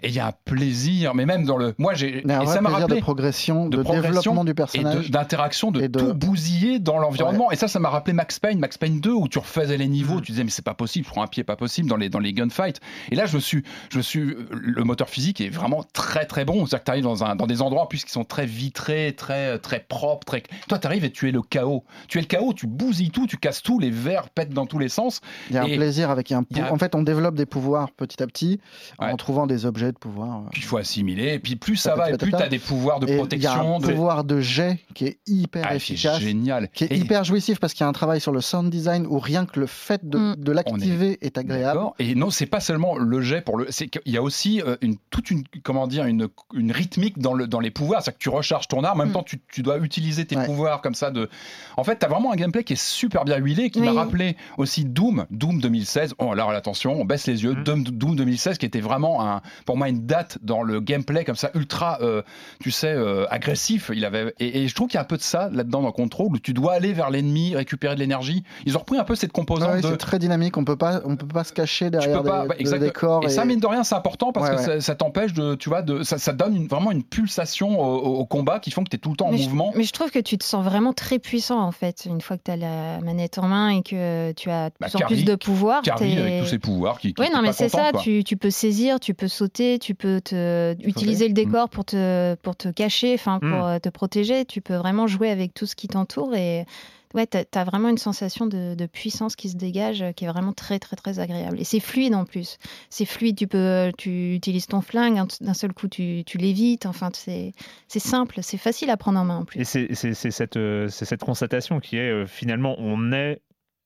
Et 0.01 0.09
il 0.09 0.13
y 0.13 0.19
a 0.19 0.27
un 0.27 0.33
plaisir, 0.45 1.13
mais 1.15 1.25
même 1.25 1.45
dans 1.45 1.57
le. 1.57 1.73
Moi, 1.77 1.93
j'ai. 1.93 2.19
Et 2.19 2.45
ça 2.45 2.61
m'a 2.61 2.69
rappelé. 2.69 2.97
De 2.97 3.01
progression, 3.01 3.67
de, 3.67 3.83
développement 3.83 4.43
du 4.43 4.53
personnage. 4.53 5.09
D'interaction, 5.11 5.71
de, 5.71 5.87
tout 5.87 6.13
bousiller 6.13 6.79
dans 6.79 6.97
l'environnement. 6.97 7.51
Et 7.51 7.55
ça, 7.55 7.67
ça 7.67 7.79
m'a 7.79 7.89
rappelé 7.89 8.13
Max 8.13 8.39
Payne, 8.39 8.59
Max 8.59 8.77
Payne 8.77 8.99
2, 8.99 9.11
où 9.11 9.27
tu 9.27 9.39
refaisais 9.39 9.77
les 9.77 9.87
niveaux, 9.87 10.17
mm. 10.17 10.21
tu 10.21 10.31
disais, 10.31 10.43
mais 10.43 10.49
c'est 10.49 10.63
pas 10.63 10.73
possible, 10.73 11.05
je 11.05 11.11
prends 11.11 11.23
un 11.23 11.27
pied 11.27 11.43
pas 11.43 11.55
possible 11.55 11.89
dans 11.89 11.97
les, 11.97 12.09
dans 12.09 12.19
les 12.19 12.33
gunfights. 12.33 12.79
Et 13.11 13.15
là, 13.15 13.25
je 13.25 13.35
me 13.35 13.41
suis. 13.41 13.63
Je 13.89 13.97
me 13.97 14.03
suis 14.03 14.35
le 14.51 14.83
moteur 14.83 15.09
physique 15.09 15.41
est 15.41 15.49
vraiment 15.49 15.83
très, 15.93 16.25
très 16.25 16.45
bon. 16.45 16.65
C'est-à-dire 16.65 16.79
que 16.79 16.85
tu 16.85 16.91
arrives 16.91 17.03
dans, 17.03 17.23
un, 17.23 17.35
dans 17.35 17.47
des 17.47 17.61
endroits, 17.61 17.87
qui 17.89 18.11
sont 18.11 18.23
très 18.23 18.45
vitrés, 18.45 19.13
très, 19.15 19.59
très 19.59 19.79
propres. 19.79 20.25
Très... 20.25 20.43
Toi, 20.67 20.79
tu 20.79 20.87
arrives 20.87 21.05
et 21.05 21.11
tu 21.11 21.27
es 21.27 21.31
le 21.31 21.41
chaos. 21.41 21.83
Tu 22.07 22.17
es 22.17 22.21
le 22.21 22.27
chaos, 22.27 22.53
tu 22.53 22.67
bousilles 22.67 23.11
tout, 23.11 23.27
tu 23.27 23.37
casses 23.37 23.61
tout, 23.61 23.79
les 23.79 23.89
verres 23.89 24.29
pètent 24.29 24.53
dans 24.53 24.65
tous 24.65 24.79
les 24.79 24.89
sens. 24.89 25.21
Il 25.49 25.55
y 25.55 25.59
a 25.59 25.63
un 25.63 25.65
plaisir 25.65 26.09
avec 26.09 26.31
un. 26.31 26.43
En 26.69 26.77
fait, 26.77 26.95
on 26.95 27.03
développe 27.03 27.35
des 27.35 27.45
pouvoirs 27.45 27.91
petit 27.91 28.21
à 28.21 28.27
petit 28.27 28.59
en 28.99 29.15
trouvant 29.17 29.47
des 29.47 29.65
objets 29.65 29.82
de 29.91 29.97
pouvoir. 29.97 30.43
Puis 30.51 30.61
il 30.61 30.65
faut 30.65 30.77
assimiler. 30.77 31.33
Et 31.33 31.39
puis 31.39 31.55
plus 31.55 31.75
ça, 31.75 31.95
va, 31.95 32.09
et 32.09 32.17
plus 32.17 32.31
tu 32.31 32.35
as 32.35 32.47
des 32.47 32.59
pouvoirs 32.59 32.99
de 32.99 33.05
protection. 33.05 33.37
Il 33.37 33.43
y 33.43 33.47
a 33.47 33.75
un 33.75 33.79
pouvoir 33.79 34.23
de 34.23 34.39
jet 34.39 34.79
qui 34.93 35.05
est 35.05 35.19
hyper 35.27 35.65
ah, 35.67 35.75
efficace. 35.75 36.19
génial. 36.19 36.69
Qui 36.69 36.85
est 36.85 36.95
hyper 36.95 37.23
jouissif 37.23 37.59
parce 37.59 37.73
qu'il 37.73 37.83
y 37.83 37.85
a 37.85 37.89
un 37.89 37.93
travail 37.93 38.21
sur 38.21 38.31
le 38.31 38.41
sound 38.41 38.69
design 38.69 39.05
où 39.07 39.19
rien 39.19 39.45
que 39.45 39.59
le 39.59 39.67
fait 39.67 40.07
de, 40.07 40.17
mm. 40.17 40.51
l'activer 40.51 41.17
est... 41.21 41.37
agréable. 41.37 41.81
Et 41.99 42.15
non, 42.15 42.29
c'est 42.29 42.45
pas 42.45 42.59
seulement 42.59 42.97
le 42.97 43.21
jet 43.21 43.41
pour 43.41 43.57
le. 43.57 43.67
C'est 43.69 43.87
qu'il 43.87 44.11
y 44.11 44.17
a 44.17 44.21
aussi 44.21 44.61
euh, 44.61 44.75
une, 44.81 44.97
toute 45.09 45.31
une, 45.31 45.43
comment 45.63 45.87
dire, 45.87 46.05
une, 46.05 46.27
une 46.53 46.71
rythmique 46.71 47.19
dans, 47.19 47.33
le, 47.33 47.47
dans 47.47 47.59
les 47.59 47.71
pouvoirs. 47.71 48.01
C'est-à-dire 48.03 48.17
que 48.19 48.23
tu 48.23 48.29
recharges 48.29 48.67
ton 48.67 48.83
arme, 48.83 49.01
en 49.01 49.03
même 49.03 49.09
mm. 49.09 49.13
temps 49.13 49.23
tu, 49.23 49.41
tu 49.51 49.61
dois 49.61 49.77
utiliser 49.79 50.25
tes 50.25 50.35
pouvoirs 50.35 50.81
comme 50.81 50.95
ça 50.95 51.11
de. 51.11 51.29
En 51.77 51.83
fait, 51.83 51.99
tu 51.99 52.05
as 52.05 52.09
vraiment 52.09 52.31
un 52.31 52.35
gameplay 52.35 52.63
qui 52.63 52.73
est 52.73 52.81
super 52.81 53.25
bien 53.25 53.37
huilé, 53.37 53.69
qui 53.69 53.81
m'a 53.81 53.93
rappelé 53.93 54.35
aussi 54.57 54.85
Doom, 54.85 55.25
Doom 55.31 55.59
2016. 55.59 56.15
Oh, 56.19 56.31
alors 56.31 56.51
attention, 56.51 56.93
on 56.99 57.05
baisse 57.05 57.27
les 57.27 57.43
yeux. 57.43 57.53
Mm. 57.53 57.63
Doom, 57.63 57.83
Doom 57.83 58.15
2016, 58.15 58.57
qui 58.57 58.65
était 58.65 58.81
vraiment 58.81 59.25
un, 59.25 59.41
pour 59.65 59.72
moi 59.77 59.89
une 59.89 60.05
date 60.05 60.37
dans 60.41 60.63
le 60.63 60.79
gameplay 60.79 61.23
comme 61.23 61.35
ça 61.35 61.51
ultra, 61.53 61.99
euh, 62.01 62.21
tu 62.59 62.71
sais, 62.71 62.91
euh, 62.91 63.25
agressif. 63.29 63.91
Il 63.93 64.05
avait 64.05 64.33
et, 64.39 64.67
je 64.67 64.75
trouve 64.75 64.87
qu'il 64.87 64.95
y 64.95 64.99
a 64.99 65.01
un 65.01 65.05
peu 65.05 65.17
de 65.17 65.21
ça 65.21 65.49
là-dedans 65.51 65.81
dans 65.81 65.91
Control 65.91 66.27
où 66.31 66.39
tu 66.39 66.53
dois 66.53 66.73
aller 66.73 66.93
vers 66.93 67.09
l'ennemi, 67.09 67.55
récupérer 67.55 67.95
de 67.95 67.99
l'énergie. 67.99 68.43
Ils 68.65 68.75
ont 68.75 68.79
repris 68.79 68.97
un 68.97 69.03
peu 69.03 69.15
cette 69.15 69.31
composante. 69.31 69.81
C'est 69.81 69.97
très 69.97 70.19
dynamique. 70.19 70.57
On 70.57 70.65
peut 70.65 70.77
pas, 70.77 71.01
on 71.05 71.15
peut 71.15 71.27
pas 71.27 71.43
se 71.43 71.53
cacher 71.53 71.89
derrière 71.89 72.23
pas, 72.23 72.47
des, 72.57 72.63
bah, 72.63 72.77
décors. 72.77 73.25
Et, 73.25 73.29
ça 73.29 73.45
mine 73.45 73.59
de 73.59 73.67
rien, 73.67 73.83
c'est 73.83 73.95
important 73.95 74.31
parce 74.31 74.65
que 74.65 74.79
ça, 74.79 74.95
t'empêche 74.95 75.33
de, 75.33 75.55
tu 75.55 75.69
vois, 75.69 75.81
de, 75.81 76.03
ça, 76.03 76.33
donne 76.33 76.67
vraiment 76.67 76.91
une 76.91 77.03
pulsation 77.03 77.79
au, 77.79 78.25
combat 78.25 78.59
qui 78.59 78.71
font 78.71 78.83
que 78.83 78.89
tu 78.89 78.95
es 78.95 78.99
tout 78.99 79.11
le 79.11 79.15
temps 79.15 79.27
en 79.27 79.33
mouvement. 79.33 79.73
mais 79.75 79.83
je 79.83 79.91
trouve 79.91 80.09
que 80.09 80.19
tu 80.19 80.37
te 80.37 80.43
sens 80.43 80.63
vraiment 80.63 80.93
très 80.93 81.19
puissant 81.19 81.59
en 81.59 81.71
fait 81.71 82.05
une 82.05 82.21
fois 82.21 82.37
que 82.37 82.43
tu 82.45 82.51
as 82.51 82.55
la 82.55 82.99
manette 83.01 83.37
en 83.37 83.47
main 83.47 83.69
et 83.69 83.83
que 83.83 84.31
tu 84.31 84.49
as 84.49 84.69
de 84.69 84.75
bah, 84.79 84.87
plus 84.87 85.03
en 85.03 85.07
plus 85.07 85.25
de 85.25 85.35
pouvoirs. 85.35 85.81
Carrie 85.81 86.17
avec 86.17 86.43
tous 86.43 86.49
ses 86.49 86.59
pouvoirs 86.59 86.99
qui. 86.99 87.13
oui, 87.19 87.27
non, 87.33 87.41
mais 87.41 87.53
c'est 87.53 87.69
ça. 87.69 87.91
Tu, 88.01 88.23
tu, 88.23 88.37
peux 88.37 88.49
saisir, 88.49 88.99
tu 88.99 89.13
peux 89.13 89.27
sauter, 89.27 89.62
tu 89.79 89.95
peux 89.95 90.21
te, 90.21 90.75
utiliser 90.83 91.27
le 91.27 91.33
décor 91.33 91.69
pour, 91.69 91.85
te, 91.85 92.35
pour 92.35 92.55
te 92.55 92.69
cacher, 92.69 93.13
enfin 93.13 93.39
pour 93.39 93.67
mm. 93.67 93.79
te 93.79 93.89
protéger. 93.89 94.45
Tu 94.45 94.61
peux 94.61 94.75
vraiment 94.75 95.07
jouer 95.07 95.29
avec 95.29 95.53
tout 95.53 95.65
ce 95.65 95.75
qui 95.75 95.87
t'entoure 95.87 96.35
et 96.35 96.65
ouais, 97.13 97.27
tu 97.27 97.37
as, 97.37 97.63
vraiment 97.63 97.89
une 97.89 97.97
sensation 97.97 98.45
de, 98.45 98.85
puissance 98.85 99.35
qui 99.35 99.49
se 99.49 99.55
dégage 99.55 100.01
euh, 100.01 100.11
qui 100.11 100.25
est 100.25 100.27
vraiment 100.27 100.53
très, 100.53 100.79
très, 100.79 100.95
très 100.95 101.19
agréable. 101.19 101.59
Et 101.59 101.63
c'est 101.63 101.79
fluide 101.79 102.13
en 102.15 102.25
plus. 102.25 102.57
C'est 102.89 103.05
fluide, 103.05 103.37
tu, 103.37 103.47
peux, 103.47 103.91
tu 103.97 104.35
utilises 104.35 104.67
ton 104.67 104.81
flingue, 104.81 105.21
d'un 105.41 105.53
seul 105.53 105.73
coup, 105.73 105.87
tu, 105.87 106.23
tu 106.25 106.37
l'évites. 106.37 106.85
Enfin, 106.85 107.09
c'est 107.13 107.53
simple, 107.87 108.39
c'est 108.41 108.57
facile 108.57 108.89
à 108.89 108.97
prendre 108.97 109.19
en 109.19 109.25
main 109.25 109.37
en 109.37 109.45
plus. 109.45 109.61
Et 109.61 109.95
c'est 109.95 110.13
cette, 110.13 110.57
euh, 110.57 110.87
cette 110.89 111.23
constatation 111.23 111.79
qui 111.79 111.97
est 111.97 112.11
euh, 112.11 112.25
finalement, 112.25 112.75
on 112.77 113.11
est 113.13 113.41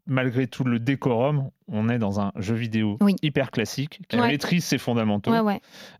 malgré 0.07 0.47
tout 0.47 0.63
le 0.63 0.79
décorum, 0.79 1.49
on 1.67 1.89
est 1.89 1.99
dans 1.99 2.19
un 2.19 2.31
jeu 2.37 2.55
vidéo 2.55 2.97
hyper 3.21 3.51
classique 3.51 3.99
qui 4.07 4.17
maîtrise 4.17 4.63
ses 4.63 4.77
fondamentaux, 4.77 5.31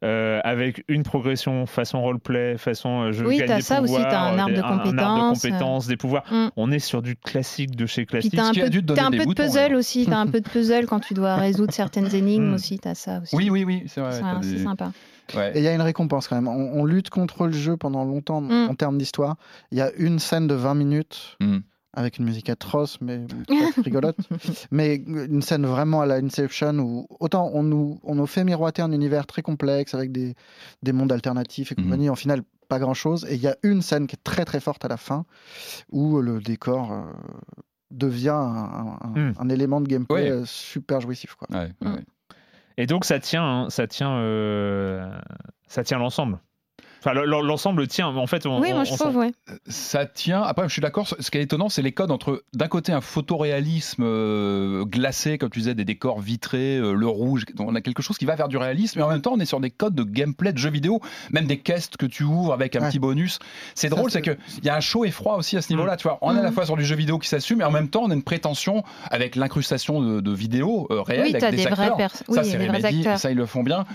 euh, 0.03 0.39
avec 0.43 0.83
une 0.87 1.03
progression 1.03 1.65
façon 1.65 2.01
roleplay, 2.01 2.57
façon 2.57 3.01
euh, 3.01 3.11
je 3.11 3.25
oui, 3.25 3.39
gagne 3.39 3.57
des 3.57 3.61
ça 3.61 3.81
pouvoirs, 3.81 4.07
aussi, 4.07 4.15
as 4.15 4.21
un 4.23 4.39
arbre 4.39 4.55
de 4.55 4.61
compétences, 4.61 5.41
de 5.41 5.49
compétences 5.49 5.87
des 5.87 5.97
pouvoirs. 5.97 6.23
Mm. 6.31 6.47
On 6.55 6.71
est 6.71 6.79
sur 6.79 7.01
du 7.01 7.15
classique 7.15 7.75
de 7.75 7.85
chez 7.85 8.05
classique. 8.05 8.31
Tu 8.31 8.39
as 8.39 8.47
un, 8.47 8.53
peu, 8.53 8.61
as 8.61 9.05
un 9.05 9.11
peu 9.11 9.25
de 9.25 9.33
puzzle 9.33 9.75
aussi, 9.75 10.05
tu 10.05 10.13
as 10.13 10.19
un 10.19 10.27
peu 10.27 10.39
de 10.39 10.49
puzzle 10.49 10.85
quand 10.85 11.01
tu 11.01 11.13
dois 11.13 11.35
résoudre 11.37 11.73
certaines 11.73 12.13
énigmes 12.15 12.51
mm. 12.51 12.53
aussi, 12.53 12.79
tu 12.79 12.87
as 12.87 12.95
ça 12.95 13.19
aussi. 13.21 13.35
Oui, 13.35 13.49
oui, 13.49 13.65
oui, 13.65 13.83
c'est 13.87 14.01
vrai. 14.01 14.21
C'est 14.41 14.63
sympa. 14.63 14.91
Et 15.35 15.57
il 15.57 15.63
y 15.63 15.67
a 15.67 15.73
une 15.73 15.81
récompense 15.81 16.29
quand 16.29 16.35
même. 16.35 16.47
On, 16.47 16.85
lutte 16.85 17.09
contre 17.09 17.47
le 17.47 17.51
jeu 17.51 17.75
pendant 17.75 18.05
longtemps 18.05 18.39
mm. 18.39 18.69
en 18.69 18.75
termes 18.75 18.97
d'histoire. 18.97 19.35
Il 19.71 19.77
y 19.77 19.81
a 19.81 19.91
une 19.97 20.19
scène 20.19 20.47
de 20.47 20.53
20 20.53 20.75
minutes 20.75 21.37
avec 21.93 22.19
une 22.19 22.25
musique 22.25 22.49
atroce, 22.49 22.99
mais 23.01 23.25
rigolote. 23.83 24.17
mais 24.71 24.95
une 24.95 25.41
scène 25.41 25.65
vraiment 25.65 26.01
à 26.01 26.05
la 26.05 26.15
Inception 26.15 26.77
où 26.79 27.07
autant 27.19 27.49
on 27.53 27.63
nous, 27.63 27.99
on 28.03 28.15
nous 28.15 28.27
fait 28.27 28.43
miroiter 28.43 28.81
un 28.81 28.91
univers 28.91 29.25
très 29.25 29.41
complexe 29.41 29.93
avec 29.93 30.11
des, 30.11 30.35
des 30.83 30.91
mondes 30.91 31.11
alternatifs 31.11 31.71
et 31.71 31.75
mhm. 31.77 31.85
compagnie, 31.85 32.09
en 32.09 32.15
final, 32.15 32.41
pas 32.67 32.79
grand 32.79 32.93
chose. 32.93 33.25
Et 33.29 33.35
il 33.35 33.41
y 33.41 33.47
a 33.47 33.57
une 33.63 33.81
scène 33.81 34.07
qui 34.07 34.15
est 34.15 34.23
très 34.23 34.45
très 34.45 34.59
forte 34.59 34.85
à 34.85 34.87
la 34.87 34.97
fin 34.97 35.25
où 35.91 36.21
le 36.21 36.39
décor. 36.39 36.91
Euh, 36.91 37.03
devient 37.91 38.29
un, 38.29 39.13
hmm. 39.15 39.49
élément 39.49 39.81
de 39.81 39.87
gameplay 39.87 40.29
euh, 40.29 40.45
super 40.45 41.01
jouissif. 41.01 41.35
Quoi. 41.35 41.47
Hmm. 41.81 41.97
Et 42.77 42.85
donc 42.85 43.05
ça 43.05 43.19
tient, 43.19 43.43
hein, 43.43 43.69
ça 43.69 43.87
tient, 43.87 44.17
euh, 44.17 45.09
ça 45.67 45.83
tient 45.83 45.97
l'ensemble. 45.97 46.39
Enfin, 46.99 47.13
l'ensemble 47.13 47.87
tient. 47.87 48.07
En 48.07 48.27
fait, 48.27 48.45
oui, 48.45 48.73
moi 48.73 48.83
je 48.83 48.93
trouve, 48.95 49.15
ouais. 49.17 49.31
Ça 49.67 50.05
tient. 50.05 50.41
Après, 50.41 50.67
je 50.67 50.73
suis 50.73 50.81
d'accord. 50.81 51.07
Ce 51.07 51.31
qui 51.31 51.37
est 51.37 51.43
étonnant, 51.43 51.69
c'est 51.69 51.81
les 51.81 51.91
codes 51.91 52.11
entre, 52.11 52.43
d'un 52.53 52.67
côté, 52.67 52.91
un 52.91 53.01
photoréalisme 53.01 54.03
euh, 54.03 54.85
glacé, 54.85 55.37
comme 55.37 55.49
tu 55.49 55.59
disais, 55.59 55.75
des 55.75 55.85
décors 55.85 56.19
vitrés, 56.19 56.77
euh, 56.77 56.93
le 56.93 57.07
rouge. 57.07 57.45
On 57.59 57.75
a 57.75 57.81
quelque 57.81 58.01
chose 58.01 58.17
qui 58.17 58.25
va 58.25 58.35
vers 58.35 58.47
du 58.47 58.57
réalisme, 58.57 58.99
mais 58.99 59.05
en 59.05 59.09
même 59.09 59.21
temps, 59.21 59.33
on 59.33 59.39
est 59.39 59.45
sur 59.45 59.59
des 59.59 59.69
codes 59.69 59.95
de 59.95 60.03
gameplay 60.03 60.53
de 60.53 60.57
jeux 60.57 60.69
vidéo, 60.69 61.01
même 61.31 61.45
des 61.45 61.59
caisses 61.59 61.89
que 61.97 62.05
tu 62.05 62.23
ouvres 62.23 62.53
avec 62.53 62.75
un 62.75 62.87
petit 62.87 62.99
bonus. 62.99 63.39
C'est 63.75 63.89
drôle, 63.89 64.11
c'est 64.11 64.21
qu'il 64.21 64.37
y 64.63 64.69
a 64.69 64.75
un 64.75 64.81
chaud 64.81 65.05
et 65.05 65.11
froid 65.11 65.35
aussi 65.35 65.57
à 65.57 65.61
ce 65.61 65.71
niveau-là. 65.71 65.93
Mm. 65.93 65.97
Tu 65.97 66.03
vois, 66.07 66.17
on 66.21 66.35
est 66.35 66.39
à 66.39 66.43
la 66.43 66.51
mm. 66.51 66.53
fois 66.53 66.65
sur 66.65 66.77
du 66.77 66.85
jeu 66.85 66.95
vidéo 66.95 67.19
qui 67.19 67.29
s'assume, 67.29 67.59
mais 67.59 67.65
en 67.65 67.71
même 67.71 67.89
temps, 67.89 68.03
on 68.03 68.11
a 68.11 68.13
une 68.13 68.23
prétention 68.23 68.83
avec 69.09 69.35
l'incrustation 69.35 70.01
de, 70.01 70.37
vidéos 70.37 70.87
euh, 70.91 71.01
réelles, 71.01 71.23
oui, 71.23 71.35
avec 71.35 71.51
des, 71.51 71.57
des 71.57 71.67
acteurs. 71.67 71.95
Vrais 72.27 72.43
ça, 72.43 72.43
c'est 72.43 72.57
Remedy, 72.57 73.03
ça, 73.17 73.31
ils 73.31 73.37
le 73.37 73.45
font 73.45 73.63
bien. 73.63 73.85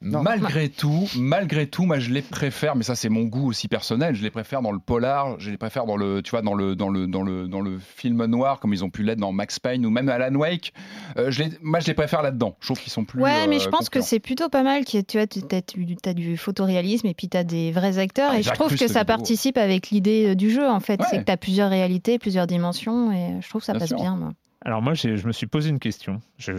Malgré 0.00 0.68
tout, 0.68 1.08
malgré 1.16 1.66
tout, 1.66 1.84
moi 1.84 1.98
je 1.98 2.10
les 2.10 2.22
préfère, 2.22 2.76
mais 2.76 2.84
ça 2.84 2.94
c'est 2.94 3.08
mon 3.08 3.24
goût 3.24 3.48
aussi 3.48 3.66
personnel. 3.66 4.14
Je 4.14 4.22
les 4.22 4.30
préfère 4.30 4.62
dans 4.62 4.70
le 4.70 4.78
polar, 4.78 5.40
je 5.40 5.50
les 5.50 5.56
préfère 5.56 5.86
dans 5.86 5.96
le, 5.96 6.22
tu 6.22 6.30
vois, 6.30 6.42
dans 6.42 6.54
le, 6.54 6.76
dans 6.76 6.88
le, 6.88 7.08
dans 7.08 7.22
le, 7.22 7.48
dans 7.48 7.60
le 7.60 7.78
film 7.78 8.24
noir, 8.26 8.60
comme 8.60 8.72
ils 8.72 8.84
ont 8.84 8.90
pu 8.90 9.02
l'être 9.02 9.18
dans 9.18 9.32
Max 9.32 9.58
Payne 9.58 9.84
ou 9.84 9.90
même 9.90 10.08
Alan 10.08 10.34
Wake. 10.34 10.72
Euh, 11.16 11.32
je 11.32 11.42
les, 11.42 11.50
moi 11.62 11.80
je 11.80 11.88
les 11.88 11.94
préfère 11.94 12.22
là-dedans. 12.22 12.56
Je 12.60 12.66
trouve 12.66 12.80
qu'ils 12.80 12.92
sont 12.92 13.04
plus. 13.04 13.20
Ouais, 13.20 13.48
mais 13.48 13.58
je 13.58 13.68
pense 13.68 13.90
que 13.90 14.00
c'est 14.00 14.20
plutôt 14.20 14.48
pas 14.48 14.62
mal. 14.62 14.84
Tu 14.84 15.02
vois, 15.12 15.26
tu 15.26 15.40
as, 15.52 16.14
du 16.14 16.36
photoréalisme 16.36 17.08
et 17.08 17.14
puis 17.14 17.28
tu 17.28 17.36
as 17.36 17.44
des 17.44 17.72
vrais 17.72 17.98
acteurs. 17.98 18.30
Ah, 18.32 18.38
et 18.38 18.42
je 18.42 18.50
trouve 18.50 18.76
que 18.76 18.86
ça 18.86 19.04
participe 19.04 19.58
avec 19.58 19.90
l'idée 19.90 20.36
du 20.36 20.50
jeu 20.50 20.68
en 20.68 20.80
fait. 20.80 21.00
C'est 21.10 21.18
que 21.18 21.24
tu 21.24 21.32
as 21.32 21.36
plusieurs 21.36 21.70
réalités, 21.70 22.18
plusieurs 22.20 22.46
dimensions 22.46 23.10
et 23.10 23.40
je 23.40 23.48
trouve 23.48 23.62
que 23.62 23.66
ça 23.66 23.74
passe 23.74 23.92
bien. 23.92 24.14
Moi. 24.14 24.32
Alors 24.68 24.82
moi, 24.82 24.92
je 24.92 25.26
me 25.26 25.32
suis 25.32 25.46
posé 25.46 25.70
une 25.70 25.78
question. 25.78 26.20
Je, 26.36 26.52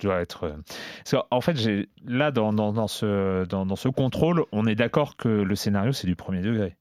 dois 0.00 0.22
être... 0.22 0.44
Euh, 0.44 1.22
en 1.30 1.42
fait, 1.42 1.58
là, 2.06 2.30
dans, 2.30 2.50
dans, 2.54 2.88
ce, 2.88 3.44
dans, 3.44 3.66
dans 3.66 3.76
ce 3.76 3.90
contrôle, 3.90 4.46
on 4.52 4.66
est 4.66 4.74
d'accord 4.74 5.18
que 5.18 5.28
le 5.28 5.54
scénario, 5.54 5.92
c'est 5.92 6.06
du 6.06 6.16
premier 6.16 6.40
degré. 6.40 6.76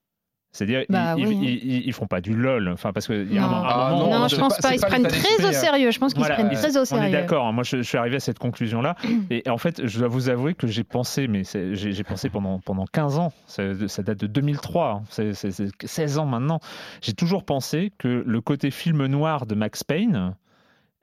C'est-à-dire, 0.54 0.86
bah 0.88 1.16
ils, 1.18 1.92
font 1.92 2.08
pas 2.08 2.22
du 2.22 2.34
lol. 2.34 2.70
Enfin, 2.70 2.94
parce 2.94 3.08
que 3.08 3.26
y 3.26 3.38
a 3.38 3.42
non. 3.42 3.48
Ah, 3.66 3.94
non, 3.94 4.28
je 4.30 4.38
pense 4.38 4.58
pas. 4.60 4.74
Ils 4.74 4.80
se 4.80 4.86
prennent 4.86 5.06
très 5.06 5.46
au 5.46 5.52
sérieux. 5.52 5.92
Je 5.92 6.00
pense 6.00 6.14
qu'ils 6.14 6.24
se 6.24 6.32
prennent 6.32 6.50
très 6.50 6.78
au 6.78 6.86
sérieux. 6.86 7.04
On 7.04 7.08
est 7.08 7.12
d'accord. 7.12 7.52
Moi, 7.52 7.66
je, 7.66 7.82
suis 7.82 7.98
arrivé 7.98 8.16
à 8.16 8.20
cette 8.22 8.40
conclusion-là. 8.40 8.96
Et 9.30 9.44
en 9.50 9.58
fait, 9.58 9.86
je 9.86 10.00
dois 10.00 10.08
vous 10.08 10.30
avouer 10.30 10.54
que 10.54 10.68
j'ai 10.68 10.86
pensé, 10.86 11.28
mais 11.28 11.42
j'ai 11.44 12.04
pensé 12.06 12.30
pendant, 12.30 12.60
pendant 12.60 12.86
15 12.86 13.20
ans. 13.20 13.34
Ça, 13.48 13.74
date 14.02 14.20
de 14.20 14.28
2003. 14.28 14.92
Hein. 14.92 15.04
C'est 15.10 15.34
16 15.34 16.18
ans 16.20 16.26
maintenant. 16.26 16.62
J'ai 17.02 17.12
toujours 17.12 17.44
pensé 17.44 17.92
que 17.98 18.24
le 18.26 18.40
côté 18.40 18.72
film 18.72 19.06
noir 19.08 19.48
de 19.48 19.56
Max 19.56 19.84
Payne 19.84 20.36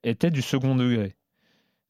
était 0.05 0.30
du 0.30 0.42
second 0.42 0.74
degré. 0.74 1.16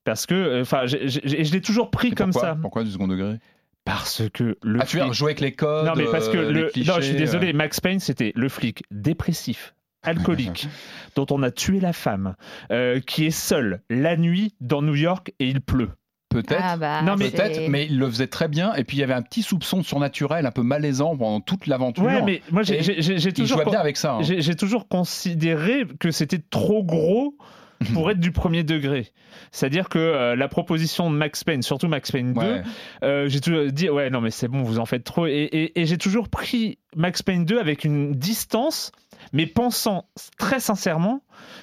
Parce 0.05 0.27
que, 0.27 0.35
euh, 0.35 0.63
enfin, 0.63 0.87
je, 0.87 0.97
je 1.07 1.53
l'ai 1.53 1.61
toujours 1.61 1.91
pris 1.91 2.11
comme 2.11 2.33
ça. 2.33 2.57
Pourquoi 2.61 2.85
du 2.85 2.91
second 2.91 3.09
degré? 3.09 3.39
Parce 3.85 4.23
que 4.33 4.57
le 4.63 4.81
ah, 4.81 4.87
tu 4.87 5.01
as 5.01 5.11
joué 5.13 5.29
avec 5.29 5.41
les 5.41 5.53
codes 5.53 5.87
non 5.87 5.95
mais 5.97 6.05
parce 6.05 6.29
que 6.29 6.37
euh, 6.37 6.53
le 6.53 6.63
non 6.85 6.95
je 6.97 7.01
suis 7.01 7.17
désolé 7.17 7.51
euh. 7.51 7.57
Max 7.57 7.81
Payne 7.81 7.99
c'était 7.99 8.33
le 8.37 8.49
flic 8.49 8.85
dépressif 8.91 9.75
alcoolique 10.03 10.69
dont 11.17 11.27
on 11.31 11.43
a 11.43 11.51
tué 11.51 11.81
la 11.81 11.93
femme 11.93 12.37
euh, 12.71 13.01
qui 13.01 13.27
est 13.27 13.33
seul 13.33 13.83
la 13.91 14.17
nuit 14.17 14.55
dans 14.61 14.83
New 14.83 14.95
York 14.95 15.33
et 15.39 15.49
il 15.49 15.61
pleut 15.61 15.91
Peut-être, 16.29 16.63
ah 16.65 16.79
bah, 16.79 17.03
non 17.03 17.17
mais 17.19 17.29
peut-être, 17.29 17.69
mais 17.69 17.85
il 17.85 17.99
le 17.99 18.09
faisait 18.09 18.27
très 18.27 18.49
bien. 18.49 18.73
Et 18.77 18.85
puis 18.85 18.97
il 18.97 19.01
y 19.01 19.03
avait 19.03 19.13
un 19.13 19.21
petit 19.21 19.43
soupçon 19.43 19.83
surnaturel, 19.83 20.47
un 20.47 20.51
peu 20.51 20.63
malaisant 20.63 21.15
pendant 21.15 21.43
toute 21.43 21.67
l'aventure. 21.67 22.05
Ouais, 22.05 22.23
mais 22.23 22.41
moi 22.51 22.63
j'ai 22.63 23.33
toujours 23.35 23.63
bien 23.67 23.79
avec 23.79 23.99
ça. 23.99 24.15
Hein. 24.15 24.23
J'ai 24.23 24.57
toujours 24.57 24.89
considéré 24.89 25.85
que 26.01 26.11
c'était 26.11 26.39
trop 26.39 26.83
gros 26.83 27.37
pour 27.95 28.11
être 28.11 28.21
du 28.21 28.33
premier 28.33 28.63
degré. 28.63 29.09
C'est-à-dire 29.51 29.89
que 29.89 29.99
euh, 29.99 30.37
la 30.37 30.49
proposition 30.49 31.11
de 31.11 31.17
Max 31.17 31.45
Payne, 31.45 31.63
surtout 31.63 31.89
Max 31.89 32.11
Payne 32.11 32.33
2, 32.33 32.63
euh, 33.03 33.29
j'ai 33.29 33.41
toujours 33.41 33.71
dit 33.73 33.89
ouais 33.91 34.11
non 34.11 34.21
mais 34.21 34.31
c'est 34.31 34.49
bon, 34.49 34.63
vous 34.63 34.79
en 34.79 34.87
faites 34.87 35.05
trop. 35.05 35.27
Et, 35.27 35.73
j'ai 35.77 35.99
toujours 35.99 36.29
pris 36.29 36.79
Max 36.97 37.23
Payne 37.23 37.45
2 37.45 37.59
avec 37.59 37.85
une 37.85 38.13
distance, 38.13 38.93
mais 39.33 39.47
pensant 39.47 40.07
très 40.39 40.61
sincèrement 40.61 41.23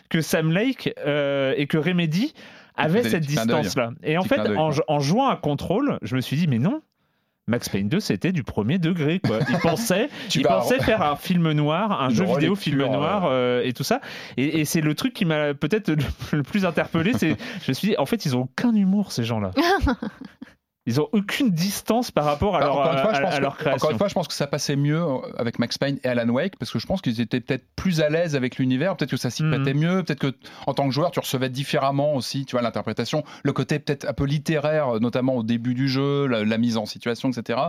que 0.10 0.22
Sam 0.22 0.52
Lake 0.52 0.94
euh, 1.06 1.54
et 1.58 1.68
que 1.68 1.78
Remedy 1.78 2.34
avaient 2.76 3.04
cette 3.04 3.26
distance-là. 3.26 3.92
Et 4.04 4.18
en 4.18 4.24
fait, 4.24 4.40
en, 4.40 4.72
en, 4.88 5.00
jouant 5.00 5.28
à 5.28 5.36
Control, 5.36 6.00
je 6.02 6.16
me 6.16 6.22
suis 6.22 6.38
dit 6.38 6.48
mais 6.48 6.60
non, 6.60 6.82
Max 7.50 7.68
Payne 7.68 7.90
2, 7.90 8.00
c'était 8.00 8.32
du 8.32 8.44
premier 8.44 8.78
degré. 8.78 9.20
Quoi. 9.20 9.40
Il 9.50 9.58
pensait, 9.62 10.10
il 10.34 10.44
pensait 10.44 10.80
faire 10.80 11.02
un 11.02 11.16
film 11.16 11.52
noir, 11.52 12.02
un 12.02 12.10
jeu 12.10 12.24
vidéo 12.24 12.56
film 12.56 12.86
noir 12.86 13.26
euh, 13.26 13.64
et 13.64 13.74
tout 13.74 13.84
ça. 13.84 14.02
Et, 14.38 14.66
c'est 14.66 14.82
le 14.82 14.94
truc 14.94 15.14
qui 15.14 15.26
m'a 15.26 15.54
peut-être 15.54 15.92
le, 16.32 16.44
plus 16.44 16.66
interpellé. 16.66 17.14
C'est, 17.18 17.36
je 17.64 17.72
me 17.72 17.74
suis 17.74 17.90
dit, 17.90 17.96
en 17.98 18.06
fait, 18.06 18.26
ils 18.26 18.38
ont 18.38 18.42
aucun 18.42 18.74
humour 18.74 19.12
ces 19.12 19.24
gens-là. 19.24 19.52
Ils 20.86 21.00
ont 21.00 21.10
aucune 21.12 21.52
distance 21.52 22.10
par 22.10 22.26
rapport 22.26 22.56
à, 22.56 22.60
bah, 22.60 22.66
leur, 22.66 22.80
à, 22.80 23.40
leur 23.40 23.58
création. 23.58 23.76
Encore 23.76 23.92
une 23.92 23.98
fois, 23.98 24.08
je 24.08 24.14
pense 24.14 24.28
que 24.28 24.34
ça 24.34 24.48
passait 24.48 24.76
mieux 24.76 25.04
avec 25.38 25.60
Max 25.60 25.78
Payne 25.78 26.00
et 26.04 26.08
Alan 26.08 26.28
Wake 26.30 26.58
parce 26.58 26.72
que 26.72 26.80
je 26.80 26.88
pense 26.88 27.02
qu'ils 27.02 27.22
étaient 27.22 27.42
peut-être 27.42 27.66
plus 27.76 28.02
à 28.02 28.10
l'aise 28.10 28.36
avec 28.36 28.58
l'univers, 28.58 28.96
peut-être 28.96 29.12
que 29.12 29.18
ça 29.18 29.30
s'y 29.30 29.44
prêtait 29.44 29.74
mhm. 29.74 29.80
mieux, 29.80 30.04
peut-être 30.04 30.20
que 30.20 30.34
en 30.66 30.74
tant 30.74 30.88
que 30.88 30.94
joueur, 30.94 31.12
tu 31.12 31.20
recevais 31.20 31.50
différemment 31.50 32.16
aussi, 32.16 32.46
tu 32.46 32.54
vois, 32.54 32.62
l'interprétation, 32.62 33.24
le 33.44 33.54
côté 33.54 33.78
peut-être 33.80 34.08
un 34.08 34.14
peu 34.14 34.26
littéraire, 34.26 35.00
notamment 35.00 35.36
au 35.36 35.44
début 35.44 35.74
du 35.74 35.88
jeu, 35.88 36.26
la, 36.26 36.58
mise 36.58 36.78
en 36.78 36.86
situation, 36.86 37.30
etc., 37.30 37.60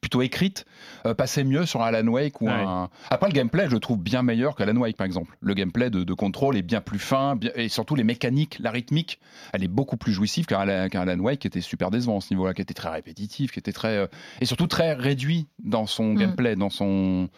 plutôt 0.00 0.22
écrite, 0.22 0.64
euh, 1.06 1.14
passait 1.14 1.44
mieux 1.44 1.66
sur 1.66 1.82
Alan 1.82 2.06
Wake 2.06 2.40
ou 2.40 2.48
un... 2.48 2.88
Après, 3.10 3.28
le 3.28 3.34
gameplay, 3.34 3.66
je 3.66 3.74
le 3.74 3.80
trouve 3.80 3.98
bien 3.98 4.22
meilleur 4.22 4.54
qu'Alan 4.54 4.76
Wake, 4.76 4.96
par 4.96 5.06
exemple. 5.06 5.36
Le 5.40 5.54
gameplay 5.54 5.90
de, 5.90 6.14
contrôle 6.14 6.56
est 6.56 6.62
bien 6.62 6.80
plus 6.80 6.98
fin, 6.98 7.38
et 7.54 7.68
surtout 7.68 7.94
les 7.94 8.04
mécaniques, 8.04 8.58
la 8.60 8.70
rythmique, 8.70 9.20
elle 9.52 9.64
est 9.64 9.68
beaucoup 9.68 9.96
plus 9.96 10.12
jouissive 10.12 10.46
qu'un 10.46 10.58
Alan 10.60 11.18
Wake 11.18 11.40
qui 11.40 11.46
était 11.46 11.60
super 11.60 11.90
décevant 11.90 12.18
à 12.18 12.20
ce 12.20 12.32
niveau-là, 12.32 12.54
qui 12.58 12.62
était 12.62 12.74
très 12.74 12.88
répétitif, 12.88 13.52
qui 13.52 13.60
était 13.60 13.72
très 13.72 13.96
euh, 13.96 14.06
et 14.40 14.44
surtout 14.44 14.66
très 14.66 14.92
réduit 14.92 15.46
dans 15.62 15.86
son 15.86 16.14
mm. 16.14 16.18
gameplay, 16.18 16.56
dans 16.56 16.70
son 16.70 17.28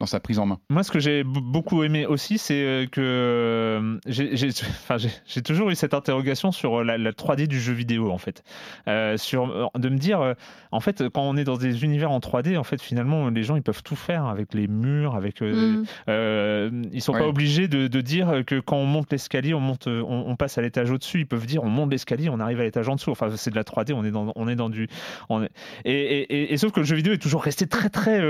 dans 0.00 0.06
sa 0.06 0.20
prise 0.20 0.38
en 0.38 0.46
main. 0.46 0.58
Moi, 0.70 0.84
ce 0.84 0.92
que 0.92 1.00
j'ai 1.00 1.24
beaucoup 1.24 1.82
aimé 1.82 2.06
aussi, 2.06 2.38
c'est 2.38 2.62
euh, 2.62 2.86
que 2.86 3.00
euh, 3.00 3.98
j'ai 4.06 5.42
toujours 5.42 5.70
eu 5.70 5.74
cette 5.74 5.92
interrogation 5.92 6.52
sur 6.52 6.84
la, 6.84 6.96
3D 7.10 7.48
du 7.48 7.60
jeu 7.60 7.72
vidéo, 7.72 8.12
en 8.12 8.18
fait. 8.18 8.44
Euh, 8.86 9.16
sur, 9.16 9.70
de 9.76 9.88
me 9.88 9.98
dire, 9.98 10.34
en 10.70 10.80
fait, 10.80 11.08
quand 11.08 11.22
on 11.22 11.36
est 11.36 11.44
dans 11.44 11.56
des 11.56 11.82
univers 11.82 12.12
en 12.12 12.20
3D, 12.20 12.56
en 12.56 12.62
fait, 12.62 12.80
finalement, 12.80 13.28
les 13.28 13.42
gens, 13.42 13.56
ils 13.56 13.62
peuvent 13.62 13.82
tout 13.82 13.96
faire 13.96 14.26
avec 14.26 14.54
les 14.54 14.68
murs, 14.68 15.16
avec. 15.16 15.40
Mm. 15.40 15.84
ils 16.06 17.02
sont 17.02 17.12
pas 17.12 17.26
obligés 17.26 17.66
de, 17.66 17.98
dire 17.98 18.44
que 18.46 18.60
quand 18.60 18.76
on 18.76 18.86
monte 18.86 19.10
l'escalier, 19.10 19.54
on, 19.54 19.60
monte, 19.60 19.88
on, 19.88 20.36
passe 20.36 20.56
à 20.58 20.62
l'étage 20.62 20.90
au-dessus. 20.92 21.20
Ils 21.20 21.26
peuvent 21.26 21.46
dire, 21.46 21.64
on 21.64 21.68
monte 21.68 21.90
l'escalier, 21.90 22.28
on 22.30 22.38
arrive 22.38 22.60
à 22.60 22.64
l'étage 22.64 22.88
en 22.88 22.94
dessous. 22.94 23.10
Enfin, 23.10 23.30
c'est 23.36 23.50
de 23.50 23.56
la 23.56 23.64
3D, 23.64 23.92
on 23.92 24.04
est 24.04 24.12
dans, 24.12 24.32
on 24.36 24.46
est 24.46 24.54
dans 24.54 24.70
du. 24.70 24.88
On 25.28 25.42
est... 25.42 25.50
Et, 25.84 25.92
et, 25.92 26.52
et, 26.52 26.56
sauf 26.56 26.70
que 26.70 26.80
le 26.80 26.86
jeu 26.86 26.94
vidéo 26.94 27.12
est 27.12 27.18
toujours 27.18 27.42
resté 27.42 27.66
très, 27.66 27.88
très 27.88 28.20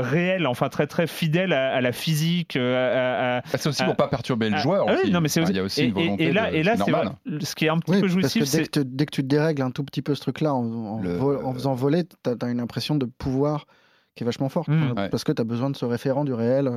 réel, 0.00 0.46
enfin, 0.46 0.70
très 0.70 0.77
très 0.86 1.06
fidèle 1.06 1.52
à, 1.52 1.80
la 1.80 1.92
physique. 1.92 2.56
Euh, 2.56 3.40
bah, 3.40 3.58
c'est 3.58 3.68
aussi 3.68 3.84
pour 3.84 3.96
pas 3.96 4.08
perturber 4.08 4.50
le 4.50 4.58
joueur. 4.58 4.86
Ah 4.88 4.96
non, 5.08 5.20
mais 5.20 5.28
c'est 5.28 5.42
Il 5.42 5.56
y 5.56 5.58
a 5.58 5.62
aussi 5.62 5.84
une 5.84 5.92
volonté. 5.92 6.24
Et, 6.24 6.32
là, 6.32 6.52
et 6.52 6.62
là 6.62 6.76
c'est 6.76 7.44
ce 7.44 7.54
qui 7.54 7.66
est 7.66 7.68
un 7.68 7.78
petit 7.78 8.00
peu 8.00 8.08
jouissif. 8.08 8.42
Parce 8.42 8.52
que 8.52 8.58
dès, 8.58 8.66
que 8.66 8.80
dès 8.80 9.06
que 9.06 9.10
tu 9.10 9.22
dérègles 9.22 9.62
un 9.62 9.70
tout 9.70 9.84
petit 9.84 10.02
peu 10.02 10.14
ce 10.14 10.20
truc-là 10.20 10.54
en, 10.54 11.02
en, 11.02 11.52
faisant 11.54 11.74
voler, 11.74 12.04
tu 12.04 12.30
as, 12.30 12.48
une 12.48 12.60
impression 12.60 12.96
de 12.96 13.06
pouvoir 13.06 13.66
qui 14.14 14.24
est 14.24 14.26
vachement 14.26 14.48
forte. 14.48 14.68
Mmh. 14.68 15.08
Parce 15.10 15.24
que 15.24 15.32
tu 15.32 15.40
as 15.40 15.44
besoin 15.44 15.70
de 15.70 15.76
ce 15.76 15.84
référent 15.84 16.24
du 16.24 16.32
réel. 16.32 16.70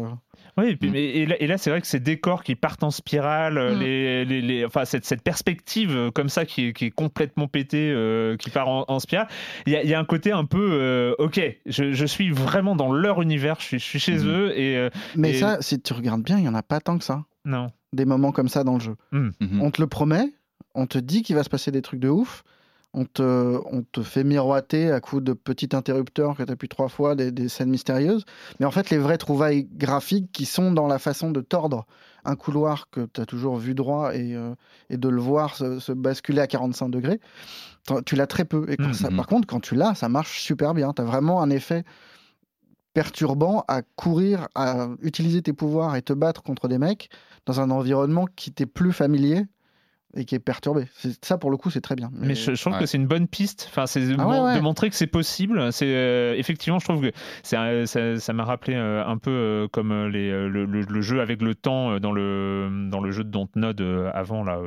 Euh. 0.58 0.62
Oui, 0.64 0.78
et, 0.82 1.26
mmh. 1.26 1.36
et 1.39 1.47
là, 1.47 1.58
c'est 1.58 1.70
vrai 1.70 1.82
que 1.82 1.88
ces 1.88 1.99
décors 1.99 2.43
qui 2.43 2.56
partent 2.56 2.84
en 2.84 2.91
spirale, 2.91 3.56
mmh. 3.56 3.80
les, 3.80 4.26
les, 4.26 4.66
enfin, 4.66 4.86
cette, 4.86 5.06
cette, 5.06 5.22
perspective 5.22 5.95
euh, 5.95 6.12
comme 6.12 6.30
ça 6.30 6.45
qui 6.45 6.68
est, 6.68 6.74
qui 6.74 6.86
est 6.86 6.91
complètement 6.91 7.47
pétée, 7.47 7.91
euh, 7.91 8.38
qui 8.38 8.49
part 8.49 8.68
en, 8.68 8.99
spirale, 8.99 9.28
il 9.66 9.74
y, 9.74 9.88
y, 9.88 9.93
a 9.93 9.99
un 9.99 10.06
côté 10.06 10.32
un 10.32 10.45
peu, 10.45 11.16
ok, 11.20 11.39
je, 11.66 11.93
je, 11.93 12.06
suis 12.06 12.32
vraiment 12.32 12.76
dans 12.76 12.91
leur 12.91 13.22
univers, 13.22 13.58
je 13.60 13.66
suis, 13.66 13.80
je 13.80 13.86
suis 13.86 13.99
chez 13.99 14.26
eux. 14.26 14.58
Et, 14.58 14.89
Mais 15.16 15.34
ça, 15.34 15.62
si 15.62 15.80
tu 15.82 15.93
regardes 15.93 16.24
bien, 16.24 16.38
il 16.38 16.41
n'y 16.41 16.49
en 16.49 16.56
a 16.56 16.64
pas 16.64 16.80
tant 16.80 16.97
que 16.97 17.04
ça. 17.04 17.24
Non. 17.45 17.72
Des 17.93 18.06
moments 18.06 18.32
comme 18.32 18.47
ça 18.47 18.64
dans 18.64 18.76
le 18.76 18.80
jeu. 18.80 18.95
On 19.12 19.72
te 19.72 19.82
le 19.82 19.88
promet, 19.88 20.34
on 20.76 20.88
te 20.88 20.97
dit 20.97 21.22
qu'il 21.24 21.36
va 21.36 21.43
se 21.43 21.49
passer 21.49 21.72
des 21.72 21.82
trucs 21.82 21.99
de 21.99 22.10
ouf 22.10 22.43
on 22.94 23.06
te, 23.06 23.60
on 23.66 23.84
te 23.84 24.02
fait 24.02 24.24
miroiter 24.24 24.92
à 24.92 25.00
coup 25.00 25.22
de 25.22 25.34
petits 25.34 25.70
interrupteurs 25.74 26.36
que 26.36 26.44
tu 26.44 26.52
appuies 26.52 26.68
trois 26.68 26.89
fois, 26.89 27.16
des, 27.16 27.48
scènes 27.48 27.70
mystérieuses. 27.70 28.26
Mais 28.60 28.66
en 28.66 28.72
fait, 28.72 28.89
les 28.89 28.98
vraies 28.98 29.18
trouvailles 29.18 29.68
graphiques 29.72 30.32
qui 30.32 30.46
sont 30.46 30.72
dans 30.72 30.88
la 30.88 31.00
façon 31.00 31.32
de 31.32 31.42
tordre 31.42 31.86
un 32.26 32.36
couloir 32.36 32.89
que 32.89 33.08
tu 33.14 33.22
as 33.22 33.26
toujours 33.26 33.58
vu 33.58 33.74
droit 33.74 34.14
et, 34.14 34.36
euh, 34.36 34.54
et 34.89 34.98
de 34.98 35.10
le 35.10 35.22
voir 35.22 35.56
se, 35.56 35.92
basculer 35.92 36.42
à 36.42 36.48
45 36.48 36.89
degrés, 36.89 37.20
tu 38.06 38.16
l'as 38.16 38.28
très 38.28 38.46
peu. 38.46 38.66
Et 38.70 38.76
mmh, 38.80 39.10
mmh. 39.10 39.16
par 39.16 39.28
contre, 39.28 39.48
quand 39.48 39.62
tu 39.62 39.76
l'as, 39.76 39.96
ça 39.96 40.10
marche 40.10 40.42
super 40.42 40.74
bien. 40.74 40.94
Tu 40.94 41.02
as 41.02 41.06
vraiment 41.06 41.42
un 41.42 41.50
effet 41.50 41.84
perturbant 42.94 43.64
à 43.68 43.82
courir, 43.82 44.50
à 44.54 44.89
utiliser 45.02 45.42
tes 45.42 45.54
pouvoirs 45.54 45.96
et 45.96 46.02
te 46.02 46.14
battre 46.14 46.44
contre 46.44 46.68
des 46.68 46.78
mecs 46.78 47.10
dans 47.46 47.62
un 47.62 47.72
environnement 47.72 48.28
qui 48.36 48.52
t'est 48.52 48.66
plus 48.66 48.92
familier 48.92 49.46
et 50.16 50.26
qui 50.26 50.36
est 50.36 50.39
perturbé. 50.39 50.86
Ça, 51.22 51.38
pour 51.38 51.51
le 51.51 51.57
coup, 51.57 51.70
c'est 51.70 51.82
très 51.82 51.95
bien. 51.95 52.09
Mais, 52.14 52.36
je, 52.36 52.51
trouve 52.59 52.78
que 52.78 52.86
c'est 52.86 52.97
une 52.97 53.07
bonne 53.07 53.28
piste. 53.28 53.68
Enfin, 53.70 53.86
c'est 53.86 54.01
ah 54.18 54.55
de, 54.55 54.59
montrer 54.59 54.89
que 54.89 54.95
c'est 54.95 55.07
possible. 55.07 55.72
C'est 55.72 55.88
euh, 55.88 56.36
effectivement, 56.38 56.80
je 56.80 56.86
trouve 56.86 57.01
que 57.01 57.12
ça, 57.43 57.86
ça 57.86 58.34
m'a 58.34 58.43
rappelé 58.43 58.76
euh, 58.76 59.05
un 59.05 59.18
peu 59.18 59.32
euh, 59.32 59.68
comme 59.70 60.07
les, 60.07 60.30
le, 60.30 61.01
jeu 61.01 61.22
avec 61.22 61.41
le 61.41 61.55
temps 61.55 61.99
dans 61.99 62.12
le 62.12 62.70
dans 62.89 62.99
le 62.99 63.12
jeu 63.12 63.24
de 63.24 63.30
Dontnod 63.30 63.82
avant 64.14 64.43
là. 64.43 64.59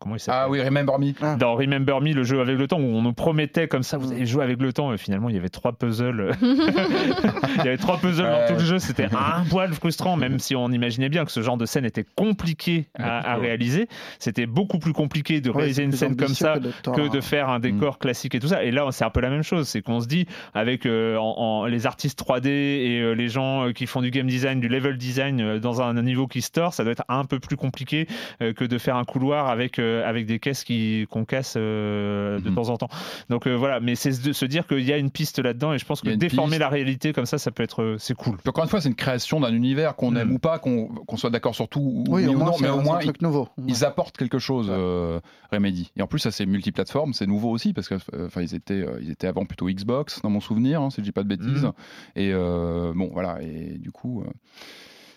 comment 0.00 0.16
il 0.16 0.20
s'appelle? 0.20 0.42
Ah 0.44 0.50
oui, 0.50 0.62
Remember 0.62 0.98
Me. 0.98 1.12
Ah. 1.20 1.36
Dans 1.36 1.54
Remember 1.54 2.00
Me, 2.00 2.12
le 2.12 2.24
jeu 2.24 2.40
avec 2.40 2.58
le 2.58 2.66
temps 2.66 2.78
où 2.78 2.84
on 2.84 3.02
nous 3.02 3.12
promettait 3.12 3.68
comme 3.68 3.82
ça, 3.82 3.98
vous 3.98 4.10
allez 4.12 4.26
jouer 4.26 4.44
avec 4.44 4.60
le 4.60 4.72
temps. 4.72 4.92
Et 4.92 4.98
finalement, 4.98 5.28
il 5.28 5.34
y 5.34 5.38
avait 5.38 5.50
trois 5.50 5.72
puzzles. 5.72 6.32
il 6.42 7.56
y 7.58 7.60
avait 7.60 7.76
trois 7.76 7.98
puzzles 7.98 8.24
dans 8.24 8.46
tout 8.48 8.54
le 8.54 8.64
jeu. 8.64 8.78
C'était 8.78 9.04
un 9.12 9.44
poil 9.44 9.72
frustrant, 9.74 10.16
même 10.16 10.38
si 10.38 10.56
on 10.56 10.70
imaginait 10.70 11.10
bien 11.10 11.24
que 11.24 11.30
ce 11.30 11.42
genre 11.42 11.58
de 11.58 11.66
scène 11.66 11.84
était 11.84 12.06
compliqué 12.16 12.86
à, 12.98 13.32
à 13.32 13.36
réaliser. 13.36 13.88
C'était 14.18 14.46
beaucoup 14.46 14.61
beaucoup 14.62 14.78
plus 14.78 14.92
compliqué 14.92 15.40
de 15.40 15.50
réaliser 15.50 15.82
une 15.82 15.92
scène 15.92 16.16
comme 16.16 16.28
ça 16.28 16.58
que, 16.84 17.08
de 17.08 17.20
faire 17.20 17.48
un 17.48 17.58
décor 17.58 17.94
mm. 17.94 17.98
classique 17.98 18.34
et 18.34 18.40
tout 18.40 18.48
ça. 18.48 18.62
Et 18.62 18.70
là, 18.70 18.86
c'est 18.90 19.04
un 19.04 19.10
peu 19.10 19.20
la 19.20 19.30
même 19.30 19.42
chose. 19.42 19.68
C'est 19.68 19.82
qu'on 19.82 20.00
se 20.00 20.06
dit, 20.06 20.26
avec 20.54 20.86
en, 20.86 21.66
les 21.66 21.86
artistes 21.86 22.22
3D 22.22 22.48
et 22.48 23.14
les 23.14 23.28
gens 23.28 23.72
qui 23.74 23.86
font 23.86 24.00
du 24.00 24.10
game 24.10 24.26
design, 24.26 24.60
du 24.60 24.68
level 24.68 24.96
design 24.96 25.58
dans 25.58 25.82
un 25.82 26.00
niveau 26.02 26.26
qui 26.26 26.42
store, 26.42 26.74
ça 26.74 26.84
doit 26.84 26.92
être 26.92 27.04
un 27.08 27.24
peu 27.24 27.40
plus 27.40 27.56
compliqué 27.56 28.06
que 28.40 28.64
de 28.64 28.78
faire 28.78 28.96
un 28.96 29.04
couloir 29.04 29.48
avec, 29.48 29.78
avec 29.78 30.26
des 30.26 30.38
caisses 30.38 30.64
qu'on 31.10 31.24
casse 31.24 31.56
de 31.56 32.38
mm-hmm. 32.38 32.54
temps 32.54 32.68
en 32.68 32.76
temps. 32.76 32.88
Donc 33.28 33.48
voilà, 33.48 33.80
mais 33.80 33.94
c'est 33.94 34.22
de 34.22 34.32
se 34.32 34.44
dire 34.44 34.66
qu'il 34.66 34.84
y 34.84 34.92
a 34.92 34.98
une 34.98 35.10
piste 35.10 35.38
là-dedans 35.38 35.72
et 35.72 35.78
je 35.78 35.84
pense 35.84 36.00
que 36.00 36.10
déformer 36.10 36.58
la 36.58 36.68
réalité 36.68 37.12
comme 37.12 37.26
ça, 37.26 37.38
ça 37.38 37.50
peut 37.50 37.62
être, 37.62 37.96
c'est 37.98 38.14
cool. 38.14 38.38
encore 38.46 38.64
une 38.64 38.70
fois, 38.70 38.80
c'est 38.80 38.88
une 38.88 38.94
création 38.94 39.40
d'un 39.40 39.52
univers 39.52 39.96
qu'on 39.96 40.14
aime 40.16 40.28
mm. 40.28 40.34
ou 40.34 40.38
pas, 40.38 40.58
qu'on 40.58 41.16
soit 41.16 41.30
d'accord 41.30 41.54
sur 41.54 41.68
tout, 41.68 42.04
oui, 42.08 42.26
ou 42.26 42.38
non, 42.38 42.52
mais 42.60 42.68
au 42.68 42.80
moins 42.80 43.00
ils, 43.02 43.12
nouveau. 43.20 43.48
ils 43.66 43.84
apportent 43.84 44.16
quelque 44.16 44.38
chose, 44.38 44.51
euh, 44.60 45.20
Remedy. 45.50 45.90
Et 45.96 46.02
en 46.02 46.06
plus, 46.06 46.18
ça 46.18 46.30
c'est 46.30 46.46
multiplateforme, 46.46 47.12
c'est 47.12 47.26
nouveau 47.26 47.50
aussi 47.50 47.72
parce 47.72 47.88
que 47.88 47.94
euh, 47.94 48.26
enfin 48.26 48.42
ils 48.42 48.54
étaient 48.54 48.82
euh, 48.82 48.98
ils 49.00 49.10
étaient 49.10 49.26
avant 49.26 49.44
plutôt 49.44 49.68
Xbox 49.68 50.20
dans 50.22 50.30
mon 50.30 50.40
souvenir, 50.40 50.82
hein, 50.82 50.90
si 50.90 50.96
je 50.98 51.02
dis 51.02 51.12
pas 51.12 51.22
de 51.22 51.28
bêtises. 51.28 51.64
Mm. 51.64 51.72
Et 52.16 52.32
bon 52.32 53.10
voilà 53.12 53.40
et 53.42 53.78
du 53.78 53.90
coup. 53.90 54.24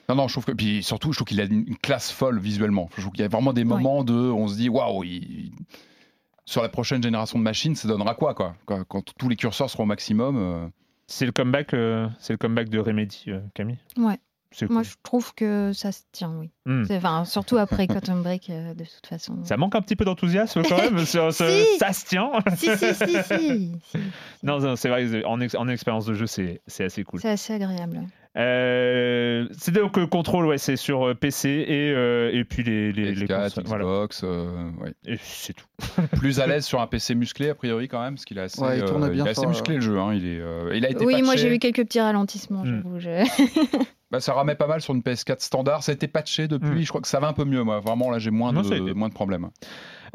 Non, 0.07 0.15
non, 0.15 0.27
je 0.27 0.33
trouve 0.33 0.45
que. 0.45 0.51
Puis 0.51 0.83
surtout, 0.83 1.11
je 1.11 1.17
trouve 1.17 1.27
qu'il 1.27 1.41
a 1.41 1.45
une 1.45 1.77
classe 1.77 2.11
folle 2.11 2.39
visuellement. 2.39 2.89
Je 2.95 3.01
trouve 3.01 3.13
qu'il 3.13 3.23
y 3.23 3.25
a 3.25 3.27
vraiment 3.27 3.53
des 3.53 3.63
moments 3.63 4.03
de. 4.03 4.13
On 4.13 4.47
se 4.47 4.55
dit, 4.55 4.69
waouh, 4.69 5.03
sur 6.45 6.61
la 6.61 6.69
prochaine 6.69 7.01
génération 7.01 7.39
de 7.39 7.43
machines, 7.43 7.75
ça 7.75 7.87
donnera 7.87 8.13
quoi, 8.13 8.35
quoi 8.35 8.55
Quand, 8.65 9.03
tous 9.17 9.29
les 9.29 9.35
curseurs 9.35 9.69
seront 9.69 9.83
au 9.83 9.87
maximum. 9.87 10.71
C'est 11.07 11.25
le 11.25 11.31
comeback, 11.31 11.71
c'est 12.19 12.33
le 12.33 12.37
comeback 12.37 12.69
de 12.69 12.77
Remedy, 12.77 13.25
Camille. 13.55 13.79
Ouais. 13.97 14.19
Moi, 14.69 14.83
je 14.83 14.93
trouve 15.03 15.33
que 15.33 15.71
ça 15.73 15.91
se 15.91 16.01
tient, 16.11 16.33
oui. 16.39 16.51
Hmm. 16.65 16.83
Enfin, 16.89 17.25
surtout 17.25 17.57
après 17.57 17.87
Quantum 17.87 18.23
Break, 18.23 18.49
euh, 18.49 18.73
de 18.73 18.83
toute 18.83 19.07
façon. 19.07 19.43
Ça 19.43 19.57
manque 19.57 19.75
un 19.75 19.81
petit 19.81 19.95
peu 19.95 20.05
d'enthousiasme 20.05 20.63
quand 20.63 20.77
même. 20.77 20.97
sur 21.05 21.33
Ça 21.33 21.93
se 21.93 22.05
tient. 22.05 22.31
si, 22.55 22.75
si, 22.77 22.93
si, 22.93 23.23
si, 23.23 23.99
Non, 24.43 24.75
c'est 24.75 24.89
vrai, 24.89 25.23
en, 25.25 25.39
en 25.41 25.67
expérience 25.67 26.05
de 26.05 26.13
jeu, 26.13 26.27
c'est 26.27 26.61
assez 26.79 27.03
cool. 27.03 27.19
C'est 27.21 27.29
assez 27.29 27.53
agréable. 27.53 28.07
Euh, 28.37 29.47
c'est 29.57 29.71
donc 29.71 29.97
euh, 29.97 30.07
Control, 30.07 30.45
ouais, 30.45 30.57
c'est 30.57 30.75
sur 30.75 31.07
euh, 31.07 31.13
PC 31.13 31.49
et, 31.49 31.91
euh, 31.91 32.31
et 32.33 32.43
puis 32.43 32.63
les, 32.63 32.91
les, 32.91 33.15
les 33.15 33.25
Xbox, 33.25 34.23
ouais. 34.23 34.93
Et 35.05 35.17
c'est 35.21 35.53
tout. 35.53 35.65
Plus 36.17 36.41
à 36.41 36.47
l'aise 36.47 36.65
sur 36.65 36.81
un 36.81 36.87
PC 36.87 37.15
musclé 37.15 37.49
a 37.49 37.55
priori 37.55 37.87
quand 37.87 38.01
même, 38.01 38.15
parce 38.15 38.25
qu'il 38.25 38.37
est 38.37 38.41
assez, 38.41 38.61
ouais, 38.61 38.79
il 38.79 38.83
bien 38.83 39.09
il 39.13 39.19
est 39.21 39.29
assez 39.29 39.47
musclé 39.47 39.75
le 39.75 39.81
jeu. 39.81 39.97
Hein. 39.99 40.13
Il, 40.13 40.25
est, 40.25 40.41
il 40.73 40.85
a 40.85 40.89
été 40.89 41.05
oui, 41.05 41.21
moi 41.21 41.37
j'ai 41.37 41.53
eu 41.53 41.59
quelques 41.59 41.85
petits 41.85 42.01
ralentissements. 42.01 42.65
Mm. 42.65 42.83
bah, 44.11 44.19
ça 44.19 44.33
ramait 44.33 44.55
pas 44.55 44.67
mal 44.67 44.81
sur 44.81 44.93
une 44.93 45.01
PS4 45.01 45.39
standard. 45.39 45.83
Ça 45.83 45.93
a 45.93 45.95
été 45.95 46.07
patché 46.09 46.49
depuis. 46.49 46.81
Mm. 46.81 46.83
Je 46.83 46.89
crois 46.89 47.01
que 47.01 47.07
ça 47.07 47.21
va 47.21 47.27
un 47.27 47.33
peu 47.33 47.45
mieux. 47.45 47.63
Moi, 47.63 47.79
vraiment 47.79 48.11
là, 48.11 48.19
j'ai 48.19 48.31
moins 48.31 48.51
de 48.51 48.93
moins 48.93 49.09
de 49.09 49.13
problèmes. 49.13 49.49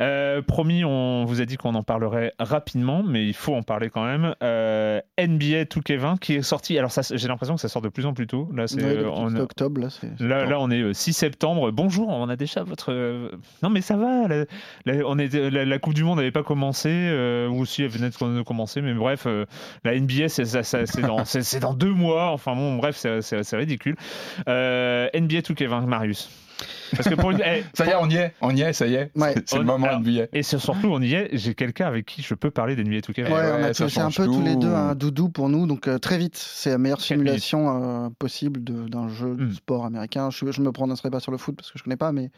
Euh, 0.01 0.41
promis, 0.43 0.85
on 0.85 1.25
vous 1.25 1.41
a 1.41 1.45
dit 1.45 1.57
qu'on 1.57 1.75
en 1.75 1.83
parlerait 1.83 2.33
rapidement, 2.39 3.03
mais 3.03 3.27
il 3.27 3.35
faut 3.35 3.55
en 3.55 3.63
parler 3.63 3.91
quand 3.91 4.05
même. 4.05 4.35
Euh, 4.43 5.01
NBA 5.19 5.65
2K20 5.65 6.19
qui 6.19 6.35
est 6.35 6.43
sorti. 6.43 6.79
Alors, 6.79 6.91
j'ai 6.91 7.29
l'impression 7.29 7.55
que 7.55 7.61
ça 7.61 7.69
sort 7.69 7.83
de 7.83 7.89
plus 7.89 8.07
en 8.07 8.15
plus 8.15 8.27
tôt. 8.27 8.49
Là, 8.55 8.67
c'est 8.67 8.83
euh, 8.83 9.09
octobre. 9.39 9.81
Là, 10.19 10.47
là, 10.47 10.59
on 10.61 10.71
est 10.71 10.95
6 10.95 11.13
septembre. 11.13 11.71
Bonjour, 11.71 12.09
on 12.09 12.29
a 12.29 12.37
déjà 12.37 12.63
votre. 12.63 12.93
Non, 13.63 13.71
mais 13.71 13.83
ça 13.83 13.97
va. 13.97 14.27
La, 14.29 14.95
on 15.07 15.19
est, 15.19 15.35
la, 15.35 15.79
Coupe 15.79 15.95
du 15.95 16.05
Monde 16.05 16.19
n'avait 16.19 16.31
pas 16.31 16.43
commencé, 16.43 16.91
ou 17.51 17.65
si 17.67 17.83
elle 17.83 17.89
venait 17.91 18.11
de 18.11 18.43
commencer, 18.43 18.81
mais 18.81 18.95
bref, 18.95 19.27
la 19.85 19.99
NBA, 19.99 20.29
c'est 20.29 21.01
dans, 21.03 21.25
dans, 21.61 21.75
deux 21.75 21.93
mois. 21.93 22.31
Enfin, 22.31 22.55
bon, 22.55 22.77
bref, 22.77 22.97
c'est 22.97 23.57
ridicule. 23.57 23.97
NBA 24.47 25.41
2K20, 25.41 25.87
Marius. 25.87 26.31
Parce 26.97 27.09
que 27.09 27.15
pour 27.15 27.33
eh, 27.33 27.65
ça 27.75 27.87
y 27.87 27.91
est, 27.91 27.95
on 27.95 28.09
y 28.09 28.17
est, 28.17 28.35
on 28.41 28.55
y 28.55 28.63
est, 28.63 28.73
ça 28.73 28.87
y 28.87 28.95
est. 28.95 29.11
C'est 29.47 29.59
le 29.59 29.65
moment 29.65 29.99
NBA. 29.99 30.27
Et 30.33 30.43
surtout, 30.43 30.89
on 30.89 31.01
y 31.01 31.15
est. 31.15 31.31
J'ai 31.33 31.55
quelqu'un 31.55 31.87
avec 31.87 32.07
qui 32.07 32.23
je 32.23 32.35
peux 32.35 32.51
parler 32.51 32.77
d'NBA 32.77 32.99
2K. 32.99 33.25
Ouais, 33.25 33.31
ouais, 33.31 33.73
c'est 33.75 33.99
un 33.99 34.11
peu 34.11 34.27
tous 34.27 34.43
les 34.43 34.57
deux 34.57 34.73
un 34.73 34.95
doudou 34.95 35.29
pour 35.29 35.49
nous. 35.49 35.67
Donc 35.67 35.89
euh, 35.89 35.99
très 35.99 36.19
vite, 36.19 36.37
c'est 36.37 36.71
la 36.71 36.79
meilleure 36.79 37.01
simulation 37.01 38.07
euh, 38.07 38.09
possible 38.19 38.63
d'un 38.63 39.09
jeu 39.09 39.35
de 39.35 39.45
hmm. 39.45 39.53
sport 39.53 39.85
américain. 39.85 40.31
Je, 40.31 40.51
je 40.51 40.61
me 40.61 40.73
prononcerai 40.73 41.11
pas 41.11 41.21
sur 41.21 41.33
le 41.33 41.39
foot 41.39 41.57
parce 41.57 41.71
que 41.71 41.79
je 41.79 41.85
connais 41.85 41.97
pas, 41.97 42.13
mais, 42.13 42.31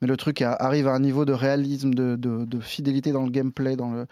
mais 0.00 0.08
le 0.08 0.16
truc 0.16 0.42
arrive 0.42 0.88
à 0.88 0.92
un 0.92 1.00
niveau 1.00 1.24
de 1.24 1.32
réalisme, 1.32 1.94
de, 1.94 2.16
de, 2.16 2.44
de 2.44 2.60
fidélité 2.60 3.12
dans 3.12 3.24
le 3.24 3.30
gameplay, 3.30 3.76
dans 3.76 3.92
le 3.92 4.06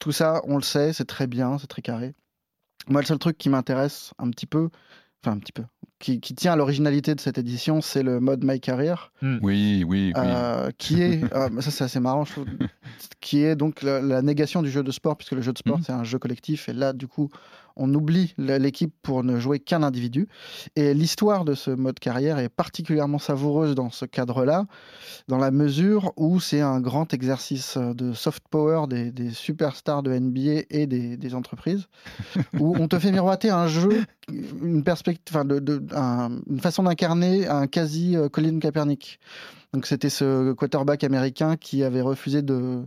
tout 0.00 0.12
ça, 0.12 0.40
on 0.44 0.56
le 0.56 0.62
sait, 0.62 0.92
c'est 0.92 1.04
très 1.04 1.26
bien, 1.26 1.58
c'est 1.58 1.66
très 1.66 1.82
carré. 1.82 2.14
Moi, 2.88 3.02
le 3.02 3.06
seul 3.06 3.18
truc 3.18 3.38
qui 3.38 3.50
m'intéresse 3.50 4.12
un 4.18 4.30
petit 4.30 4.46
peu, 4.46 4.70
enfin 5.22 5.36
un 5.36 5.38
petit 5.38 5.52
peu, 5.52 5.64
qui, 6.00 6.20
tient 6.20 6.54
à 6.54 6.56
l'originalité 6.56 7.14
de 7.14 7.20
cette 7.20 7.36
édition, 7.36 7.82
c'est 7.82 8.02
le 8.02 8.20
mode 8.20 8.42
My 8.42 8.58
Career. 8.58 9.12
Hmm. 9.20 9.38
Oui, 9.42 9.84
oui, 9.86 10.12
euh, 10.16 10.70
qui 10.78 11.02
est, 11.02 11.22
euh, 11.34 11.60
ça 11.60 11.70
c'est 11.70 11.84
assez 11.84 12.00
marrant, 12.00 12.24
qui 13.20 13.42
est 13.42 13.54
donc 13.54 13.82
la, 13.82 14.22
négation 14.22 14.62
du 14.62 14.70
jeu 14.70 14.82
de 14.82 14.90
sport, 14.90 15.16
puisque 15.16 15.32
le 15.32 15.42
jeu 15.42 15.52
de 15.52 15.58
sport 15.58 15.78
hmm. 15.78 15.82
c'est 15.84 15.92
un 15.92 16.04
jeu 16.04 16.18
collectif, 16.18 16.68
et 16.68 16.72
là 16.72 16.92
du 16.94 17.06
coup 17.06 17.28
on 17.80 17.92
oublie 17.94 18.34
l'équipe 18.36 18.94
pour 19.02 19.24
ne 19.24 19.40
jouer 19.40 19.58
qu'un 19.58 19.82
individu. 19.82 20.28
Et 20.76 20.92
l'histoire 20.94 21.44
de 21.44 21.54
ce 21.54 21.70
mode 21.70 21.98
carrière 21.98 22.38
est 22.38 22.50
particulièrement 22.50 23.18
savoureuse 23.18 23.74
dans 23.74 23.90
ce 23.90 24.04
cadre-là, 24.04 24.66
dans 25.28 25.38
la 25.38 25.50
mesure 25.50 26.12
où 26.16 26.38
c'est 26.40 26.60
un 26.60 26.80
grand 26.80 27.12
exercice 27.14 27.78
de 27.78 28.12
soft 28.12 28.44
power 28.50 28.86
des, 28.86 29.30
superstars 29.30 30.02
de 30.02 30.16
NBA 30.16 30.64
et 30.70 30.86
des, 30.86 31.34
entreprises, 31.34 31.86
où 32.58 32.76
on 32.76 32.86
te 32.86 32.98
fait 32.98 33.12
miroiter 33.12 33.50
un 33.50 33.66
jeu, 33.66 34.04
une 34.28 34.84
perspective, 34.84 35.34
enfin 35.34 35.44
de, 35.44 35.82
une 36.48 36.60
façon 36.60 36.82
d'incarner 36.82 37.46
un 37.46 37.66
quasi 37.66 38.16
euh, 38.16 38.28
Colin 38.28 38.58
Kaepernick. 38.58 39.20
Donc 39.72 39.86
c'était 39.86 40.10
ce 40.10 40.52
quarterback 40.52 41.04
américain 41.04 41.56
qui 41.56 41.84
avait 41.84 42.00
refusé 42.00 42.42
de, 42.42 42.82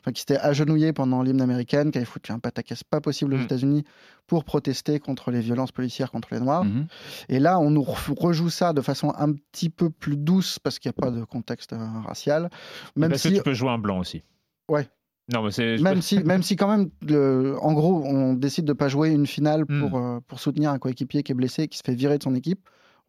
enfin 0.00 0.12
qui 0.12 0.20
s'était 0.20 0.38
agenouillé 0.38 0.92
pendant 0.92 1.22
l'hymne 1.22 1.40
américaine, 1.40 1.90
qui 1.90 1.98
avait 1.98 2.04
foutu 2.04 2.32
un 2.32 2.38
pataquès 2.38 2.82
pas 2.84 3.00
possible 3.00 3.34
aux 3.34 3.38
mm. 3.38 3.42
États-Unis 3.42 3.84
pour 4.26 4.44
protester 4.44 4.98
contre 4.98 5.30
les 5.30 5.40
violences 5.40 5.72
policières 5.72 6.10
contre 6.10 6.28
les 6.32 6.40
Noirs. 6.40 6.64
Mm-hmm. 6.64 6.86
Et 7.28 7.38
là, 7.38 7.58
on 7.58 7.70
nous 7.70 7.82
rejoue 7.82 8.50
ça 8.50 8.72
de 8.72 8.80
façon 8.80 9.12
un 9.16 9.32
petit 9.32 9.70
peu 9.70 9.90
plus 9.90 10.16
douce 10.16 10.58
parce 10.58 10.78
qu'il 10.78 10.90
n'y 10.90 10.94
a 10.98 11.00
pas 11.00 11.10
de 11.10 11.24
contexte 11.24 11.72
euh, 11.72 11.86
racial. 12.04 12.50
Même 12.96 13.10
parce 13.10 13.22
si... 13.22 13.30
que 13.30 13.36
tu 13.36 13.42
peux 13.42 13.54
jouer 13.54 13.70
un 13.70 13.78
blanc 13.78 13.98
aussi. 13.98 14.22
Ouais. 14.68 14.88
Non, 15.32 15.42
mais 15.42 15.50
c'est... 15.50 15.78
Même, 15.78 16.02
si, 16.02 16.20
même 16.20 16.42
si 16.42 16.54
quand 16.56 16.68
même, 16.68 16.90
le... 17.02 17.56
en 17.60 17.72
gros, 17.72 18.04
on 18.04 18.34
décide 18.34 18.64
de 18.64 18.72
pas 18.72 18.88
jouer 18.88 19.10
une 19.10 19.26
finale 19.26 19.64
mm. 19.68 19.80
pour, 19.80 19.98
euh, 19.98 20.20
pour 20.26 20.40
soutenir 20.40 20.70
un 20.70 20.78
coéquipier 20.78 21.22
qui 21.22 21.32
est 21.32 21.34
blessé, 21.34 21.68
qui 21.68 21.78
se 21.78 21.82
fait 21.84 21.94
virer 21.94 22.18
de 22.18 22.22
son 22.22 22.34
équipe 22.34 22.60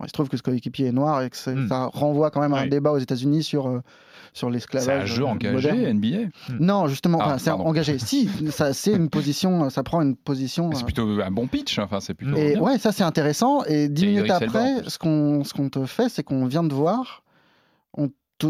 il 0.04 0.08
se 0.08 0.14
trouve 0.14 0.30
que 0.30 0.38
ce 0.38 0.44
coéquipier 0.44 0.88
est 0.88 0.92
noir 0.92 1.24
et 1.24 1.30
que 1.30 1.50
hmm. 1.50 1.68
ça 1.68 1.86
renvoie 1.88 2.30
quand 2.30 2.42
même 2.42 2.54
à 2.54 2.60
un 2.60 2.68
débat 2.68 2.92
aux 2.92 3.00
États-Unis 3.00 3.44
sur, 3.44 3.68
euh, 3.68 3.82
sur 4.34 4.50
l'esclavage. 4.50 4.86
C'est 4.86 4.94
un 4.94 5.06
jeu 5.06 5.24
euh, 5.24 5.28
engagé, 5.28 5.94
NBA 5.94 6.08
hmm. 6.18 6.58
Non, 6.60 6.88
justement, 6.88 7.20
ah, 7.22 7.40
c'est 7.40 7.50
engagé. 7.50 7.98
si, 8.00 8.30
ça, 8.52 8.74
c'est 8.74 8.94
une 8.94 9.10
position, 9.10 9.70
ça 9.70 9.84
prend 9.84 10.02
une 10.02 10.16
position. 10.16 10.72
C'est 10.74 10.84
euh, 10.84 10.86
plutôt 10.86 11.22
un 11.22 11.32
bon 11.32 11.48
pitch, 11.48 11.80
enfin, 11.80 12.00
c'est 12.00 12.14
plutôt. 12.14 12.38
Et 12.38 12.58
ouais, 12.58 12.78
ça 12.78 12.92
c'est 12.92 13.04
intéressant. 13.04 13.64
Et 13.66 13.90
dix 13.90 14.06
minutes 14.06 14.30
après, 14.30 14.84
ce 14.88 15.00
qu'on 15.00 15.44
ce 15.44 15.54
qu'on 15.54 15.70
te 15.70 15.86
fait, 15.86 16.10
c'est 16.10 16.24
qu'on 16.24 16.46
vient 16.46 16.64
de 16.64 16.74
voir. 16.74 17.24
On 17.94 18.10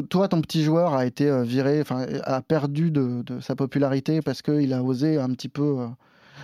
toi, 0.09 0.27
ton 0.27 0.41
petit 0.41 0.65
joueur 0.65 0.95
a 0.95 1.05
été 1.05 1.43
viré, 1.43 1.79
enfin, 1.79 2.05
a 2.23 2.41
perdu 2.41 2.91
de, 2.91 3.21
de, 3.25 3.39
sa 3.39 3.55
popularité 3.55 4.19
parce 4.21 4.41
qu'il 4.41 4.73
a 4.73 4.83
osé 4.83 5.17
un 5.17 5.29
petit 5.29 5.47
peu 5.47 5.87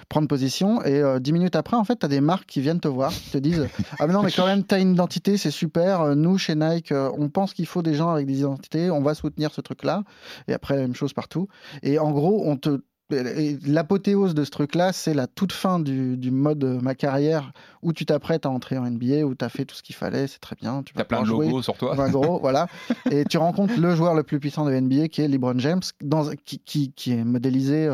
prendre 0.09 0.27
position. 0.27 0.83
Et 0.83 1.01
euh, 1.01 1.19
dix 1.19 1.33
minutes 1.33 1.55
après, 1.55 1.77
en 1.77 1.83
fait, 1.83 1.97
tu 1.97 2.05
as 2.05 2.09
des 2.09 2.21
marques 2.21 2.45
qui 2.47 2.61
viennent 2.61 2.79
te 2.79 2.87
voir, 2.87 3.11
qui 3.11 3.31
te 3.31 3.37
disent 3.37 3.67
Ah, 3.99 4.07
mais 4.07 4.13
non, 4.13 4.23
mais 4.23 4.31
quand 4.31 4.45
même, 4.45 4.65
tu 4.65 4.75
as 4.75 4.79
une 4.79 4.93
identité, 4.93 5.37
c'est 5.37 5.51
super. 5.51 6.01
Euh, 6.01 6.15
nous, 6.15 6.37
chez 6.37 6.55
Nike, 6.55 6.91
euh, 6.91 7.11
on 7.17 7.29
pense 7.29 7.53
qu'il 7.53 7.65
faut 7.65 7.81
des 7.81 7.93
gens 7.93 8.09
avec 8.09 8.27
des 8.27 8.39
identités, 8.39 8.91
on 8.91 9.01
va 9.01 9.13
soutenir 9.13 9.51
ce 9.53 9.61
truc-là. 9.61 10.03
Et 10.47 10.53
après, 10.53 10.75
la 10.75 10.81
même 10.81 10.95
chose 10.95 11.13
partout. 11.13 11.47
Et 11.81 11.99
en 11.99 12.11
gros, 12.11 12.43
on 12.45 12.57
te 12.57 12.81
L'apothéose 13.09 14.33
de 14.33 14.43
ce 14.43 14.49
truc-là, 14.49 14.93
c'est 14.93 15.13
la 15.13 15.27
toute 15.27 15.51
fin 15.51 15.79
du, 15.79 16.17
du, 16.17 16.31
mode 16.31 16.63
ma 16.81 16.95
carrière 16.95 17.51
où 17.81 17.93
tu 17.93 18.05
t'apprêtes 18.05 18.45
à 18.45 18.49
entrer 18.49 18.77
en 18.77 18.89
NBA, 18.89 19.25
où 19.25 19.35
tu 19.35 19.45
as 19.45 19.49
fait 19.49 19.65
tout 19.65 19.75
ce 19.75 19.83
qu'il 19.83 19.95
fallait, 19.95 20.27
c'est 20.27 20.39
très 20.39 20.55
bien. 20.55 20.81
Tu 20.83 20.93
as 20.97 21.03
plein 21.03 21.21
de 21.21 21.27
logos 21.27 21.61
sur 21.61 21.77
toi. 21.77 21.95
gros, 22.09 22.39
voilà. 22.41 22.67
Et 23.11 23.25
tu 23.25 23.37
rencontres 23.37 23.77
le 23.77 23.95
joueur 23.95 24.15
le 24.15 24.23
plus 24.23 24.39
puissant 24.39 24.65
de 24.65 24.71
NBA 24.71 25.09
qui 25.09 25.21
est 25.21 25.27
LeBron 25.27 25.59
James, 25.59 25.81
dans, 26.01 26.29
qui, 26.45 26.59
qui, 26.59 26.91
qui, 26.93 27.11
est 27.11 27.23
modélisé 27.23 27.89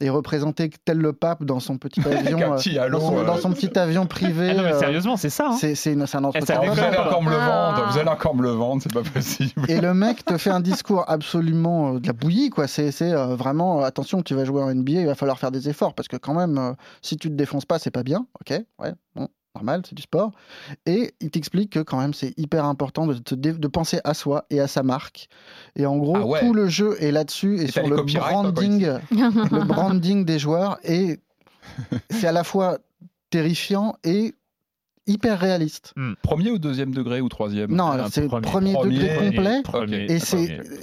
et 0.00 0.10
représenté 0.10 0.70
tel 0.84 0.98
le 0.98 1.12
pape 1.12 1.44
dans 1.44 1.60
son 1.60 1.78
petit 1.78 2.00
avion, 2.06 2.38
euh, 2.38 2.90
dans, 3.24 3.38
son, 3.38 3.52
petit 3.52 3.78
avion 3.78 4.06
privé. 4.06 4.54
Ah 4.56 4.60
euh, 4.60 4.78
sérieusement, 4.78 5.16
c'est 5.16 5.30
ça. 5.30 5.50
Hein. 5.50 5.56
c'est 5.58 5.88
un 5.88 6.00
eh, 6.00 6.16
entretien. 6.16 6.60
Vous 6.60 6.80
allez 6.80 6.96
encore 6.96 7.22
me 7.22 7.30
le 7.30 7.36
vendre, 7.36 7.88
vous 7.90 7.98
allez 7.98 8.08
encore 8.08 8.34
me 8.34 8.42
le 8.42 8.50
vendre, 8.50 8.82
c'est 8.82 8.92
pas 8.92 9.02
possible. 9.02 9.52
Et 9.68 9.80
le 9.80 9.94
mec 9.94 10.24
te 10.24 10.36
fait 10.36 10.50
un 10.50 10.60
discours 10.60 11.04
absolument 11.08 11.94
euh, 11.94 12.00
de 12.00 12.06
la 12.06 12.12
bouillie, 12.12 12.50
quoi. 12.50 12.66
C'est 12.66 12.90
vraiment 13.12 13.82
attention, 13.82 14.22
tu 14.22 14.34
vas 14.34 14.44
jouer 14.46 14.62
en 14.62 14.74
NBA, 14.74 14.92
il 14.92 15.06
va 15.06 15.14
falloir 15.14 15.38
faire 15.38 15.50
des 15.50 15.68
efforts 15.68 15.94
parce 15.94 16.08
que 16.08 16.16
quand 16.16 16.34
même, 16.34 16.74
si 17.02 17.16
tu 17.16 17.28
te 17.28 17.34
défonces 17.34 17.66
pas, 17.66 17.78
c'est 17.78 17.90
pas 17.90 18.02
bien. 18.02 18.26
Ok, 18.40 18.50
ouais, 18.78 18.92
bon 19.14 19.28
normal, 19.56 19.82
c'est 19.88 19.94
du 19.94 20.02
sport. 20.02 20.32
Et 20.84 21.14
il 21.20 21.30
t'explique 21.30 21.70
que 21.72 21.80
quand 21.80 21.98
même 21.98 22.14
c'est 22.14 22.38
hyper 22.38 22.64
important 22.64 23.06
de, 23.06 23.14
de, 23.34 23.68
penser 23.68 24.00
à 24.04 24.14
soi 24.14 24.46
et 24.50 24.60
à 24.60 24.66
sa 24.66 24.82
marque. 24.82 25.28
Et 25.74 25.86
en 25.86 25.96
gros, 25.96 26.34
ah 26.34 26.40
tout 26.40 26.52
le 26.52 26.68
jeu 26.68 26.96
est 27.02 27.10
là-dessus 27.10 27.58
et, 27.60 27.70
sur 27.70 27.88
le 27.88 28.02
branding, 28.02 28.98
le 29.10 29.64
branding 29.64 30.24
des 30.24 30.38
joueurs. 30.38 30.78
Et 30.84 31.18
c'est 32.10 32.26
à 32.26 32.32
la 32.32 32.44
fois 32.44 32.78
terrifiant 33.30 33.96
et 34.04 34.34
hyper 35.06 35.38
réaliste. 35.38 35.92
Hmm. 35.96 36.14
Premier 36.22 36.50
ou 36.50 36.58
deuxième 36.58 36.92
degré 36.92 37.20
ou 37.20 37.28
troisième 37.28 37.70
Non, 37.70 37.92
c'est 38.10 38.28
premier, 38.28 38.74
degré 38.74 39.16
complet. 39.16 39.62
Et, 40.08 40.16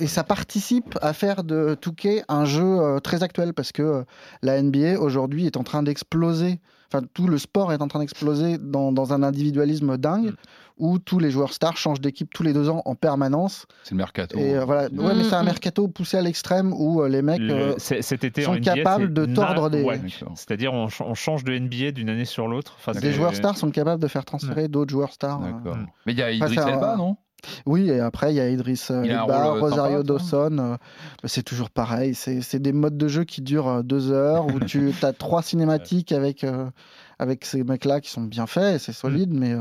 et 0.03 0.07
ça 0.07 0.23
participe 0.23 0.97
à 1.01 1.13
faire 1.13 1.43
de 1.43 1.75
Touquet 1.79 2.23
un 2.29 2.45
jeu 2.45 2.63
euh, 2.63 2.99
très 2.99 3.23
actuel 3.23 3.53
parce 3.53 3.71
que 3.71 3.81
euh, 3.81 4.03
la 4.41 4.61
NBA 4.61 4.99
aujourd'hui 4.99 5.45
est 5.45 5.57
en 5.57 5.63
train 5.63 5.83
d'exploser. 5.83 6.59
Enfin, 6.91 7.05
tout 7.13 7.27
le 7.27 7.37
sport 7.37 7.73
est 7.73 7.81
en 7.81 7.87
train 7.87 7.99
d'exploser 7.99 8.57
dans, 8.57 8.91
dans 8.91 9.13
un 9.13 9.23
individualisme 9.23 9.97
dingue. 9.97 10.31
Hmm 10.31 10.35
où 10.77 10.99
tous 10.99 11.19
les 11.19 11.29
joueurs 11.29 11.53
stars 11.53 11.77
changent 11.77 12.01
d'équipe 12.01 12.33
tous 12.33 12.43
les 12.43 12.53
deux 12.53 12.69
ans 12.69 12.81
en 12.85 12.95
permanence. 12.95 13.65
C'est 13.83 13.91
le 13.91 13.97
mercato. 13.97 14.37
Et 14.37 14.55
euh, 14.55 14.65
voilà, 14.65 14.89
ouais, 14.89 15.15
mais 15.15 15.23
c'est 15.23 15.35
un 15.35 15.43
mm. 15.43 15.45
mercato 15.45 15.87
poussé 15.87 16.17
à 16.17 16.21
l'extrême 16.21 16.73
où 16.73 17.01
euh, 17.01 17.09
les 17.09 17.21
mecs 17.21 17.41
euh, 17.41 17.75
cet 17.77 18.23
été 18.23 18.41
sont 18.41 18.59
capables 18.59 19.13
de 19.13 19.25
tordre 19.25 19.69
des. 19.69 19.85
C'est-à-dire 20.35 20.73
on, 20.73 20.87
change 21.13 21.43
de 21.43 21.57
NBA 21.57 21.91
d'une 21.91 22.09
année 22.09 22.25
sur 22.25 22.47
l'autre. 22.47 22.75
Enfin, 22.77 22.99
les 22.99 23.13
joueurs 23.13 23.35
stars 23.35 23.57
sont 23.57 23.71
capables 23.71 24.01
de 24.01 24.07
faire 24.07 24.25
transférer 24.25 24.67
d'autres 24.67 24.91
joueurs 24.91 25.13
stars. 25.13 25.39
D'accord. 25.39 25.77
Mais 26.05 26.13
il 26.13 26.19
y 26.19 26.23
a 26.23 26.31
Idriss 26.31 26.59
Elba, 26.59 26.95
non 26.97 27.17
oui, 27.65 27.89
et 27.89 27.99
après, 27.99 28.33
il 28.33 28.37
y 28.37 28.39
a 28.39 28.49
Idriss 28.49 28.89
Elba, 28.89 29.51
Rosario 29.51 30.03
Dawson. 30.03 30.77
c'est 31.23 31.43
toujours 31.43 31.69
pareil. 31.69 32.15
C'est 32.15 32.59
des 32.59 32.73
modes 32.73 32.97
de 32.97 33.07
jeu 33.07 33.23
qui 33.23 33.41
durent 33.41 33.83
deux 33.83 34.11
heures, 34.11 34.47
où 34.47 34.59
tu 34.59 34.91
as 35.01 35.13
trois 35.13 35.41
cinématiques 35.41 36.11
avec, 36.11 36.45
avec 37.19 37.45
ces 37.45 37.63
mecs-là 37.63 38.01
qui 38.01 38.09
sont 38.09 38.21
bien 38.21 38.47
faits, 38.47 38.81
c'est 38.81 38.93
solide, 38.93 39.33
mm. 39.33 39.39
mais. 39.39 39.55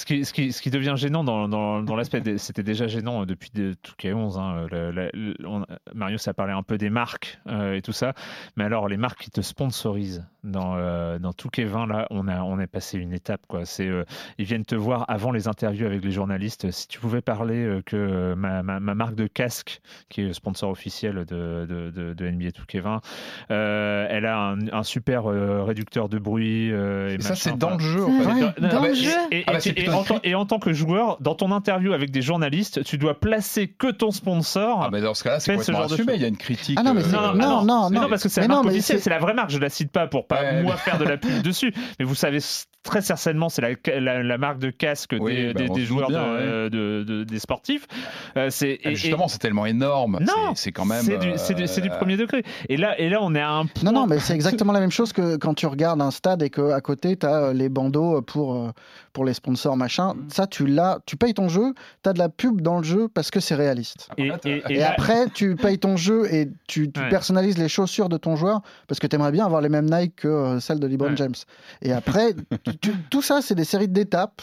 Ce 0.00 0.06
qui, 0.06 0.24
ce, 0.24 0.32
qui, 0.32 0.50
ce 0.50 0.62
qui, 0.62 0.70
devient 0.70 0.94
gênant 0.96 1.24
dans, 1.24 1.46
dans, 1.46 1.82
dans 1.82 1.94
l'aspect, 1.94 2.22
c'était 2.38 2.62
déjà 2.62 2.86
gênant 2.86 3.20
euh, 3.20 3.26
depuis 3.26 3.50
tout 3.50 3.92
k 3.98 4.06
11. 4.06 4.38
Hein, 4.38 4.66
Marius 5.94 6.26
a 6.26 6.32
parlé 6.32 6.54
un 6.54 6.62
peu 6.62 6.78
des 6.78 6.88
marques 6.88 7.38
euh, 7.48 7.74
et 7.74 7.82
tout 7.82 7.92
ça, 7.92 8.14
mais 8.56 8.64
alors 8.64 8.88
les 8.88 8.96
marques 8.96 9.20
qui 9.20 9.30
te 9.30 9.42
sponsorisent 9.42 10.24
dans, 10.42 10.74
euh, 10.76 11.18
dans 11.18 11.34
tout 11.34 11.50
k 11.50 11.60
20, 11.60 11.86
là, 11.86 12.06
on, 12.08 12.28
a, 12.28 12.40
on 12.40 12.58
est 12.58 12.66
passé 12.66 12.96
une 12.96 13.12
étape. 13.12 13.42
Quoi. 13.46 13.66
C'est, 13.66 13.90
ils 14.38 14.46
viennent 14.46 14.64
te 14.64 14.74
voir 14.74 15.04
avant 15.08 15.32
les 15.32 15.48
interviews 15.48 15.84
avec 15.84 16.02
les 16.02 16.12
journalistes. 16.12 16.70
Si 16.70 16.88
tu 16.88 16.98
pouvais 16.98 17.20
parler 17.20 17.80
que 17.84 18.32
ma, 18.32 18.62
ma, 18.62 18.80
marque 18.80 19.16
de 19.16 19.26
casque, 19.26 19.82
qui 20.08 20.22
est 20.22 20.32
sponsor 20.32 20.70
officiel 20.70 21.26
de, 21.26 21.66
de, 21.68 22.14
de, 22.14 22.30
NBA 22.30 22.48
2K20, 22.48 23.00
elle 23.50 24.24
a 24.24 24.56
un, 24.72 24.82
super 24.82 25.24
réducteur 25.24 26.08
de 26.08 26.18
bruit. 26.18 26.68
et, 26.68 27.20
ça, 27.20 27.34
c'est 27.34 27.58
dans 27.58 27.76
le 27.76 27.80
jeu. 27.80 28.02
En 28.02 28.20
fait. 28.22 28.60
dans, 28.62 28.82
le 28.82 28.94
jeu. 28.94 29.10
Et, 29.30 29.44
ah 29.46 29.52
bah, 29.52 29.60
et, 30.22 30.34
en 30.34 30.46
tant, 30.46 30.58
que 30.58 30.72
joueur, 30.72 31.16
dans 31.20 31.34
ton 31.34 31.52
interview 31.52 31.92
avec 31.92 32.10
des 32.10 32.22
journalistes, 32.22 32.84
tu 32.84 32.98
dois 32.98 33.18
placer 33.18 33.68
que 33.68 33.90
ton 33.90 34.10
sponsor. 34.10 34.82
Ah, 34.82 34.88
mais 34.90 35.00
dans 35.00 35.14
ce 35.14 35.24
cas-là, 35.24 35.40
c'est 35.40 35.54
complètement 35.54 35.82
assumé. 35.82 36.14
Il 36.14 36.22
y 36.22 36.24
a 36.24 36.28
une 36.28 36.36
critique. 36.36 36.78
Ah 36.78 36.82
non, 36.82 36.94
mais 36.94 37.04
euh, 37.04 37.34
non, 37.34 37.64
non, 37.64 37.90
non, 37.90 38.08
parce 38.08 38.22
que 38.22 38.28
c'est 38.28 38.40
la 38.40 38.48
marque 38.48 38.66
officielle, 38.66 39.00
c'est 39.00 39.10
la 39.10 39.18
vraie 39.18 39.34
marque. 39.34 39.50
Je 39.50 39.58
la 39.58 39.68
cite 39.68 39.92
pas 39.92 40.06
pour 40.06 40.26
pas 40.26 40.62
moi 40.62 40.76
faire 40.76 40.98
de 40.98 41.04
la 41.04 41.16
pub 41.16 41.42
dessus. 41.42 41.72
Mais 41.98 42.04
vous 42.04 42.14
savez 42.14 42.40
très 42.82 43.02
certainement, 43.02 43.48
c'est 43.48 43.62
la, 43.62 44.22
la, 44.22 44.38
marque 44.38 44.58
de 44.58 44.70
casque 44.70 45.14
des, 45.14 45.52
bah, 45.52 45.68
des, 45.68 45.84
joueurs 45.84 46.08
de, 46.08 46.68
de, 46.68 47.24
des 47.24 47.38
sportifs. 47.38 47.86
Euh, 48.36 48.48
c'est 48.50 48.80
ah, 48.84 48.90
justement, 48.90 49.28
c'est 49.28 49.38
tellement 49.38 49.66
énorme. 49.66 50.18
Non, 50.20 50.54
c'est 50.54 50.72
quand 50.72 50.86
même. 50.86 51.02
C'est 51.02 51.18
du, 51.54 51.64
du, 51.64 51.80
du, 51.80 51.90
premier 51.90 52.16
degré. 52.16 52.42
Et 52.68 52.76
là, 52.76 52.98
et 52.98 53.08
là, 53.08 53.18
on 53.20 53.34
est 53.34 53.40
à 53.40 53.50
un 53.50 53.66
point. 53.66 53.90
Non, 53.90 54.00
non, 54.00 54.06
mais 54.06 54.18
c'est 54.18 54.34
exactement 54.34 54.72
la 54.72 54.80
même 54.80 54.90
chose 54.90 55.12
que 55.12 55.36
quand 55.36 55.54
tu 55.54 55.66
regardes 55.66 56.00
un 56.00 56.10
stade 56.10 56.42
et 56.42 56.50
qu'à 56.50 56.80
côté, 56.80 57.16
tu 57.16 57.26
as 57.26 57.52
les 57.52 57.68
bandeaux 57.68 58.22
pour, 58.22 58.72
pour 59.12 59.24
les 59.24 59.34
sponsors 59.34 59.76
machin. 59.76 60.14
Mm. 60.14 60.30
Ça, 60.30 60.46
tu 60.46 60.66
l'as, 60.66 61.00
tu 61.06 61.16
payes 61.16 61.34
ton 61.34 61.48
jeu, 61.48 61.74
tu 62.02 62.08
as 62.08 62.12
de 62.12 62.18
la 62.18 62.28
pub 62.28 62.60
dans 62.60 62.78
le 62.78 62.84
jeu 62.84 63.08
parce 63.08 63.30
que 63.30 63.40
c'est 63.40 63.54
réaliste. 63.54 64.08
Et, 64.18 64.82
après, 64.82 65.28
tu 65.30 65.56
payes 65.56 65.78
ton 65.78 65.96
jeu 65.96 66.32
et 66.32 66.48
tu, 66.66 66.88
personnalises 66.88 67.58
les 67.58 67.68
chaussures 67.68 68.08
de 68.08 68.16
ton 68.16 68.36
joueur 68.36 68.60
parce 68.86 69.00
que 69.00 69.06
tu 69.06 69.16
aimerais 69.16 69.32
bien 69.32 69.46
avoir 69.46 69.60
les 69.60 69.68
mêmes 69.68 69.90
Nike 69.90 70.16
que 70.16 70.28
euh, 70.28 70.60
celles 70.60 70.80
de 70.80 70.86
LeBron 70.86 71.16
James. 71.16 71.34
Et 71.82 71.92
après, 71.92 72.34
tout 73.10 73.22
ça, 73.22 73.42
c'est 73.42 73.54
des 73.54 73.64
séries 73.64 73.88
d'étapes 73.88 74.42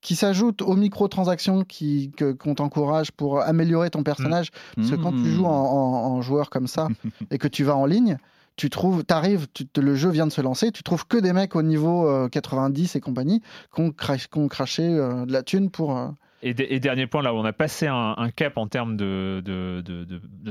qui 0.00 0.14
s'ajoutent 0.14 0.62
aux 0.62 0.76
microtransactions 0.76 1.64
qui, 1.64 2.12
qu'on 2.38 2.54
t'encourage 2.54 3.10
pour 3.10 3.40
améliorer 3.40 3.90
ton 3.90 4.02
personnage. 4.02 4.50
Mm. 4.76 4.80
Parce 4.80 4.90
que 4.90 4.96
quand 4.96 5.12
tu 5.12 5.18
mm. 5.18 5.34
joues 5.34 5.46
en 5.46 6.22
joueur 6.22 6.50
comme 6.50 6.68
ça 6.68 6.88
et 7.30 7.38
que 7.38 7.48
tu 7.48 7.64
vas 7.64 7.76
en 7.76 7.86
ligne, 7.86 8.18
tu 8.56 8.70
trouves, 8.70 9.04
t'arrives, 9.04 9.46
le 9.76 9.94
jeu 9.94 10.10
vient 10.10 10.26
de 10.26 10.32
se 10.32 10.40
lancer, 10.40 10.72
tu 10.72 10.82
trouves 10.82 11.06
que 11.06 11.18
des 11.18 11.32
mecs 11.32 11.54
au 11.54 11.62
niveau 11.62 12.28
90 12.28 12.94
euh, 12.94 12.98
et 12.98 13.00
compagnie 13.00 13.42
qui 13.74 13.82
ont, 13.82 14.48
craché 14.48 14.82
euh, 14.82 15.26
de 15.26 15.32
la 15.32 15.42
thune 15.42 15.70
pour. 15.70 15.96
Euh, 15.96 16.08
et, 16.42 16.54
dernier 16.80 17.06
point, 17.06 17.22
là, 17.22 17.34
où 17.34 17.38
on 17.38 17.44
a 17.44 17.52
passé 17.52 17.86
un, 17.86 18.30
cap 18.34 18.56
en 18.56 18.66
termes 18.68 18.96
de, 18.96 19.42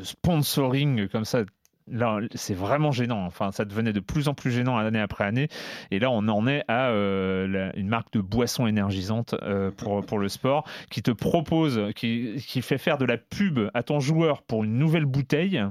sponsoring 0.03 1.07
comme 1.07 1.25
ça 1.25 1.43
là, 1.87 2.19
c'est 2.33 2.53
vraiment 2.53 2.91
gênant. 2.91 3.25
Enfin, 3.25 3.51
ça 3.51 3.65
devenait 3.65 3.93
de 3.93 3.99
plus 3.99 4.27
en 4.27 4.33
plus 4.33 4.51
gênant 4.51 4.77
année 4.77 4.99
après 4.99 5.23
année. 5.23 5.47
Et 5.91 5.99
là, 5.99 6.09
on 6.11 6.27
en 6.27 6.47
est 6.47 6.63
à 6.67 6.89
euh, 6.89 7.71
une 7.75 7.87
marque 7.87 8.11
de 8.13 8.21
boisson 8.21 8.67
énergisante 8.67 9.35
euh, 9.43 9.71
pour, 9.71 10.05
pour 10.05 10.19
le 10.19 10.29
sport 10.29 10.65
qui 10.89 11.01
te 11.01 11.11
propose, 11.11 11.93
qui, 11.95 12.35
qui, 12.45 12.61
fait 12.61 12.77
faire 12.77 12.97
de 12.97 13.05
la 13.05 13.17
pub 13.17 13.59
à 13.73 13.83
ton 13.83 13.99
joueur 13.99 14.41
pour 14.41 14.63
une 14.63 14.77
nouvelle 14.77 15.05
bouteille 15.05 15.61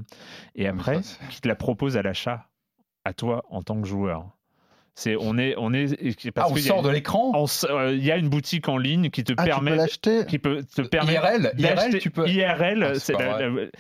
et 0.55 0.67
après, 0.67 1.01
qui 1.31 1.41
te 1.41 1.49
la 1.49 1.57
propose 1.57 1.97
à 1.97 2.03
l'achat 2.03 2.49
à 3.05 3.13
toi 3.13 3.45
en 3.51 3.63
tant 3.63 3.81
que 3.81 3.87
joueur. 3.87 4.27
C'est 4.97 5.17
on 5.19 5.37
est 5.39 5.55
on 5.59 5.73
est 5.73 5.89
parce 6.31 6.51
ah, 6.51 6.55
on 6.55 6.57
sort 6.57 6.83
de 6.83 6.89
l'écran? 6.89 7.33
Euh, 7.69 7.93
il 7.93 8.05
y 8.05 8.13
a 8.13 8.17
une 8.17 8.29
boutique 8.29 8.69
en 8.69 8.79
ligne 8.79 9.11
qui 9.11 9.25
te 9.25 9.33
ah, 9.37 9.43
permet 9.43 9.77
qui 10.29 10.39
peut 10.39 10.63
te 10.63 10.83
permet 10.83 11.15
IRL, 11.15 11.53
IRL 11.59 11.99
tu 11.99 12.11
peux 12.11 12.29
IRL 12.29 12.85
ah, 12.85 12.95
c'est 12.95 13.15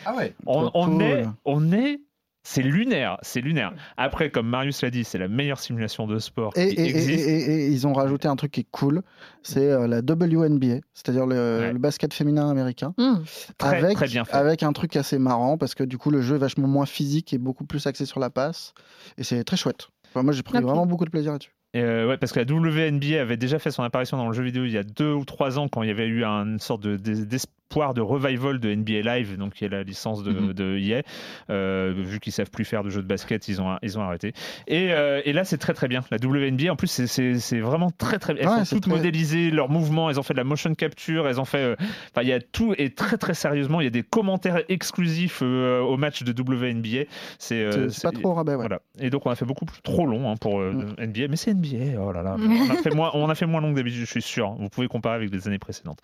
ah 0.05 0.15
ouais. 0.17 0.35
on, 0.45 0.73
on 0.75 0.99
est 0.99 1.25
on 1.45 1.71
est 1.71 2.01
c'est 2.45 2.63
lunaire, 2.63 3.17
c'est 3.23 3.41
lunaire. 3.41 3.73
Après, 3.97 4.31
comme 4.31 4.47
Marius 4.47 4.83
l'a 4.83 4.91
dit, 4.91 5.03
c'est 5.03 5.19
la 5.19 5.29
meilleure 5.29 5.59
simulation 5.59 6.07
de 6.07 6.19
sport 6.19 6.53
et, 6.57 6.75
qui 6.75 6.83
existe. 6.83 7.27
Et, 7.27 7.69
ils 7.69 7.87
ont 7.87 7.95
rajouté 7.95 8.29
un 8.29 8.37
truc 8.37 8.53
qui 8.53 8.61
est 8.61 8.67
cool, 8.71 9.03
c'est 9.43 9.71
euh, 9.71 9.89
la 9.89 9.99
WNBA, 9.99 10.81
c'est-à-dire 10.93 11.27
le, 11.27 11.73
basket 11.79 12.13
féminin 12.13 12.51
américain, 12.51 12.95
mmh. 12.99 13.15
très, 13.59 13.79
avec, 13.79 13.97
très 13.97 14.07
bien 14.07 14.25
fait. 14.25 14.35
avec 14.35 14.63
un 14.63 14.73
truc 14.73 14.95
assez 14.97 15.19
marrant 15.19 15.59
parce 15.59 15.75
que 15.75 15.83
du 15.83 15.99
coup 15.99 16.11
le 16.11 16.21
jeu 16.21 16.37
est 16.37 16.39
vachement 16.39 16.69
moins 16.69 16.87
physique 16.87 17.33
et 17.33 17.39
beaucoup 17.39 17.65
plus 17.65 17.87
axé 17.87 18.05
sur 18.05 18.21
la 18.21 18.31
passe, 18.31 18.75
et 19.19 19.25
c'est 19.25 19.43
très 19.45 19.57
chouette. 19.57 19.89
moi 20.15 20.33
j'ai 20.33 20.43
pris 20.43 20.61
vraiment 20.61 20.87
beaucoup 20.87 21.07
de 21.07 21.11
plaisir 21.11 21.33
là-dessus. 21.33 21.55
Euh, 21.77 22.07
ouais, 22.07 22.17
parce 22.17 22.31
que 22.31 22.39
la 22.39 22.47
WNBA 22.47 23.21
avait 23.21 23.37
déjà 23.37 23.59
fait 23.59 23.73
son 23.73 23.83
apparition 23.83 24.17
dans 24.17 24.29
le 24.29 24.33
jeu 24.33 24.45
vidéo 24.45 24.65
il 24.65 24.71
y 24.71 24.79
a 24.79 24.85
deux 24.85 25.13
ou 25.13 25.25
trois 25.25 25.59
ans 25.59 25.67
quand 25.69 25.83
il 25.83 25.89
y 25.89 25.91
avait 25.91 26.07
eu 26.07 26.23
une 26.23 26.61
sorte 26.61 26.83
de, 26.83 26.97
de 26.97 27.39
revival 27.83 28.59
de 28.59 28.75
NBA 28.75 29.01
Live, 29.01 29.37
donc 29.37 29.55
qui 29.55 29.65
est 29.65 29.69
la 29.69 29.83
licence 29.83 30.23
de, 30.23 30.53
de 30.53 30.79
EA. 30.79 31.03
Euh, 31.51 31.93
vu 31.97 32.21
qu'ils 32.21 32.33
savent 32.33 32.51
plus 32.51 32.65
faire 32.65 32.83
de 32.83 32.91
jeux 32.91 33.03
de 33.03 33.07
basket, 33.07 33.49
ils 33.49 33.61
ont, 33.61 33.77
ils 33.83 33.99
ont 33.99 34.03
arrêté. 34.03 34.33
Et, 34.67 34.93
euh, 34.93 35.21
et 35.25 35.33
là, 35.33 35.45
c'est 35.45 35.59
très 35.59 35.75
très 35.75 35.89
bien. 35.89 36.03
La 36.11 36.19
WNBA, 36.19 36.71
en 36.73 36.77
plus, 36.77 37.05
c'est 37.07 37.61
vraiment 37.61 37.91
très 37.91 38.19
très 38.19 38.35
bien. 38.35 38.43
Elles 38.43 38.59
ouais, 38.59 38.65
sont 38.65 38.77
toutes 38.77 38.87
modélisées, 38.87 39.51
leurs 39.51 39.69
mouvements, 39.69 40.11
elles 40.11 40.21
ont 40.21 40.23
fait 40.23 40.35
de 40.35 40.39
la 40.39 40.45
motion 40.45 40.75
capture, 40.75 41.29
elles 41.29 41.41
ont 41.41 41.45
fait. 41.45 41.59
Euh, 41.59 41.77
enfin, 41.79 42.23
il 42.23 42.29
y 42.29 42.33
a 42.33 42.41
tout, 42.41 42.75
et 42.79 42.91
très 42.91 43.17
très 43.17 43.35
sérieusement, 43.35 43.81
il 43.81 43.85
y 43.85 43.89
a 43.89 43.91
des 43.91 44.03
commentaires 44.03 44.63
exclusifs 44.69 45.43
au 45.43 45.97
match 45.97 46.23
de 46.23 46.33
WNBA. 46.33 47.05
C'est 47.39 47.69
pas 48.03 48.13
trop 48.13 48.35
rabais, 48.35 48.57
Voilà. 48.57 48.81
Et 48.99 49.11
donc, 49.11 49.27
on 49.27 49.31
a 49.31 49.35
fait 49.35 49.45
beaucoup 49.45 49.65
plus 49.65 49.83
trop 49.83 50.07
long 50.07 50.31
hein, 50.31 50.37
pour 50.37 50.61
mm. 50.61 50.97
NBA, 50.99 51.29
mais 51.29 51.37
c'est 51.37 51.55
NBA. 51.55 52.01
Oh 52.01 52.13
là 52.13 52.23
là. 52.23 52.37
on, 52.39 52.71
a 52.71 52.77
fait 52.77 52.95
moins, 52.95 53.11
on 53.15 53.29
a 53.29 53.35
fait 53.35 53.47
moins 53.47 53.61
long 53.61 53.71
que 53.71 53.77
d'habitude, 53.77 54.01
je 54.01 54.11
suis 54.11 54.23
sûr. 54.23 54.55
Vous 54.59 54.69
pouvez 54.69 54.89
comparer 54.89 55.17
avec 55.17 55.31
les 55.33 55.49
années 55.49 55.59
précédentes. 55.59 56.01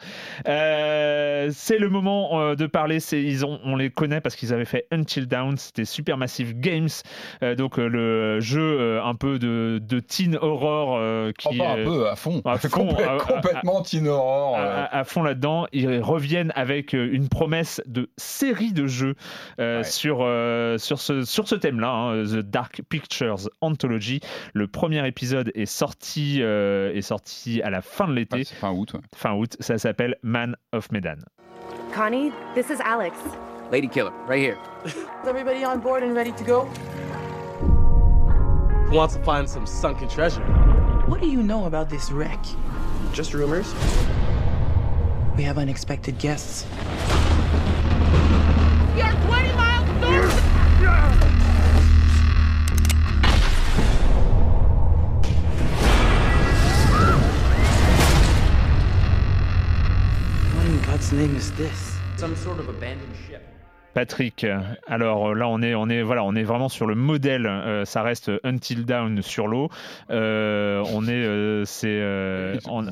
Euh, 0.49 1.51
c'est 1.61 1.79
le 1.79 1.91
moment 1.91 2.41
euh, 2.41 2.55
de 2.55 2.67
parler. 2.67 3.01
C'est, 3.01 3.23
ils 3.23 3.45
ont, 3.45 3.61
on 3.65 3.77
les 3.77 3.91
connaît 3.91 4.23
parce 4.23 4.35
qu'ils 4.35 4.55
avaient 4.55 4.65
fait 4.65 4.87
Until 4.91 5.27
Dawn, 5.27 5.59
c'était 5.59 5.85
Supermassive 5.85 6.59
Games, 6.59 6.89
euh, 7.43 7.55
donc 7.55 7.79
euh, 7.79 7.87
le 7.87 8.41
jeu 8.41 9.01
un 9.03 9.15
peu 9.15 9.39
de, 9.39 9.79
de 9.83 10.01
teen 10.01 10.39
horror 10.41 10.99
qui 11.35 11.61
oh, 11.61 11.63
un 11.63 11.85
peu 11.85 12.09
à 12.09 12.17
fond, 12.17 12.41
à 12.45 12.57
fond 12.59 12.97
complètement 13.19 13.83
teen 13.83 14.09
horror, 14.09 14.57
à, 14.59 15.05
fond 15.05 15.23
là-dedans. 15.23 15.67
Ils 15.73 16.01
reviennent 16.01 16.53
avec 16.55 16.95
une 16.95 17.29
promesse 17.29 17.83
de 17.87 18.09
série 18.17 18.73
de 18.73 18.87
jeux 18.87 19.15
sur 19.83 20.19
sur 20.79 21.01
ce 21.01 21.25
sur 21.25 21.49
ce 21.49 21.55
thème-là, 21.55 21.91
hein, 21.91 22.25
The 22.25 22.39
Dark 22.39 22.81
Pictures 22.89 23.51
Anthology. 23.61 24.21
Le 24.55 24.67
premier 24.67 25.07
épisode 25.07 25.53
est 25.55 25.67
sorti 25.67 26.41
est 26.41 27.03
sorti 27.03 27.61
à 27.63 27.71
la 27.71 27.83
fin 27.83 28.09
de 28.09 28.15
l'été, 28.15 28.45
fin 28.45 28.71
août. 28.71 28.95
Fin 29.15 29.35
août. 29.35 29.57
Ça 29.61 29.77
s'appelle 29.77 30.17
Man 30.23 30.57
of 30.73 30.91
Medan. 30.91 31.17
Connie, 31.93 32.33
this 32.55 32.71
is 32.71 32.81
Alex. 32.81 33.19
Lady 33.71 33.89
Killer, 33.89 34.13
right 34.27 34.39
here. 34.39 34.59
is 34.85 34.97
everybody 35.27 35.65
on 35.65 35.81
board 35.81 36.03
and 36.03 36.15
ready 36.15 36.33
to 36.33 36.45
go? 36.45 36.65
Who 38.87 38.97
wants 38.97 39.15
to 39.15 39.23
find 39.23 39.49
some 39.49 39.67
sunken 39.67 40.09
treasure? 40.09 40.43
What 41.07 41.21
do 41.21 41.29
you 41.29 41.43
know 41.43 41.67
about 41.67 41.91
this 41.91 42.11
wreck? 42.11 42.39
Just 43.13 43.35
rumors. 43.35 43.73
We 45.37 45.43
have 45.43 45.59
unexpected 45.59 46.19
guests. 46.19 46.65
We 48.95 49.03
are 49.03 49.13
20 49.27 49.53
miles 49.55 50.01
north! 50.01 50.30
God's 60.87 61.13
name 61.13 61.37
is 61.37 61.53
this? 61.53 61.99
Some 62.17 62.35
sort 62.37 62.59
of 62.59 62.69
abandoned 62.69 63.15
ship. 63.27 63.43
Patrick, 63.95 64.47
alors 64.87 65.35
là 65.35 65.49
on 65.49 65.63
est, 65.63 65.75
on 65.75 65.89
est, 65.89 66.03
voilà, 66.03 66.23
on 66.23 66.37
est 66.37 66.45
vraiment 66.45 66.69
sur 66.69 66.87
le 66.87 66.95
modèle. 66.95 67.47
Euh, 67.47 67.85
ça 67.85 68.03
reste 68.03 68.31
Until 68.45 68.85
Down 68.85 69.21
sur 69.21 69.49
l'eau. 69.49 69.69
Euh, 70.11 70.85
on 70.93 71.09
est, 71.09 71.11
euh, 71.11 71.65
c'est, 71.65 72.01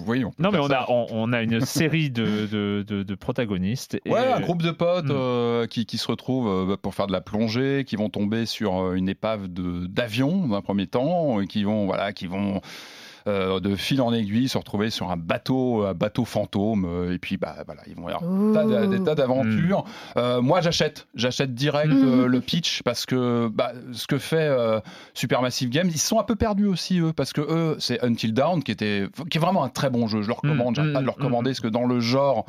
oui, 0.07 0.24
non 0.39 0.51
mais 0.51 0.59
on 0.59 0.70
a, 0.70 0.86
on, 0.89 1.32
a 1.32 1.43
une 1.43 1.61
série 1.61 2.11
de, 2.11 2.47
de, 2.47 2.82
de, 2.82 3.14
protagonistes. 3.14 3.99
Ouais, 4.07 4.26
un 4.26 4.41
groupe 4.41 4.62
de 4.62 4.72
potes 4.72 5.68
qui, 5.68 5.86
qui, 5.86 5.99
se 5.99 6.09
retrouvent 6.09 6.76
pour 6.78 6.95
faire 6.95 7.07
de 7.07 7.12
la 7.12 7.20
plongée, 7.20 7.84
qui 7.86 7.95
vont 7.95 8.11
tomber 8.11 8.45
sur 8.45 8.93
une 8.95 9.09
épave 9.09 9.47
d'avion 9.49 10.49
dans 10.49 10.57
un 10.57 10.62
premier 10.62 10.89
temps, 10.89 11.41
et 11.41 11.47
qui 11.47 11.62
vont, 11.62 11.86
voilà, 11.86 12.12
qui 12.12 12.26
vont 12.26 12.61
euh, 13.29 13.61
de 13.61 13.76
fil 13.76 14.01
en 14.01 14.12
aiguille 14.12 14.49
se 14.49 14.57
retrouver 14.57 14.91
sur 14.91 15.11
un 15.11 15.16
bateau, 15.16 15.85
un 15.85 15.95
bateau 15.95 16.24
fantôme. 16.24 16.87
Euh, 16.87 17.12
et 17.12 17.18
puis, 17.18 17.37
bah, 17.37 17.57
voilà, 17.66 17.83
ils 17.87 17.95
vont 17.95 18.09
avoir 18.09 18.89
des 18.89 19.03
tas 19.03 19.14
d'aventures. 19.14 19.85
Euh, 20.16 20.41
moi, 20.41 20.61
j'achète. 20.61 21.07
J'achète 21.14 21.55
direct 21.55 21.93
hmm. 21.93 22.24
le 22.24 22.41
pitch 22.41 22.83
parce 22.83 23.07
que 23.07 23.49
bah, 23.49 23.72
ce 23.93 24.07
que 24.07 24.18
fait 24.18 24.49
Supermassive 25.14 25.68
Games, 25.68 25.89
ils 25.89 25.99
sont 25.99 26.18
un 26.18 26.24
peu 26.24 26.37
perdus 26.37 26.66
aussi, 26.66 27.01
eux, 27.01 27.12
parce 27.12 27.33
que 27.33 27.41
eux, 27.41 27.76
c'est 27.79 28.03
Until 28.05 28.33
Dawn 28.33 28.62
qui, 28.62 28.72
était, 28.72 29.07
qui 29.31 29.39
est 29.39 29.41
vraiment 29.41 29.64
un 29.64 29.68
très 29.68 29.91
bon 29.91 30.07
jeu. 30.07 30.22
Je 30.22 30.29
le 30.29 30.35
recommande. 30.35 30.76
J'arrête 30.76 30.93
pas 30.93 31.01
de 31.01 31.05
le 31.05 31.11
hmm. 31.11 31.14
recommander 31.14 31.51
parce 31.51 31.61
que 31.61 31.68
dans 31.68 31.87
le 31.87 32.01
genre 32.01 32.47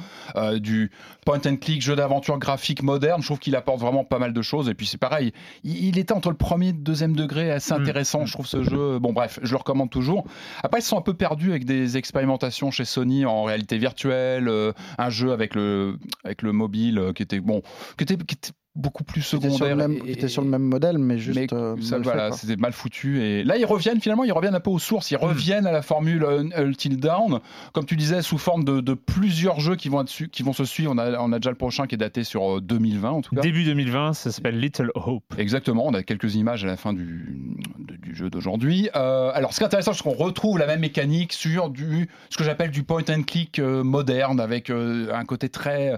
du 0.55 0.91
point 1.25 1.39
and 1.45 1.57
click, 1.57 1.81
jeu 1.81 1.95
d'aventure 1.95 2.37
graphique 2.37 2.83
moderne, 2.83 3.21
je 3.21 3.27
trouve 3.27 3.39
qu'il 3.39 3.55
apporte 3.55 3.79
vraiment 3.79 4.03
pas 4.03 4.19
mal 4.19 4.33
de 4.33 4.41
choses. 4.41 4.69
Et 4.69 4.73
puis, 4.73 4.85
c'est 4.85 4.97
pareil, 4.97 5.33
il, 5.63 5.97
était 5.97 6.13
entre 6.13 6.29
le 6.29 6.35
premier 6.35 6.69
et 6.69 6.71
le 6.71 6.77
deuxième 6.77 7.15
degré 7.15 7.51
assez 7.51 7.73
intéressant, 7.73 8.25
je 8.25 8.33
trouve, 8.33 8.47
ce 8.47 8.63
jeu. 8.63 8.99
Bon, 8.99 9.13
bref, 9.13 9.39
je 9.41 9.51
le 9.51 9.57
recommande 9.57 9.89
toujours. 9.89 10.25
Après, 10.63 10.68
ils 10.77 10.83
sont 10.83 10.97
un 10.97 11.01
peu 11.01 11.13
perdus 11.13 11.49
avec 11.49 11.65
des 11.65 11.97
expérimentations 11.97 12.71
chez 12.71 12.85
Sony 12.85 13.25
en 13.25 13.43
réalité 13.43 13.77
virtuelle, 13.77 14.47
euh, 14.47 14.73
un 14.97 15.09
jeu 15.09 15.31
avec 15.31 15.55
le, 15.55 15.97
avec 16.23 16.41
le 16.41 16.51
mobile 16.51 16.99
euh, 16.99 17.13
qui 17.13 17.23
était 17.23 17.39
bon, 17.39 17.61
qui 17.97 18.03
était, 18.03 18.17
qui 18.17 18.35
était 18.35 18.51
beaucoup 18.75 19.03
plus 19.03 19.21
secondaire. 19.21 19.77
Qui 20.03 20.11
était 20.11 20.27
sur 20.27 20.41
le 20.41 20.49
même 20.49 20.63
modèle, 20.63 20.97
mais 20.97 21.17
juste. 21.17 21.53
Euh, 21.53 21.75
voilà, 22.01 22.31
c'était 22.31 22.55
mal 22.55 22.73
foutu. 22.73 23.21
Et 23.21 23.43
là, 23.43 23.57
ils 23.57 23.65
reviennent 23.65 23.99
finalement, 23.99 24.23
ils 24.23 24.31
reviennent 24.31 24.55
un 24.55 24.59
peu 24.59 24.69
aux 24.69 24.79
sources, 24.79 25.11
ils 25.11 25.17
hmm. 25.17 25.23
reviennent 25.23 25.67
à 25.67 25.71
la 25.71 25.81
formule 25.81 26.25
Until 26.55 26.97
Down, 26.97 27.39
comme 27.73 27.85
tu 27.85 27.95
disais, 27.95 28.21
sous 28.21 28.37
forme 28.37 28.63
de, 28.63 28.81
de, 28.81 28.93
plusieurs 28.93 29.59
jeux 29.59 29.75
qui 29.75 29.89
vont, 29.89 30.03
dessus, 30.03 30.29
qui 30.29 30.43
vont 30.43 30.53
se 30.53 30.65
suivre. 30.65 30.91
On 30.93 30.97
a, 30.97 31.19
on 31.19 31.31
a 31.33 31.39
déjà 31.39 31.49
le 31.49 31.57
prochain 31.57 31.87
qui 31.87 31.95
est 31.95 31.99
daté 31.99 32.23
sur 32.23 32.61
2020 32.61 33.09
en 33.09 33.21
tout 33.21 33.35
cas. 33.35 33.41
Début 33.41 33.63
2020, 33.63 34.13
ça 34.13 34.31
s'appelle 34.31 34.59
Little 34.59 34.91
Hope. 34.95 35.23
Exactement, 35.37 35.85
on 35.87 35.93
a 35.93 36.03
quelques 36.03 36.35
images 36.35 36.63
à 36.63 36.67
la 36.67 36.77
fin 36.77 36.93
du, 36.93 37.57
du 38.01 38.15
jeu 38.15 38.29
d'aujourd'hui. 38.29 38.89
Euh, 38.95 39.31
alors, 39.33 39.53
ce 39.53 39.57
qui 39.57 39.63
est 39.63 39.67
intéressant, 39.67 39.93
c'est 39.93 40.03
qu'on 40.03 40.11
retrouve 40.11 40.57
la 40.57 40.67
même 40.67 40.79
mécanique 40.79 41.33
sur 41.33 41.69
du, 41.69 42.09
ce 42.29 42.37
que 42.37 42.43
j'appelle 42.43 42.71
du 42.71 42.83
point 42.83 43.03
and 43.09 43.23
click 43.23 43.59
euh, 43.59 43.83
moderne, 43.83 44.39
avec 44.39 44.69
un 44.69 45.25
côté 45.25 45.49
très. 45.49 45.97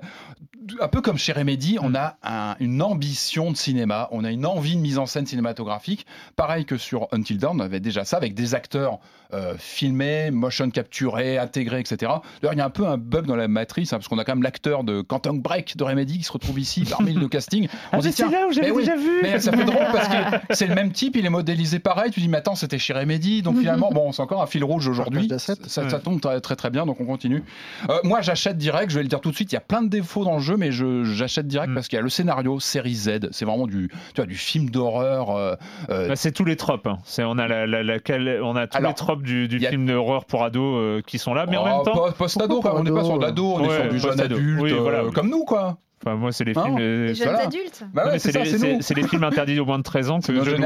un 0.80 0.88
peu 0.88 1.02
comme 1.02 1.18
chez 1.18 1.34
Remedy, 1.34 1.78
on 1.82 1.96
a 1.96 2.18
un, 2.24 2.56
une 2.62 2.84
ambition 2.84 3.52
de 3.52 3.58
cinéma, 3.58 4.08
on 4.12 4.24
a 4.24 4.30
une 4.30 4.46
envie 4.46 4.76
de 4.76 4.82
mise 4.82 5.00
en 5.00 5.08
scène 5.08 5.26
cinématographique. 5.26 6.06
Pareil 6.36 6.64
que 6.66 6.78
sur 6.78 7.08
Until 7.12 7.40
Dawn, 7.40 7.58
on 7.58 7.64
avait 7.64 7.80
déjà 7.80 8.06
ça 8.06 8.18
avec 8.18 8.36
des 8.36 8.54
acteurs 8.54 9.00
euh, 9.34 9.56
filmés, 9.58 10.32
motion 10.32 10.70
capturés, 10.70 11.38
intégrés, 11.38 11.80
etc. 11.80 12.12
D'ailleurs, 12.42 12.54
il 12.54 12.58
y 12.58 12.62
a 12.62 12.66
un 12.66 12.70
peu 12.70 12.86
un 12.86 12.98
bug 12.98 13.26
dans 13.26 13.36
la 13.36 13.48
matrice, 13.48 13.94
hein, 13.94 13.98
parce 13.98 14.08
qu'on 14.08 14.18
a 14.18 14.24
quand 14.24 14.34
même 14.34 14.44
l'acteur 14.44 14.84
de 14.84 15.02
Quantum 15.02 15.42
Break 15.42 15.78
de 15.78 15.84
Remedy 15.84 16.18
qui 16.18 16.24
se 16.24 16.32
retrouve 16.32 16.60
ici 16.60 16.86
parmi 16.90 17.14
le 17.14 17.28
casting. 17.28 17.68
On 17.94 18.00
ah, 18.00 18.02
c'est 18.02 18.20
là 18.30 18.48
où 18.48 18.52
j'avais 18.52 18.72
déjà 18.72 18.96
vu 18.96 19.22
Mais 19.22 19.40
ça 19.40 19.52
fait 19.52 19.64
drôle 19.64 19.88
parce 19.92 20.08
que 20.08 20.16
c'est 20.52 20.68
le 20.68 20.76
même 20.76 20.92
type, 20.92 21.16
il 21.16 21.26
est 21.26 21.30
modélisé 21.30 21.80
pareil. 21.80 22.12
Tu 22.12 22.20
dis, 22.20 22.28
mais 22.28 22.38
attends, 22.38 22.56
c'était 22.56 22.78
chez 22.78 22.94
Remedy. 22.94 23.42
Donc 23.42 23.58
finalement, 23.58 23.92
bon, 23.92 24.12
c'est 24.12 24.22
encore 24.22 24.42
un 24.42 24.48
fil 24.48 24.64
rouge 24.64 24.88
aujourd'hui. 24.88 25.30
Ça, 25.38 25.56
ça, 25.68 26.00
tombe 26.00 26.20
très, 26.22 26.40
très, 26.42 26.56
très 26.56 26.70
bien, 26.70 26.86
donc 26.86 27.00
on 27.00 27.06
continue. 27.06 27.44
Euh, 27.90 28.00
moi, 28.04 28.22
j'achète 28.22 28.58
direct, 28.58 28.92
je 28.92 28.98
vais 28.98 29.04
le 29.04 29.10
dire 29.10 29.22
tout 29.22 29.32
de 29.32 29.36
suite, 29.36 29.52
il 29.52 29.56
y 29.56 29.58
a 29.58 29.62
plein 29.62 29.82
de 29.82 29.90
défauts 29.90 30.24
dans 30.24 30.36
le 30.36 30.42
jeu, 30.42 30.58
mais 30.58 30.72
j'achète 30.72 31.48
direct 31.48 31.72
mm. 31.72 31.76
parce 31.76 31.88
qu'il 31.88 31.98
y 31.98 32.00
a 32.00 32.04
le 32.04 32.10
scénario, 32.10 32.60
série 32.60 32.96
Z. 32.96 33.30
C'est 33.32 33.46
vraiment 33.46 33.68
du, 33.68 33.90
tu 34.14 34.16
vois, 34.18 34.26
du 34.26 34.36
film 34.36 34.70
d'horreur. 34.70 35.32
Euh, 35.32 35.56
euh 35.90 36.10
bah, 36.10 36.16
c'est 36.16 36.32
tous 36.32 36.46
les 36.46 36.56
tropes. 36.56 36.88
Hein. 36.88 37.00
C'est, 37.06 37.24
on 37.24 37.38
a 37.38 37.48
la, 37.48 37.66
la, 37.66 37.84
la, 37.84 37.98
on 38.44 38.56
a 38.56 38.68
tous 38.68 38.82
les 38.82 38.94
tropes 38.94 39.21
du, 39.22 39.48
du 39.48 39.60
film 39.60 39.86
d'horreur 39.86 40.26
pour 40.26 40.44
ados 40.44 40.76
euh, 40.78 41.02
qui 41.06 41.18
sont 41.18 41.34
là, 41.34 41.46
mais 41.48 41.58
en 41.58 41.66
même 41.66 41.76
oh, 41.82 41.84
temps. 41.84 42.12
Post-ado, 42.18 42.62
on 42.64 42.84
n'est 42.84 42.92
pas 42.92 43.04
sur 43.04 43.18
l'ado, 43.18 43.54
on 43.54 43.64
est 43.64 43.76
sur 43.76 43.90
du 43.90 44.00
jeune 44.00 44.20
adulte, 44.20 44.62
oui, 44.62 44.74
voilà. 44.74 45.04
Euh, 45.04 45.12
comme 45.12 45.30
nous, 45.30 45.46
quoi. 45.46 45.78
Enfin, 46.04 46.16
moi, 46.16 46.32
c'est 46.32 46.46
les 46.46 46.54
films. 46.54 46.78
Les 46.78 47.14
jeunes 47.14 47.36
adultes. 47.36 47.84
Bah 47.94 48.08
ouais, 48.08 48.20
c'est 48.20 48.32
les, 48.34 49.04
films 49.08 49.24
interdits 49.24 49.60
au 49.60 49.66
moins 49.66 49.78
de 49.78 49.84
13 49.84 50.10
ans 50.10 50.20
que 50.20 50.34
je 50.34 50.44
jouais. 50.44 50.58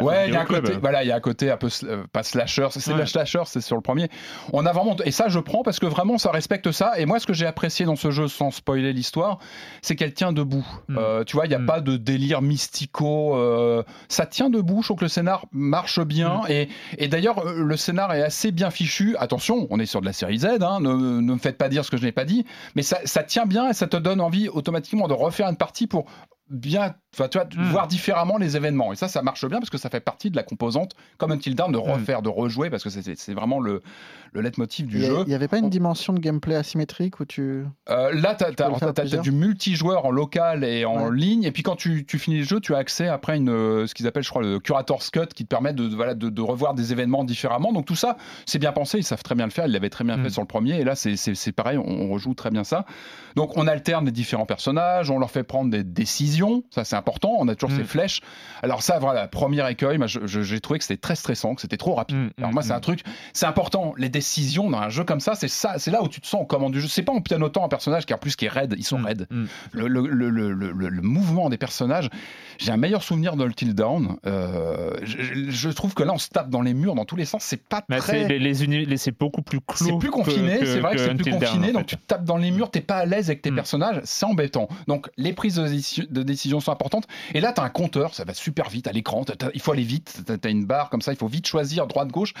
Ouais, 0.00 0.28
il 0.28 0.34
y 0.34 0.36
a 0.36 0.40
un 0.40 0.44
côté, 0.44 0.72
voilà, 0.80 1.04
il 1.04 1.08
y 1.08 1.12
a 1.12 1.16
un 1.16 1.20
côté 1.20 1.50
un 1.50 1.56
peu 1.56 1.68
euh, 1.84 2.04
pas 2.12 2.22
slasher, 2.22 2.68
c'est 2.70 2.92
ouais. 2.92 3.06
slasher, 3.06 3.42
c'est 3.46 3.60
sur 3.60 3.76
le 3.76 3.82
premier. 3.82 4.08
On 4.52 4.66
a 4.66 4.72
vraiment 4.72 4.96
et 5.04 5.10
ça 5.10 5.28
je 5.28 5.38
prends 5.38 5.62
parce 5.62 5.78
que 5.78 5.86
vraiment 5.86 6.18
ça 6.18 6.30
respecte 6.30 6.70
ça. 6.72 6.92
Et 6.98 7.06
moi, 7.06 7.18
ce 7.18 7.26
que 7.26 7.32
j'ai 7.32 7.46
apprécié 7.46 7.86
dans 7.86 7.96
ce 7.96 8.10
jeu, 8.10 8.28
sans 8.28 8.50
spoiler 8.50 8.92
l'histoire, 8.92 9.38
c'est 9.82 9.96
qu'elle 9.96 10.14
tient 10.14 10.32
debout. 10.32 10.66
Mm. 10.88 10.98
Euh, 10.98 11.24
tu 11.24 11.36
vois, 11.36 11.46
il 11.46 11.50
n'y 11.50 11.54
a 11.54 11.60
mm. 11.60 11.66
pas 11.66 11.80
de 11.80 11.96
délire 11.96 12.42
mystico. 12.42 13.36
Euh, 13.36 13.82
ça 14.08 14.26
tient 14.26 14.50
debout. 14.50 14.82
Je 14.82 14.88
trouve 14.88 14.98
que 14.98 15.04
le 15.04 15.08
scénar 15.08 15.46
marche 15.52 16.00
bien. 16.00 16.42
Mm. 16.42 16.50
Et, 16.50 16.68
et 16.98 17.08
d'ailleurs, 17.08 17.44
le 17.44 17.76
scénar 17.76 18.12
est 18.14 18.22
assez 18.22 18.52
bien 18.52 18.70
fichu. 18.70 19.16
Attention, 19.18 19.66
on 19.70 19.78
est 19.78 19.86
sur 19.86 20.00
de 20.00 20.06
la 20.06 20.12
série 20.12 20.38
Z. 20.38 20.46
Hein, 20.60 20.80
ne, 20.80 21.20
ne, 21.20 21.34
me 21.34 21.38
faites 21.38 21.58
pas 21.58 21.68
dire 21.68 21.84
ce 21.84 21.90
que 21.90 21.96
je 21.96 22.04
n'ai 22.04 22.12
pas 22.12 22.24
dit. 22.24 22.44
Mais 22.74 22.82
ça, 22.82 22.98
ça 23.04 23.22
tient 23.22 23.46
bien 23.46 23.70
et 23.70 23.72
ça 23.72 23.86
te 23.86 23.96
donne 23.96 24.20
envie 24.20 24.48
automatiquement 24.48 25.08
de 25.08 25.14
refaire 25.14 25.48
une 25.48 25.56
partie 25.56 25.86
pour 25.86 26.06
bien 26.48 26.94
Enfin, 27.18 27.28
tu 27.28 27.38
vois, 27.38 27.46
hmm. 27.46 27.70
voir 27.70 27.86
différemment 27.86 28.36
les 28.36 28.56
événements. 28.56 28.92
Et 28.92 28.96
ça, 28.96 29.08
ça 29.08 29.22
marche 29.22 29.46
bien 29.46 29.58
parce 29.58 29.70
que 29.70 29.78
ça 29.78 29.88
fait 29.88 30.00
partie 30.00 30.30
de 30.30 30.36
la 30.36 30.42
composante, 30.42 30.92
comme 31.16 31.32
Until 31.32 31.54
Dawn, 31.54 31.72
de 31.72 31.78
hmm. 31.78 31.80
refaire, 31.80 32.20
de 32.20 32.28
rejouer, 32.28 32.68
parce 32.68 32.84
que 32.84 32.90
c'est 32.90 33.32
vraiment 33.32 33.58
le, 33.58 33.80
le 34.32 34.42
leitmotiv 34.42 34.86
du 34.86 35.00
jeu. 35.00 35.20
Il 35.22 35.28
n'y 35.28 35.34
avait 35.34 35.48
pas 35.48 35.58
une 35.58 35.70
dimension 35.70 36.12
de 36.12 36.20
gameplay 36.20 36.56
asymétrique 36.56 37.18
où 37.20 37.24
tu. 37.24 37.64
Euh, 37.88 38.12
là, 38.12 38.34
tu 38.34 38.44
as, 38.44 39.16
du 39.22 39.32
multijoueur 39.32 40.04
en 40.04 40.10
local 40.10 40.62
et 40.62 40.84
en 40.84 41.08
ligne. 41.08 41.44
Et 41.44 41.52
puis 41.52 41.62
quand 41.62 41.76
tu, 41.76 42.04
tu, 42.04 42.18
finis 42.18 42.38
le 42.38 42.44
jeu, 42.44 42.60
tu 42.60 42.74
as 42.74 42.78
accès 42.78 43.08
après 43.08 43.36
une, 43.36 43.86
ce 43.86 43.94
qu'ils 43.94 44.06
appellent, 44.06 44.22
je 44.22 44.30
crois, 44.30 44.42
le 44.42 44.60
Curator's 44.60 45.08
Cut 45.08 45.28
qui 45.34 45.44
te 45.44 45.48
permet 45.48 45.72
de, 45.72 45.86
voilà, 45.94 46.14
de, 46.14 46.28
de 46.28 46.42
revoir 46.42 46.74
des 46.74 46.92
événements 46.92 47.24
différemment. 47.24 47.72
Donc 47.72 47.86
tout 47.86 47.96
ça, 47.96 48.18
c'est 48.44 48.58
bien 48.58 48.72
pensé. 48.72 48.98
Ils 48.98 49.04
savent 49.04 49.22
très 49.22 49.34
bien 49.34 49.46
le 49.46 49.52
faire. 49.52 49.66
Ils 49.66 49.72
l'avaient 49.72 49.88
très 49.88 50.04
bien 50.04 50.18
fait 50.18 50.28
hmm. 50.28 50.30
sur 50.30 50.42
le 50.42 50.48
premier. 50.48 50.80
Et 50.80 50.84
là, 50.84 50.96
c'est 50.96 51.52
pareil, 51.52 51.78
on, 51.78 51.88
on, 51.88 52.10
rejoue 52.10 52.34
très 52.34 52.50
bien 52.50 52.64
ça. 52.64 52.84
Donc 53.36 53.56
on 53.56 53.66
alterne 53.66 54.04
les 54.04 54.12
différents 54.12 54.46
personnages, 54.46 55.10
on 55.10 55.18
leur 55.18 55.30
fait 55.30 55.44
prendre 55.44 55.70
des 55.70 55.82
décisions. 55.82 56.35
Ça, 56.70 56.84
c'est 56.84 56.96
important. 56.96 57.36
On 57.38 57.48
a 57.48 57.54
toujours 57.54 57.76
ces 57.76 57.84
flèches. 57.84 58.20
Alors 58.62 58.82
ça, 58.82 58.98
voilà, 58.98 59.28
premier 59.28 59.68
écueil, 59.70 59.98
j'ai 60.24 60.60
trouvé 60.60 60.78
que 60.78 60.84
c'était 60.84 61.00
très 61.00 61.16
stressant, 61.16 61.54
que 61.54 61.60
c'était 61.60 61.76
trop 61.76 61.94
rapide. 61.94 62.16
Mm, 62.16 62.30
Alors 62.38 62.52
moi, 62.52 62.62
mm, 62.62 62.66
c'est 62.66 62.72
un 62.72 62.78
mm. 62.78 62.82
truc, 62.82 63.00
c'est 63.32 63.46
important. 63.46 63.94
Les 63.96 64.08
décisions 64.08 64.70
dans 64.70 64.78
un 64.78 64.88
jeu 64.88 65.04
comme 65.04 65.20
ça, 65.20 65.34
c'est 65.34 65.48
ça, 65.48 65.74
c'est 65.78 65.90
là 65.90 66.02
où 66.02 66.08
tu 66.08 66.20
te 66.20 66.26
sens 66.26 66.42
en 66.42 66.44
commande 66.44 66.72
du 66.72 66.80
jeu. 66.80 66.88
C'est 66.88 67.02
pas 67.02 67.12
en 67.12 67.20
pianotant 67.20 67.64
un 67.64 67.68
personnage 67.68 68.06
qui 68.06 68.14
en 68.14 68.18
plus 68.18 68.36
qui 68.36 68.46
est 68.46 68.50
raide, 68.50 68.74
ils 68.76 68.84
sont 68.84 68.98
raides. 68.98 69.26
Le, 69.72 69.88
le, 69.88 70.06
le, 70.06 70.52
le, 70.52 71.02
mouvement 71.02 71.48
des 71.50 71.58
personnages, 71.58 72.08
j'ai 72.58 72.72
un 72.72 72.76
meilleur 72.76 73.02
souvenir 73.02 73.36
de 73.36 73.44
Until 73.44 73.74
Down. 73.74 74.16
Euh, 74.26 74.94
je, 75.02 75.68
trouve 75.70 75.94
que 75.94 76.02
là, 76.02 76.12
on 76.12 76.18
se 76.18 76.28
tape 76.28 76.50
dans 76.50 76.62
les 76.62 76.74
murs 76.74 76.94
dans 76.94 77.04
tous 77.04 77.16
les 77.16 77.24
sens. 77.24 77.42
C'est 77.44 77.62
pas 77.62 77.82
très. 77.82 78.26
Les, 78.28 78.38
les, 78.38 78.96
c'est 78.96 79.16
beaucoup 79.16 79.42
plus 79.42 79.60
clos. 79.60 79.86
C'est 79.86 79.98
plus 79.98 80.10
confiné. 80.10 80.58
C'est 80.64 80.80
vrai 80.80 80.96
que, 80.96 80.98
c'est 80.98 81.14
plus 81.14 81.30
confiné. 81.30 81.72
donc 81.72 81.86
tu 81.86 81.96
tapes 81.96 82.24
dans 82.24 82.36
les 82.36 82.50
murs, 82.50 82.70
t'es 82.70 82.80
pas 82.80 82.96
à 82.96 83.06
l'aise 83.06 83.28
avec 83.28 83.42
tes 83.42 83.52
personnages. 83.52 84.00
C'est 84.04 84.26
embêtant. 84.26 84.68
Donc 84.86 85.08
les 85.16 85.32
prises 85.32 85.56
de 85.56 86.22
décision 86.26 86.60
sont 86.60 86.72
importantes. 86.72 87.06
Et 87.34 87.40
là, 87.40 87.52
tu 87.52 87.60
as 87.60 87.64
un 87.64 87.68
compteur, 87.68 88.14
ça 88.14 88.24
va 88.24 88.34
super 88.34 88.68
vite 88.68 88.86
à 88.86 88.92
l'écran, 88.92 89.24
il 89.54 89.60
faut 89.60 89.72
aller 89.72 89.82
vite, 89.82 90.22
tu 90.26 90.48
as 90.48 90.50
une 90.50 90.64
barre 90.64 90.90
comme 90.90 91.02
ça, 91.02 91.12
il 91.12 91.18
faut 91.18 91.28
vite 91.28 91.46
choisir 91.46 91.86
droite-gauche, 91.86 92.34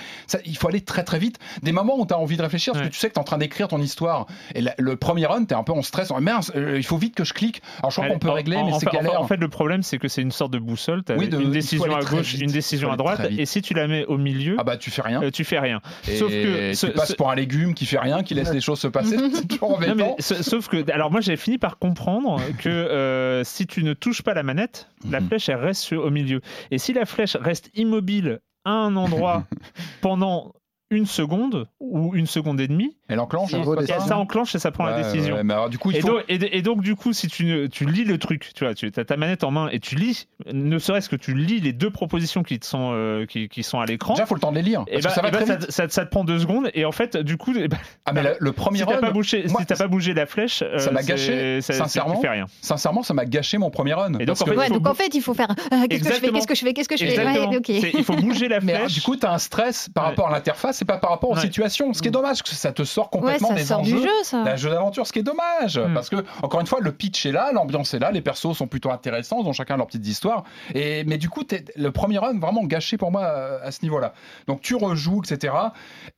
il 0.44 0.56
faut 0.56 0.68
aller 0.68 0.80
très 0.80 1.04
très 1.04 1.18
vite. 1.18 1.38
Des 1.62 1.72
moments 1.72 1.98
où 1.98 2.06
tu 2.06 2.14
as 2.14 2.18
envie 2.18 2.36
de 2.36 2.42
réfléchir, 2.42 2.72
parce 2.72 2.86
que 2.86 2.92
tu 2.92 2.98
sais 2.98 3.08
que 3.08 3.14
tu 3.14 3.18
es 3.18 3.22
en 3.22 3.24
train 3.24 3.38
d'écrire 3.38 3.68
ton 3.68 3.80
histoire. 3.80 4.26
Et 4.54 4.62
le 4.78 4.96
premier 4.96 5.26
run, 5.26 5.44
tu 5.44 5.54
es 5.54 5.56
un 5.56 5.62
peu 5.62 5.72
en 5.72 5.82
stress, 5.82 6.10
mince, 6.20 6.52
euh, 6.54 6.76
il 6.76 6.84
faut 6.84 6.96
vite 6.96 7.14
que 7.14 7.24
je 7.24 7.32
clique. 7.32 7.62
Alors 7.78 7.90
je 7.90 7.96
crois 7.96 8.08
qu'on 8.08 8.18
peut 8.18 8.30
régler, 8.30 8.56
mais 8.62 8.72
c'est 8.78 8.86
galère. 8.86 9.20
En 9.20 9.26
fait, 9.26 9.36
le 9.36 9.48
problème, 9.48 9.82
c'est 9.82 9.98
que 9.98 10.08
c'est 10.08 10.22
une 10.22 10.32
sorte 10.32 10.52
de 10.52 10.58
boussole, 10.58 11.04
tu 11.04 11.12
as 11.12 11.16
une 11.16 11.50
décision 11.50 11.94
à 11.94 12.02
gauche, 12.02 12.34
une 12.34 12.50
décision 12.50 12.90
à 12.90 12.96
droite, 12.96 13.20
et 13.30 13.46
si 13.46 13.62
tu 13.62 13.74
la 13.74 13.86
mets 13.86 14.04
au 14.06 14.18
milieu, 14.18 14.56
ah 14.58 14.64
bah 14.64 14.76
tu 14.76 14.90
fais 14.90 15.02
rien. 15.02 15.22
Euh, 15.22 15.30
tu 15.30 15.44
fais 15.44 15.58
rien. 15.58 15.80
sauf 16.02 16.30
que 16.30 16.74
tu 16.74 16.92
passes 16.92 17.14
pour 17.14 17.30
un 17.30 17.34
légume 17.34 17.74
qui 17.74 17.86
fait 17.86 17.98
rien, 17.98 18.22
qui 18.22 18.34
laisse 18.34 18.52
les 18.52 18.60
choses 18.60 18.80
se 18.80 18.88
passer, 18.88 19.16
toujours 19.48 19.76
embêtant. 19.76 20.16
sauf 20.18 20.68
que, 20.68 20.90
alors 20.90 21.10
moi 21.10 21.20
j'ai 21.20 21.36
fini 21.36 21.58
par 21.58 21.78
comprendre 21.78 22.40
que 22.58 22.68
euh, 22.68 23.44
si 23.44 23.66
tu 23.66 23.75
ne 23.82 23.94
touches 23.94 24.22
pas 24.22 24.34
la 24.34 24.42
manette, 24.42 24.88
la 25.10 25.20
mhm. 25.20 25.28
flèche 25.28 25.48
elle 25.48 25.56
reste 25.56 25.92
au 25.92 26.10
milieu. 26.10 26.40
Et 26.70 26.78
si 26.78 26.92
la 26.92 27.06
flèche 27.06 27.36
reste 27.36 27.70
immobile 27.74 28.40
à 28.64 28.70
un 28.70 28.96
endroit 28.96 29.46
pendant 30.00 30.52
une 30.90 31.06
seconde 31.06 31.68
ou 31.80 32.14
une 32.14 32.26
seconde 32.26 32.60
et 32.60 32.68
demie, 32.68 32.96
elle 33.08 33.20
enclenche, 33.20 33.50
ça, 33.50 34.18
enclenche 34.18 34.54
et 34.54 34.58
ça 34.58 34.70
prend 34.70 34.84
la 34.84 35.02
décision. 35.02 35.36
du 35.68 35.78
coup, 35.78 35.90
et, 35.90 36.00
donc, 36.00 36.24
et, 36.28 36.62
donc, 36.62 36.80
du 36.82 36.94
coup, 36.94 37.12
si 37.12 37.28
tu, 37.28 37.68
tu 37.70 37.86
lis 37.86 38.04
le 38.04 38.18
truc, 38.18 38.52
tu 38.54 38.64
vois, 38.64 38.74
tu 38.74 38.90
as 38.94 39.04
ta 39.04 39.16
manette 39.16 39.44
en 39.44 39.50
main 39.50 39.68
et 39.68 39.80
tu 39.80 39.96
lis, 39.96 40.28
ne 40.52 40.78
serait-ce 40.78 41.08
que 41.08 41.16
tu 41.16 41.34
lis 41.34 41.60
les 41.60 41.72
deux 41.72 41.90
propositions 41.90 42.42
qui 42.42 42.58
te 42.58 42.66
sont 42.66 42.90
euh, 42.92 43.26
qui, 43.26 43.48
qui, 43.48 43.62
sont 43.62 43.80
à 43.80 43.86
l'écran. 43.86 44.14
Déjà, 44.14 44.26
faut 44.26 44.34
le 44.34 44.40
temps 44.40 44.52
de 44.52 44.56
les 44.56 44.62
lire. 44.62 44.84
Et 44.88 45.00
bah, 45.00 45.10
ça, 45.10 45.22
va 45.22 45.30
bah, 45.30 45.40
ça, 45.68 45.88
ça, 45.88 46.04
te 46.04 46.10
prend 46.10 46.24
deux 46.24 46.38
secondes 46.38 46.70
et 46.74 46.84
en 46.84 46.92
fait, 46.92 47.16
du 47.16 47.36
coup, 47.36 47.52
bah, 47.52 47.76
ah 48.04 48.12
mais 48.12 48.22
le, 48.38 48.52
premier 48.52 48.78
si 48.78 48.86
t'as 48.86 48.98
pas 48.98 49.10
bougé, 49.10 49.48
si 49.48 49.66
t'as 49.66 49.76
pas 49.76 49.88
bougé 49.88 50.14
la 50.14 50.26
flèche, 50.26 50.62
euh, 50.62 50.78
ça 50.78 50.92
m'a 50.92 51.02
gâché. 51.02 51.60
Sincèrement, 51.62 52.20
fait 52.20 52.28
rien. 52.28 52.46
Sincèrement, 52.60 53.02
ça 53.02 53.14
m'a 53.14 53.24
gâché 53.24 53.58
mon 53.58 53.70
premier 53.70 53.94
run. 53.94 54.14
Et 54.20 54.26
donc, 54.26 54.40
en 54.40 54.94
fait, 54.94 55.14
il 55.14 55.20
faut 55.20 55.34
faire 55.34 55.50
euh, 55.50 55.86
qu'est-ce 55.88 56.04
que 56.04 56.14
je 56.14 56.20
fais, 56.20 56.30
qu'est-ce 56.30 56.46
que 56.46 56.54
je 56.54 56.64
fais, 56.64 56.74
qu'est-ce 56.74 56.88
que 56.88 56.96
je 56.96 57.06
fais? 57.06 57.92
Il 57.94 58.04
faut 58.04 58.16
bouger 58.16 58.48
la 58.48 58.60
flèche. 58.60 58.94
Du 58.94 59.00
coup, 59.02 59.16
t'as 59.16 59.32
un 59.32 59.38
stress 59.38 59.88
par 59.88 60.04
rapport 60.04 60.28
à 60.28 60.32
l'interface 60.32 60.75
c'est 60.76 60.84
pas 60.84 60.98
par 60.98 61.10
rapport 61.10 61.30
aux 61.30 61.36
situations. 61.36 61.92
Ce 61.92 62.02
qui 62.02 62.08
est 62.08 62.12
dommage, 62.12 62.42
que 62.42 62.50
ça 62.50 62.72
te 62.72 62.84
sort 62.84 63.10
complètement 63.10 63.48
ouais, 63.48 63.54
ça 63.54 63.60
des 63.60 63.66
sort 63.66 63.80
enjeux 63.80 63.96
du 63.96 64.02
jeu, 64.02 64.22
ça. 64.22 64.44
d'un 64.44 64.56
jeu 64.56 64.70
d'aventure. 64.70 65.06
Ce 65.06 65.12
qui 65.12 65.20
est 65.20 65.24
dommage, 65.24 65.78
mm. 65.78 65.94
parce 65.94 66.10
que 66.10 66.16
encore 66.42 66.60
une 66.60 66.66
fois, 66.66 66.80
le 66.80 66.92
pitch 66.92 67.24
est 67.26 67.32
là, 67.32 67.50
l'ambiance 67.52 67.94
est 67.94 67.98
là, 67.98 68.10
les 68.10 68.20
persos 68.20 68.56
sont 68.56 68.66
plutôt 68.66 68.90
intéressants, 68.90 69.40
ils 69.42 69.48
ont 69.48 69.52
chacun 69.52 69.76
leur 69.76 69.86
petite 69.86 70.06
histoire. 70.06 70.44
Et 70.74 71.04
mais 71.04 71.16
du 71.16 71.28
coup, 71.28 71.42
le 71.76 71.90
premier 71.90 72.18
run 72.18 72.38
vraiment 72.38 72.64
gâché 72.64 72.98
pour 72.98 73.10
moi 73.10 73.24
à, 73.24 73.70
ce 73.70 73.82
niveau-là. 73.82 74.12
Donc 74.46 74.60
tu 74.60 74.74
rejoues, 74.74 75.22
etc. 75.24 75.54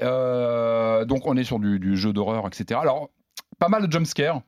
Euh, 0.02 1.04
donc 1.04 1.26
on 1.26 1.36
est 1.36 1.44
sur 1.44 1.60
du, 1.60 1.78
du 1.78 1.96
jeu 1.96 2.12
d'horreur, 2.12 2.46
etc. 2.46 2.80
Alors 2.82 3.10
pas 3.58 3.68
mal 3.68 3.86
de 3.86 3.92
jumpscares 3.92 4.42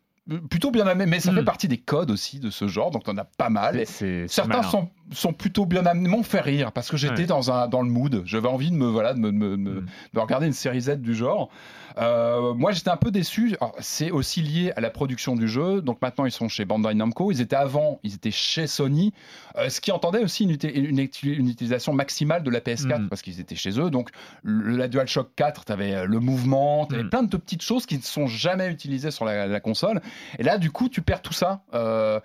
plutôt 0.48 0.70
bien 0.70 0.86
amené, 0.86 1.06
mais 1.06 1.20
ça 1.20 1.32
fait 1.32 1.42
hmm. 1.42 1.44
partie 1.44 1.68
des 1.68 1.78
codes 1.78 2.10
aussi 2.10 2.38
de 2.38 2.50
ce 2.50 2.68
genre, 2.68 2.90
donc 2.90 3.02
on 3.06 3.16
a 3.16 3.24
pas 3.24 3.48
mal. 3.48 3.84
Certains 3.86 4.62
sont, 4.62 4.88
sont, 5.12 5.32
plutôt 5.32 5.66
bien 5.66 5.86
amenés, 5.86 6.08
m'ont 6.08 6.22
fait 6.22 6.40
rire 6.40 6.72
parce 6.72 6.90
que 6.90 6.96
j'étais 6.96 7.26
dans, 7.26 7.50
un, 7.50 7.68
dans 7.68 7.82
le 7.82 7.90
mood. 7.90 8.22
J'avais 8.24 8.48
envie 8.48 8.70
de 8.70 8.76
me, 8.76 8.86
voilà, 8.86 9.14
de 9.14 9.18
me, 9.18 9.30
me, 9.30 9.84
de 10.14 10.18
regarder 10.18 10.46
une 10.46 10.52
série 10.52 10.80
Z 10.80 11.00
du 11.00 11.14
genre. 11.14 11.50
Euh, 11.98 12.54
moi, 12.54 12.72
j'étais 12.72 12.90
un 12.90 12.96
peu 12.96 13.10
déçu. 13.10 13.56
C'est 13.80 14.10
aussi 14.10 14.42
lié 14.42 14.72
à 14.76 14.80
la 14.80 14.90
production 14.90 15.36
du 15.36 15.48
jeu. 15.48 15.82
Donc 15.82 16.00
maintenant, 16.02 16.24
ils 16.24 16.32
sont 16.32 16.48
chez 16.48 16.64
Bandai 16.64 16.94
Namco. 16.94 17.32
Ils 17.32 17.40
étaient 17.40 17.56
avant, 17.56 18.00
ils 18.02 18.14
étaient 18.14 18.30
chez 18.30 18.66
Sony, 18.66 19.12
euh, 19.56 19.68
ce 19.68 19.80
qui 19.80 19.92
entendait 19.92 20.22
aussi 20.22 20.44
une, 20.44 20.56
une, 20.74 21.08
une, 21.24 21.48
utilisation 21.48 21.92
maximale 21.92 22.42
de 22.42 22.50
la 22.50 22.60
PS4 22.60 23.02
hmm. 23.02 23.08
parce 23.08 23.22
qu'ils 23.22 23.40
étaient 23.40 23.56
chez 23.56 23.78
eux. 23.80 23.90
Donc 23.90 24.10
le, 24.42 24.76
la 24.76 24.88
DualShock 24.88 25.30
4, 25.36 25.64
tu 25.64 25.72
avais 25.72 26.06
le 26.06 26.20
mouvement, 26.20 26.86
tu 26.86 26.94
avais 26.94 27.08
plein 27.08 27.22
de 27.22 27.36
petites 27.36 27.62
choses 27.62 27.86
qui 27.86 27.96
ne 27.96 28.02
sont 28.02 28.26
jamais 28.26 28.68
utilisées 28.68 29.10
sur 29.10 29.24
la, 29.24 29.46
la 29.46 29.60
console. 29.60 30.00
Et 30.38 30.42
là, 30.42 30.58
du 30.58 30.70
coup, 30.70 30.88
tu 30.88 31.02
perds 31.02 31.22
tout 31.22 31.32
ça. 31.32 31.62
Euh, 31.74 32.20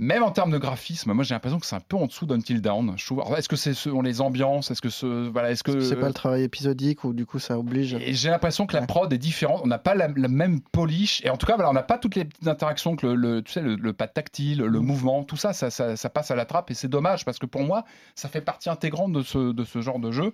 même 0.00 0.22
en 0.22 0.30
termes 0.30 0.50
de 0.50 0.56
graphisme, 0.56 1.12
moi 1.12 1.22
j'ai 1.24 1.34
l'impression 1.34 1.60
que 1.60 1.66
c'est 1.66 1.76
un 1.76 1.80
peu 1.80 1.98
en 1.98 2.06
dessous 2.06 2.24
d'Until 2.24 2.62
Down. 2.62 2.96
Est-ce 3.36 3.48
que 3.50 3.56
c'est 3.56 3.74
selon 3.74 4.00
les 4.00 4.22
ambiances? 4.22 4.70
Est-ce 4.70 4.80
que 4.80 4.88
ce, 4.88 5.28
voilà, 5.28 5.50
est-ce 5.50 5.62
que 5.62 5.78
c'est 5.80 5.96
pas 5.96 6.08
le 6.08 6.14
travail 6.14 6.42
épisodique 6.42 7.04
ou 7.04 7.12
du 7.12 7.26
coup 7.26 7.38
ça 7.38 7.58
oblige? 7.58 7.92
Et 7.92 8.14
j'ai 8.14 8.30
l'impression 8.30 8.66
que 8.66 8.74
la 8.74 8.86
prod 8.86 9.12
est 9.12 9.18
différente. 9.18 9.60
On 9.62 9.66
n'a 9.66 9.78
pas 9.78 9.94
la, 9.94 10.08
même 10.08 10.62
polish 10.62 11.22
et 11.22 11.28
en 11.28 11.36
tout 11.36 11.46
cas 11.46 11.54
voilà, 11.54 11.68
on 11.68 11.74
n'a 11.74 11.82
pas 11.82 11.98
toutes 11.98 12.16
les 12.16 12.24
petites 12.24 12.48
interactions 12.48 12.96
que 12.96 13.06
le, 13.06 13.42
tu 13.42 13.52
sais 13.52 13.60
le, 13.60 13.92
pas 13.92 14.08
tactile, 14.08 14.62
le 14.62 14.80
mm. 14.80 14.82
mouvement, 14.82 15.22
tout 15.22 15.36
ça 15.36 15.52
ça, 15.52 15.70
ça, 15.70 16.08
passe 16.08 16.30
à 16.30 16.34
la 16.34 16.46
trappe 16.46 16.70
et 16.70 16.74
c'est 16.74 16.88
dommage 16.88 17.26
parce 17.26 17.38
que 17.38 17.46
pour 17.46 17.62
moi 17.62 17.84
ça 18.14 18.30
fait 18.30 18.40
partie 18.40 18.70
intégrante 18.70 19.12
de 19.12 19.22
ce, 19.22 19.52
de 19.52 19.64
ce 19.64 19.82
genre 19.82 19.98
de 19.98 20.12
jeu. 20.12 20.32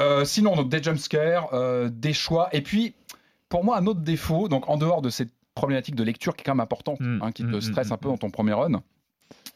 Euh, 0.00 0.24
sinon 0.24 0.56
donc 0.56 0.68
des 0.68 0.82
jumpscares, 0.82 1.50
euh, 1.52 1.88
des 1.92 2.12
choix 2.12 2.48
et 2.50 2.60
puis 2.60 2.94
pour 3.48 3.62
moi 3.62 3.78
un 3.78 3.86
autre 3.86 4.00
défaut 4.00 4.48
donc 4.48 4.68
en 4.68 4.76
dehors 4.76 5.00
de 5.00 5.10
cette 5.10 5.30
problématique 5.54 5.94
de 5.94 6.02
lecture 6.02 6.34
qui 6.34 6.42
est 6.42 6.44
quand 6.44 6.54
même 6.54 6.60
importante, 6.60 6.98
mm. 6.98 7.22
hein, 7.22 7.30
qui 7.30 7.44
te 7.44 7.48
mm, 7.48 7.56
mm, 7.56 7.60
stresse 7.60 7.92
un 7.92 7.96
peu 7.96 8.08
dans 8.08 8.18
ton 8.18 8.30
premier 8.30 8.52
run. 8.52 8.82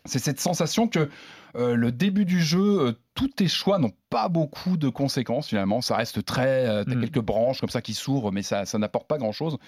C'est 0.06 0.18
cette 0.18 0.40
sensation 0.40 0.88
que 0.88 1.08
euh, 1.56 1.74
le 1.74 1.92
début 1.92 2.24
du 2.24 2.40
jeu, 2.40 2.80
euh, 2.80 2.92
tous 3.14 3.28
tes 3.28 3.48
choix 3.48 3.78
n'ont 3.78 3.92
pas 4.08 4.28
beaucoup 4.28 4.76
de 4.76 4.88
conséquences 4.88 5.48
finalement. 5.48 5.80
Ça 5.80 5.96
reste 5.96 6.24
très. 6.24 6.66
Euh, 6.66 6.84
t'as 6.84 6.94
quelques 6.94 7.20
branches 7.20 7.60
comme 7.60 7.68
ça 7.68 7.82
qui 7.82 7.94
s'ouvrent, 7.94 8.30
mais 8.30 8.42
ça, 8.42 8.64
ça 8.66 8.78
n'apporte 8.78 9.06
pas 9.06 9.18
grand 9.18 9.32
chose. 9.32 9.58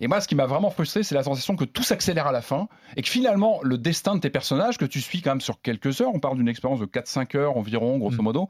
Et 0.00 0.08
moi, 0.08 0.20
ce 0.20 0.28
qui 0.28 0.34
m'a 0.34 0.46
vraiment 0.46 0.70
frustré, 0.70 1.02
c'est 1.02 1.14
la 1.14 1.22
sensation 1.22 1.56
que 1.56 1.64
tout 1.64 1.82
s'accélère 1.82 2.26
à 2.26 2.32
la 2.32 2.42
fin 2.42 2.68
et 2.96 3.02
que 3.02 3.08
finalement, 3.08 3.60
le 3.62 3.78
destin 3.78 4.14
de 4.14 4.20
tes 4.20 4.30
personnages, 4.30 4.78
que 4.78 4.84
tu 4.84 5.00
suis 5.00 5.20
quand 5.20 5.30
même 5.30 5.40
sur 5.40 5.60
quelques 5.60 6.00
heures, 6.00 6.14
on 6.14 6.20
parle 6.20 6.36
d'une 6.36 6.48
expérience 6.48 6.80
de 6.80 6.86
4-5 6.86 7.36
heures 7.36 7.56
environ, 7.56 7.98
grosso 7.98 8.22
modo, 8.22 8.48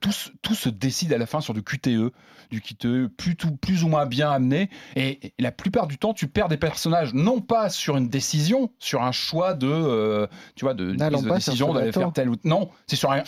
tout, 0.00 0.10
tout, 0.42 0.54
se 0.54 0.68
décide 0.68 1.12
à 1.12 1.18
la 1.18 1.26
fin 1.26 1.40
sur 1.40 1.54
du 1.54 1.62
QTE, 1.62 2.12
du 2.50 2.60
QTE 2.60 3.08
plus, 3.16 3.36
tout, 3.36 3.56
plus 3.56 3.84
ou 3.84 3.88
moins 3.88 4.06
bien 4.06 4.30
amené. 4.30 4.68
Et, 4.96 5.32
la 5.38 5.50
plupart 5.50 5.86
du 5.86 5.98
temps, 5.98 6.12
tu 6.12 6.28
perds 6.28 6.48
des 6.48 6.56
personnages 6.56 7.14
non 7.14 7.40
pas 7.40 7.68
sur 7.70 7.96
une 7.96 8.08
décision, 8.08 8.70
sur 8.78 9.02
un 9.02 9.12
choix 9.12 9.54
de. 9.54 10.28
tu 10.54 10.64
vois, 10.64 10.74
de, 10.74 10.92
de 10.92 11.34
décision 11.34 11.72
d'aller 11.72 11.92
faire 11.92 12.11
tel 12.12 12.28
ou 12.28 12.36
non, 12.44 12.70
c'est 12.86 12.96
sur 12.96 13.12
un, 13.12 13.22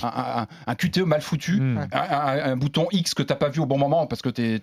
un, 0.66 0.74
QTE 0.74 0.98
mal 0.98 1.20
foutu, 1.20 1.60
hmm. 1.60 1.88
un, 1.92 2.56
bouton 2.56 2.86
X 2.92 3.14
que 3.14 3.22
t'as 3.22 3.34
pas 3.34 3.48
vu 3.48 3.60
au 3.60 3.66
bon 3.66 3.78
moment 3.78 4.06
parce 4.06 4.22
que 4.22 4.28
t'es, 4.28 4.60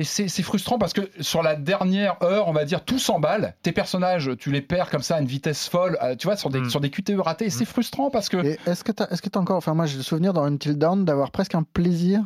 et 0.00 0.04
c'est 0.04 0.42
frustrant 0.42 0.78
parce 0.78 0.92
que 0.92 1.10
sur 1.18 1.42
la 1.42 1.56
dernière 1.56 2.22
heure, 2.22 2.46
on 2.46 2.52
va 2.52 2.64
dire, 2.64 2.84
tout 2.84 3.00
s'emballe. 3.00 3.56
Tes 3.62 3.72
personnages, 3.72 4.30
tu 4.38 4.52
les 4.52 4.62
perds 4.62 4.90
comme 4.90 5.02
ça 5.02 5.16
à 5.16 5.20
une 5.20 5.26
vitesse 5.26 5.68
folle, 5.68 5.98
euh, 6.04 6.14
tu 6.14 6.28
vois, 6.28 6.36
sur 6.36 6.50
des, 6.50 6.60
hmm. 6.60 6.70
sur 6.70 6.78
des 6.78 6.90
QTE 6.90 7.18
ratés. 7.18 7.46
Et 7.46 7.50
c'est 7.50 7.64
hmm. 7.64 7.66
frustrant 7.66 8.10
parce 8.10 8.28
que. 8.28 8.36
Est-ce 8.68 8.84
que 8.84 8.92
tu 8.92 9.02
est-ce 9.02 9.20
que 9.20 9.28
as 9.34 9.40
encore, 9.40 9.56
enfin 9.56 9.74
moi 9.74 9.86
j'ai 9.86 9.96
le 9.96 10.04
souvenir 10.04 10.32
dans 10.32 10.44
Until 10.44 10.78
Dawn 10.78 11.04
d'avoir 11.04 11.32
presque 11.32 11.56
un 11.56 11.64
plaisir 11.64 12.22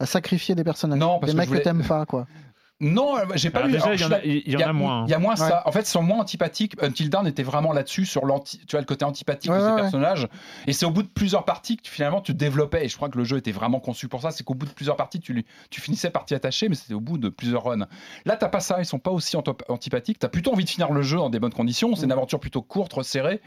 à 0.00 0.06
sacrifier 0.06 0.56
des 0.56 0.64
personnages. 0.64 0.98
Non, 0.98 1.20
parce 1.20 1.30
des 1.30 1.38
mecs 1.38 1.48
que, 1.48 1.58
que 1.58 1.62
t'aimes 1.62 1.84
pas, 1.84 2.06
quoi. 2.06 2.26
Non, 2.82 3.16
euh, 3.16 3.24
j'ai 3.36 3.50
pas 3.50 3.62
vu. 3.62 3.72
Déjà, 3.72 3.94
il 3.94 4.48
y, 4.48 4.56
en 4.56 4.60
a, 4.60 4.72
moins. 4.72 5.04
Il 5.06 5.10
y 5.10 5.14
a 5.14 5.18
moins 5.20 5.36
ça. 5.36 5.62
En 5.66 5.72
fait, 5.72 5.82
ils 5.82 5.86
sont 5.86 6.02
moins 6.02 6.18
antipathiques. 6.18 6.74
Until 6.82 7.08
Dawn 7.08 7.28
était 7.28 7.44
vraiment 7.44 7.72
là-dessus, 7.72 8.06
sur 8.06 8.26
l'anti, 8.26 8.58
tu 8.66 8.72
vois, 8.72 8.80
le 8.80 8.86
côté 8.86 9.04
antipathique 9.04 9.52
de 9.52 9.58
ces 9.58 9.76
personnages. 9.76 10.28
Et 10.66 10.72
c'est 10.72 10.84
au 10.84 10.90
bout 10.90 11.04
de 11.04 11.08
plusieurs 11.08 11.44
parties 11.44 11.76
que 11.76 11.88
finalement 11.88 12.20
tu 12.20 12.34
développais. 12.34 12.84
Et 12.84 12.88
je 12.88 12.96
crois 12.96 13.08
que 13.08 13.16
le 13.16 13.24
jeu 13.24 13.36
était 13.36 13.52
vraiment 13.52 13.78
conçu 13.78 14.08
pour 14.08 14.20
ça. 14.20 14.32
C'est 14.32 14.42
qu'au 14.42 14.54
bout 14.54 14.66
de 14.66 14.72
plusieurs 14.72 14.96
parties, 14.96 15.20
tu, 15.20 15.44
tu 15.70 15.80
finissais 15.80 16.10
par 16.10 16.24
t'y 16.24 16.34
attacher, 16.34 16.68
mais 16.68 16.74
c'était 16.74 16.94
au 16.94 17.00
bout 17.00 17.18
de 17.18 17.28
plusieurs 17.28 17.62
runs. 17.64 17.86
Là, 18.24 18.36
t'as 18.36 18.48
pas 18.48 18.60
ça. 18.60 18.80
Ils 18.80 18.84
sont 18.84 18.98
pas 18.98 19.12
aussi 19.12 19.36
antipathiques. 19.68 20.18
T'as 20.18 20.28
plutôt 20.28 20.52
envie 20.52 20.64
de 20.64 20.70
finir 20.70 20.90
le 20.90 21.02
jeu 21.02 21.18
dans 21.18 21.30
des 21.30 21.38
bonnes 21.38 21.52
conditions. 21.52 21.94
C'est 21.94 22.02
une 22.02 22.08
mm. 22.08 22.12
aventure 22.12 22.40
plutôt 22.40 22.62
courte, 22.62 22.92
resserrée. 22.94 23.40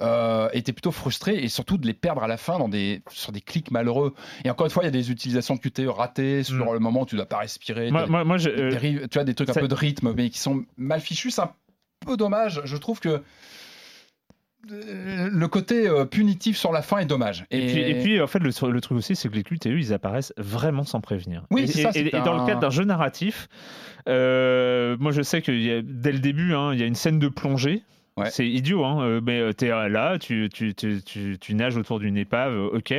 Euh, 0.00 0.48
et 0.54 0.62
t'es 0.62 0.72
plutôt 0.72 0.92
frustré 0.92 1.36
et 1.36 1.48
surtout 1.48 1.76
de 1.76 1.86
les 1.86 1.94
perdre 1.94 2.22
à 2.22 2.28
la 2.28 2.36
fin 2.36 2.58
dans 2.58 2.68
des, 2.68 3.02
sur 3.10 3.32
des 3.32 3.42
clics 3.42 3.70
malheureux. 3.70 4.14
Et 4.44 4.50
encore 4.50 4.66
une 4.66 4.72
fois, 4.72 4.82
il 4.82 4.86
y 4.86 4.88
a 4.88 4.92
des 4.92 5.10
utilisations 5.10 5.56
de 5.56 5.60
QTE 5.60 5.88
ratées 5.88 6.42
sur 6.42 6.70
mm. 6.70 6.72
le 6.72 6.78
moment 6.78 7.02
où 7.02 7.06
tu 7.06 7.16
dois 7.16 7.26
pas 7.26 7.38
respirer. 7.38 7.90
Moi, 7.90 8.06
moi, 8.06 8.38
tu 8.78 9.18
as 9.18 9.24
des 9.24 9.34
trucs 9.34 9.52
peu 9.52 9.68
de 9.68 9.74
rythme, 9.74 10.12
mais 10.14 10.30
qui 10.30 10.38
sont 10.38 10.64
mal 10.76 11.00
fichus. 11.00 11.30
C'est 11.30 11.42
un 11.42 11.52
peu 12.06 12.16
dommage. 12.16 12.62
Je 12.64 12.76
trouve 12.76 13.00
que 13.00 13.22
euh, 14.70 15.30
le 15.30 15.48
côté 15.48 15.88
euh, 15.88 16.04
punitif 16.04 16.56
sur 16.56 16.72
la 16.72 16.82
fin 16.82 16.98
est 16.98 17.06
dommage. 17.06 17.46
Et, 17.50 17.94
puis, 18.02 18.20
en 18.20 18.26
fait, 18.26 18.40
le, 18.40 18.80
truc 18.80 18.98
aussi, 18.98 19.14
c'est 19.14 19.28
que 19.28 19.34
les 19.34 19.44
QTE, 19.44 19.66
ils 19.66 19.92
apparaissent 19.92 20.32
vraiment 20.36 20.84
sans 20.84 21.00
prévenir. 21.00 21.44
Oui, 21.50 21.62
et, 21.62 21.66
ça, 21.68 21.90
et, 21.94 22.10
dans 22.10 22.40
le 22.40 22.46
cadre 22.46 22.60
d'un 22.60 22.70
jeu 22.70 22.84
narratif, 22.84 23.48
euh, 24.08 24.96
moi 24.98 25.12
je 25.12 25.22
sais 25.22 25.42
que 25.42 25.80
dès 25.80 26.12
le 26.12 26.18
début, 26.18 26.54
hein, 26.54 26.72
il 26.72 26.80
y 26.80 26.82
a 26.82 26.86
une 26.86 26.94
scène 26.94 27.18
de 27.18 27.28
plongée. 27.28 27.82
C'est 28.30 28.48
idiot, 28.48 28.84
hein, 28.84 29.20
mais 29.24 29.54
tu 29.54 29.66
es 29.66 29.88
là, 29.88 30.18
tu, 30.18 30.48
tu, 30.52 30.74
tu, 30.74 31.38
tu, 31.40 31.54
nages 31.54 31.76
autour 31.76 32.00
d'une 32.00 32.16
épave, 32.16 32.58
ok. 32.72 32.92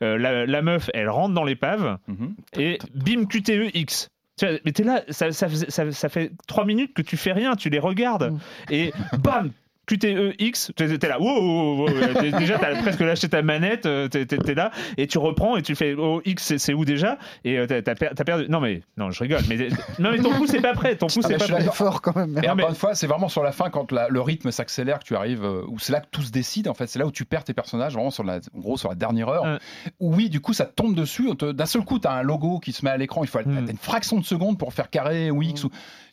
la, 0.00 0.62
meuf, 0.62 0.88
elle 0.94 1.10
rentre 1.10 1.34
dans 1.34 1.44
l'épave 1.44 1.98
mhm. 2.08 2.34
et 2.56 2.78
bim, 2.94 3.26
QTE 3.26 3.70
X 3.74 4.08
mais 4.40 4.72
t'es 4.72 4.84
là, 4.84 5.02
ça, 5.08 5.32
ça, 5.32 5.48
ça, 5.92 6.08
fait 6.08 6.32
trois 6.46 6.64
minutes 6.64 6.94
que 6.94 7.02
tu 7.02 7.16
fais 7.16 7.32
rien, 7.32 7.54
tu 7.54 7.70
les 7.70 7.78
regardes, 7.78 8.32
mm. 8.32 8.38
et 8.70 8.92
bam, 9.18 9.52
QTEX, 9.96 10.72
t'es 10.76 11.08
là, 11.08 11.20
wow, 11.20 11.88
déjà 12.38 12.58
t'as 12.58 12.80
presque 12.80 13.00
lâché 13.00 13.28
ta 13.28 13.42
manette, 13.42 13.86
euh, 13.86 14.08
t'es 14.08 14.54
là, 14.54 14.70
et 14.96 15.06
tu 15.06 15.18
reprends 15.18 15.56
et 15.56 15.62
tu 15.62 15.74
fais, 15.74 15.94
oh, 15.94 16.20
X 16.24 16.56
c'est 16.56 16.74
où 16.74 16.84
déjà? 16.84 17.18
Et 17.44 17.58
euh, 17.58 17.66
t'as 17.66 17.94
perdu. 17.94 18.46
Non 18.48 18.60
mais, 18.60 18.82
non, 18.96 19.10
je 19.10 19.20
rigole, 19.20 19.42
mais, 19.48 19.68
non, 19.98 20.12
mais 20.12 20.18
ton 20.18 20.30
coup 20.30 20.46
c'est 20.46 20.60
pas 20.60 20.74
prêt, 20.74 20.96
ton 20.96 21.06
coup 21.06 21.20
ah, 21.24 21.28
c'est 21.28 21.38
pas 21.38 21.46
prêt. 21.46 21.64
fort 21.72 22.00
quand 22.00 22.16
même. 22.16 22.40
Et 22.42 22.48
encore 22.48 22.70
une 22.70 22.74
fois, 22.74 22.94
c'est 22.94 23.06
vraiment 23.06 23.28
sur 23.28 23.42
la 23.42 23.52
fin 23.52 23.70
quand 23.70 23.92
le 23.92 24.20
rythme 24.20 24.50
s'accélère 24.50 24.98
que 24.98 25.04
tu 25.04 25.16
arrives, 25.16 25.44
euh, 25.44 25.62
où 25.68 25.78
c'est 25.78 25.92
là 25.92 26.00
que 26.00 26.08
tout 26.10 26.22
se 26.22 26.30
décide, 26.30 26.68
en 26.68 26.74
fait, 26.74 26.86
c'est 26.86 26.98
là 26.98 27.06
où 27.06 27.12
tu 27.12 27.24
perds 27.24 27.44
tes 27.44 27.54
personnages, 27.54 27.94
vraiment 27.94 28.10
sur 28.10 28.24
la, 28.24 28.36
en 28.54 28.60
gros, 28.60 28.76
sur 28.76 28.88
la 28.88 28.94
dernière 28.94 29.28
heure. 29.28 29.58
Oui, 30.00 30.28
du 30.30 30.40
coup, 30.40 30.52
ça 30.52 30.64
te 30.64 30.74
tombe 30.74 30.94
dessus, 30.94 31.30
d'un 31.34 31.66
seul 31.66 31.84
coup, 31.84 31.98
t'as 31.98 32.12
un 32.12 32.22
logo 32.22 32.58
qui 32.60 32.72
se 32.72 32.84
met 32.84 32.90
à 32.90 32.96
l'écran, 32.96 33.22
il 33.22 33.28
faut 33.28 33.38
mm. 33.38 33.68
une 33.70 33.76
fraction 33.76 34.18
de 34.18 34.24
seconde 34.24 34.58
pour 34.58 34.72
faire 34.72 34.90
carré 34.90 35.30
ou 35.30 35.42
X. 35.42 35.64
Mm. 35.64 35.66
Ou 35.66 35.70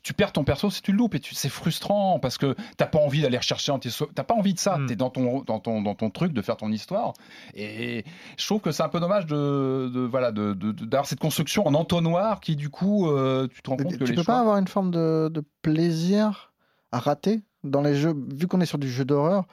tu 0.10 0.14
perds 0.16 0.32
ton 0.32 0.44
perso 0.44 0.72
si 0.72 0.82
tu 0.82 0.92
le 0.92 0.98
loupes 0.98 1.14
et 1.14 1.22
c'est 1.34 1.50
frustrant 1.50 2.18
parce 2.18 2.40
que 2.40 2.56
t'as 2.78 2.88
pas 2.88 2.98
envie 2.98 3.22
d'aller 3.22 3.38
rechercher 3.38 3.72
t'as 4.16 4.24
pas 4.24 4.34
envie 4.34 4.56
de 4.56 4.60
ça, 4.60 4.80
mm. 4.80 4.88
tu 4.88 4.94
es 4.94 4.96
dans 4.96 5.12
ton, 5.12 5.42
dans, 5.42 5.60
ton, 5.60 5.84
dans 5.84 5.94
ton 5.94 6.10
truc 6.10 6.34
de 6.34 6.42
faire 6.42 6.58
ton 6.58 6.72
histoire. 6.72 7.14
Et 7.54 8.04
je 8.36 8.46
trouve 8.48 8.60
que 8.60 8.72
c'est 8.72 8.82
un 8.82 8.90
peu 8.90 9.00
dommage 9.00 9.28
de, 9.28 9.88
de 9.94 10.00
voilà 10.00 10.32
d'avoir 10.32 11.04
de, 11.04 11.08
cette 11.08 11.20
construction 11.20 11.68
en 11.68 11.76
entonnoir 11.76 12.40
qui 12.40 12.56
du 12.56 12.70
coup 12.70 13.08
euh, 13.08 13.48
tu 13.54 13.62
te 13.62 13.70
rends 13.70 13.78
compte 13.78 14.00
que 14.00 14.04
tu 14.04 14.16
peux 14.16 14.24
pas 14.24 14.40
avoir 14.40 14.58
une 14.58 14.68
forme 14.68 14.90
de, 14.90 15.30
de 15.32 15.44
plaisir 15.62 16.54
à 16.92 16.98
rater 16.98 17.44
dans 17.64 17.84
les 17.84 17.94
jeux. 17.94 18.16
Vu 18.34 18.48
qu'on 18.48 18.62
est 18.62 18.66
sur 18.66 18.80
du 18.80 18.90
jeu 18.90 19.06
d'horreur 19.06 19.46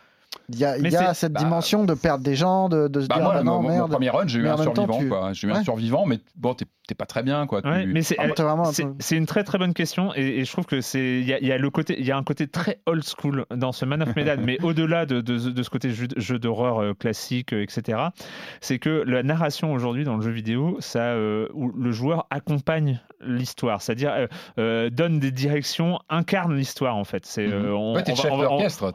il 0.48 0.58
y 0.58 0.64
a, 0.64 0.78
y 0.78 0.96
a 0.96 1.14
cette 1.14 1.32
bah, 1.32 1.40
dimension 1.40 1.84
de 1.84 1.94
perdre 1.94 2.22
des 2.22 2.36
gens, 2.36 2.68
de, 2.68 2.88
de 2.88 3.00
se 3.00 3.06
bah 3.06 3.16
dire 3.16 3.24
moi, 3.24 3.34
bah 3.34 3.42
non, 3.42 3.62
mon, 3.62 3.68
merde. 3.68 3.80
Mon 3.82 3.88
premier 3.88 4.10
run, 4.10 4.26
j'ai 4.26 4.40
eu 4.40 4.48
un 4.48 4.56
survivant, 4.56 5.08
quoi. 5.08 5.32
J'ai 5.32 5.48
eu 5.48 5.52
un 5.52 5.62
survivant, 5.64 6.06
mais 6.06 6.20
bon, 6.36 6.54
t'es 6.54 6.94
pas 6.94 7.06
très 7.06 7.22
bien, 7.22 7.46
quoi. 7.46 7.66
Ouais, 7.66 7.86
mais 7.86 8.02
c'est 8.02 8.16
c'est 9.00 9.16
une 9.16 9.26
très 9.26 9.44
très 9.44 9.58
bonne 9.58 9.74
question, 9.74 10.12
et, 10.14 10.40
et 10.40 10.44
je 10.44 10.52
trouve 10.52 10.66
que 10.66 10.80
c'est 10.80 11.20
il 11.20 11.26
y 11.26 11.32
a, 11.32 11.40
y 11.40 11.52
a, 11.52 11.58
le 11.58 11.70
côté, 11.70 11.96
il 11.98 12.06
y 12.06 12.12
a 12.12 12.16
un 12.16 12.22
côté 12.22 12.46
très 12.46 12.80
old 12.86 13.02
school 13.04 13.46
dans 13.54 13.72
ce 13.72 13.84
Man 13.84 14.02
of 14.02 14.14
Medan, 14.14 14.36
mais 14.44 14.58
au-delà 14.62 15.06
de, 15.06 15.20
de, 15.20 15.38
de, 15.50 15.62
ce 15.62 15.70
côté 15.70 15.90
jeu, 15.90 16.06
jeu 16.16 16.38
d'horreur 16.38 16.82
euh, 16.82 16.94
classique, 16.94 17.52
euh, 17.52 17.62
etc. 17.62 17.98
C'est 18.60 18.78
que 18.78 19.02
la 19.06 19.22
narration 19.22 19.72
aujourd'hui 19.72 20.04
dans 20.04 20.16
le 20.16 20.22
jeu 20.22 20.30
vidéo, 20.30 20.76
ça, 20.80 21.00
euh, 21.00 21.48
où 21.54 21.70
le 21.72 21.92
joueur 21.92 22.26
accompagne 22.30 23.00
l'histoire, 23.20 23.82
c'est-à-dire 23.82 24.28
euh, 24.58 24.90
donne 24.90 25.18
des 25.18 25.30
directions, 25.30 25.98
incarne 26.08 26.54
l'histoire 26.54 26.96
en 26.96 27.04
fait. 27.04 27.24
C'est 27.26 27.46
mm 27.46 27.52
-hmm. 27.52 27.72
on, 27.72 27.94
ouais, 27.94 28.04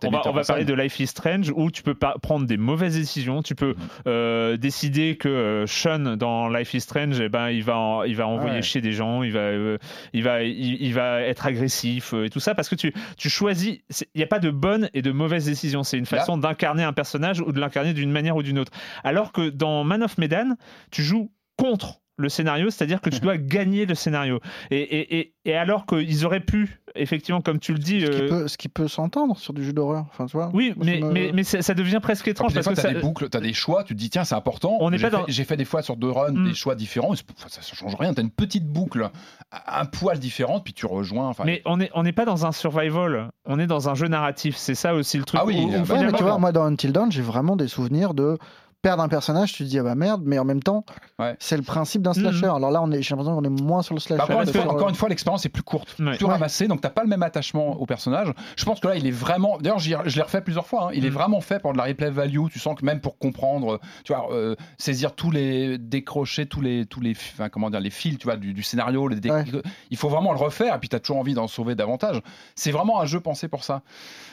on, 0.04 0.08
on 0.08 0.32
va 0.32 0.44
parler 0.44 0.66
de 0.66 0.74
Life 0.74 1.00
is 1.00 1.08
Strange 1.08 1.41
où 1.50 1.72
tu 1.72 1.84
peux 1.84 1.96
prendre 1.96 2.46
des 2.46 2.58
mauvaises 2.58 2.96
décisions. 2.96 3.42
Tu 3.42 3.56
peux 3.56 3.76
euh, 4.08 4.58
décider 4.58 5.18
que 5.18 5.28
euh, 5.28 5.68
Sean 5.68 6.18
dans 6.18 6.50
Life 6.50 6.74
is 6.74 6.82
Strange, 6.82 7.20
eh 7.20 7.30
ben, 7.30 7.50
il 7.50 7.64
va, 7.64 8.04
il 8.06 8.16
va 8.16 8.28
envoyer 8.28 8.62
chez 8.62 8.82
des 8.82 8.92
gens, 8.92 9.24
il 9.24 9.32
va, 9.32 9.40
euh, 9.40 9.78
il 10.14 10.24
va, 10.24 10.44
il, 10.44 10.94
va 10.94 11.22
être 11.22 11.46
agressif 11.46 12.14
et 12.14 12.30
tout 12.30 12.40
ça 12.40 12.56
parce 12.56 12.70
que 12.70 12.76
tu, 12.76 12.94
tu 13.18 13.30
choisis. 13.30 13.80
Il 14.14 14.18
n'y 14.18 14.24
a 14.24 14.28
pas 14.28 14.40
de 14.40 14.50
bonne 14.50 14.90
et 14.94 15.02
de 15.02 15.12
mauvaise 15.12 15.46
décision. 15.46 15.84
C'est 15.84 15.98
une 15.98 16.06
façon 16.06 16.38
d'incarner 16.38 16.84
un 16.84 16.94
personnage 16.94 17.42
ou 17.42 17.52
de 17.52 17.60
l'incarner 17.60 17.94
d'une 17.94 18.12
manière 18.12 18.36
ou 18.36 18.44
d'une 18.44 18.60
autre. 18.60 18.72
Alors 19.04 19.32
que 19.32 19.50
dans 19.50 19.84
Man 19.84 20.04
of 20.04 20.18
Medan, 20.18 20.56
tu 20.92 21.04
joues 21.04 21.32
contre 21.58 22.01
le 22.18 22.30
scénario, 22.30 22.70
c'est-à-dire 22.70 23.02
que 23.02 23.10
tu 23.10 23.20
dois 23.22 23.38
gagner 23.38 23.86
le 23.86 23.96
scénario. 23.96 24.40
Et, 24.70 24.82
et, 24.82 25.34
et, 25.46 25.56
alors 25.56 25.86
qu'ils 25.86 26.26
auraient 26.26 26.40
pu, 26.40 26.82
effectivement, 26.96 27.42
comme 27.42 27.60
tu 27.60 27.74
le 27.74 27.80
dis. 27.80 28.02
Ce 28.02 28.12
qui 28.12 28.28
peut, 28.28 28.48
ce 28.48 28.58
qui 28.58 28.70
peut 28.70 28.88
s'entendre 28.88 29.38
sur 29.38 29.54
du 29.54 29.64
jeu 29.64 29.74
d'horreur. 29.74 30.06
Enfin, 30.10 30.26
tu 30.26 30.38
vois, 30.38 30.50
oui, 30.54 30.74
mais, 30.78 31.02
mais, 31.02 31.32
mais, 31.34 31.44
ça 31.44 31.74
devient 31.74 32.00
presque 32.02 32.28
étrange. 32.28 32.54
parce 32.54 32.68
que 32.68 32.74
tu 32.74 32.86
as 32.86 32.94
des 32.94 33.00
boucles, 33.00 33.30
tu 33.30 33.38
as 33.38 33.42
des 33.42 33.54
choix, 33.54 33.84
tu 33.84 33.94
te 33.96 34.00
dis, 34.00 34.10
tiens, 34.10 34.24
c'est 34.24 34.36
important. 34.36 34.78
On 34.80 34.92
J'ai 34.92 34.98
fait, 34.98 35.10
dans... 35.10 35.26
fait, 35.26 35.58
des 35.58 35.66
fois 35.66 35.82
sur 35.82 35.96
deux 35.96 36.12
runs 36.12 36.32
mm. 36.32 36.46
des 36.46 36.54
choix 36.54 36.76
différents, 36.76 37.14
ça 37.16 37.60
ne 37.60 37.76
change 37.76 37.96
rien. 37.96 38.14
Tu 38.14 38.20
as 38.20 38.24
une 38.24 38.32
petite 38.32 38.68
boucle, 38.68 39.10
un 39.52 39.86
poil 39.86 40.20
différente, 40.20 40.64
puis 40.64 40.74
tu 40.74 40.86
rejoins. 40.86 41.30
Enfin, 41.30 41.44
mais 41.46 41.62
on 41.66 41.78
n'est 41.78 41.90
on 41.94 42.06
est 42.06 42.12
pas 42.12 42.26
dans 42.26 42.46
un 42.46 42.52
survival, 42.52 43.30
on 43.46 43.60
est 43.60 43.68
dans 43.68 43.90
un 43.90 43.96
jeu 43.96 44.08
narratif. 44.08 44.56
C'est 44.58 44.76
ça 44.76 44.94
aussi 44.94 45.18
le 45.18 45.24
truc. 45.24 45.40
Ah 45.42 45.46
oui, 45.46 45.58
où, 45.58 45.68
où, 45.68 45.72
ouais, 45.72 46.06
mais 46.06 46.12
tu 46.12 46.24
vois, 46.24 46.38
moi, 46.38 46.52
dans 46.52 46.66
Until 46.66 46.92
Dawn, 46.92 47.12
j'ai 47.12 47.22
vraiment 47.22 47.56
des 47.56 47.68
souvenirs 47.68 48.14
de 48.14 48.38
perdre 48.82 49.04
un 49.04 49.10
personnage, 49.10 49.54
tu 49.54 49.64
te 49.64 49.70
dis 49.70 49.80
ah 49.80 49.84
bah 49.84 49.96
merde, 49.96 50.24
mais 50.26 50.40
en 50.40 50.46
même 50.46 50.64
temps, 50.64 50.86
ouais. 51.20 51.36
c'est 51.40 51.58
le 51.58 51.64
principe 51.64 52.02
d'un 52.02 52.14
slasher. 52.14 52.48
Mmh. 52.48 52.56
Alors 52.56 52.72
là, 52.72 52.82
on 52.82 52.92
est, 52.92 53.02
j'ai 53.02 53.16
l'impression 53.16 53.36
qu'on 53.36 53.44
est 53.44 53.62
moins 53.62 53.82
sur 53.84 53.94
le 53.94 54.00
slasher. 54.00 54.24
Bah, 54.28 54.42
encore, 54.42 54.74
encore, 54.74 54.90
une 54.90 54.96
fois, 54.96 55.10
l'expérience 55.10 55.46
est 55.46 55.50
plus 55.50 55.64
courte, 55.64 55.96
ouais. 56.00 56.18
plus 56.18 56.26
ramassée, 56.26 56.68
donc 56.68 56.82
t'as 56.82 56.90
pas 56.90 57.04
le 57.04 57.10
même 57.10 57.24
attachement 57.24 57.80
au 57.80 57.86
personnage. 57.86 58.34
Je 58.56 58.66
pense 58.66 58.80
que 58.80 58.88
là, 58.88 58.96
il 58.96 59.06
est 59.06 59.12
vraiment. 59.12 59.58
D'ailleurs, 59.60 59.80
je 59.80 60.16
l'ai 60.16 60.22
refait 60.22 60.42
plusieurs 60.42 60.66
fois. 60.66 60.88
Hein. 60.88 60.92
Il 60.94 61.04
mmh. 61.04 61.08
est 61.08 61.12
vraiment 61.12 61.42
fait 61.42 61.60
pour 61.60 61.74
de 61.74 61.78
la 61.78 61.84
replay 61.84 62.10
value. 62.10 62.48
Tu 62.52 62.60
sens 62.60 62.76
que 62.80 62.86
même 62.86 63.02
pour 63.02 63.18
comprendre, 63.18 63.80
tu 64.04 64.14
vois, 64.14 64.32
euh, 64.32 64.56
saisir 64.78 65.14
tous 65.14 65.32
les 65.32 65.78
décrocher 65.78 66.48
tous 66.48 66.62
les 66.62 66.86
tous 66.86 67.02
les, 67.02 67.12
enfin, 67.12 67.50
comment 67.50 67.70
dire, 67.70 67.80
les 67.80 67.90
fils, 67.90 68.18
tu 68.18 68.26
vois, 68.26 68.38
du, 68.38 68.54
du 68.54 68.64
scénario. 68.64 69.08
Les 69.08 69.18
ouais. 69.30 69.44
Il 69.92 69.98
faut 69.98 70.10
vraiment 70.10 70.32
le 70.32 70.40
refaire. 70.40 70.76
Et 70.76 70.80
puis 70.80 70.90
t'as 70.90 71.00
toujours 71.00 71.18
envie 71.18 71.34
d'en 71.36 71.48
sauver 71.48 71.76
davantage. 71.76 72.20
C'est 72.56 72.72
vraiment 72.72 73.00
un 73.00 73.06
jeu 73.06 73.20
pensé 73.20 73.48
pour 73.48 73.64
ça. 73.64 73.84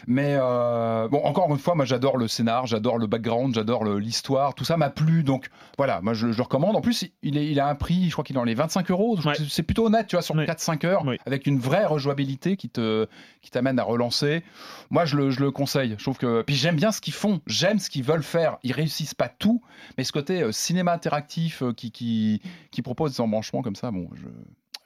Mais 0.07 0.37
euh, 0.41 1.07
bon, 1.09 1.23
encore 1.25 1.51
une 1.51 1.59
fois, 1.59 1.75
moi, 1.75 1.85
j'adore 1.85 2.17
le 2.17 2.29
scénar, 2.29 2.67
j'adore 2.67 2.99
le 2.99 3.07
background, 3.07 3.55
j'adore 3.55 3.85
l'histoire. 3.85 4.38
Tout 4.57 4.65
ça 4.65 4.77
m'a 4.77 4.91
plu 4.91 5.23
donc 5.23 5.49
voilà, 5.77 6.01
moi 6.01 6.15
je, 6.15 6.33
je, 6.33 6.37
le 6.37 6.43
recommande. 6.43 6.77
En 6.77 6.81
plus, 6.81 7.05
il, 7.23 7.37
est, 7.37 7.51
il 7.51 7.61
a 7.61 7.69
un 7.69 7.75
prix, 7.75 8.07
je 8.07 8.13
crois 8.13 8.25
qu'il 8.25 8.35
est 8.35 8.41
dans 8.41 8.45
les 8.45 8.55
25 8.55 8.91
euros. 8.91 9.19
Ouais. 9.21 9.35
C'est 9.49 9.63
plutôt 9.63 9.87
honnête, 9.87 10.07
tu 10.07 10.17
vois, 10.17 10.23
sur 10.23 10.37
4-5 10.37 10.87
heures, 10.87 11.05
oui. 11.07 11.17
avec 11.27 11.47
une 11.47 11.59
vraie 11.59 11.85
rejouabilité 11.85 12.57
qui 12.57 12.69
te 12.69 13.07
qui 13.43 13.51
t'amène 13.51 13.79
à 13.79 13.83
relancer. 13.83 14.43
Moi, 14.91 15.05
je 15.05 15.17
le, 15.17 15.31
je 15.31 15.41
le, 15.41 15.51
conseille. 15.51 15.95
Je 15.99 16.03
trouve 16.03 16.19
que 16.19 16.43
puis 16.43 16.55
j'aime 16.55 16.77
bien 16.77 16.93
ce 16.93 17.01
qu'ils 17.01 17.15
font, 17.15 17.41
j'aime 17.47 17.79
ce 17.79 17.91
qu'ils 17.91 18.05
veulent 18.05 18.23
faire. 18.23 18.59
Ils 18.63 18.73
réussissent 18.73 19.15
pas 19.15 19.29
tout, 19.29 19.63
mais 19.97 20.05
ce 20.05 20.13
côté 20.13 20.43
euh, 20.43 20.53
cinéma 20.53 20.93
interactif 20.93 21.63
euh, 21.63 21.73
qui, 21.73 21.91
qui 21.91 22.43
qui 22.71 22.83
propose 22.83 23.13
des 23.13 23.21
embranchements 23.21 23.63
comme 23.63 23.77
ça, 23.77 23.91
bon, 23.91 24.09
je 24.15 24.27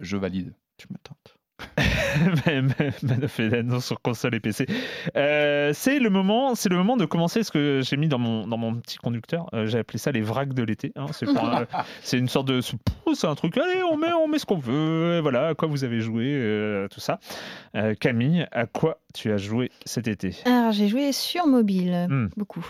je 0.01 0.17
valide. 0.17 0.55
Tu 0.77 0.89
me 0.91 0.99
tentes. 0.99 1.42
Man 2.47 2.75
of 3.23 3.41
Eden 3.41 3.81
sur 3.81 4.01
console 4.01 4.35
et 4.35 4.41
PC. 4.41 4.67
Euh, 5.17 5.73
c'est 5.75 5.99
le 5.99 6.11
moment, 6.11 6.55
c'est 6.55 6.69
le 6.69 6.77
moment 6.77 6.97
de 6.97 7.05
commencer 7.05 7.43
ce 7.43 7.51
que 7.51 7.81
j'ai 7.83 7.97
mis 7.97 8.09
dans 8.09 8.19
mon 8.19 8.47
dans 8.47 8.57
mon 8.57 8.75
petit 8.75 8.99
conducteur. 8.99 9.47
Euh, 9.55 9.67
j'ai 9.67 9.79
appelé 9.79 9.99
ça 9.99 10.13
les 10.13 10.21
vracs 10.21 10.55
de 10.55 10.63
l'été. 10.63 10.93
Hein. 10.97 11.07
C'est 11.13 11.27
c'est 12.03 12.19
une 12.19 12.29
sorte 12.29 12.49
de, 12.49 12.61
c'est 12.61 13.27
un 13.27 13.35
truc. 13.35 13.57
Allez, 13.57 13.83
on 13.91 13.97
met 13.97 14.13
on 14.13 14.29
met 14.29 14.39
ce 14.39 14.47
qu'on 14.47 14.59
veut. 14.59 15.21
Voilà, 15.21 15.49
à 15.49 15.55
quoi 15.55 15.69
vous 15.69 15.85
avez 15.85 16.01
joué, 16.01 16.27
euh, 16.27 16.89
tout 16.89 17.01
ça. 17.01 17.19
Euh, 17.77 17.95
Camille, 17.95 18.47
à 18.53 18.67
quoi 18.67 18.99
tu 19.15 19.33
as 19.33 19.37
joué 19.37 19.71
cet 19.85 20.09
été? 20.09 20.37
Alors 20.45 20.73
j'ai 20.73 20.89
joué 20.89 21.13
sur 21.13 21.47
mobile 21.47 22.07
hmm. 22.09 22.29
beaucoup. 22.37 22.67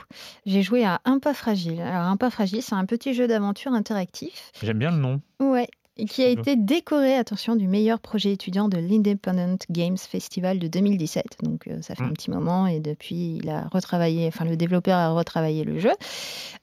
J'ai 0.47 0.63
joué 0.63 0.85
à 0.85 1.01
Un 1.05 1.19
pas 1.19 1.35
fragile. 1.35 1.81
Alors 1.81 2.07
Un 2.07 2.17
pas 2.17 2.31
fragile, 2.31 2.63
c'est 2.63 2.75
un 2.75 2.87
petit 2.87 3.15
jeu 3.15 3.27
d'aventure 3.27 3.73
interactif. 3.73 4.53
J'aime 4.63 4.79
bien 4.79 4.91
le 4.91 4.99
nom. 4.99 5.21
Ouais, 5.41 5.69
et 5.97 6.07
qui 6.07 6.23
a 6.23 6.29
été 6.29 6.57
décoré, 6.57 7.15
attention, 7.17 7.55
du 7.55 7.69
meilleur 7.69 8.01
projet 8.01 8.33
étudiant 8.33 8.69
de 8.69 8.79
l'Independent 8.79 9.63
Games 9.71 9.99
Festival 9.99 10.59
de 10.59 10.67
2017. 10.67 11.39
Donc 11.43 11.67
euh, 11.67 11.83
ça 11.83 11.95
fait 11.95 12.03
mmh. 12.03 12.07
un 12.07 12.13
petit 12.13 12.31
moment 12.31 12.67
et 12.67 12.81
depuis 12.81 13.37
il 13.43 13.51
a 13.51 13.69
retravaillé, 13.71 14.27
enfin 14.29 14.45
le 14.45 14.57
développeur 14.57 14.97
a 14.97 15.11
retravaillé 15.11 15.65
le 15.65 15.79
jeu. 15.79 15.93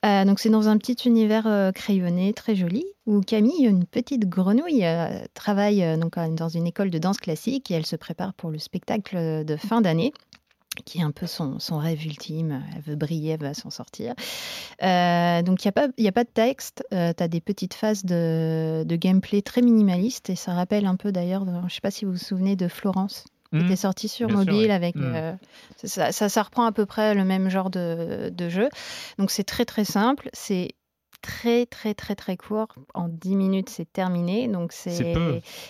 Euh, 0.06 0.26
donc 0.26 0.40
c'est 0.40 0.50
dans 0.50 0.68
un 0.68 0.78
petit 0.78 0.98
univers 1.06 1.46
euh, 1.46 1.72
crayonné, 1.72 2.34
très 2.34 2.56
joli, 2.56 2.86
où 3.06 3.22
Camille, 3.22 3.66
une 3.66 3.86
petite 3.86 4.28
grenouille, 4.28 4.86
travaille 5.34 5.98
donc 5.98 6.16
dans 6.36 6.50
une 6.50 6.68
école 6.68 6.90
de 6.90 7.00
danse 7.00 7.18
classique 7.18 7.72
et 7.72 7.74
elle 7.74 7.86
se 7.86 7.96
prépare 7.96 8.34
pour 8.34 8.52
le 8.52 8.60
spectacle 8.60 9.44
de 9.44 9.56
fin 9.56 9.82
d'année 9.82 10.14
qui 10.86 11.00
est 11.00 11.04
un 11.04 11.12
peu 11.12 11.28
son, 11.28 11.60
son, 11.60 11.78
rêve 11.78 12.06
ultime. 12.06 12.64
Elle 12.76 12.82
veut 12.82 12.96
briller, 12.96 13.32
elle 13.32 13.42
va 13.42 13.54
s'en 13.54 13.70
sortir. 13.70 14.14
Euh, 14.84 15.42
donc, 15.42 15.64
il 15.64 15.68
n'y 15.68 15.70
a, 15.70 15.72
pas, 15.72 15.88
a 15.88 16.12
pas 16.12 16.24
de 16.24 16.30
texte. 16.30 16.84
Euh, 16.94 17.14
tu 17.16 17.24
as 17.24 17.28
des 17.28 17.42
petites 17.42 17.74
phases 17.74 18.06
de, 18.06 18.84
de, 18.86 18.96
gameplay 18.96 19.42
très 19.42 19.62
minimalistes. 19.62 20.30
Et 20.30 20.36
ça 20.36 20.54
rappelle 20.54 20.86
un 20.86 20.96
peu 20.96 21.12
d'ailleurs, 21.12 21.46
je 21.46 21.52
ne 21.52 21.70
sais 21.70 21.82
pas 21.82 21.92
si 21.92 22.06
vous 22.06 22.12
vous 22.12 22.18
souvenez 22.18 22.56
de 22.56 22.68
Florence. 22.68 23.26
Qui 23.52 23.56
mmh. 23.56 23.66
était 23.66 23.76
sorti 23.78 24.08
sur 24.08 24.30
mobile 24.30 24.66
sûr, 24.66 24.72
avec. 24.72 24.96
Mmh. 24.96 25.12
Euh, 25.16 25.34
ça, 25.84 26.12
ça, 26.12 26.30
ça, 26.30 26.44
reprend 26.44 26.66
à 26.66 26.72
peu 26.72 26.86
près 26.86 27.16
le 27.16 27.26
même 27.26 27.50
genre 27.50 27.72
de, 27.72 28.30
de 28.30 28.50
jeu. 28.50 28.70
Donc, 29.18 29.32
c'est 29.32 29.44
très 29.44 29.66
très 29.66 29.86
simple. 29.86 30.30
C'est 30.34 30.76
très 31.22 31.66
très 31.66 31.94
très 31.94 32.16
très 32.16 32.38
court. 32.38 32.68
En 32.94 33.08
10 33.08 33.36
minutes, 33.36 33.70
c'est 33.70 33.92
terminé. 33.92 34.48
Donc 34.48 34.72
c'est 34.72 35.14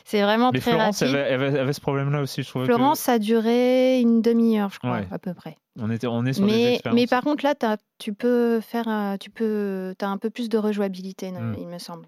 c'est 0.06 0.22
vraiment 0.22 0.52
Mais 0.52 0.60
très 0.60 0.72
Florence 0.72 1.00
rapide. 1.00 1.16
avait, 1.16 1.34
avait, 1.34 1.60
avait, 1.60 1.74
ce 1.74 1.82
problème-là 1.82 2.22
aussi, 2.22 2.44
je 2.44 2.50
trouve. 2.50 2.66
Florence, 2.66 3.00
que... 3.00 3.06
ça 3.06 3.12
a 3.14 3.20
duré 3.20 4.00
une 4.02 4.22
demi-heure, 4.22 4.70
je 4.72 4.80
crois, 4.80 4.92
Ouais. 5.00 5.08
à 5.12 5.20
peu 5.20 5.34
près. 5.34 5.58
On, 5.80 5.90
était, 5.92 6.08
on 6.08 6.26
est 6.26 6.34
sur 6.34 6.46
Mais, 6.46 6.74
expériences. 6.76 7.00
mais 7.02 7.08
par 7.08 7.24
contre, 7.24 7.44
là, 7.46 7.56
tu 8.00 8.14
peux 8.14 8.60
faire, 8.60 9.18
tu 9.20 9.30
peux, 9.30 9.94
as 10.02 10.08
un 10.08 10.18
peu 10.18 10.30
plus 10.30 10.50
de 10.50 10.58
rejouabilité, 10.58 11.32
Mm. 11.32 11.56
il 11.60 11.68
me 11.68 11.78
semble. 11.80 12.06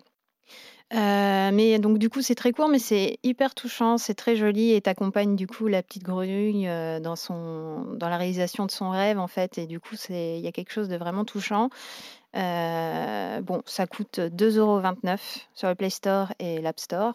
Euh, 0.94 1.52
mais 1.54 1.80
donc 1.80 2.00
du 2.00 2.10
coup 2.10 2.22
c'est 2.22 2.36
très 2.36 2.52
court 2.52 2.68
mais 2.68 2.78
c'est 2.78 3.18
hyper 3.24 3.56
touchant, 3.56 3.98
c'est 3.98 4.14
très 4.14 4.36
joli 4.36 4.74
et 4.74 4.82
t'accompagnes 4.82 5.38
du 5.38 5.48
coup 5.48 5.68
la 5.68 5.82
petite 5.84 6.04
grenouille 6.04 6.68
euh, 6.68 7.00
dans 7.00 7.16
son 7.16 7.86
dans 7.96 8.10
la 8.10 8.18
réalisation 8.18 8.66
de 8.66 8.72
son 8.72 8.90
rêve 8.90 9.18
en 9.18 9.28
fait 9.28 9.58
et 9.58 9.68
du 9.68 9.80
coup 9.80 9.96
c'est 9.96 10.38
il 10.38 10.44
y 10.44 10.48
a 10.48 10.52
quelque 10.52 10.74
chose 10.74 10.90
de 10.90 10.98
vraiment 10.98 11.24
touchant. 11.24 11.70
Euh, 12.36 13.42
bon 13.42 13.62
ça 13.66 13.88
coûte 13.88 14.20
2,29€ 14.20 15.18
sur 15.54 15.68
le 15.70 15.76
Play 15.76 15.90
Store 15.90 16.34
et 16.40 16.62
l'App 16.62 16.80
Store. 16.80 17.14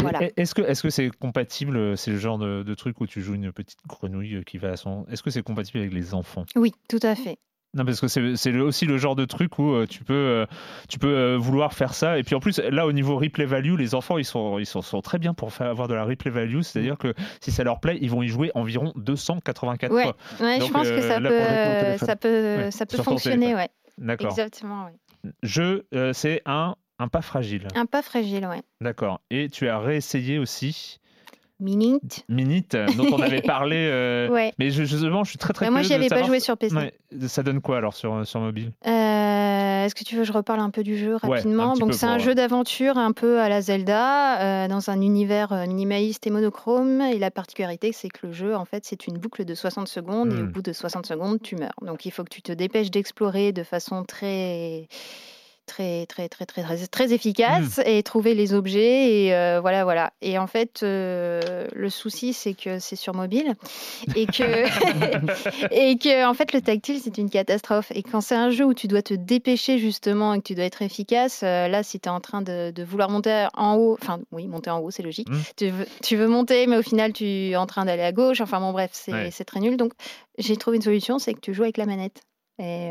Voilà. 0.00 0.18
Est-ce 0.36 0.54
que 0.56 0.62
est-ce 0.62 0.82
que 0.82 0.90
c'est 0.90 1.08
compatible 1.10 1.96
C'est 1.96 2.10
le 2.10 2.18
genre 2.18 2.38
de, 2.38 2.64
de 2.64 2.74
truc 2.74 3.00
où 3.00 3.06
tu 3.06 3.22
joues 3.22 3.34
une 3.34 3.52
petite 3.52 3.78
grenouille 3.86 4.42
qui 4.44 4.58
va 4.58 4.70
à 4.70 4.76
son. 4.76 5.06
Est-ce 5.08 5.22
que 5.22 5.30
c'est 5.30 5.42
compatible 5.44 5.78
avec 5.78 5.92
les 5.92 6.14
enfants? 6.14 6.44
Oui, 6.56 6.72
tout 6.88 6.98
à 7.02 7.14
fait. 7.14 7.38
Non, 7.76 7.84
parce 7.84 8.00
que 8.00 8.06
c'est 8.06 8.52
aussi 8.60 8.86
le 8.86 8.98
genre 8.98 9.16
de 9.16 9.24
truc 9.24 9.58
où 9.58 9.72
euh, 9.72 9.86
tu 9.86 10.04
peux, 10.04 10.14
euh, 10.14 10.46
tu 10.88 11.00
peux 11.00 11.08
euh, 11.08 11.36
vouloir 11.36 11.72
faire 11.72 11.92
ça. 11.92 12.18
Et 12.18 12.22
puis 12.22 12.36
en 12.36 12.40
plus, 12.40 12.58
là, 12.60 12.86
au 12.86 12.92
niveau 12.92 13.16
replay 13.16 13.46
value, 13.46 13.76
les 13.76 13.96
enfants, 13.96 14.16
ils 14.16 14.24
sont, 14.24 14.60
ils 14.60 14.66
sont, 14.66 14.80
sont 14.80 15.00
très 15.00 15.18
bien 15.18 15.34
pour 15.34 15.52
faire 15.52 15.66
avoir 15.68 15.88
de 15.88 15.94
la 15.94 16.04
replay 16.04 16.30
value. 16.30 16.60
C'est-à-dire 16.60 16.96
que 16.98 17.14
si 17.40 17.50
ça 17.50 17.64
leur 17.64 17.80
plaît, 17.80 17.98
ils 18.00 18.10
vont 18.10 18.22
y 18.22 18.28
jouer 18.28 18.52
environ 18.54 18.92
284 18.94 19.92
Ouais, 19.92 20.02
fois. 20.04 20.16
ouais 20.40 20.60
je 20.60 20.70
pense 20.70 20.86
que 20.88 20.92
euh, 20.92 21.08
ça 21.08 21.18
là, 21.18 21.28
peut, 21.28 21.34
euh, 21.34 21.98
ça 21.98 22.16
peut, 22.16 22.28
Ouais, 22.64 22.70
ça 22.70 22.86
peut 22.86 22.96
sur 22.96 23.04
fonctionner, 23.04 23.56
ouais. 23.56 23.68
D'accord. 23.98 24.30
Exactement, 24.30 24.86
ouais. 24.86 25.30
Jeu, 25.42 25.86
euh, 25.94 26.12
c'est 26.12 26.42
un, 26.46 26.76
un 26.98 27.08
pas 27.08 27.22
fragile. 27.22 27.68
Un 27.74 27.86
pas 27.86 28.02
fragile, 28.02 28.46
ouais. 28.46 28.62
D'accord. 28.80 29.20
Et 29.30 29.48
tu 29.48 29.68
as 29.68 29.78
réessayé 29.78 30.38
aussi 30.38 30.98
Minute. 31.60 32.24
Minute, 32.28 32.74
euh, 32.74 32.86
dont 32.96 33.06
on 33.12 33.20
avait 33.22 33.40
parlé. 33.42 33.76
euh, 33.76 34.28
Ouais. 34.34 34.52
Mais 34.58 34.70
justement, 34.70 35.22
je 35.24 35.30
suis 35.30 35.38
très 35.38 35.52
très 35.52 35.66
Mais 35.66 35.70
moi, 35.70 35.80
curieux 35.82 35.94
j'y 36.02 36.08
de 36.08 36.12
avais 36.12 36.20
pas 36.22 36.26
joué 36.26 36.40
sur 36.40 36.56
PC. 36.56 36.74
Ouais. 36.74 36.92
Ça 37.28 37.42
donne 37.44 37.60
quoi 37.60 37.76
alors 37.78 37.94
sur, 37.94 38.26
sur 38.26 38.40
mobile? 38.40 38.72
Euh, 38.86 39.84
Est-ce 39.84 39.94
que 39.94 40.02
tu 40.02 40.16
veux 40.16 40.22
que 40.22 40.26
je 40.26 40.32
reparle 40.32 40.58
un 40.60 40.70
peu 40.70 40.82
du 40.82 40.96
jeu 40.98 41.14
rapidement 41.16 41.74
Donc 41.74 41.94
c'est 41.94 42.06
un 42.06 42.16
euh, 42.16 42.18
jeu 42.18 42.34
d'aventure 42.34 42.98
un 42.98 43.12
peu 43.12 43.38
à 43.40 43.48
la 43.48 43.60
Zelda, 43.60 44.64
euh, 44.64 44.68
dans 44.68 44.90
un 44.90 45.00
univers 45.00 45.52
euh, 45.52 45.66
minimaliste 45.66 46.26
et 46.26 46.30
monochrome. 46.30 47.00
Et 47.02 47.18
la 47.18 47.30
particularité, 47.30 47.92
c'est 47.92 48.08
que 48.08 48.26
le 48.26 48.32
jeu, 48.32 48.56
en 48.56 48.64
fait, 48.64 48.84
c'est 48.84 49.06
une 49.06 49.18
boucle 49.18 49.44
de 49.44 49.54
60 49.54 49.86
secondes. 49.86 50.32
Et 50.32 50.36
au 50.42 50.46
Hmm. 50.46 50.50
bout 50.50 50.62
de 50.62 50.72
60 50.72 51.06
secondes, 51.06 51.40
tu 51.40 51.54
meurs. 51.56 51.74
Donc 51.82 52.04
il 52.04 52.10
faut 52.10 52.24
que 52.24 52.30
tu 52.30 52.42
te 52.42 52.52
dépêches 52.52 52.90
d'explorer 52.90 53.52
de 53.52 53.62
façon 53.62 54.02
très 54.04 54.88
très 55.66 56.06
très 56.06 56.28
très 56.28 56.46
très 56.46 56.62
très, 56.62 56.86
très 56.86 57.12
efficace 57.12 57.80
et 57.86 58.02
trouver 58.02 58.34
les 58.34 58.52
objets 58.54 59.24
et 59.26 59.34
euh, 59.34 59.60
voilà 59.60 59.84
voilà 59.84 60.12
et 60.22 60.38
en 60.38 60.46
fait 60.46 60.82
euh, 60.82 61.66
le 61.74 61.90
souci 61.90 62.32
c'est 62.32 62.54
que 62.54 62.78
c'est 62.78 62.96
sur 62.96 63.14
mobile 63.14 63.54
et 64.16 64.26
que 64.26 64.64
et 65.70 65.96
que 65.98 66.26
en 66.26 66.34
fait 66.34 66.52
le 66.52 66.60
tactile 66.60 67.00
c'est 67.02 67.18
une 67.18 67.30
catastrophe 67.30 67.90
et 67.94 68.02
quand 68.02 68.20
c'est 68.20 68.34
un 68.34 68.50
jeu 68.50 68.64
où 68.64 68.74
tu 68.74 68.88
dois 68.88 69.02
te 69.02 69.14
dépêcher 69.14 69.78
justement 69.78 70.34
et 70.34 70.38
que 70.38 70.44
tu 70.44 70.54
dois 70.54 70.64
être 70.64 70.82
efficace 70.82 71.40
euh, 71.42 71.68
là 71.68 71.82
si 71.82 72.00
tu 72.00 72.08
es 72.08 72.12
en 72.12 72.20
train 72.20 72.42
de, 72.42 72.70
de 72.70 72.82
vouloir 72.84 73.10
monter 73.10 73.46
en 73.54 73.76
haut 73.76 73.96
enfin 74.00 74.20
oui 74.32 74.46
monter 74.46 74.70
en 74.70 74.80
haut 74.80 74.90
c'est 74.90 75.02
logique 75.02 75.28
Mm. 75.30 75.40
tu, 75.56 75.68
veux, 75.70 75.86
tu 76.02 76.16
veux 76.16 76.28
monter 76.28 76.66
mais 76.66 76.76
au 76.76 76.82
final 76.82 77.12
tu 77.12 77.24
es 77.24 77.56
en 77.56 77.66
train 77.66 77.84
d'aller 77.86 78.02
à 78.02 78.12
gauche 78.12 78.40
enfin 78.40 78.60
bon 78.60 78.72
bref 78.72 78.90
c'est 78.92 79.12
Ouais. 79.12 79.30
très 79.46 79.60
nul 79.60 79.76
donc 79.76 79.92
j'ai 80.38 80.56
trouvé 80.56 80.76
une 80.76 80.82
solution 80.82 81.18
c'est 81.18 81.32
que 81.34 81.40
tu 81.40 81.54
joues 81.54 81.62
avec 81.62 81.76
la 81.78 81.86
manette 81.86 82.20
et 82.58 82.90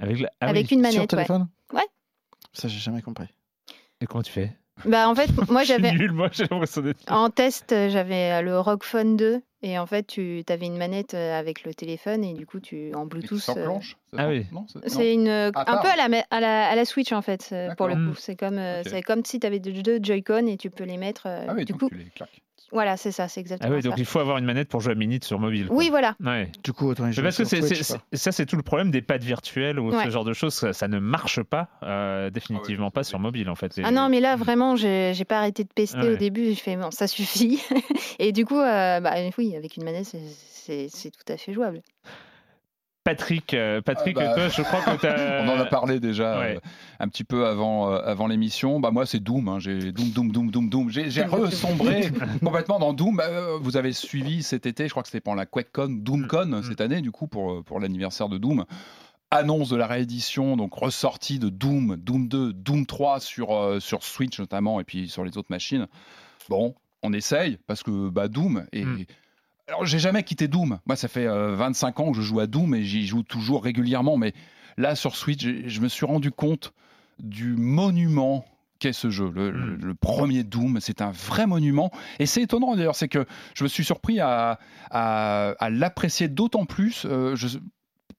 Avec, 0.00 0.20
la- 0.20 0.30
ah 0.40 0.46
avec 0.48 0.66
oui. 0.70 0.76
une 0.76 0.84
Sur 0.84 0.92
manette 0.98 1.00
ouais. 1.00 1.06
téléphone? 1.06 1.42
Ouais. 1.42 1.46
Ça, 2.52 2.68
j'ai 2.68 2.78
jamais 2.78 3.02
compris. 3.02 3.28
Et 4.00 4.06
comment 4.06 4.22
tu 4.22 4.32
fais? 4.32 4.52
Bah 4.86 5.08
en 5.08 5.14
fait 5.14 5.30
moi 5.50 5.64
j'avais 5.64 5.92
nul, 5.92 6.12
moi 6.12 6.28
j'ai 6.32 6.44
l'impression 6.44 6.80
d'être. 6.80 7.00
En 7.10 7.30
test, 7.30 7.72
euh, 7.72 7.88
j'avais 7.90 8.32
euh, 8.32 8.42
le 8.42 8.58
Rock 8.58 8.84
Phone 8.84 9.16
2 9.16 9.42
et 9.62 9.78
en 9.78 9.86
fait, 9.86 10.04
tu 10.06 10.42
avais 10.48 10.66
une 10.66 10.76
manette 10.78 11.14
euh, 11.14 11.38
avec 11.38 11.62
le 11.64 11.72
téléphone 11.72 12.24
et 12.24 12.32
du 12.34 12.46
coup, 12.46 12.58
tu 12.58 12.92
en 12.94 13.06
Bluetooth. 13.06 13.34
euh, 13.34 13.40
s'enclenches 13.40 13.96
Ah 14.16 14.28
oui. 14.28 14.46
Non, 14.50 14.66
c'est- 14.68 14.78
non. 14.80 14.88
C'est 14.88 15.12
une 15.14 15.28
Ah, 15.54 15.64
un 15.72 15.76
peu 15.76 15.88
à 15.88 15.96
la, 16.08 16.24
à 16.30 16.40
la 16.40 16.68
à 16.70 16.74
la 16.74 16.84
Switch 16.84 17.12
en 17.12 17.22
fait 17.22 17.54
pour 17.76 17.86
le 17.86 17.94
coup. 17.94 18.16
C'est 18.16 18.34
comme 18.34 18.60
c'est 18.84 19.02
comme 19.02 19.24
si 19.24 19.38
tu 19.38 19.46
avais 19.46 19.60
deux 19.60 20.00
Joy-Con 20.02 20.46
et 20.46 20.56
tu 20.56 20.70
peux 20.70 20.84
les 20.84 20.96
mettre. 20.96 21.26
Ah 21.26 21.52
oui, 21.54 21.64
du 21.64 21.72
donc 21.72 21.80
coup, 21.82 21.88
tu 21.90 21.96
les 21.96 22.06
claques. 22.06 22.42
Voilà, 22.72 22.96
c'est 22.96 23.12
ça, 23.12 23.28
c'est 23.28 23.40
exactement 23.40 23.70
ah 23.70 23.76
oui, 23.76 23.82
ça. 23.82 23.88
Donc 23.90 23.98
il 23.98 24.04
faut 24.06 24.18
avoir 24.18 24.38
une 24.38 24.44
manette 24.46 24.68
pour 24.68 24.80
jouer 24.80 24.92
à 24.92 24.94
Minute 24.94 25.24
sur 25.24 25.38
mobile. 25.38 25.66
Oui, 25.70 25.90
voilà. 25.90 26.16
Ouais. 26.24 26.50
Du 26.64 26.72
coup, 26.72 26.88
autant 26.88 27.06
y 27.06 27.12
jouer 27.12 27.22
Parce 27.22 27.36
que 27.36 27.44
sur 27.44 27.58
quoi. 27.60 27.98
ça, 28.14 28.32
c'est 28.32 28.46
tout 28.46 28.56
le 28.56 28.62
problème 28.62 28.90
des 28.90 29.02
pads 29.02 29.18
virtuels 29.18 29.78
ou 29.78 29.90
Ouais. 29.92 30.04
ce 30.04 30.10
genre 30.10 30.24
de 30.24 30.32
choses. 30.32 30.54
Ça, 30.54 30.72
ça 30.72 30.88
ne 30.88 30.98
marche 30.98 31.42
pas, 31.42 31.68
euh, 31.82 32.30
définitivement 32.30 32.90
pas 32.90 33.04
sur 33.04 33.18
mobile 33.18 33.50
en 33.50 33.54
fait. 33.54 33.78
Ah 33.84 33.90
non, 33.90 34.08
mais 34.08 34.20
là, 34.20 34.36
vraiment, 34.36 34.74
j'ai 34.76 35.12
j'ai 35.14 35.24
pas 35.24 35.38
arrêté 35.38 35.64
de 35.64 35.68
pester 35.74 35.98
Ouais. 35.98 36.14
au 36.14 36.16
début. 36.16 36.54
Je 36.54 36.60
fais, 36.60 36.76
bon, 36.76 36.90
ça 36.90 37.06
suffit. 37.06 37.62
Et 38.18 38.32
du 38.32 38.44
coup, 38.46 38.58
euh, 38.58 39.00
bah, 39.00 39.14
oui, 39.36 39.54
avec 39.56 39.76
une 39.76 39.84
manette, 39.84 40.06
c'est- 40.06 40.18
c'est 40.50 40.86
c'est 40.88 41.10
tout 41.10 41.30
à 41.32 41.36
fait 41.36 41.52
jouable. 41.52 41.82
Patrick, 43.04 43.52
euh, 43.54 43.80
Patrick, 43.80 44.16
Ah 44.20 44.26
bah, 44.26 44.34
toi, 44.34 44.48
je 44.48 44.62
crois 44.62 44.80
que 44.96 45.06
On 45.44 45.48
en 45.48 45.58
a 45.58 45.64
parlé 45.66 45.98
déjà 45.98 46.38
Ouais. 46.38 46.56
euh, 46.56 46.60
un 47.00 47.08
petit 47.08 47.24
peu 47.24 47.46
avant, 47.46 47.90
euh, 47.90 47.98
avant 48.04 48.28
l'émission. 48.28 48.78
Bah 48.78 48.90
moi 48.92 49.06
c'est 49.06 49.18
Doom, 49.18 49.48
hein. 49.48 49.58
j'ai 49.58 49.90
Doom, 49.90 50.10
Doom, 50.10 50.30
Doom, 50.30 50.50
Doom, 50.50 50.68
Doom. 50.68 50.88
J'ai 50.90 51.10
j'ai 51.10 51.24
resombré 51.24 52.10
complètement 52.44 52.78
dans 52.78 52.92
Doom. 52.92 53.20
Euh, 53.20 53.58
vous 53.60 53.76
avez 53.76 53.92
suivi 53.92 54.42
cet 54.44 54.66
été, 54.66 54.84
je 54.86 54.90
crois 54.90 55.02
que 55.02 55.08
c'était 55.08 55.20
pendant 55.20 55.36
la 55.36 55.46
QuakeCon, 55.46 55.88
DoomCon 56.00 56.46
Mm. 56.46 56.62
cette 56.62 56.80
année 56.80 57.00
du 57.00 57.10
coup 57.10 57.26
pour 57.26 57.64
pour 57.64 57.80
l'anniversaire 57.80 58.28
de 58.28 58.38
Doom. 58.38 58.64
Annonce 59.32 59.70
de 59.70 59.76
la 59.76 59.86
réédition, 59.86 60.56
donc 60.58 60.74
ressortie 60.74 61.38
de 61.38 61.48
Doom, 61.48 61.96
Doom 61.96 62.28
2, 62.28 62.52
Doom 62.52 62.84
3 62.86 63.18
sur 63.18 63.52
euh, 63.54 63.80
sur 63.80 64.02
Switch 64.04 64.38
notamment 64.38 64.78
et 64.78 64.84
puis 64.84 65.08
sur 65.08 65.24
les 65.24 65.36
autres 65.38 65.48
machines. 65.50 65.86
Bon, 66.50 66.74
on 67.02 67.12
essaye 67.14 67.58
parce 67.66 67.82
que 67.82 68.10
bah 68.10 68.28
Doom 68.28 68.66
et 68.72 68.84
Mm. 68.84 69.04
Alors, 69.68 69.86
j'ai 69.86 69.98
jamais 69.98 70.22
quitté 70.22 70.48
Doom. 70.48 70.78
Moi, 70.86 70.96
ça 70.96 71.08
fait 71.08 71.26
euh, 71.26 71.54
25 71.54 72.00
ans 72.00 72.10
que 72.12 72.16
je 72.16 72.22
joue 72.22 72.40
à 72.40 72.46
Doom 72.46 72.74
et 72.74 72.84
j'y 72.84 73.06
joue 73.06 73.22
toujours 73.22 73.62
régulièrement. 73.62 74.16
Mais 74.16 74.32
là, 74.76 74.94
sur 74.96 75.16
Switch, 75.16 75.46
je 75.66 75.80
me 75.80 75.88
suis 75.88 76.04
rendu 76.06 76.30
compte 76.30 76.72
du 77.18 77.54
monument 77.56 78.44
qu'est 78.80 78.92
ce 78.92 79.10
jeu. 79.10 79.30
Le, 79.32 79.50
le- 79.50 79.76
le 79.76 79.94
premier 79.94 80.42
Doom, 80.42 80.78
c'est 80.80 81.00
un 81.00 81.12
vrai 81.12 81.46
monument. 81.46 81.90
Et 82.18 82.26
c'est 82.26 82.42
étonnant 82.42 82.74
d'ailleurs, 82.74 82.96
c'est 82.96 83.08
que 83.08 83.24
je 83.54 83.62
me 83.64 83.68
suis 83.68 83.84
surpris 83.84 84.18
à, 84.18 84.58
à, 84.90 85.54
à 85.58 85.70
l'apprécier 85.70 86.28
d'autant 86.28 86.64
plus. 86.66 87.04
euh, 87.06 87.36
je- 87.36 87.58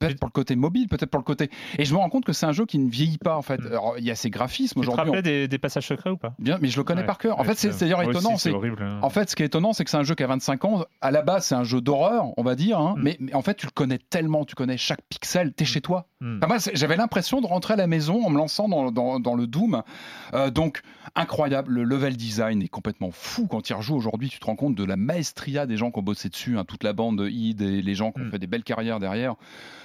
Peut-être 0.07 0.19
pour 0.19 0.27
le 0.27 0.33
côté 0.33 0.55
mobile, 0.55 0.87
peut-être 0.87 1.09
pour 1.09 1.19
le 1.19 1.23
côté. 1.25 1.49
Et 1.77 1.85
je 1.85 1.93
me 1.93 1.99
rends 1.99 2.09
compte 2.09 2.25
que 2.25 2.33
c'est 2.33 2.45
un 2.45 2.51
jeu 2.51 2.65
qui 2.65 2.77
ne 2.79 2.89
vieillit 2.89 3.17
pas 3.17 3.35
en 3.37 3.41
fait. 3.41 3.59
Alors, 3.65 3.95
il 3.97 4.03
y 4.05 4.11
a 4.11 4.15
ses 4.15 4.29
graphismes 4.29 4.81
tu 4.81 4.87
te 4.87 4.91
aujourd'hui. 4.91 5.11
on- 5.11 5.15
rappelais 5.15 5.21
des, 5.21 5.47
des 5.47 5.57
passages 5.57 5.87
secrets 5.87 6.09
ou 6.09 6.17
pas? 6.17 6.33
Bien, 6.39 6.57
mais 6.61 6.67
je 6.69 6.77
le 6.77 6.83
connais 6.83 7.01
Ouais. 7.01 7.07
par 7.07 7.17
cœur. 7.17 7.39
En 7.39 7.43
fait, 7.43 7.55
c'est 7.55 7.77
d'ailleurs 7.79 8.01
étonnant. 8.01 8.37
c'est 8.37 8.51
hein. 8.53 8.99
En 9.01 9.09
fait, 9.09 9.29
ce 9.29 9.35
qui 9.35 9.43
est 9.43 9.47
étonnant, 9.47 9.73
c'est 9.73 9.83
que 9.83 9.89
c'est 9.89 9.97
un 9.97 10.03
jeu 10.03 10.15
qui 10.15 10.23
a 10.23 10.27
25 10.27 10.65
ans. 10.65 10.85
À 11.01 11.11
la 11.11 11.21
base, 11.21 11.45
c'est 11.45 11.55
un 11.55 11.63
jeu 11.63 11.81
d'horreur, 11.81 12.27
on 12.37 12.43
va 12.43 12.55
dire. 12.55 12.79
hein. 12.79 12.95
Mm. 12.97 13.01
Mais, 13.03 13.17
mais 13.19 13.33
en 13.35 13.41
fait, 13.41 13.55
tu 13.55 13.65
le 13.65 13.71
connais 13.71 13.97
tellement, 13.97 14.45
tu 14.45 14.55
connais 14.55 14.77
chaque 14.77 15.01
pixel. 15.09 15.53
T'es 15.53 15.65
chez 15.65 15.81
toi. 15.81 16.07
Mm. 16.21 16.37
Enfin, 16.37 16.47
moi, 16.47 16.59
c'est- 16.59 16.75
j'avais 16.75 16.95
l'impression 16.95 17.41
de 17.41 17.47
rentrer 17.47 17.73
à 17.73 17.77
la 17.77 17.87
maison 17.87 18.25
en 18.25 18.29
me 18.29 18.37
lançant 18.37 18.67
dans, 18.69 18.91
dans- 18.91 19.19
dans 19.19 19.35
le 19.35 19.47
Doom. 19.47 19.83
Euh, 20.33 20.49
donc, 20.51 20.81
incroyable. 21.15 21.71
Le 21.73 21.83
level 21.83 22.15
design 22.17 22.61
est 22.61 22.67
complètement 22.67 23.11
fou. 23.11 23.47
Quand 23.47 23.61
tu 23.61 23.73
y 23.73 23.75
rejoues 23.75 23.95
aujourd'hui, 23.95 24.29
tu 24.29 24.39
te 24.39 24.45
rends 24.45 24.55
compte 24.55 24.75
de 24.75 24.83
la 24.83 24.95
maestria 24.95 25.65
des 25.65 25.77
gens 25.77 25.91
qui 25.91 25.99
ont 25.99 26.03
bossé 26.03 26.29
dessus. 26.29 26.57
hein. 26.57 26.65
toute 26.65 26.83
la 26.83 26.93
bande 26.93 27.17
de 27.19 27.27
id 27.29 27.61
et 27.61 27.81
les 27.81 27.95
gens 27.95 28.11
qui 28.11 28.21
ont 28.21 28.25
Mm. 28.25 28.31
fait 28.31 28.39
des 28.39 28.47
belles 28.47 28.63
carrières 28.63 28.99
derrière. 28.99 29.35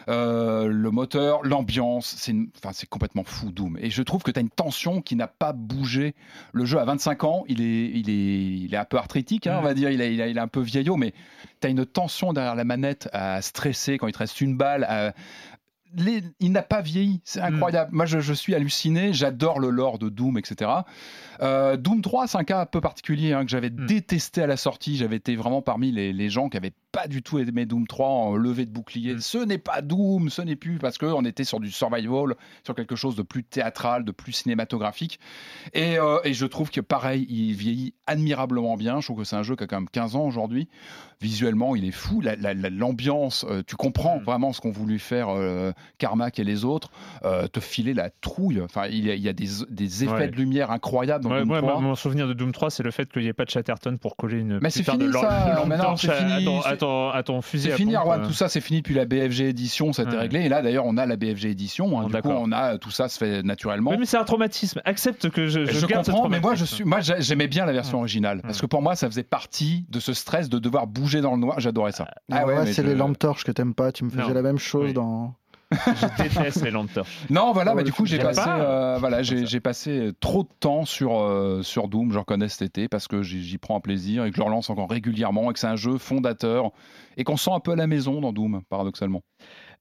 Euh, 0.09 0.67
le 0.69 0.91
moteur, 0.91 1.43
l'ambiance, 1.45 2.15
c'est 2.19 2.35
enfin, 2.65 2.71
complètement 2.89 3.25
fou 3.25 3.51
Doom. 3.53 3.77
Et 3.81 3.91
je 3.91 4.03
trouve 4.03 4.23
que 4.23 4.31
tu 4.31 4.39
as 4.39 4.43
une 4.43 4.49
tension 4.51 5.03
qui 5.03 5.17
n'a 5.17 5.27
pas 5.27 5.53
bougé. 5.53 6.15
Le 6.53 6.65
jeu 6.65 6.79
à 6.79 6.85
25 6.85 7.25
ans, 7.25 7.45
il 7.49 7.61
est, 7.61 7.91
il 7.95 8.09
est, 8.09 8.59
il 8.65 8.75
est 8.75 8.79
un 8.79 8.85
peu 8.85 8.97
arthritique, 8.97 9.47
hein, 9.47 9.57
on 9.59 9.63
va 9.63 9.75
dire, 9.75 9.91
il 9.91 10.01
est, 10.01 10.15
il 10.15 10.21
est- 10.21 10.31
il 10.31 10.37
est 10.37 10.41
un 10.41 10.49
peu 10.49 10.61
vieillot, 10.61 10.97
mais 10.97 11.13
tu 11.61 11.67
as 11.67 11.71
une 11.71 11.85
tension 11.85 12.33
derrière 12.33 12.55
la 12.55 12.65
manette 12.65 13.09
à 13.13 13.43
stresser 13.43 13.99
quand 13.99 14.07
il 14.07 14.13
te 14.13 14.19
reste 14.19 14.41
une 14.41 14.57
balle. 14.57 14.85
à- 14.85 15.13
les- 15.97 16.23
il 16.41 16.53
n'a 16.53 16.61
pas 16.63 16.83
vieilli, 16.83 17.23
c'est 17.25 17.41
incroyable. 17.41 17.91
Moi, 17.95 18.05
je, 18.05 18.21
je 18.21 18.35
suis 18.35 18.55
halluciné, 18.55 19.15
j'adore 19.15 19.59
le 19.59 19.71
lore 19.71 19.99
de 19.99 20.11
Doom, 20.11 20.37
etc. 20.37 20.71
Euh, 21.41 21.79
Doom 21.79 22.03
3, 22.03 22.27
c'est 22.27 22.37
un 22.37 22.45
cas 22.45 22.61
un 22.61 22.67
peu 22.67 22.83
particulier 22.83 23.33
hein, 23.33 23.45
que 23.45 23.51
j'avais 23.51 23.71
détesté 23.71 24.43
à 24.43 24.47
la 24.47 24.59
sortie. 24.59 24.99
J'avais 24.99 25.17
été 25.17 25.35
vraiment 25.35 25.63
parmi 25.63 25.91
les, 25.91 26.13
les 26.13 26.29
gens 26.29 26.51
qui 26.51 26.59
avaient 26.59 26.75
pas 26.91 27.07
du 27.07 27.23
tout 27.23 27.39
aimé 27.39 27.67
Doom 27.67 27.87
3 27.87 28.07
en 28.09 28.35
levée 28.37 28.65
de 28.65 28.71
bouclier. 28.71 29.17
Ce 29.21 29.39
n'est 29.39 29.59
pas 29.59 29.83
Doom, 29.83 30.31
ce 30.31 30.41
n'est 30.43 30.57
plus 30.57 30.79
parce 30.79 30.97
qu'on 30.99 31.25
était 31.25 31.45
sur 31.45 31.61
du 31.61 31.71
survival, 31.71 32.35
sur 32.65 32.75
quelque 32.75 32.97
chose 32.97 33.15
de 33.15 33.23
plus 33.23 33.45
théâtral, 33.45 34.05
de 34.05 34.13
plus 34.13 34.33
cinématographique. 34.33 35.21
Et, 35.75 35.99
euh, 35.99 36.19
et 36.25 36.33
je 36.33 36.47
trouve 36.47 36.71
que 36.71 36.81
pareil, 36.81 37.27
il 37.29 37.53
vieillit 37.55 37.95
admirablement 38.07 38.77
bien. 38.77 39.01
Je 39.01 39.07
trouve 39.07 39.19
que 39.19 39.25
c'est 39.25 39.37
un 39.37 39.43
jeu 39.43 39.55
qui 39.55 39.65
a 39.65 39.67
quand 39.67 39.77
même 39.77 39.89
15 39.91 40.17
ans 40.17 40.25
aujourd'hui. 40.25 40.69
Visuellement, 41.21 41.75
il 41.75 41.85
est 41.85 41.91
fou. 41.91 42.21
La- 42.21 42.37
la- 42.37 42.55
la- 42.55 42.71
L'ambiance, 42.71 43.45
euh, 43.49 43.63
tu 43.67 43.75
comprends 43.77 44.19
vraiment 44.19 44.53
ce 44.53 44.61
qu'ont 44.61 44.71
voulu 44.71 44.99
faire 45.01 45.29
euh, 45.31 45.73
Carmack 45.99 46.39
et 46.39 46.45
les 46.45 46.65
autres. 46.65 46.91
Euh, 47.25 47.49
te 47.49 47.59
filer 47.61 47.93
la 47.93 48.09
trouille. 48.11 48.61
Enfin, 48.63 48.87
il 48.87 49.05
y 49.05 49.11
a, 49.11 49.15
il 49.15 49.21
y 49.23 49.29
a 49.29 49.33
des, 49.33 49.49
des 49.69 50.05
effets 50.05 50.13
Ouais. 50.13 50.29
de 50.29 50.37
lumière 50.37 50.71
incroyables 50.71 51.25
dans 51.25 51.31
Ouais, 51.31 51.41
Doom 51.41 51.49
moi, 51.49 51.59
3. 51.59 51.81
mon 51.81 51.95
souvenir 51.97 52.29
de 52.29 52.33
Doom 52.35 52.53
3, 52.53 52.71
c'est 52.71 52.83
le 52.85 52.91
fait 52.93 53.11
qu'il 53.13 53.23
n'y 53.23 53.29
ait 53.29 53.33
pas 53.33 53.45
de 53.45 53.51
Chatterton 53.51 53.99
pour 53.99 54.17
coller 54.17 54.39
une 54.39 54.61
Mais 54.63 54.71
c'est 54.71 54.81
de 54.87 54.91
fini, 54.91 55.13
ça. 55.13 55.55
de 55.65 55.67
non, 55.77 55.91
à- 55.91 55.97
fini, 55.97 56.13
à 56.65 56.69
à 56.69 56.77
ton- 56.79 57.11
à 57.11 57.23
ton 57.23 57.43
fusil 57.43 57.69
C'est 57.71 57.77
fini, 57.77 57.93
pompe, 57.93 58.01
Arwan, 58.01 58.23
euh. 58.23 58.27
tout 58.27 58.33
ça, 58.33 58.49
c'est 58.49 58.61
fini 58.61 58.81
depuis 58.81 58.95
la 58.95 59.05
BFG 59.05 59.49
édition, 59.49 59.93
ça 59.93 60.03
a 60.03 60.05
été 60.07 60.15
Ouais. 60.15 60.23
réglé. 60.23 60.41
Et 60.41 60.49
là, 60.49 60.63
d'ailleurs, 60.63 60.87
on 60.87 60.97
a 60.97 61.05
la 61.07 61.17
BFG 61.17 61.51
édition. 61.51 61.99
hein. 61.99 62.03
du 62.03 62.07
coup, 62.07 62.13
d'accord. 62.13 62.41
on 62.43 62.51
a 62.53 62.79
tout 62.79 62.91
ça 62.91 63.09
se 63.09 63.19
fait 63.19 63.43
naturellement. 63.43 63.91
Oui, 63.91 63.97
mais 63.99 64.07
c'est 64.07 64.17
un 64.17 64.25
traumatisme. 64.25 64.81
Accepte 64.85 65.29
que 65.31 65.47
je, 65.49 65.65
je, 65.67 65.73
Je, 65.73 65.87
garde 65.87 66.05
ce 66.07 66.11
comprends, 66.11 66.29
mais 66.29 66.41
moi, 66.41 66.55
je 66.55 66.65
suis, 66.65 66.85
moi, 66.85 67.01
j'ai- 67.01 67.21
j'aimais 67.21 67.49
bien 67.49 67.67
la 67.67 67.73
version 67.73 67.99
originale 67.99 68.41
parce 68.43 68.61
que 68.61 68.67
pour 68.67 68.83
moi, 68.83 68.95
ça 68.97 69.09
faisait 69.09 69.23
partie 69.23 69.85
de 69.91 70.01
ce 70.01 70.13
stress 70.13 70.49
de 70.49 70.59
devoir 70.59 70.87
bouger 70.87 71.21
dans 71.21 71.33
le 71.33 71.39
noir. 71.41 71.61
J'adorais 71.61 71.93
ça. 71.93 72.09
Ah 72.33 72.47
ouais, 72.47 72.55
mais 72.65 72.73
c'est 72.73 72.83
je- 72.83 72.89
les 72.89 72.95
lampes 72.95 73.19
torches 73.19 73.45
que 73.45 73.53
t'aimes 73.53 73.75
pas. 73.75 73.93
Tu 73.93 74.05
me 74.05 74.11
faisais 74.11 74.23
Non. 74.23 74.35
la 74.35 74.43
même 74.43 74.59
chose 74.59 74.87
Oui. 74.89 74.93
dans. 74.93 75.35
Je 75.73 76.23
déteste 76.23 76.63
les 76.63 76.71
lampes 76.71 76.93
torches. 76.93 77.27
Non, 77.31 77.53
voilà, 77.53 77.73
Ah 77.73 77.75
bah, 77.75 77.83
ouais, 77.83 77.85
du 77.85 77.93
coup, 77.93 78.07
j'ai 78.07 78.17
j'aime 78.17 78.27
passé, 78.29 78.41
pas. 78.43 78.61
euh, 78.61 78.99
voilà, 78.99 79.23
j'ai 79.23 79.45
j'ai 79.47 79.61
passé 79.61 80.13
trop 80.21 80.43
de 80.45 80.49
temps 80.61 80.85
sur, 80.87 81.19
euh, 81.21 81.63
sur 81.63 81.89
Doom, 81.89 82.11
je 82.13 82.19
reconnais 82.19 82.49
cet 82.49 82.63
été, 82.63 82.89
parce 82.89 83.07
que 83.07 83.23
j'y 83.23 83.43
j'y 83.45 83.59
prends 83.59 83.77
un 83.77 83.81
plaisir 83.81 84.25
et 84.25 84.31
que 84.31 84.37
je 84.37 84.41
le 84.41 84.47
relance 84.47 84.71
encore 84.71 84.89
régulièrement 84.91 85.51
et 85.51 85.55
que 85.55 85.59
c'est 85.61 85.67
un 85.67 85.77
jeu 85.77 85.99
fondateur 85.99 86.71
et 87.19 87.25
qu'on 87.25 87.37
sent 87.37 87.51
un 87.53 87.61
peu 87.61 87.73
à 87.73 87.77
la 87.77 87.87
maison 87.87 88.21
dans 88.21 88.33
Doom, 88.33 88.63
paradoxalement. 88.71 89.23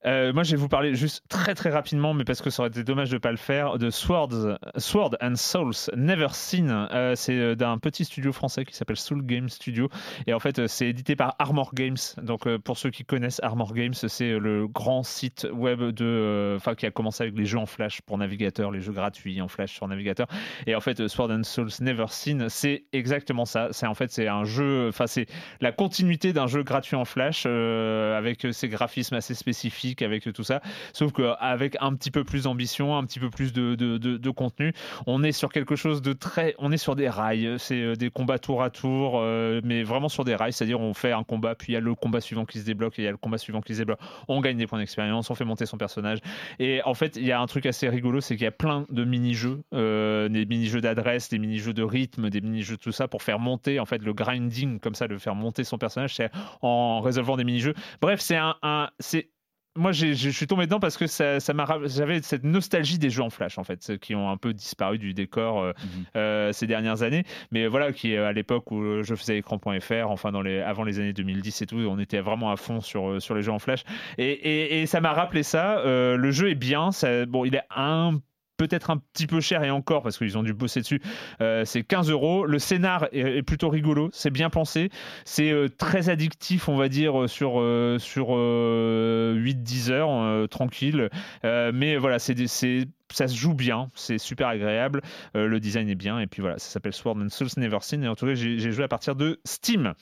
Euh, 0.06 0.32
moi, 0.32 0.42
je 0.42 0.52
vais 0.52 0.56
vous 0.56 0.68
parler 0.68 0.94
juste 0.94 1.24
très 1.28 1.54
très 1.54 1.70
rapidement, 1.70 2.14
mais 2.14 2.24
parce 2.24 2.40
que 2.40 2.50
ça 2.50 2.62
aurait 2.62 2.70
été 2.70 2.84
dommage 2.84 3.10
de 3.10 3.14
ne 3.14 3.18
pas 3.18 3.30
le 3.30 3.36
faire, 3.36 3.78
de 3.78 3.90
Swords, 3.90 4.58
Sword 4.76 5.16
and 5.20 5.36
Souls 5.36 5.92
Never 5.96 6.28
Seen. 6.32 6.70
Euh, 6.70 7.14
c'est 7.16 7.36
euh, 7.36 7.54
d'un 7.54 7.78
petit 7.78 8.04
studio 8.04 8.32
français 8.32 8.64
qui 8.64 8.74
s'appelle 8.74 8.96
Soul 8.96 9.24
Game 9.24 9.48
Studio. 9.48 9.88
Et 10.26 10.34
en 10.34 10.38
fait, 10.38 10.66
c'est 10.66 10.88
édité 10.88 11.16
par 11.16 11.34
Armor 11.38 11.74
Games. 11.74 11.96
Donc, 12.22 12.48
pour 12.58 12.78
ceux 12.78 12.90
qui 12.90 13.04
connaissent 13.04 13.40
Armor 13.42 13.74
Games, 13.74 13.94
c'est 13.94 14.38
le 14.38 14.68
grand 14.68 15.02
site 15.02 15.48
web 15.52 15.80
de, 15.80 16.54
enfin, 16.56 16.74
qui 16.74 16.86
a 16.86 16.90
commencé 16.90 17.24
avec 17.24 17.36
les 17.36 17.46
jeux 17.46 17.58
en 17.58 17.66
Flash 17.66 18.00
pour 18.02 18.18
navigateur, 18.18 18.70
les 18.70 18.80
jeux 18.80 18.92
gratuits 18.92 19.40
en 19.40 19.48
Flash 19.48 19.74
sur 19.74 19.88
navigateur. 19.88 20.26
Et 20.66 20.74
en 20.74 20.80
fait, 20.80 21.08
Sword 21.08 21.30
and 21.30 21.42
Souls 21.42 21.70
Never 21.80 22.06
Seen, 22.08 22.48
c'est 22.48 22.84
exactement 22.92 23.44
ça. 23.44 23.68
C'est 23.72 23.86
en 23.86 23.94
fait, 23.94 24.10
c'est 24.10 24.28
un 24.28 24.44
jeu, 24.44 24.88
enfin, 24.88 25.06
c'est 25.06 25.26
la 25.60 25.72
continuité 25.72 26.32
d'un 26.32 26.46
jeu 26.46 26.62
gratuit 26.62 26.96
en 26.96 27.04
Flash 27.04 27.46
avec 27.46 28.46
ses 28.52 28.68
graphismes 28.68 29.14
assez 29.16 29.34
spécifiques, 29.34 29.87
avec 30.02 30.32
tout 30.32 30.44
ça. 30.44 30.60
Sauf 30.92 31.12
qu'avec 31.12 31.76
un 31.80 31.94
petit 31.94 32.10
peu 32.10 32.24
plus 32.24 32.44
d'ambition, 32.44 32.96
un 32.96 33.04
petit 33.04 33.20
peu 33.20 33.30
plus 33.30 33.52
de, 33.52 33.74
de, 33.74 33.98
de- 33.98 34.16
de 34.16 34.30
contenu, 34.30 34.72
on 35.06 35.22
est 35.22 35.32
sur 35.32 35.52
quelque 35.52 35.76
chose 35.76 36.02
de 36.02 36.12
très. 36.12 36.54
On 36.58 36.72
est 36.72 36.76
sur 36.76 36.96
des 36.96 37.08
rails. 37.08 37.54
C'est 37.58 37.80
euh, 37.80 37.94
des 37.94 38.10
combats 38.10 38.38
tour 38.38 38.62
à 38.62 38.70
tour, 38.70 39.14
euh, 39.16 39.60
mais 39.64 39.82
vraiment 39.82 40.08
sur 40.08 40.24
des 40.24 40.34
rails. 40.34 40.52
C'est-à-dire, 40.52 40.80
on 40.80 40.94
fait 40.94 41.12
un 41.12 41.24
combat, 41.24 41.54
puis 41.54 41.72
il 41.72 41.74
y 41.74 41.76
a 41.76 41.80
le 41.80 41.94
combat 41.94 42.20
suivant 42.20 42.44
qui 42.44 42.58
se 42.58 42.64
débloque, 42.64 42.98
et 42.98 43.02
il 43.02 43.04
y 43.04 43.08
a 43.08 43.12
le 43.12 43.16
combat 43.16 43.38
suivant 43.38 43.60
qui 43.60 43.74
se 43.74 43.78
débloque. 43.78 44.00
On 44.28 44.40
gagne 44.40 44.56
des 44.56 44.66
points 44.66 44.78
d'expérience, 44.78 45.30
on 45.30 45.34
fait 45.34 45.44
monter 45.44 45.66
son 45.66 45.78
personnage. 45.78 46.18
Et 46.58 46.82
en 46.84 46.94
fait, 46.94 47.16
il 47.16 47.24
y 47.26 47.32
a 47.32 47.40
un 47.40 47.46
truc 47.46 47.66
assez 47.66 47.88
rigolo, 47.88 48.20
c'est 48.20 48.36
qu'il 48.36 48.44
y 48.44 48.48
a 48.48 48.52
plein 48.52 48.86
de 48.90 49.04
mini-jeux, 49.04 49.62
euh, 49.74 50.28
des 50.28 50.46
mini-jeux 50.46 50.80
d'adresse, 50.80 51.28
des 51.28 51.38
mini-jeux 51.38 51.72
de 51.72 51.82
rythme, 51.82 52.30
des 52.30 52.40
mini-jeux 52.40 52.76
tout 52.76 52.92
ça 52.92 53.08
pour 53.08 53.22
faire 53.22 53.38
monter 53.38 53.80
en 53.80 53.84
fait 53.86 54.02
le 54.02 54.12
grinding 54.12 54.80
comme 54.80 54.94
ça, 54.94 55.08
de 55.08 55.16
faire 55.18 55.34
monter 55.34 55.64
son 55.64 55.78
personnage, 55.78 56.14
c'est 56.14 56.30
en 56.62 57.00
résolvant 57.00 57.36
des 57.36 57.44
mini-jeux. 57.44 57.74
Bref, 58.00 58.20
c'est 58.20 58.36
un- 58.36 58.88
c'est 58.98 59.30
moi, 59.78 59.92
je 59.92 60.12
suis 60.30 60.46
tombé 60.46 60.66
dedans 60.66 60.80
parce 60.80 60.96
que 60.96 61.06
ça, 61.06 61.40
ça 61.40 61.54
m'a, 61.54 61.64
ra- 61.64 61.78
j'avais 61.86 62.20
cette 62.22 62.44
nostalgie 62.44 62.98
des 62.98 63.08
jeux 63.10 63.22
en 63.22 63.30
flash, 63.30 63.56
en 63.58 63.64
fait, 63.64 63.96
qui 63.98 64.14
ont 64.14 64.28
un 64.30 64.36
peu 64.36 64.52
disparu 64.52 64.98
du 64.98 65.14
décor 65.14 65.62
euh, 65.62 65.72
euh, 66.16 66.52
ces 66.52 66.66
dernières 66.66 67.02
années. 67.02 67.24
Mais 67.52 67.66
voilà, 67.66 67.92
qui 67.92 68.14
à 68.16 68.32
l'époque 68.32 68.70
où 68.70 69.02
je 69.02 69.14
faisais 69.14 69.38
écran.fr, 69.38 70.10
enfin 70.10 70.32
dans 70.32 70.42
les, 70.42 70.60
avant 70.60 70.84
les 70.84 70.98
années 70.98 71.12
2010 71.12 71.62
et 71.62 71.66
tout, 71.66 71.76
on 71.76 71.98
était 71.98 72.20
vraiment 72.20 72.50
à 72.50 72.56
fond 72.56 72.80
sur, 72.80 73.08
euh, 73.08 73.20
sur 73.20 73.34
les 73.34 73.42
jeux 73.42 73.52
en 73.52 73.58
flash. 73.58 73.84
Et, 74.18 74.26
et- 74.30 74.82
et 74.82 74.86
ça 74.86 75.00
m'a 75.00 75.12
rappelé 75.12 75.42
ça. 75.42 75.78
Euh, 75.78 76.16
le 76.16 76.30
jeu 76.30 76.50
est 76.50 76.54
bien. 76.54 76.92
Ça, 76.92 77.24
bon, 77.26 77.44
il 77.44 77.54
est 77.54 77.62
un 77.74 78.18
peut-être 78.58 78.90
un 78.90 78.98
petit 78.98 79.26
peu 79.26 79.40
cher 79.40 79.62
et 79.62 79.70
encore 79.70 80.02
parce 80.02 80.18
qu'ils 80.18 80.36
ont 80.36 80.42
dû 80.42 80.52
bosser 80.52 80.80
dessus. 80.80 81.00
Euh, 81.40 81.64
c'est 81.64 81.82
15 81.82 82.10
euros. 82.10 82.44
Le 82.44 82.58
scénar 82.58 83.08
est, 83.12 83.42
plutôt 83.42 83.70
rigolo, 83.70 84.10
c'est 84.12 84.30
bien 84.30 84.50
pensé, 84.50 84.90
c'est 85.24 85.50
euh, 85.50 85.68
très 85.68 86.10
addictif, 86.10 86.68
on 86.68 86.76
va 86.76 86.88
dire, 86.88 87.22
euh, 87.22 87.28
sur, 87.28 87.60
euh, 87.60 87.98
sur 87.98 88.28
euh, 88.32 89.34
8-10 89.38 89.90
heures, 89.90 90.48
tranquille. 90.48 91.08
Mais 91.44 91.96
voilà, 91.96 92.18
c'est 92.18 92.46
c'est 92.46 92.86
ça 93.10 93.26
se 93.26 93.34
joue 93.34 93.54
bien, 93.54 93.90
c'est 93.94 94.18
super 94.18 94.48
agréable, 94.48 95.00
le 95.34 95.60
design 95.60 95.88
est 95.88 95.94
bien, 95.94 96.18
et 96.18 96.26
puis 96.26 96.42
voilà, 96.42 96.58
ça 96.58 96.68
s'appelle 96.68 96.92
Sword 96.92 97.16
and 97.16 97.30
Souls 97.30 97.48
Never 97.56 97.78
Seen, 97.80 98.04
et 98.04 98.08
en 98.08 98.14
tout 98.14 98.26
cas, 98.26 98.34
j'ai 98.34 98.70
joué 98.70 98.84
à 98.84 98.88
partir 98.88 99.16
de 99.16 99.40
Steam. 99.44 99.94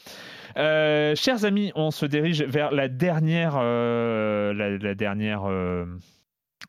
Chers 0.57 1.45
amis, 1.45 1.70
on 1.77 1.93
se 1.93 2.07
dirige 2.07 2.43
vers 2.43 2.73
la 2.73 2.89
dernière, 2.89 3.59
la 3.62 4.95
dernière 4.95 5.45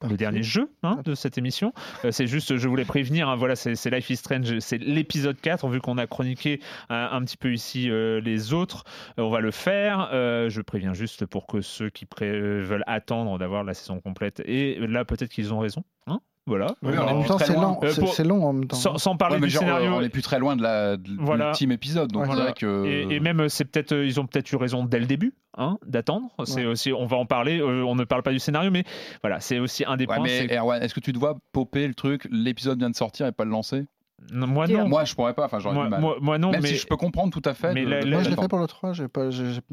euh, 0.04 0.10
le 0.10 0.18
dernier 0.18 0.44
jeu 0.44 0.72
hein, 0.84 1.00
de 1.04 1.16
cette 1.16 1.38
émission. 1.38 1.74
Euh, 2.06 2.12
c'est 2.12 2.28
juste, 2.28 2.58
je 2.58 2.68
voulais 2.68 2.86
prévenir, 2.86 3.30
hein, 3.30 3.36
voilà, 3.36 3.56
c'est 3.56 3.90
Life 3.90 4.10
is 4.10 4.18
Strange, 4.18 4.60
c'est 4.60 4.78
l'épisode 4.78 5.40
4, 5.40 5.68
vu 5.70 5.82
qu'on 5.82 5.98
a 5.98 6.08
chroniqué 6.08 6.62
un, 6.90 7.22
petit 7.24 7.38
peu 7.38 7.54
ici 7.54 7.90
euh, 7.90 8.22
les 8.22 8.54
autres, 8.54 8.84
euh, 9.18 9.24
on 9.24 9.30
va 9.30 9.40
le 9.40 9.52
faire. 9.52 10.10
je 10.12 10.62
préviens 10.62 10.94
juste 10.94 11.26
pour 11.26 11.48
que 11.48 11.62
ceux 11.62 11.90
qui 11.90 12.08
veulent 12.20 12.84
attendre 12.88 13.38
d'avoir 13.38 13.64
la 13.64 13.74
saison 13.74 14.00
complète, 14.00 14.42
et 14.46 14.78
là 14.80 15.06
peut-être 15.06 15.32
qu'ils 15.32 15.54
ont 15.54 15.60
raison, 15.60 15.84
hein 16.06 16.20
voilà. 16.48 16.68
en 16.82 17.18
même 17.18 17.26
temps, 17.26 17.38
c'est 17.38 17.53
long. 17.53 17.80
c'est 18.14 18.24
long 18.24 18.45
en 18.45 18.53
même 18.53 18.68
temps. 18.68 18.98
Sans, 18.98 19.18
parler 19.18 19.40
du 19.40 19.49
scénario. 19.49 19.91
On 19.91 20.02
n'est 20.02 20.10
plus 20.10 20.22
très 20.22 20.40
loin 20.40 20.56
de 20.56 20.64
la 20.64 20.98
de 20.98 21.72
épisode. 21.72 22.11
Donc 22.11 22.28
que... 22.56 22.86
et, 22.86 23.19
même, 23.19 23.49
c'est 23.49 23.65
peut-être, 23.65 23.94
ils 23.94 24.19
ont 24.19 24.26
peut-être 24.26 24.52
eu 24.52 24.56
raison 24.56 24.86
dès 24.86 24.99
le 24.99 25.06
début 25.06 25.34
hein, 25.57 25.78
d'attendre. 25.86 26.30
C'est 26.45 26.65
aussi, 26.65 26.94
on 26.94 27.06
va 27.06 27.18
en 27.18 27.26
parler. 27.26 27.60
Euh, 27.60 27.84
on 27.84 27.95
ne 27.95 28.06
parle 28.06 28.24
pas 28.24 28.32
du 28.32 28.40
scénario, 28.40 28.72
mais 28.72 28.86
voilà, 29.22 29.40
c'est 29.40 29.60
aussi 29.60 29.84
un 29.86 29.98
des 29.98 30.07
points. 30.07 30.19
Mais 30.22 30.48
Erwan, 30.56 30.82
est-ce 30.82 30.94
que 30.94 30.99
tu 30.99 31.11
dois 31.11 31.38
popper 31.52 31.88
le 31.88 31.94
truc 31.94 32.28
L'épisode 32.32 32.80
vient 32.80 32.90
de 32.90 32.95
sortir 32.95 33.28
et 33.28 33.32
pas 33.32 33.44
le 33.44 33.52
lancer? 33.52 33.86
Moi 34.32 34.68
non. 34.68 34.88
Moi 34.88 35.06
je 35.06 35.14
pourrais 35.14 35.34
pas, 35.34 35.45
enfin 35.45 35.60
moi, 35.72 36.18
moi, 36.19 36.38
non, 36.40 36.49
Même 36.52 36.61
mais 36.61 36.69
si 36.69 36.76
je 36.76 36.88
peux 36.88 36.98
comprendre 36.98 37.32
tout 37.32 37.48
à 37.48 37.53
fait. 37.53 37.74
Mais 37.74 37.86
moi 37.86 38.24
je 38.24 38.30
l'ai 38.30 38.36
fait 38.36 38.48
pour 38.48 38.60
le 38.60 38.68
3, 38.68 38.94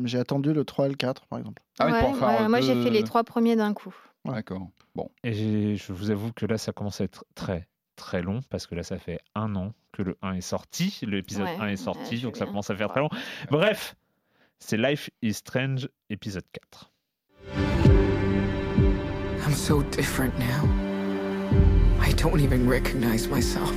j'ai 0.05 0.19
attendu 0.19 0.53
le 0.53 0.65
3 0.65 0.87
et 0.87 0.89
le 0.91 0.95
4 0.97 1.27
par 1.27 1.39
exemple. 1.39 1.63
Ah, 1.79 1.87
ouais, 1.87 2.49
moi 2.49 2.61
j'ai 2.61 2.83
fait 2.83 2.91
les 2.91 3.05
trois 3.05 3.25
premiers 3.25 3.57
d'un 3.57 3.73
coup. 3.73 3.95
D'accord. 4.25 4.69
Bon. 4.95 5.11
Et 5.23 5.77
je 5.77 5.93
vous 5.93 6.11
avoue 6.11 6.33
que 6.33 6.47
là, 6.47 6.57
ça 6.59 6.73
commence 6.73 7.01
à 7.01 7.05
être 7.05 7.25
très, 7.35 7.69
très 7.97 8.23
long 8.23 8.41
parce 8.51 8.67
que 8.67 8.75
là, 8.75 8.83
ça 8.83 8.99
fait 8.99 9.21
un 9.35 9.55
an 9.55 9.75
que 9.93 10.03
le 10.03 10.17
1 10.23 10.35
est 10.35 10.41
sorti. 10.41 10.99
L'épisode 11.03 11.47
1 11.61 11.69
est 11.69 11.77
sorti, 11.77 12.21
donc 12.21 12.37
ça 12.37 12.47
commence 12.47 12.71
à 12.71 12.77
faire 12.77 12.89
très 12.89 13.01
long. 13.01 13.11
Bref, 13.51 13.95
c'est 14.59 14.77
Life 14.77 15.11
is 15.23 15.35
Strange, 15.35 15.89
épisode 16.11 16.45
4. 16.71 16.91
I'm 19.47 19.53
so 19.53 19.83
different 19.91 20.37
now. 20.39 20.65
I 22.01 22.13
don't 22.15 22.41
even 22.41 22.69
recognize 22.69 23.29
myself. 23.29 23.71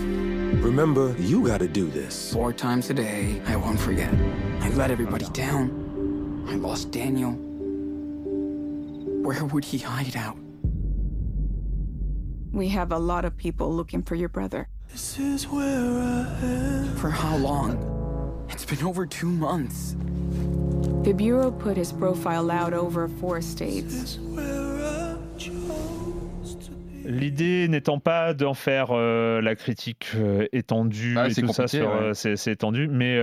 Remember, 0.63 1.13
you 1.19 1.45
gotta 1.45 1.67
do 1.67 1.89
this. 1.89 2.31
Four 2.31 2.53
times 2.53 2.89
a 2.89 2.93
day, 2.93 3.41
I 3.47 3.57
won't 3.57 3.79
forget. 3.79 4.09
I 4.61 4.69
let 4.69 4.91
everybody 4.91 5.25
down. 5.33 5.69
I 6.49 6.55
lost 6.55 6.91
Daniel. 6.91 7.37
Where 9.27 9.43
would 9.43 9.65
he 9.65 9.79
hide 9.79 10.15
out? 10.15 10.37
We 12.53 12.69
have 12.69 12.93
a 12.93 12.97
lot 12.97 13.25
of 13.25 13.35
people 13.35 13.75
looking 13.75 14.01
for 14.01 14.15
your 14.15 14.29
brother. 14.29 14.69
This 14.89 15.19
is 15.19 15.45
where 15.49 15.65
I 15.65 16.39
am. 16.43 16.95
For 16.95 17.09
how 17.09 17.35
long? 17.35 18.47
It's 18.47 18.63
been 18.63 18.81
over 18.85 19.05
two 19.05 19.27
months. 19.27 19.97
The 21.03 21.11
Bureau 21.11 21.51
put 21.51 21.75
his 21.75 21.91
profile 21.91 22.49
out 22.49 22.71
over 22.71 23.09
four 23.09 23.41
states. 23.41 24.17
L'idée 27.07 27.69
n'étant 27.69 27.99
pas 27.99 28.33
d'en 28.33 28.53
faire 28.53 28.87
euh, 28.91 29.39
la 29.39 29.55
critique 29.55 30.07
euh, 30.15 30.45
étendue 30.51 31.15
ah, 31.17 31.29
et 31.29 31.33
tout 31.33 31.53
ça, 31.53 31.63
euh, 31.75 32.13
c'est 32.13 32.51
étendu, 32.51 32.89
mais 32.89 33.17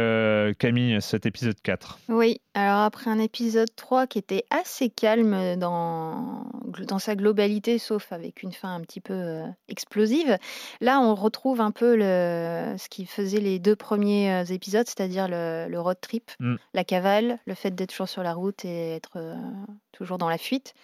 Camille, 0.59 1.02
cet 1.02 1.27
épisode 1.27 1.61
4. 1.62 1.98
Oui, 2.09 2.40
alors 2.55 2.78
après 2.78 3.11
un 3.11 3.19
épisode 3.19 3.69
3 3.77 4.06
qui 4.06 4.19
était 4.19 4.44
assez 4.48 4.89
calme 4.89 5.56
dans, 5.56 6.47
dans 6.89 6.98
sa 6.98 7.15
globalité, 7.15 7.78
sauf 7.78 8.11
avec 8.11 8.43
une 8.43 8.52
fin 8.52 8.74
un 8.74 8.81
petit 8.81 9.02
peu 9.02 9.43
explosive, 9.69 10.39
là 10.81 11.01
on 11.01 11.15
retrouve 11.15 11.61
un 11.61 11.70
peu 11.70 11.94
le, 11.94 12.77
ce 12.78 12.89
qui 12.89 13.05
faisait 13.05 13.40
les 13.40 13.59
deux 13.59 13.77
premiers 13.77 14.51
épisodes, 14.51 14.86
c'est-à-dire 14.86 15.28
le, 15.28 15.77
road 15.77 15.98
trip, 16.01 16.31
mm. 16.40 16.56
la 16.73 16.85
cavale, 16.85 17.39
le 17.47 17.55
fait 17.55 17.74
d'être 17.74 17.90
toujours 17.90 18.09
sur 18.09 18.23
la 18.23 18.32
route 18.32 18.65
et 18.65 18.94
être 18.94 19.19
toujours 19.93 20.16
dans 20.16 20.31
la 20.31 20.39
fuite. 20.39 20.74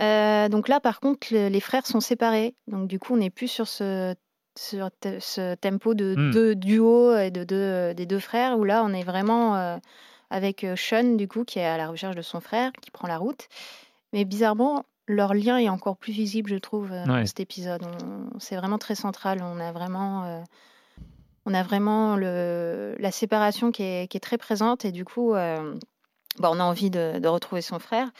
Euh, 0.00 0.48
donc 0.48 0.68
là, 0.68 0.80
par 0.80 1.00
contre, 1.00 1.28
les 1.32 1.60
frères 1.60 1.86
sont 1.86 2.00
séparés. 2.00 2.54
Donc 2.66 2.88
du 2.88 2.98
coup, 2.98 3.14
on 3.14 3.18
n'est 3.18 3.30
plus 3.30 3.48
sur 3.48 3.68
ce, 3.68 4.14
ce 4.56 5.54
tempo 5.56 5.94
de 5.94 6.14
hmm. 6.16 6.30
deux 6.30 6.54
duos 6.54 7.16
et 7.16 7.30
de 7.30 7.44
deux, 7.44 7.94
des 7.94 8.06
deux 8.06 8.18
frères, 8.18 8.58
où 8.58 8.64
là, 8.64 8.82
on 8.84 8.92
est 8.92 9.04
vraiment 9.04 9.56
euh, 9.56 9.76
avec 10.30 10.64
euh, 10.64 10.76
Sean, 10.76 11.16
du 11.16 11.28
coup, 11.28 11.44
qui 11.44 11.58
est 11.58 11.66
à 11.66 11.76
la 11.76 11.88
recherche 11.88 12.16
de 12.16 12.22
son 12.22 12.40
frère, 12.40 12.72
qui 12.80 12.90
prend 12.90 13.08
la 13.08 13.18
route. 13.18 13.48
Mais 14.12 14.24
bizarrement, 14.24 14.84
leur 15.06 15.34
lien 15.34 15.58
est 15.58 15.68
encore 15.68 15.96
plus 15.96 16.12
visible, 16.12 16.50
je 16.50 16.56
trouve, 16.56 16.90
dans 16.90 17.26
cet 17.26 17.40
épisode. 17.40 17.82
C'est 18.38 18.56
vraiment 18.56 18.78
très 18.78 18.94
central. 18.94 19.42
On 19.42 19.58
a 19.58 19.72
vraiment, 19.72 20.44
on 21.46 21.54
a 21.54 21.62
vraiment 21.62 22.16
le, 22.16 22.94
la 22.98 23.10
séparation 23.10 23.72
qui 23.72 23.82
est, 23.82 24.08
qui 24.08 24.18
est, 24.18 24.20
très 24.20 24.36
présente, 24.36 24.84
et 24.84 24.92
du 24.92 25.06
coup, 25.06 25.32
bah, 25.32 26.50
on 26.50 26.60
a 26.60 26.62
envie 26.62 26.90
de, 26.90 27.18
de 27.18 27.28
retrouver 27.28 27.62
son 27.62 27.78
frère. 27.78 28.10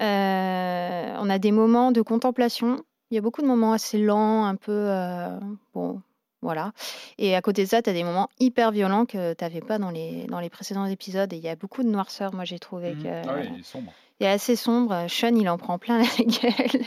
Euh, 0.00 1.16
on 1.18 1.30
a 1.30 1.38
des 1.38 1.52
moments 1.52 1.92
de 1.92 2.02
contemplation. 2.02 2.84
Il 3.10 3.14
y 3.14 3.18
a 3.18 3.20
beaucoup 3.20 3.42
de 3.42 3.46
moments 3.46 3.72
assez 3.72 3.98
lents, 3.98 4.46
un 4.46 4.56
peu. 4.56 4.72
Euh, 4.72 5.38
bon, 5.74 6.00
voilà. 6.40 6.72
Et 7.18 7.36
à 7.36 7.42
côté 7.42 7.64
de 7.64 7.68
ça, 7.68 7.82
tu 7.82 7.90
as 7.90 7.92
des 7.92 8.04
moments 8.04 8.28
hyper 8.40 8.70
violents 8.72 9.04
que 9.04 9.34
tu 9.34 9.44
n'avais 9.44 9.60
pas 9.60 9.78
dans 9.78 9.90
les, 9.90 10.24
dans 10.28 10.40
les 10.40 10.50
précédents 10.50 10.86
épisodes. 10.86 11.32
Et 11.32 11.36
il 11.36 11.42
y 11.42 11.48
a 11.48 11.56
beaucoup 11.56 11.82
de 11.82 11.88
noirceur, 11.88 12.34
moi, 12.34 12.44
j'ai 12.44 12.58
trouvé. 12.58 12.94
Mmh. 12.94 13.02
Que, 13.02 13.28
ah 13.28 13.34
oui, 13.36 13.48
il 13.54 13.60
est 13.60 13.64
sombre. 13.64 13.92
Il 14.20 14.26
est 14.26 14.30
assez 14.30 14.56
sombre. 14.56 15.06
Sean, 15.08 15.34
il 15.34 15.48
en 15.48 15.58
prend 15.58 15.78
plein 15.78 15.98
la 15.98 16.04
gueule. 16.18 16.82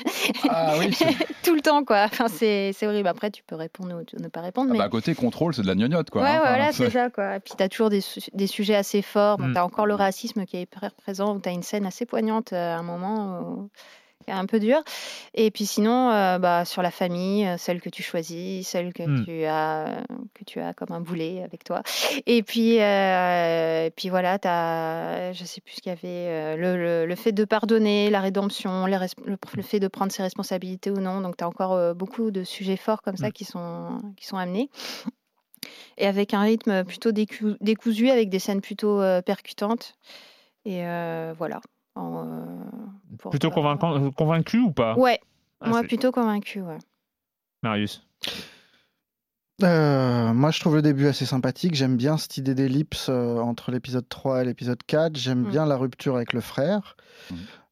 Ah 0.49 0.75
oui, 0.79 0.89
Tout 1.43 1.55
le 1.55 1.61
temps, 1.61 1.83
quoi. 1.83 2.03
Enfin, 2.05 2.27
c'est 2.27 2.73
horrible. 2.83 3.07
Après, 3.07 3.31
tu 3.31 3.43
peux 3.43 3.55
répondre 3.55 3.93
ou 3.95 4.21
ne 4.21 4.27
pas 4.27 4.41
répondre. 4.41 4.69
Ah 4.69 4.73
mais... 4.73 4.79
bah 4.79 4.85
à 4.85 4.89
côté, 4.89 5.15
contrôle, 5.15 5.53
c'est 5.53 5.61
de 5.61 5.67
la 5.67 5.75
gnognotte, 5.75 6.09
quoi. 6.09 6.21
Ouais, 6.21 6.29
hein. 6.29 6.39
voilà, 6.39 6.71
c'est 6.71 6.89
ça, 6.89 7.09
quoi. 7.09 7.37
Et 7.37 7.39
puis, 7.39 7.53
tu 7.57 7.63
as 7.63 7.69
toujours 7.69 7.89
des, 7.89 8.01
des, 8.33 8.47
sujets 8.47 8.75
assez 8.75 9.01
forts. 9.01 9.39
Mmh. 9.39 9.53
Tu 9.53 9.57
as 9.59 9.65
encore 9.65 9.85
le 9.85 9.95
racisme 9.95 10.45
qui 10.45 10.57
est 10.57 10.61
hyper 10.61 10.91
présent. 10.95 11.39
Tu 11.39 11.49
as 11.49 11.51
une 11.51 11.63
scène 11.63 11.85
assez 11.85 12.05
poignante 12.05 12.53
euh, 12.53 12.75
à 12.75 12.79
un 12.79 12.83
moment. 12.83 13.41
Où 13.41 13.69
un 14.27 14.45
peu 14.45 14.59
dur. 14.59 14.81
Et 15.33 15.51
puis 15.51 15.65
sinon, 15.65 16.09
euh, 16.09 16.39
bah, 16.39 16.65
sur 16.65 16.81
la 16.81 16.91
famille, 16.91 17.45
euh, 17.45 17.57
celle 17.57 17.81
que 17.81 17.89
tu 17.89 18.03
choisis, 18.03 18.67
celle 18.67 18.93
que, 18.93 19.03
mmh. 19.03 19.25
tu, 19.25 19.43
as, 19.45 20.03
que 20.33 20.43
tu 20.45 20.59
as 20.59 20.73
comme 20.73 20.91
un 20.91 21.01
boulet 21.01 21.43
avec 21.43 21.63
toi. 21.63 21.83
Et 22.25 22.43
puis, 22.43 22.81
euh, 22.81 23.89
puis 23.95 24.09
voilà, 24.09 24.37
as, 24.43 25.33
je 25.33 25.43
sais 25.45 25.61
plus 25.61 25.75
ce 25.75 25.81
qu'il 25.81 25.91
y 25.91 25.93
avait, 25.93 26.57
le, 26.57 27.05
le, 27.05 27.15
fait 27.15 27.31
de 27.31 27.45
pardonner, 27.45 28.09
la 28.09 28.21
rédemption, 28.21 28.87
le, 28.87 28.97
le, 29.25 29.63
fait 29.63 29.79
de 29.79 29.87
prendre 29.87 30.11
ses 30.11 30.23
responsabilités 30.23 30.91
ou 30.91 30.99
non. 30.99 31.21
Donc 31.21 31.37
tu 31.37 31.43
as 31.43 31.47
encore 31.47 31.95
beaucoup 31.95 32.31
de 32.31 32.43
sujets 32.43 32.77
forts 32.77 33.01
comme 33.01 33.17
ça 33.17 33.29
mmh. 33.29 33.33
qui, 33.33 33.45
sont, 33.45 33.99
qui 34.17 34.25
sont 34.25 34.37
amenés. 34.37 34.69
Et 35.97 36.05
avec 36.05 36.33
un 36.33 36.41
rythme 36.41 36.83
plutôt 36.83 37.11
décousu, 37.11 38.09
avec 38.09 38.29
des 38.29 38.39
scènes 38.39 38.61
plutôt 38.61 39.01
percutantes. 39.25 39.95
Et 40.65 40.83
voilà. 41.37 41.61
Euh, 41.97 43.29
plutôt 43.29 43.47
euh, 43.47 44.11
convaincu 44.11 44.59
ou 44.59 44.71
pas? 44.71 44.97
Ouais, 44.97 45.19
ah, 45.61 45.69
moi 45.69 45.83
plutôt 45.83 46.11
convaincu, 46.11 46.61
ouais. 46.61 46.77
Marius 47.63 48.01
euh, 49.63 50.33
moi, 50.33 50.51
je 50.51 50.59
trouve 50.59 50.75
le 50.75 50.81
début 50.81 51.07
assez 51.07 51.25
sympathique. 51.25 51.75
J'aime 51.75 51.95
bien 51.95 52.17
cette 52.17 52.35
idée 52.35 52.53
d'ellipse 52.53 53.07
entre 53.07 53.71
l'épisode 53.71 54.07
3 54.09 54.41
et 54.41 54.45
l'épisode 54.45 54.83
4. 54.85 55.15
J'aime 55.15 55.43
mm. 55.43 55.49
bien 55.49 55.65
la 55.65 55.77
rupture 55.77 56.17
avec 56.17 56.33
le 56.33 56.41
frère. 56.41 56.97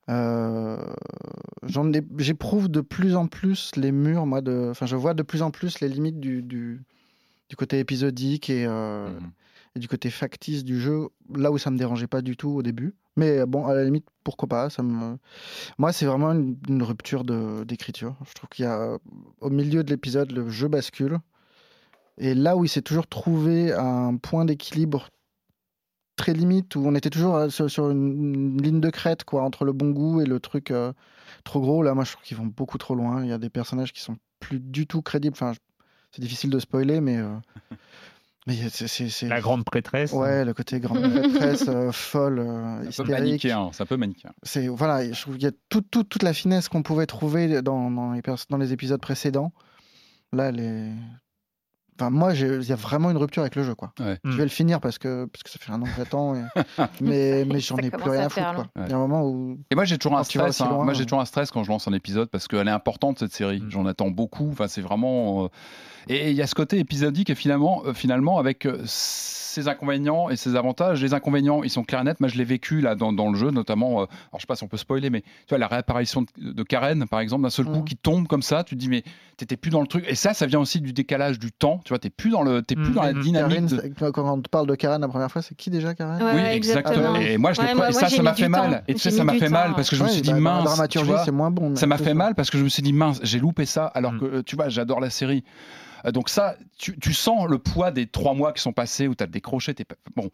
Mm. 0.07 0.77
J'éprouve 2.19 2.69
de 2.69 2.79
plus 2.79 3.17
en 3.17 3.27
plus 3.27 3.75
les 3.75 3.91
murs, 3.91 4.25
moi, 4.25 4.39
de... 4.39 4.69
enfin, 4.71 4.85
je 4.85 4.95
vois 4.95 5.13
de 5.13 5.23
plus 5.23 5.41
en 5.41 5.51
plus 5.51 5.81
les 5.81 5.89
limites 5.89 6.21
du, 6.21 6.41
du, 6.41 6.85
côté 7.57 7.79
épisodique 7.79 8.49
et, 8.49 8.65
mm. 8.65 9.31
et, 9.75 9.79
du 9.79 9.89
côté 9.89 10.09
factice 10.09 10.63
du 10.63 10.79
jeu, 10.79 11.09
là 11.35 11.51
où 11.51 11.57
ça 11.57 11.69
me 11.69 11.77
dérangeait 11.77 12.07
pas 12.07 12.21
du 12.21 12.37
tout 12.37 12.51
au 12.51 12.63
début. 12.63 12.95
Mais 13.15 13.45
bon, 13.45 13.65
à 13.67 13.75
la 13.75 13.83
limite, 13.83 14.07
pourquoi 14.23 14.47
pas 14.47 14.69
ça 14.69 14.81
me... 14.83 15.17
Moi, 15.77 15.93
c'est 15.93 16.05
vraiment 16.05 16.31
une, 16.31 16.83
rupture 16.83 17.23
d'écriture. 17.65 18.15
Je 18.27 18.33
trouve 18.33 18.49
qu'il 18.49 18.65
y 18.65 18.67
a, 18.67 18.97
au 19.39 19.49
milieu 19.49 19.83
de 19.83 19.89
l'épisode, 19.91 20.31
le 20.31 20.49
jeu 20.49 20.67
bascule. 20.67 21.19
Et 22.17 22.33
là 22.33 22.57
où 22.57 22.63
il 22.63 22.69
s'est 22.69 22.81
toujours 22.81 23.07
trouvé 23.07 23.73
un 23.73 24.17
point 24.17 24.45
d'équilibre 24.45 25.09
très 26.15 26.33
limite, 26.33 26.75
où 26.75 26.83
on 26.85 26.95
était 26.95 27.09
toujours 27.09 27.35
euh, 27.35 27.49
sur, 27.49 27.89
une, 27.89 28.61
ligne 28.61 28.79
de 28.79 28.89
crête, 28.89 29.23
quoi, 29.23 29.43
entre 29.43 29.65
le 29.65 29.73
bon 29.73 29.91
goût 29.91 30.21
et 30.21 30.25
le 30.25 30.39
truc 30.39 30.71
euh, 30.71 30.93
trop 31.43 31.59
gros, 31.59 31.81
là, 31.83 31.93
moi, 31.93 32.03
je 32.03 32.11
trouve 32.11 32.23
qu'ils 32.23 32.37
vont 32.37 32.45
beaucoup 32.45 32.77
trop 32.77 32.95
loin. 32.95 33.23
Il 33.23 33.29
y 33.29 33.33
a 33.33 33.37
des 33.37 33.49
personnages 33.49 33.93
qui 33.93 34.01
sont 34.01 34.17
plus 34.39 34.59
du 34.59 34.85
tout 34.87 35.01
crédibles. 35.01 35.33
Enfin, 35.35 35.53
c'est 36.11 36.21
difficile 36.21 36.49
de 36.49 36.59
spoiler, 36.59 37.01
mais 37.01 37.17
euh, 37.17 37.35
Mais 38.47 38.55
c'est, 38.69 39.27
La 39.27 39.39
grande 39.39 39.63
prêtresse. 39.63 40.11
Ouais, 40.11 40.43
le 40.43 40.53
côté 40.53 40.79
grande 40.79 41.09
prêtresse 41.09 41.65
euh, 41.69 41.91
folle, 41.93 42.39
euh, 42.39 42.91
c'est 42.91 43.01
un 43.01 43.05
peu 43.05 43.11
manichéen. 43.11 43.69
C'est 43.71 43.83
un 43.83 43.85
peu 43.85 43.97
manichéen. 43.97 44.33
C'est 44.43 44.67
voilà, 44.67 45.09
je 45.09 45.21
trouve 45.21 45.35
qu'il 45.35 45.45
y 45.45 45.47
a 45.47 45.53
toute 45.69 46.21
la 46.21 46.33
finesse 46.33 46.67
qu'on 46.67 46.83
pouvait 46.83 47.05
trouver 47.05 47.61
dans, 47.61 47.89
dans, 47.89 48.11
les, 48.11 48.21
dans 48.49 48.57
les 48.57 48.73
épisodes 48.73 48.99
précédents. 48.99 49.53
Là, 50.33 50.49
elle 50.49 50.59
est 50.59 50.91
Enfin, 51.99 52.09
moi, 52.09 52.33
il 52.33 52.63
y 52.63 52.71
a 52.71 52.75
vraiment 52.75 53.11
une 53.11 53.17
rupture 53.17 53.43
avec 53.43 53.55
le 53.55 53.63
jeu. 53.63 53.75
Quoi. 53.75 53.93
Je 54.23 54.35
vais 54.35 54.43
le 54.43 54.49
finir 54.49 54.79
parce 54.79 54.97
que, 54.97 55.25
parce 55.25 55.43
que 55.43 55.49
ça 55.49 55.59
fait 55.59 55.71
un 55.71 55.81
an 55.81 55.85
que 55.85 55.91
j'attends. 55.95 56.33
mais, 57.01 57.45
mais 57.45 57.59
j'en 57.59 57.77
ai 57.77 57.91
plus 57.91 58.09
rien 58.09 58.25
à 58.25 58.29
foutre. 58.29 58.53
Quoi. 58.55 58.67
Il 58.77 58.89
y 58.89 58.93
a 58.93 58.95
un 58.95 58.99
moment 58.99 59.23
où. 59.27 59.59
Et 59.69 59.75
moi, 59.75 59.85
j'ai 59.85 59.97
toujours, 59.97 60.17
un 60.17 60.23
stress, 60.23 60.59
hein. 60.61 60.69
moi, 60.69 60.93
j'ai 60.93 61.05
toujours 61.05 61.21
un 61.21 61.25
stress 61.25 61.51
quand 61.51 61.63
je 61.63 61.69
lance 61.69 61.87
un 61.87 61.93
épisode 61.93 62.29
parce 62.29 62.47
qu'elle 62.47 62.67
est 62.67 62.71
importante, 62.71 63.19
cette 63.19 63.33
série. 63.33 63.61
Mm. 63.61 63.69
J'en 63.69 63.85
attends 63.85 64.09
beaucoup. 64.09 64.49
Enfin, 64.51 64.67
c'est 64.67 64.81
vraiment. 64.81 65.45
Euh, 65.45 65.47
et 66.07 66.31
il 66.31 66.35
y 66.35 66.41
a 66.41 66.47
ce 66.47 66.55
côté 66.55 66.79
épisodique 66.79 67.29
et 67.29 67.35
finalement, 67.35 67.83
euh, 67.85 67.93
finalement 67.93 68.39
avec 68.39 68.65
euh, 68.65 68.81
ses 68.85 69.67
inconvénients 69.67 70.29
et 70.29 70.35
ses 70.35 70.55
avantages. 70.55 71.01
Les 71.01 71.13
inconvénients, 71.13 71.63
ils 71.63 71.69
sont 71.69 71.83
clairs 71.83 72.01
et 72.01 72.05
nets. 72.05 72.19
Moi, 72.19 72.27
je 72.27 72.37
l'ai 72.37 72.43
vécu 72.43 72.81
là 72.81 72.95
dans, 72.95 73.13
dans, 73.13 73.29
le 73.29 73.37
jeu, 73.37 73.51
notamment. 73.51 73.97
alors, 73.97 74.09
je 74.35 74.39
sais 74.39 74.47
pas 74.47 74.55
si 74.55 74.63
on 74.63 74.67
peut 74.67 74.77
spoiler, 74.77 75.09
mais 75.09 75.21
tu 75.21 75.49
vois, 75.49 75.59
la 75.59 75.67
réapparition 75.67 76.25
de, 76.37 76.63
Karen, 76.63 77.05
par 77.07 77.19
exemple, 77.19 77.43
d'un 77.43 77.49
seul 77.49 77.65
coup, 77.65 77.79
mm. 77.79 77.85
qui 77.85 77.95
tombe 77.95 78.27
comme 78.27 78.41
ça, 78.41 78.63
tu 78.63 78.75
te 78.75 78.79
dis, 78.79 78.89
mais 78.89 79.03
t'étais 79.37 79.57
plus 79.57 79.69
dans 79.69 79.81
le 79.81 79.87
truc. 79.87 80.05
Et 80.07 80.15
ça, 80.15 80.33
ça 80.33 80.45
vient 80.47 80.59
aussi 80.59 80.81
du 80.81 80.91
décalage 80.91 81.37
du 81.37 81.51
temps. 81.51 81.81
Tu 81.85 81.89
vois, 81.89 81.99
t'es 81.99 82.09
plus 82.09 82.31
dans 82.31 82.41
le, 82.41 82.61
t'es 82.63 82.75
plus 82.75 82.91
dans 82.91 83.03
la 83.03 83.13
mm-hmm. 83.13 83.21
dynamique. 83.21 83.95
Quand 83.99 84.33
on 84.33 84.41
te 84.41 84.49
parle 84.49 84.67
de 84.67 84.75
Karen 84.75 85.01
la 85.01 85.07
première 85.07 85.31
fois, 85.31 85.41
c'est 85.41 85.55
qui 85.55 85.69
déjà 85.69 85.93
Karen 85.93 86.21
Oui, 86.35 86.41
exactement. 86.41 87.15
Et 87.15 87.37
moi, 87.37 87.53
je 87.53 87.61
et 87.61 87.93
ça, 87.93 88.09
ça 88.09 88.23
m'a 88.23 88.33
fait 88.33 88.49
mal. 88.49 88.83
Et 88.87 88.95
tu 88.95 88.99
sais, 88.99 89.11
ça 89.11 89.23
m'a 89.23 89.33
fait 89.33 89.49
mal 89.49 89.73
parce 89.75 89.89
que 89.89 89.95
je 89.95 90.03
me 90.03 90.09
suis 90.09 90.21
dit 90.21 90.33
bah, 90.33 90.39
mince. 90.39 90.81
c'est 91.25 91.31
moins 91.31 91.51
bon. 91.51 91.75
Ça 91.75 91.87
m'a 91.87 91.97
fait 91.97 92.13
mal 92.13 92.35
parce 92.35 92.49
que 92.49 92.57
je 92.57 92.63
me 92.63 92.69
suis 92.69 92.83
dit 92.83 92.93
mince, 92.93 93.19
j'ai 93.23 93.39
loupé 93.39 93.65
ça. 93.65 93.85
Alors 93.85 94.13
mm. 94.13 94.19
que 94.19 94.41
tu 94.41 94.55
vois, 94.55 94.69
j'adore 94.69 94.99
la 94.99 95.09
série. 95.09 95.43
Euh, 96.05 96.11
donc 96.11 96.29
ça, 96.29 96.55
tu, 96.77 96.97
tu, 96.99 97.13
sens 97.13 97.47
le 97.47 97.57
poids 97.57 97.91
des 97.91 98.07
trois 98.07 98.33
mois 98.33 98.53
qui 98.53 98.61
sont 98.61 98.73
passés 98.73 99.07
où 99.07 99.15
tu 99.15 99.23
as 99.23 99.27
décroché. 99.27 99.73
Tes... 99.73 99.85
Bon, 100.15 100.29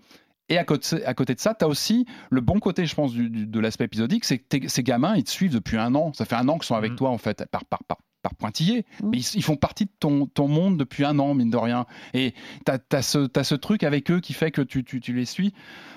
et 0.49 0.57
à 0.57 0.63
côté, 0.63 1.05
à 1.05 1.13
côté 1.13 1.35
de 1.35 1.39
ça, 1.39 1.53
tu 1.53 1.63
as 1.63 1.67
aussi 1.67 2.05
le 2.29 2.41
bon 2.41 2.59
côté, 2.59 2.85
je 2.85 2.95
pense, 2.95 3.11
du, 3.11 3.29
de 3.29 3.59
l'aspect 3.59 3.85
épisodique, 3.85 4.25
c'est 4.25 4.39
que 4.39 4.67
ces 4.67 4.83
gamins, 4.83 5.15
ils 5.15 5.23
te 5.23 5.29
suivent 5.29 5.53
depuis 5.53 5.77
un 5.77 5.93
an. 5.95 6.11
Ça 6.13 6.25
fait 6.25 6.35
un 6.35 6.47
an 6.49 6.57
qu'ils 6.57 6.65
sont 6.65 6.75
avec 6.75 6.93
mm. 6.93 6.95
toi, 6.95 7.09
en 7.09 7.17
fait, 7.17 7.45
par, 7.51 7.65
par, 7.65 7.83
par, 7.83 7.97
par 8.21 8.35
pointillé, 8.35 8.85
mmh. 9.01 9.09
mais 9.09 9.17
ils, 9.17 9.43
font 9.43 9.55
partie 9.55 9.85
de 9.85 9.91
ton, 9.99 10.25
ton, 10.25 10.47
monde 10.47 10.77
depuis 10.77 11.05
un 11.05 11.19
an, 11.19 11.33
mine 11.33 11.49
de 11.49 11.57
rien. 11.57 11.85
Et 12.13 12.33
tu 12.65 12.95
as, 12.95 13.01
ce 13.01 13.55
truc 13.55 13.83
avec 13.83 14.11
eux 14.11 14.19
qui 14.19 14.33
fait 14.33 14.51
que 14.51 14.61
tu, 14.61 14.83
tu, 14.83 14.99
tu 14.99 15.13
les 15.13 15.25
suis. 15.25 15.53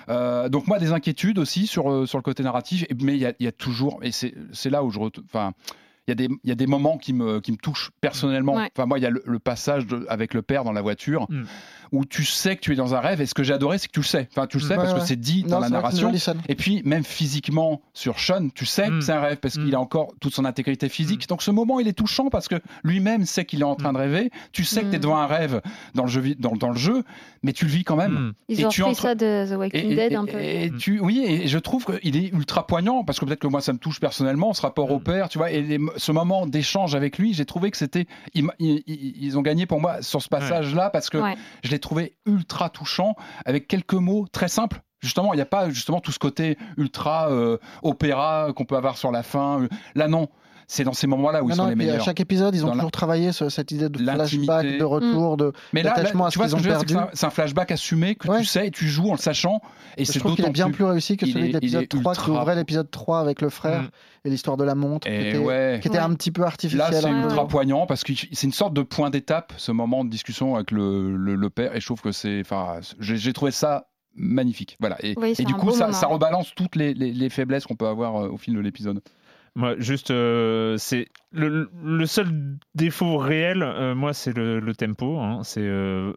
Euh, 0.09 0.49
donc 0.49 0.67
moi, 0.67 0.79
des 0.79 0.91
inquiétudes 0.91 1.37
aussi 1.37 1.67
sur, 1.67 1.91
euh, 1.91 2.05
sur 2.05 2.17
le 2.17 2.23
côté 2.23 2.43
narratif, 2.43 2.85
mais 3.01 3.13
il 3.15 3.19
y 3.19 3.25
a, 3.25 3.33
y 3.39 3.47
a, 3.47 3.51
toujours, 3.51 3.99
et 4.03 4.11
c'est 4.11 4.69
là 4.69 4.83
où 4.83 4.89
je... 4.89 4.99
Enfin, 4.99 5.53
il 6.07 6.11
y, 6.11 6.13
a 6.13 6.15
des, 6.15 6.29
il 6.43 6.49
y 6.49 6.51
a 6.51 6.55
des 6.55 6.67
moments 6.67 6.97
qui 6.97 7.13
me, 7.13 7.39
qui 7.39 7.51
me 7.53 7.57
touchent 7.57 7.91
personnellement. 8.01 8.55
Enfin, 8.55 8.85
moi, 8.85 8.99
il 8.99 9.03
y 9.03 9.05
a 9.05 9.09
le, 9.09 9.39
passage 9.39 9.85
avec 10.09 10.33
le 10.33 10.41
père 10.41 10.63
dans 10.63 10.73
la 10.73 10.81
voiture. 10.81 11.27
Mmh 11.29 11.43
où 11.93 12.05
tu 12.05 12.25
sais 12.25 12.55
que 12.55 12.61
tu 12.61 12.73
es 12.73 12.75
dans 12.75 12.95
un 12.95 12.99
rêve. 12.99 13.21
Et 13.21 13.27
ce 13.27 13.35
que 13.35 13.43
j'ai 13.43 13.53
adoré, 13.53 13.77
c'est 13.77 13.87
que 13.87 13.93
tu 13.93 13.99
le 13.99 14.05
sais. 14.05 14.27
Enfin, 14.31 14.47
tu 14.47 14.57
le 14.57 14.63
sais 14.63 14.75
parce 14.75 14.93
que 14.93 14.99
c'est 14.99 15.15
dit 15.15 15.43
dans 15.43 15.59
la 15.59 15.69
narration. 15.69 16.11
Et 16.49 16.55
puis, 16.55 16.81
même 16.83 17.03
physiquement, 17.03 17.81
sur 17.93 18.19
Sean, 18.19 18.49
tu 18.53 18.65
sais 18.65 18.87
que 18.87 18.93
mm. 18.93 19.01
c'est 19.01 19.11
un 19.11 19.21
rêve 19.21 19.37
parce 19.37 19.53
qu'il 19.53 19.67
mm. 19.69 19.75
a 19.75 19.79
encore 19.79 20.11
toute 20.19 20.33
son 20.33 20.43
intégrité 20.43 20.89
physique. 20.89 21.25
Mm. 21.25 21.27
Donc, 21.27 21.43
ce 21.43 21.51
moment, 21.51 21.79
il 21.79 21.87
est 21.87 21.93
touchant 21.93 22.29
parce 22.31 22.47
que 22.47 22.55
lui-même 22.83 23.25
sait 23.25 23.45
qu'il 23.45 23.61
est 23.61 23.65
en 23.65 23.75
train 23.75 23.93
de 23.93 23.99
rêver. 23.99 24.31
Tu 24.51 24.63
sais 24.63 24.81
que 24.81 24.89
tu 24.89 24.95
es 24.95 24.99
devant 24.99 25.17
un 25.17 25.27
rêve 25.27 25.61
dans 25.93 26.03
le 26.03 26.09
jeu, 26.09 26.33
dans, 26.39 26.55
dans, 26.55 26.71
le 26.71 26.77
jeu, 26.77 27.03
mais 27.43 27.53
tu 27.53 27.65
le 27.65 27.71
vis 27.71 27.83
quand 27.83 27.95
même. 27.95 28.33
Ils 28.49 28.61
et 28.61 28.65
ont 28.65 28.69
tu 28.69 28.83
fait 28.83 28.93
ça 28.95 29.13
de 29.13 29.45
The 29.47 29.55
Walking 29.55 29.95
Dead 29.95 30.15
un 30.15 30.25
peu. 30.25 30.41
Et 30.41 30.71
tu, 30.79 30.99
oui, 30.99 31.23
et 31.23 31.47
je 31.47 31.59
trouve 31.59 31.85
qu'il 31.85 32.17
est 32.17 32.29
ultra 32.29 32.65
poignant 32.65 33.03
parce 33.03 33.19
que 33.19 33.25
peut-être 33.25 33.39
que 33.39 33.47
moi, 33.47 33.61
ça 33.61 33.71
me 33.71 33.77
touche 33.77 33.99
personnellement, 33.99 34.53
ce 34.53 34.63
rapport 34.63 34.89
au 34.89 34.99
père, 34.99 35.29
tu 35.29 35.37
vois. 35.37 35.51
Et 35.51 35.77
ce 35.97 36.11
moment 36.11 36.47
d'échange 36.47 36.95
avec 36.95 37.19
lui, 37.19 37.35
j'ai 37.35 37.45
trouvé 37.45 37.69
que 37.69 37.77
c'était. 37.77 38.07
Ils, 38.33 39.37
ont 39.37 39.41
gagné 39.41 39.67
pour 39.67 39.79
moi 39.79 40.01
sur 40.01 40.23
ce 40.23 40.29
passage-là 40.29 40.89
parce 40.89 41.11
que 41.11 41.19
je 41.63 41.69
l'ai 41.69 41.82
trouvé 41.83 42.17
ultra 42.25 42.69
touchant 42.69 43.15
avec 43.45 43.67
quelques 43.67 43.93
mots 43.93 44.25
très 44.31 44.47
simples. 44.47 44.81
Justement, 45.01 45.33
il 45.33 45.37
n'y 45.37 45.41
a 45.41 45.45
pas 45.45 45.69
justement 45.69 45.99
tout 45.99 46.11
ce 46.11 46.19
côté 46.19 46.57
ultra 46.77 47.29
euh, 47.29 47.57
opéra 47.83 48.47
qu'on 48.55 48.65
peut 48.65 48.77
avoir 48.77 48.97
sur 48.97 49.11
la 49.11 49.21
fin. 49.21 49.67
Là, 49.95 50.07
non 50.07 50.29
c'est 50.67 50.83
dans 50.83 50.93
ces 50.93 51.07
moments-là 51.07 51.43
où 51.43 51.49
ils 51.49 51.55
sont 51.55 51.67
les 51.67 51.75
meilleurs. 51.75 52.01
À 52.01 52.05
chaque 52.05 52.19
épisode, 52.19 52.55
ils 52.55 52.65
ont 52.65 52.71
toujours 52.71 52.91
travaillé 52.91 53.31
sur 53.31 53.51
cette 53.51 53.71
idée 53.71 53.89
de 53.89 53.97
flashback, 53.97 54.77
de 54.77 54.83
retour, 54.83 55.37
de 55.37 55.53
mais 55.71 55.83
là, 55.83 55.93
tu 56.03 56.37
vois 56.37 56.49
ce 56.49 56.55
que 56.55 56.61
perdu. 56.61 56.95
C'est 57.13 57.25
un, 57.25 57.29
flashback 57.29 57.71
assumé 57.71 58.15
que 58.15 58.39
tu 58.39 58.45
sais 58.45 58.67
et 58.67 58.71
tu 58.71 58.87
joues 58.87 59.09
en 59.09 59.13
le 59.13 59.17
sachant. 59.17 59.61
Et 59.97 60.05
c'est 60.05 60.19
d'autant 60.19 60.35
qu'il 60.35 60.45
est 60.45 60.49
bien 60.51 60.71
plus 60.71 60.83
réussi 60.83 61.17
que 61.17 61.25
celui 61.25 61.49
de 61.49 61.53
l'épisode 61.53 61.87
3 61.87 62.15
qui 62.15 62.29
ouvrait 62.29 62.55
l'épisode 62.55 62.89
3 62.89 63.19
avec 63.19 63.41
le 63.41 63.49
frère 63.49 63.83
mm. 63.83 63.89
et 64.25 64.29
l'histoire 64.29 64.57
de 64.57 64.63
la 64.63 64.75
montre 64.75 65.07
qui 65.07 65.13
était, 65.13 65.97
un 65.97 66.13
petit 66.13 66.31
peu 66.31 66.43
artificiel. 66.43 66.91
Là, 66.91 66.91
c'est 66.91 67.09
ultra 67.09 67.47
poignant 67.47 67.85
parce 67.85 68.03
que 68.03 68.13
c'est 68.15 68.47
une 68.47 68.53
sorte 68.53 68.73
de 68.73 68.81
point 68.81 69.09
d'étape, 69.09 69.53
ce 69.57 69.71
moment 69.71 70.03
de 70.03 70.09
discussion 70.09 70.55
avec 70.55 70.71
le, 70.71 71.15
le, 71.15 71.49
père. 71.49 71.75
Et 71.75 71.79
je 71.79 71.85
trouve 71.85 72.01
que 72.01 72.11
c'est. 72.11 72.39
Enfin, 72.41 72.79
j'ai 72.99 73.33
trouvé 73.33 73.51
ça 73.51 73.87
magnifique. 74.15 74.77
Voilà. 74.79 74.97
Et, 75.03 75.15
et 75.39 75.45
du 75.45 75.53
coup, 75.53 75.71
ça, 75.71 75.91
ça, 75.91 76.07
rebalance 76.07 76.53
toutes 76.55 76.75
les, 76.75 76.93
les, 76.93 77.29
faiblesses 77.29 77.65
qu'on 77.65 77.75
peut 77.75 77.87
avoir 77.87 78.15
euh, 78.15 78.29
au 78.29 78.37
fil 78.37 78.53
de 78.53 78.59
l'épisode. 78.59 79.01
Moi, 79.55 79.75
juste, 79.77 80.09
euh, 80.09 80.77
c'est 80.77 81.07
le, 81.31 82.05
seul 82.05 82.57
défaut 82.73 83.17
réel, 83.17 83.61
euh, 83.61 83.93
moi, 83.93 84.13
c'est 84.13 84.35
le, 84.35 84.73
tempo. 84.73 85.19
Hein. 85.19 85.41
C'est 85.43 85.67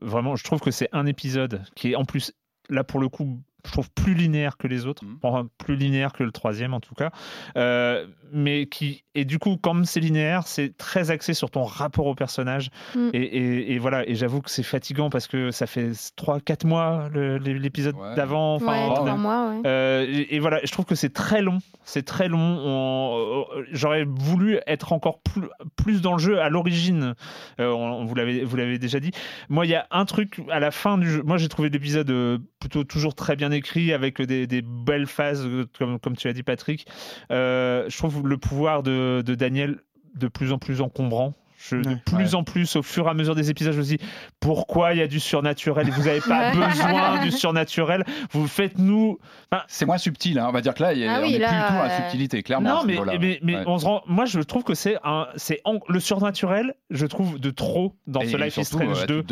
vraiment, 0.01 0.37
je 0.37 0.45
trouve 0.45 0.61
que 0.61 0.71
c'est 0.71 0.89
un 0.93 1.07
épisode 1.07 1.63
qui 1.75 1.93
est 1.93 1.97
en 1.97 2.05
plus, 2.05 2.33
là 2.71 2.83
pour 2.83 3.01
le 3.01 3.09
coup, 3.09 3.43
je 3.67 3.73
trouve 3.73 3.91
plus 3.91 4.15
linéaire 4.15 4.57
que 4.57 4.67
les 4.67 4.87
autres, 4.87 5.05
mmh. 5.05 5.49
plus 5.59 5.77
linéaire 5.77 6.13
que 6.13 6.23
le 6.23 6.33
troisième 6.33 6.75
en 6.75 6.81
tout 6.81 6.95
cas, 6.95 7.11
euh, 7.57 8.07
mais 8.33 8.67
qui 8.67 9.05
et 9.15 9.25
du 9.25 9.39
coup 9.39 9.57
comme 9.57 9.85
c'est 9.85 10.01
linéaire, 10.01 10.47
c'est 10.47 10.77
très 10.77 11.11
axé 11.11 11.35
sur 11.35 11.51
ton 11.51 11.65
rapport 11.65 12.07
au 12.07 12.15
personnage 12.15 12.71
mmh. 12.95 13.09
et, 13.13 13.75
et, 13.75 13.79
voilà 13.79 14.09
et 14.09 14.15
j'avoue 14.15 14.41
que 14.43 14.51
c'est 14.51 14.63
fatigant 14.63 15.11
parce 15.11 15.27
que 15.27 15.51
ça 15.51 15.67
fait 15.67 15.91
3-4 15.91 16.67
mois 16.67 17.09
l'épisode 17.13 17.97
d'avant, 18.15 18.55
enfin 18.55 19.17
mois, 19.17 19.55
euh, 19.67 20.25
et, 20.31 20.39
voilà, 20.39 20.61
je 20.65 20.71
trouve 20.73 20.85
que 20.85 20.95
c'est 20.95 21.13
très 21.13 21.43
long, 21.43 21.59
c'est 21.85 22.05
très 22.05 22.29
long. 22.29 23.47
J'aurais 23.73 24.05
voulu 24.05 24.59
être 24.67 24.93
encore 24.93 25.21
plus, 25.21 25.49
plus 25.77 26.01
dans 26.01 26.13
le 26.13 26.19
jeu 26.19 26.41
à 26.41 26.49
l'origine. 26.49 27.15
Euh, 27.61 28.05
vous 28.05 28.15
l'avez 28.15 28.45
vous 28.45 28.57
l'avez 28.57 28.79
déjà 28.79 29.01
dit. 29.01 29.11
Moi, 29.49 29.67
il 29.67 29.71
y 29.71 29.75
a 29.75 29.87
un 29.91 30.05
truc 30.05 30.41
à 30.51 30.61
la 30.61 30.71
fin 30.71 30.99
du 30.99 31.11
jeu. 31.11 31.23
Moi, 31.23 31.37
j'ai 31.37 31.49
trouvé 31.49 31.69
l'épisode 31.69 32.41
plutôt 32.61 32.85
toujours 32.85 33.15
très 33.15 33.37
bien 33.37 33.51
écrit 33.57 33.93
avec 33.93 34.21
des, 34.23 34.63
belles 34.63 35.07
phases, 35.07 35.49
comme, 35.79 35.99
comme 35.99 36.17
tu 36.17 36.29
as 36.29 36.33
dit, 36.33 36.43
Patrick. 36.43 36.87
Euh, 37.31 37.87
je 37.89 37.97
trouve 37.97 38.27
le 38.27 38.37
pouvoir 38.37 38.83
de, 38.83 39.23
de 39.25 39.35
Daniel 39.35 39.79
de 40.15 40.29
plus 40.29 40.53
en 40.53 40.59
plus 40.59 40.81
encombrant 40.81 41.35
de 41.73 41.95
plus 42.05 42.35
en 42.35 42.45
plus, 42.45 42.77
au 42.77 42.83
fur 42.83 43.07
et 43.07 43.11
à 43.11 43.15
mesure 43.15 43.35
des 43.35 43.51
épisodes, 43.51 43.73
je 43.73 43.79
me 43.79 43.85
dis 43.85 43.99
pourquoi 44.41 44.93
il 44.93 44.99
y 44.99 45.03
a 45.03 45.07
du 45.07 45.21
surnaturel? 45.21 45.91
Vous 45.91 46.05
n'avez 46.05 46.21
pas 46.21 46.53
besoin 46.53 47.23
du 47.23 47.31
surnaturel. 47.31 48.05
Vous 48.31 48.47
faites-nous. 48.47 49.19
c'est 49.67 49.87
moins 49.87 49.99
subtil. 49.99 50.39
Hein. 50.39 50.47
On 50.49 50.53
va 50.53 50.61
dire 50.61 50.75
que 50.75 50.83
là, 50.83 50.93
il 50.93 51.01
y 51.01 51.07
a, 51.07 51.15
ah 51.15 51.19
on 51.19 51.23
n'est 51.23 51.39
plus 51.39 51.39
du 51.39 51.45
tout 51.45 51.49
la 51.49 51.97
subtilité, 51.97 52.43
clairement. 52.43 52.85
Non, 52.85 52.85
mais, 52.85 53.41
mais, 53.43 53.63
on 53.67 53.79
se 53.79 53.87
rend... 53.87 54.03
moi, 54.07 54.27
je 54.27 54.41
trouve 54.41 54.65
que 54.65 54.75
c'est 54.75 54.97
un... 55.03 55.29
c'est 55.37 55.63
le 55.89 56.01
surnaturel, 56.01 56.75
je 56.91 57.07
trouve, 57.07 57.41
de 57.41 57.51
trop 57.51 57.95
dans 58.07 58.21
ce 58.21 58.37
Life 58.37 58.57
is 58.59 58.65
Strange 58.65 59.07
2. 59.07 59.25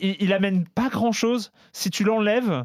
Il, 0.00 0.16
il 0.20 0.32
amène 0.32 0.66
pas 0.66 0.88
grand-chose. 0.88 1.52
Si 1.72 1.90
tu 1.90 2.04
l'enlèves, 2.04 2.64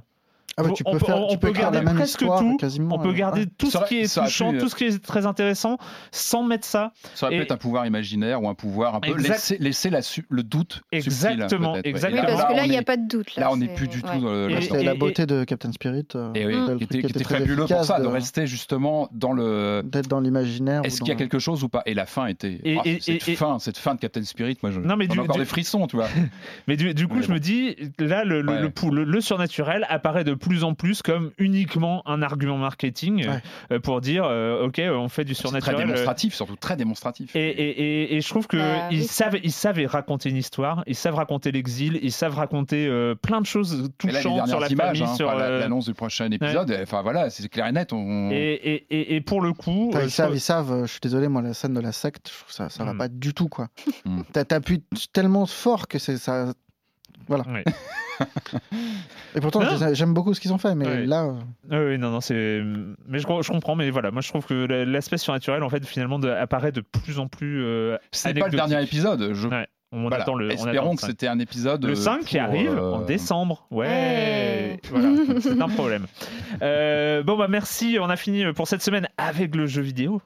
ah 0.58 0.64
bah, 0.64 0.70
tu 0.76 0.84
peux, 0.84 1.00
faire, 1.00 1.28
tu 1.30 1.38
peux 1.38 1.52
garder 1.52 1.78
la 1.78 1.94
même 1.94 2.04
histoire, 2.04 2.40
tout. 2.40 2.58
Quasiment, 2.58 2.96
on 2.96 3.00
peut 3.00 3.14
garder 3.14 3.46
tout 3.46 3.72
ce 3.72 3.78
qui 3.86 4.00
est 4.00 4.14
touchant, 4.14 4.54
tout 4.58 4.68
ce 4.68 4.76
qui 4.76 4.86
est 4.86 5.04
très 5.04 5.26
intéressant, 5.26 5.78
sans 6.12 6.44
mettre 6.44 6.66
ça. 6.66 6.92
Ça 7.16 7.28
aurait 7.28 7.38
pu 7.38 7.44
être 7.44 7.52
un 7.52 7.58
pouvoir 7.58 7.86
imaginaire 7.86 8.42
ou 8.44 8.50
un 8.50 8.54
pouvoir 8.54 8.96
un 8.96 9.00
peu 9.00 9.16
laisser, 9.16 9.58
laisser 9.60 9.90
la 9.90 10.02
le 10.30 10.44
doute. 10.44 10.82
Exactement, 10.92 11.76
subtil, 11.76 11.90
exactement. 11.90 12.24
parce 12.24 12.46
que 12.46 12.56
là, 12.56 12.66
il 12.66 12.72
n'y 12.72 12.78
a 12.78 12.84
pas 12.84 12.98
de 12.98 13.08
doute. 13.08 13.36
Là, 13.38 13.52
on 13.52 13.58
n'est 13.58 13.74
plus 13.74 13.88
du 13.88 14.02
tout 14.02 14.08
dans 14.08 14.20
le. 14.20 14.62
C'était 14.62 14.84
la 14.84 14.96
beauté 14.96 15.26
de 15.26 15.44
Captain 15.44 15.72
Spirit. 15.72 16.08
Euh, 16.16 16.34
et 16.36 16.46
oui, 16.46 16.88
qui 16.88 16.98
était 16.98 17.24
fabuleux 17.24 17.66
pour 17.66 17.86
ça, 17.86 18.00
de 18.00 18.08
rester 18.08 18.48
justement 18.48 19.10
dans 19.12 19.34
le. 19.34 19.82
D'être 19.86 20.08
dans 20.08 20.20
l'imaginaire. 20.20 20.82
Est-ce 20.84 21.00
qu'il 21.00 21.10
y 21.10 21.12
a 21.12 21.16
quelque 21.16 21.40
chose 21.40 21.64
ou 21.64 21.70
pas? 21.70 21.84
Et 21.86 21.94
la 21.94 22.06
fin 22.06 22.28
était. 22.28 22.62
Cette 23.00 23.38
fin, 23.38 23.60
cette 23.60 23.78
fin 23.78 23.96
de 23.96 24.00
Captain 24.00 24.24
Spirit, 24.24 24.58
moi, 24.62 24.72
j'ai 24.72 25.20
encore 25.20 25.38
des 25.38 25.46
frissons, 25.46 25.88
tu 25.88 25.96
vois. 25.96 26.10
Mais 26.68 26.76
du 26.76 27.08
coup, 27.08 27.22
je 27.22 27.32
me 27.32 27.40
dis, 27.40 27.76
là, 28.00 28.24
le 28.26 29.22
surnaturel 29.22 29.86
apparaît 29.90 30.24
de 30.24 30.34
plus 30.42 30.64
en 30.64 30.74
plus 30.74 31.02
comme 31.02 31.32
uniquement 31.38 32.02
un 32.06 32.22
argument 32.22 32.58
marketing 32.58 33.28
euh, 33.72 33.80
pour 33.80 34.02
dire 34.02 34.26
euh, 34.26 34.66
ok 34.66 34.82
on 34.84 35.08
fait 35.08 35.24
du 35.24 35.36
surnaturel 35.36 35.76
très 35.76 35.86
démonstratif 35.86 36.34
surtout 36.34 36.56
très 36.56 36.76
démonstratif. 36.76 37.36
et, 37.36 37.50
et, 37.50 38.16
et, 38.16 38.22
je 38.22 38.28
trouve 38.28 38.48
que 38.48 38.58
bah, 38.58 38.88
ils 38.92 39.08
savent 39.08 39.38
ils 39.44 39.52
savent 39.52 39.80
raconter 39.86 40.30
une 40.30 40.38
histoire 40.38 40.84
ils 40.88 40.96
savent 40.96 41.16
raconter 41.16 41.52
l'exil 41.52 42.00
ils 42.02 42.12
savent 42.12 42.36
raconter 42.36 42.88
euh, 42.88 43.16
plein 43.16 43.42
de 43.42 43.46
choses 43.46 43.90
touchantes 43.98 44.48
sur 44.48 44.60
la 44.60 44.70
famille 44.70 45.04
hein, 45.04 45.16
sur 45.16 45.34
l'annonce 45.34 45.86
du 45.86 45.94
prochain 45.94 46.30
épisode 46.32 46.78
enfin 46.82 47.02
voilà 47.02 47.30
c'est 47.30 47.48
clair 47.48 47.68
et 47.68 47.72
net 47.72 47.94
et, 47.94 49.22
pour 49.26 49.42
le 49.42 49.54
coup 49.54 49.92
ils 50.04 50.12
savent 50.12 50.34
ils 50.34 50.42
savent 50.42 50.86
je 50.86 50.92
suis 50.92 51.00
désolé 51.02 51.28
moi 51.28 51.42
la 51.42 51.54
scène 51.54 51.74
de 51.74 51.80
la 51.80 51.92
secte 51.92 52.30
je 52.30 52.40
trouve 52.40 52.52
ça 52.52 52.70
ça 52.70 52.84
va 52.84 52.94
mm. 52.94 52.98
pas 52.98 53.08
du 53.08 53.34
tout 53.34 53.48
quoi. 53.48 53.68
Mm. 54.06 54.22
t'appuies 54.32 54.84
tellement 55.14 55.46
fort 55.46 55.88
que 55.88 56.00
c'est 56.00 56.18
ça 56.18 56.54
voilà. 57.28 57.44
Et 59.36 59.40
pourtant, 59.40 59.62
j'aime 59.94 60.14
beaucoup 60.14 60.34
ce 60.34 60.40
qu'ils 60.40 60.54
ont 60.54 60.58
fait, 60.58 60.76
mais 60.76 61.06
là. 61.06 61.34
Euh, 61.72 61.92
oui, 61.92 61.98
non, 61.98 62.12
non, 62.12 62.22
c'est. 62.22 62.62
Mais 63.08 63.20
je, 63.20 63.28
je, 63.28 63.52
comprends, 63.52 63.76
mais 63.76 63.90
voilà, 63.90 64.12
moi 64.12 64.22
je 64.22 64.30
trouve 64.30 64.46
que 64.46 64.66
l'aspect 64.84 65.18
surnaturel, 65.18 65.64
en 65.64 65.70
fait, 65.70 65.86
finalement, 65.86 66.20
apparaît 66.20 66.72
de 66.72 66.82
plus 66.82 67.20
en 67.20 67.28
plus. 67.28 67.64
Euh, 67.64 67.98
c'est 68.12 68.34
pas 68.34 68.48
le 68.48 68.56
dernier 68.56 68.82
épisode. 68.84 69.34
Je... 69.34 69.48
On 69.94 70.10
attend 70.10 70.36
le, 70.36 70.50
Espérons 70.52 70.96
que 70.96 71.02
c'était 71.02 71.28
un 71.28 71.40
épisode. 71.40 71.84
Le 71.84 71.96
5 71.96 72.24
qui 72.24 72.38
arrive 72.40 72.72
euh, 72.72 72.94
en 72.94 73.02
décembre. 73.02 73.66
Ouais. 73.72 74.80
Voilà, 74.90 75.10
c'est 75.42 75.62
un 75.62 75.68
problème. 75.68 76.06
bon, 76.60 77.38
bah 77.38 77.48
merci. 77.50 77.98
On 78.00 78.10
a 78.10 78.16
fini 78.16 78.46
pour 78.54 78.68
cette 78.68 78.82
semaine 78.82 79.08
avec 79.18 79.56
le 79.56 79.66
jeu 79.68 79.82
vidéo. 79.82 80.22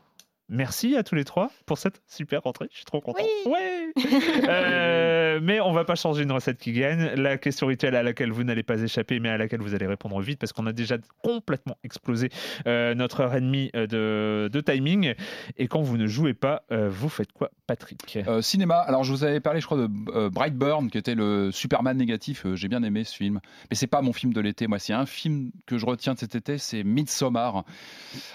Merci 0.48 0.96
à 0.96 1.02
tous 1.02 1.16
les 1.16 1.24
trois 1.24 1.50
pour 1.66 1.80
cette 1.80 2.02
super 2.08 2.44
rentrée. 2.44 2.68
Je 2.70 2.78
suis 2.78 2.86
trop 2.86 3.02
content. 3.02 3.24
Ouais. 3.46 3.92
Euh, 4.48 5.40
mais 5.42 5.60
on 5.60 5.72
va 5.72 5.86
pas 5.86 5.96
changer 5.96 6.24
une 6.24 6.32
recette 6.32 6.58
qui 6.58 6.72
gagne. 6.72 7.14
La 7.16 7.38
question 7.38 7.68
rituelle 7.68 7.96
à 7.96 8.04
laquelle 8.04 8.32
vous 8.32 8.44
n'allez 8.44 8.64
pas 8.64 8.80
échapper, 8.80 9.20
mais 9.20 9.30
à 9.30 9.38
laquelle 9.38 9.62
vous 9.62 9.74
allez 9.74 9.88
répondre 9.88 10.20
vite 10.22 10.40
parce 10.40 10.54
qu'on 10.54 10.68
a 10.68 10.74
déjà 10.74 10.98
complètement 11.24 11.78
explosé 11.84 12.30
euh, 12.68 12.94
notre 12.94 13.22
heure 13.22 13.36
et 13.36 13.42
demie 13.42 13.72
euh, 13.76 14.50
de, 14.50 14.62
timing. 14.62 15.16
Et 15.58 15.68
quand 15.68 15.82
vous 15.82 15.98
ne 15.98 16.08
jouez 16.08 16.34
pas, 16.34 16.64
vous 16.70 17.10
faites 17.10 17.32
quoi, 17.32 17.52
Patrick? 17.68 18.20
Cinéma. 18.42 18.78
Alors 18.80 19.04
je 19.04 19.12
vous 19.12 19.24
avais 19.24 19.40
parlé, 19.40 19.62
je 19.62 19.66
crois, 19.66 19.78
de 19.78 20.28
Brightburn, 20.30 20.90
qui 20.90 20.98
était 20.98 21.16
le 21.16 21.52
Superman 21.52 21.98
négatif. 21.98 22.46
J'ai 22.54 22.68
bien 22.68 22.84
aimé 22.84 23.04
ce 23.04 23.16
film, 23.16 23.40
mais 23.70 23.76
c'est 23.76 23.88
pas 23.88 24.02
mon 24.02 24.14
film 24.14 24.34
de 24.34 24.42
l'été. 24.42 24.68
Moi, 24.68 24.80
s'il 24.80 24.94
y 24.94 24.98
a 24.98 25.02
un 25.02 25.06
film 25.06 25.52
que 25.66 25.78
je 25.78 25.86
retiens 25.86 26.14
de 26.14 26.20
cet 26.20 26.36
été, 26.36 26.58
c'est 26.58 26.84
Midsommar. 26.84 27.64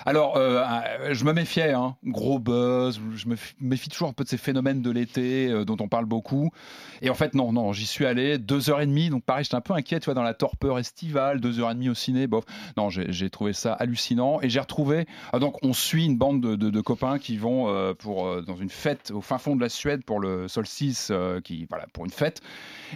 Alors, 0.07 0.37
je 0.37 1.25
me 1.25 1.33
méfiais. 1.33 1.73
Hein 1.73 1.97
gros 2.05 2.39
buzz. 2.39 3.01
Je 3.15 3.29
me 3.29 3.37
méfie 3.61 3.89
toujours 3.89 4.09
un 4.09 4.13
peu 4.13 4.25
de 4.25 4.29
ces 4.29 4.39
phénomènes 4.39 4.83
de 4.83 4.91
l'été 4.91 5.49
euh, 5.49 5.65
dont 5.65 5.77
on 5.81 5.89
parle 5.89 6.07
beaucoup. 6.07 6.51
Et 7.03 7.11
en 7.11 7.15
fait, 7.15 7.35
non, 7.35 7.53
non, 7.53 7.73
j'y 7.73 7.87
suis 7.87 8.07
allé 8.07 8.39
deux 8.39 8.71
heures 8.71 8.81
et 8.81 8.87
demie. 8.87 9.11
Donc 9.11 9.25
pareil, 9.25 9.45
j'étais 9.45 9.57
un 9.57 9.61
peu 9.61 9.75
inquiet, 9.75 10.01
tu 10.01 10.07
vois, 10.07 10.15
dans 10.15 10.23
la 10.23 10.35
torpeur 10.35 10.79
estivale, 10.79 11.41
deux 11.41 11.61
heures 11.61 11.71
et 11.71 11.75
demie 11.75 11.89
au 11.89 11.95
ciné. 11.95 12.27
Bof. 12.27 12.45
Non, 12.77 12.89
j'ai 12.91 13.31
trouvé 13.31 13.53
ça 13.53 13.75
hallucinant. 13.75 14.41
Et 14.41 14.49
j'ai 14.49 14.61
retrouvé. 14.61 15.07
Ah, 15.33 15.39
donc, 15.39 15.57
on 15.63 15.73
suit 15.73 16.07
une 16.07 16.17
bande 16.17 16.41
de, 16.41 16.81
copains 16.81 17.19
qui 17.19 17.37
vont 17.37 17.69
euh, 17.69 17.93
pour 17.93 18.27
euh, 18.27 18.43
dans 18.43 18.57
une 18.57 18.71
fête 18.71 19.11
au 19.11 19.21
fin 19.21 19.39
fond 19.39 19.55
de 19.55 19.61
la 19.61 19.69
Suède 19.69 20.03
pour 20.05 20.21
le 20.21 20.49
solstice, 20.49 21.13
qui 21.45 21.67
voilà, 21.69 21.87
pour 21.93 22.05
une 22.05 22.11
fête, 22.11 22.41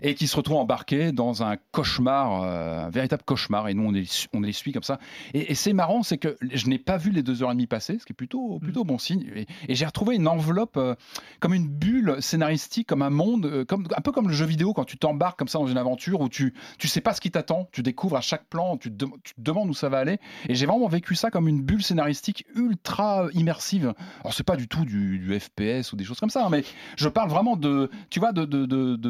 et 0.02 0.14
qui 0.14 0.26
se 0.26 0.36
retrouvent 0.36 0.58
embarqués 0.58 1.12
dans 1.12 1.42
un 1.42 1.56
cauchemar, 1.72 2.42
un 2.42 2.90
véritable 2.90 3.22
cauchemar. 3.24 3.68
Et 3.68 3.74
nous, 3.74 3.84
on 3.84 3.90
les, 3.90 4.06
on 4.32 4.40
les 4.40 4.52
suit 4.52 4.72
comme 4.72 4.82
ça. 4.82 4.98
Et, 5.34 5.52
et 5.52 5.54
c'est 5.54 5.72
marrant, 5.72 6.02
c'est 6.02 6.18
que 6.18 6.36
je 6.40 6.66
n'ai 6.68 6.78
pas 6.78 6.96
vu 6.96 7.10
les 7.10 7.22
deux 7.22 7.42
heures 7.42 7.50
et 7.50 7.54
demie 7.54 7.66
passer, 7.66 7.98
ce 7.98 8.06
qui 8.06 8.12
est 8.12 8.16
plutôt 8.16 8.58
plutôt 8.60 8.84
bon 8.84 8.93
Et, 9.36 9.46
j'ai 9.68 9.86
retrouvé 9.86 10.16
une 10.16 10.28
enveloppe 10.28 10.76
euh, 10.76 10.94
comme 11.40 11.54
une 11.54 11.68
bulle 11.68 12.16
scénaristique, 12.20 12.86
comme 12.86 13.02
un 13.02 13.10
monde, 13.10 13.46
euh, 13.46 13.64
comme, 13.64 13.86
un 13.96 14.00
peu 14.00 14.12
comme 14.12 14.28
le 14.28 14.34
jeu 14.34 14.46
vidéo 14.46 14.72
quand 14.72 14.84
tu 14.84 14.98
t'embarques 14.98 15.38
comme 15.38 15.48
ça 15.48 15.58
dans 15.58 15.66
une 15.66 15.78
aventure 15.78 16.20
où 16.20 16.28
tu 16.28 16.54
tu 16.78 16.88
sais 16.88 17.00
pas 17.00 17.14
ce 17.14 17.20
qui 17.20 17.30
t'attend, 17.30 17.68
tu 17.72 17.82
découvres 17.82 18.16
à 18.16 18.20
chaque 18.20 18.46
plan, 18.46 18.76
tu 18.76 18.92
te, 18.92 19.04
demandes 19.38 19.70
où 19.70 19.74
ça 19.74 19.88
va 19.88 19.98
aller. 19.98 20.18
Et 20.48 20.54
j'ai 20.54 20.66
vraiment 20.66 20.88
vécu 20.88 21.14
ça 21.14 21.30
comme 21.30 21.48
une 21.48 21.62
bulle 21.62 21.82
scénaristique 21.82 22.46
ultra 22.54 23.26
immersive. 23.32 23.94
Alors 24.20 24.34
c'est 24.34 24.44
pas 24.44 24.56
du 24.56 24.68
tout 24.68 24.84
du, 24.84 25.38
FPS 25.38 25.92
ou 25.92 25.96
des 25.96 26.04
choses 26.04 26.20
comme 26.20 26.30
ça, 26.30 26.46
hein, 26.46 26.48
mais 26.50 26.64
je 26.96 27.08
parle 27.08 27.28
vraiment 27.28 27.56
de, 27.56 27.90
tu 28.10 28.20
vois, 28.20 28.32
de, 28.32 28.44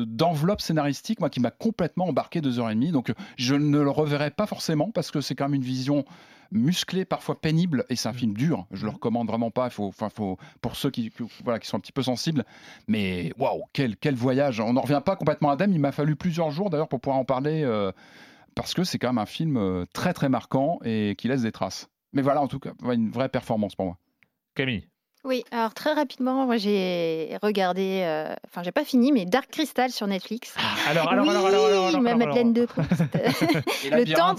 d'enveloppe 0.04 0.60
scénaristique, 0.60 1.20
moi 1.20 1.30
qui 1.30 1.40
m'a 1.40 1.50
complètement 1.50 2.06
embarqué 2.06 2.40
deux 2.40 2.58
heures 2.58 2.70
et 2.70 2.74
demie. 2.74 2.92
Donc 2.92 3.12
je 3.36 3.54
ne 3.54 3.78
le 3.78 3.90
reverrai 3.90 4.30
pas 4.30 4.46
forcément 4.46 4.90
parce 4.90 5.10
que 5.10 5.20
c'est 5.20 5.34
quand 5.34 5.44
même 5.44 5.54
une 5.54 5.62
vision 5.62 6.04
musclé, 6.54 7.04
parfois 7.04 7.40
pénible, 7.40 7.84
et 7.90 7.96
c'est 7.96 8.08
un 8.08 8.12
mm. 8.12 8.16
film 8.16 8.34
dur. 8.34 8.66
Je 8.70 8.86
le 8.86 8.92
mm. 8.92 8.94
recommande 8.94 9.28
vraiment 9.28 9.50
pas. 9.50 9.68
Faut, 9.68 9.88
enfin, 9.88 10.08
faut 10.08 10.38
pour 10.62 10.76
ceux 10.76 10.90
qui, 10.90 11.12
voilà, 11.42 11.58
qui 11.58 11.66
sont 11.66 11.76
un 11.76 11.80
petit 11.80 11.92
peu 11.92 12.02
sensibles. 12.02 12.44
Mais 12.88 13.32
waouh, 13.38 13.64
quel, 13.72 13.96
quel 13.96 14.14
voyage 14.14 14.60
On 14.60 14.72
n'en 14.72 14.80
revient 14.80 15.02
pas 15.04 15.16
complètement 15.16 15.50
indemne. 15.50 15.72
Il 15.72 15.80
m'a 15.80 15.92
fallu 15.92 16.16
plusieurs 16.16 16.50
jours 16.50 16.70
d'ailleurs 16.70 16.88
pour 16.88 17.00
pouvoir 17.00 17.18
en 17.18 17.24
parler, 17.24 17.62
euh, 17.64 17.92
parce 18.54 18.72
que 18.72 18.84
c'est 18.84 18.98
quand 18.98 19.08
même 19.08 19.18
un 19.18 19.26
film 19.26 19.56
euh, 19.56 19.84
très 19.92 20.14
très 20.14 20.28
marquant 20.28 20.78
et 20.84 21.14
qui 21.18 21.28
laisse 21.28 21.42
des 21.42 21.52
traces. 21.52 21.88
Mais 22.12 22.22
voilà, 22.22 22.40
en 22.40 22.48
tout 22.48 22.60
cas, 22.60 22.72
une 22.92 23.10
vraie 23.10 23.28
performance 23.28 23.74
pour 23.74 23.86
moi. 23.86 23.98
Camille. 24.54 24.88
Oui, 25.24 25.42
alors 25.50 25.72
très 25.72 25.94
rapidement, 25.94 26.44
moi 26.44 26.58
j'ai 26.58 27.38
regardé, 27.42 28.02
euh, 28.04 28.34
enfin 28.46 28.62
j'ai 28.62 28.72
pas 28.72 28.84
fini, 28.84 29.10
mais 29.10 29.24
Dark 29.24 29.50
Crystal 29.50 29.90
sur 29.90 30.06
Netflix. 30.06 30.54
Ah, 30.58 30.90
alors, 30.90 31.10
alors, 31.10 31.30
alors, 31.30 31.46
alors, 31.46 31.86
alors, 31.86 32.00
ma 32.02 32.14
Madeleine 32.14 32.52
de 32.52 32.66
le, 33.90 34.04
temps, 34.14 34.34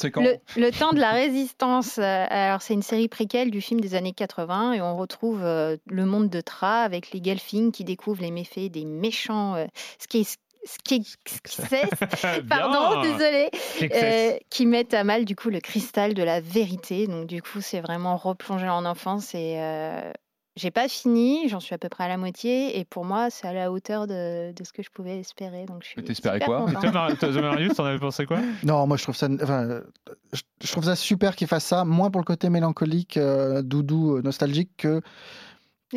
le, 0.55 0.69
temps 0.69 0.93
de 0.93 0.99
la 0.99 1.11
résistance. 1.11 1.97
Euh, 1.97 2.25
alors 2.29 2.61
c'est 2.61 2.75
une 2.75 2.83
série 2.83 3.07
préquelle 3.07 3.49
du 3.49 3.61
film 3.61 3.81
des 3.81 3.95
années 3.95 4.13
80 4.13 4.73
et 4.73 4.81
on 4.81 4.95
retrouve 4.95 5.41
euh, 5.43 5.75
le 5.87 6.05
monde 6.05 6.29
de 6.29 6.39
Tra 6.39 6.83
avec 6.83 7.11
les 7.13 7.23
Gelfings 7.23 7.71
qui 7.71 7.83
découvrent 7.83 8.21
les 8.21 8.31
méfaits 8.31 8.71
des 8.71 8.85
méchants 8.85 9.55
ce 9.99 10.07
qui 10.07 10.19
est 10.19 10.39
pardon, 12.49 13.01
désolé, 13.01 13.51
qui 14.49 14.65
mettent 14.65 14.95
à 14.95 15.03
mal 15.03 15.25
du 15.25 15.35
coup 15.35 15.49
le 15.49 15.59
cristal 15.59 16.15
de 16.15 16.23
la 16.23 16.41
vérité. 16.41 17.05
Donc 17.05 17.27
du 17.27 17.41
coup, 17.41 17.61
c'est 17.61 17.81
vraiment 17.81 18.17
replonger 18.17 18.67
en 18.67 18.83
enfance 18.83 19.35
et 19.35 19.59
j'ai 20.55 20.71
pas 20.71 20.87
fini, 20.87 21.49
j'en 21.49 21.59
suis 21.59 21.75
à 21.75 21.77
peu 21.77 21.89
près 21.89 22.05
à 22.05 22.07
la 22.07 22.17
moitié, 22.17 22.79
et 22.79 22.85
pour 22.85 23.03
moi, 23.03 23.29
c'est 23.29 23.47
à 23.47 23.53
la 23.53 23.71
hauteur 23.71 24.07
de, 24.07 24.53
de, 24.53 24.63
ce 24.63 24.71
que 24.71 24.83
je 24.83 24.89
pouvais 24.89 25.19
espérer. 25.19 25.65
Donc, 25.65 25.83
je 25.83 26.01
T'espérais 26.01 26.39
quoi 26.39 26.65
Toi, 26.79 26.91
Marius, 27.41 27.73
t'en 27.73 27.85
avais 27.85 27.99
pensé 27.99 28.25
quoi? 28.25 28.39
Non, 28.63 28.87
moi, 28.87 28.97
je 28.97 29.03
trouve 29.03 29.15
ça, 29.15 29.27
enfin, 29.41 29.81
je 30.33 30.71
trouve 30.71 30.85
ça 30.85 30.95
super 30.95 31.35
qu'il 31.35 31.47
fasse 31.47 31.65
ça, 31.65 31.83
moins 31.83 32.09
pour 32.09 32.21
le 32.21 32.25
côté 32.25 32.49
mélancolique, 32.49 33.17
euh, 33.17 33.61
doudou, 33.61 34.17
euh, 34.17 34.21
nostalgique, 34.21 34.71
que 34.77 35.01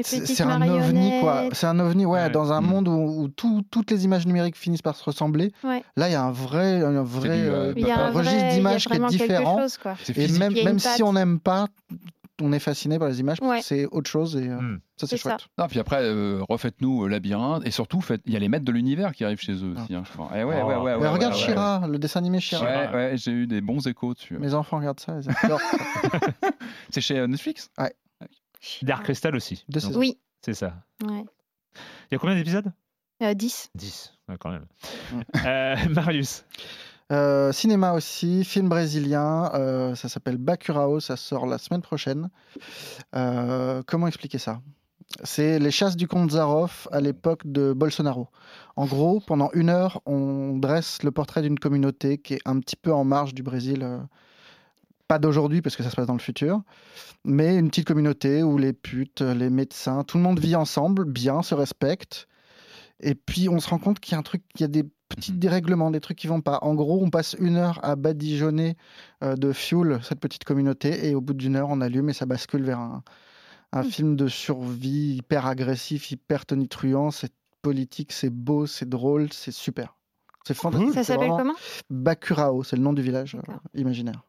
c'est 0.03 0.43
un 0.43 0.61
ovni, 0.63 1.21
quoi. 1.21 1.45
C'est 1.53 1.67
un 1.67 1.79
ovni, 1.81 2.05
ouais, 2.05 2.29
dans 2.31 2.53
un 2.53 2.61
mm. 2.61 2.67
monde 2.67 2.89
où, 2.89 3.29
toutes 3.29 3.91
les 3.91 4.05
images 4.05 4.27
numériques 4.27 4.57
finissent 4.57 4.83
par 4.83 4.97
se 4.97 5.05
ressembler. 5.05 5.53
Là, 5.97 6.09
il 6.09 6.13
y 6.13 6.15
a 6.15 6.23
un 6.23 6.31
vrai, 6.31 6.83
un 6.83 7.03
vrai, 7.03 7.41
euh, 7.43 7.73
registre 8.13 8.49
d'images 8.51 8.87
qui 8.87 8.95
est 8.95 9.07
différent. 9.07 9.59
Chose, 9.59 9.79
et 10.17 10.29
même, 10.39 10.53
même 10.53 10.79
si 10.79 11.03
on 11.03 11.13
n'aime 11.13 11.41
pas, 11.41 11.69
on 12.40 12.52
est 12.52 12.59
fasciné 12.59 12.98
par 12.98 13.09
les 13.09 13.20
images 13.20 13.39
c'est 13.62 13.86
autre 13.86 14.09
chose 14.09 14.36
et 14.36 14.48
euh, 14.48 14.60
hmm. 14.60 14.81
ça 14.97 15.06
c'est 15.06 15.16
chouette. 15.16 15.48
Non, 15.59 15.66
puis 15.66 15.78
après, 15.78 16.02
euh, 16.02 16.40
refaites-nous 16.48 17.05
euh, 17.05 17.09
Labyrinthe 17.09 17.66
et 17.66 17.70
surtout, 17.70 18.05
il 18.27 18.32
y 18.32 18.36
a 18.36 18.39
les 18.39 18.48
maîtres 18.48 18.65
de 18.65 18.73
l'univers 18.73 19.12
qui 19.12 19.24
arrivent 19.24 19.40
chez 19.40 19.52
eux 19.52 19.74
aussi. 19.77 19.94
Hein, 19.94 20.05
eh 20.35 20.44
ouais, 20.44 20.62
ouais, 20.62 20.77
ouais, 20.77 20.94
ouais, 20.94 21.09
regarde 21.09 21.35
Shira, 21.35 21.86
le 21.89 21.98
dessin 21.98 22.20
animé 22.20 22.40
Shira. 22.40 22.65
Ouais, 22.65 22.94
ouais 22.94 23.12
j'ai 23.16 23.32
eu 23.32 23.47
des 23.47 23.60
bons 23.60 23.86
échos 23.86 24.15
dessus. 24.15 24.39
Mes 24.39 24.55
enfants 24.55 24.78
regardent 24.78 25.01
ça. 25.01 25.19
c'est 26.90 27.01
chez 27.01 27.27
Netflix? 27.27 27.70
Ouais. 27.78 27.94
Dark 28.82 29.05
Crystal 29.05 29.35
aussi. 29.35 29.65
Oui. 29.94 30.19
C'est 30.43 30.55
ça. 30.55 30.74
Il 31.02 31.24
y 32.12 32.15
a 32.15 32.19
combien 32.19 32.36
d'épisodes? 32.36 32.73
10. 33.20 33.70
10, 33.74 34.19
quand 34.39 34.51
même. 34.51 34.66
Marius 35.90 36.44
euh, 37.11 37.53
cinéma 37.53 37.95
aussi, 37.95 38.45
film 38.45 38.69
brésilien, 38.69 39.51
euh, 39.55 39.95
ça 39.95 40.09
s'appelle 40.09 40.37
Bacurao, 40.37 41.01
ça 41.01 41.17
sort 41.17 41.47
la 41.47 41.59
semaine 41.59 41.81
prochaine. 41.81 42.29
Euh, 43.15 43.83
comment 43.87 44.07
expliquer 44.07 44.39
ça? 44.39 44.61
C'est 45.25 45.59
les 45.59 45.71
chasses 45.71 45.97
du 45.97 46.07
comte 46.07 46.33
Zaroff 46.33 46.87
à 46.93 47.01
l'époque 47.01 47.47
de 47.47 47.73
Bolsonaro. 47.73 48.29
En 48.77 48.85
gros, 48.85 49.21
pendant 49.21 49.51
une 49.55 49.71
heure, 49.71 50.03
on 50.05 50.59
dresse 50.59 51.03
le 51.03 51.11
portrait 51.11 51.41
d'une 51.41 51.59
communauté 51.59 52.19
qui 52.19 52.35
est 52.35 52.41
un 52.45 52.61
petit 52.61 52.77
peu 52.77 52.93
en 52.93 53.05
marge 53.05 53.33
du 53.33 53.43
Brésil. 53.43 53.87
pas 55.09 55.19
d'aujourd'hui 55.19 55.63
parce 55.63 55.77
que 55.77 55.83
ça 55.83 55.89
se 55.89 55.97
passe 55.97 56.07
dans 56.07 56.13
le 56.13 56.19
futur, 56.19 56.61
mais 57.25 57.57
une 57.57 57.71
petite 57.71 57.87
communauté 57.87 58.43
où 58.43 58.59
les 58.59 58.75
putes, 58.75 59.23
les 59.23 59.49
médecins, 59.49 60.05
tout 60.05 60.19
le 60.19 60.23
monde 60.23 60.39
vit 60.39 60.55
ensemble, 60.55 61.07
bien, 61.07 61.43
se 61.43 61.55
respecte. 61.55 62.29
Et 63.01 63.15
puis 63.15 63.49
on 63.49 63.61
se 63.61 63.71
rend 63.71 63.79
compte 63.79 64.01
qu'il 64.01 64.13
y 64.13 64.17
a 64.17 64.19
un 64.19 64.23
truc, 64.23 64.43
qu'il 64.49 64.61
y 64.61 64.65
a 64.65 64.69
des 64.69 64.85
petits 65.09 65.33
mhm. 65.33 65.39
dérèglements, 65.39 65.91
des 65.91 66.01
trucs 66.01 66.19
qui 66.19 66.27
vont 66.27 66.41
pas. 66.41 66.59
En 66.63 66.75
gros, 66.75 67.03
on 67.03 67.11
passe 67.11 67.37
une 67.39 67.57
heure 67.57 67.81
à 67.83 67.97
badigeonner 67.97 68.77
euh, 69.23 69.37
de 69.37 69.53
fuel 69.53 70.01
cette 70.03 70.21
petite 70.21 70.45
communauté 70.45 71.09
et 71.09 71.15
au 71.15 71.21
bout 71.21 71.35
d'une 71.35 71.57
heure, 71.57 71.69
on 71.71 71.81
allume 71.81 72.11
et 72.11 72.13
ça 72.13 72.27
bascule 72.27 72.63
vers 72.63 72.79
un, 72.79 73.03
un 73.73 73.83
hmm. 73.83 73.91
film 73.91 74.17
de 74.17 74.29
survie 74.29 75.17
hyper 75.17 75.47
agressif, 75.47 76.11
hyper 76.11 76.47
tonitruant. 76.47 77.11
C'est 77.11 77.33
politique, 77.63 78.13
c'est 78.13 78.31
beau, 78.31 78.67
c'est 78.67 78.89
drôle, 78.89 79.33
c'est 79.33 79.53
super. 79.53 79.97
C'est 80.47 80.55
fantastique. 80.55 80.95
Ça 80.95 81.05
s'appelle 81.05 81.31
comment? 81.31 81.55
Bakurao, 81.91 82.63
c'est 82.63 82.77
le 82.77 82.83
nom 82.83 82.93
du 82.93 83.03
village 83.03 83.37
euh, 83.37 83.53
imaginaire. 83.75 84.23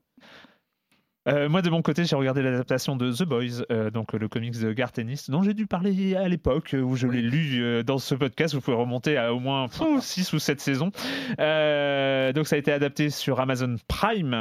Euh, 1.30 1.48
moi, 1.48 1.62
de 1.62 1.70
mon 1.70 1.82
côté, 1.82 2.06
j'ai 2.06 2.16
regardé 2.16 2.42
l'adaptation 2.42 2.96
de 2.96 3.12
The 3.12 3.24
Boys, 3.24 3.64
euh, 3.72 3.92
donc 3.92 4.14
le 4.14 4.28
comics 4.28 4.60
de 4.60 4.74
Garth 4.74 4.98
Ennis, 4.98 5.26
dont 5.30 5.44
j'ai 5.44 5.54
dû 5.54 5.68
parler 5.68 6.16
à 6.16 6.28
l'époque 6.28 6.76
où 6.82 6.96
je 6.96 7.08
l'ai 7.08 7.22
lu 7.22 7.62
euh, 7.62 7.84
dans 7.84 8.00
ce 8.00 8.16
podcast. 8.16 8.56
Vous 8.56 8.62
pouvez 8.62 8.78
remonter 8.78 9.18
à 9.18 9.34
au 9.34 9.40
moins 9.40 9.68
6 10.00 10.34
ou 10.34 10.40
7 10.40 10.60
saisons. 10.60 10.88
donc, 10.88 12.48
ça 12.48 12.56
a 12.56 12.58
été 12.58 12.72
adapté 12.72 13.10
sur 13.10 13.40
Amazon 13.40 13.76
Prime. 13.88 14.34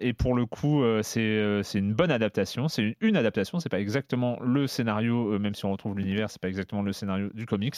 et 0.00 0.12
pour 0.12 0.34
le 0.34 0.46
coup, 0.46 0.82
c'est 1.02 1.62
une 1.74 1.92
bonne 1.92 2.10
adaptation. 2.10 2.68
C'est 2.68 2.96
une, 3.00 3.16
adaptation. 3.16 3.60
C'est 3.60 3.68
pas 3.68 3.80
exactement 3.80 4.38
le 4.40 4.66
scénario, 4.66 5.38
même 5.38 5.54
si 5.54 5.64
on 5.64 5.72
retrouve 5.72 5.96
l'univers, 5.96 6.30
c'est 6.30 6.40
pas 6.40 6.48
exactement 6.48 6.82
le 6.82 6.92
scénario 6.92 7.28
du 7.34 7.46
comics. 7.46 7.76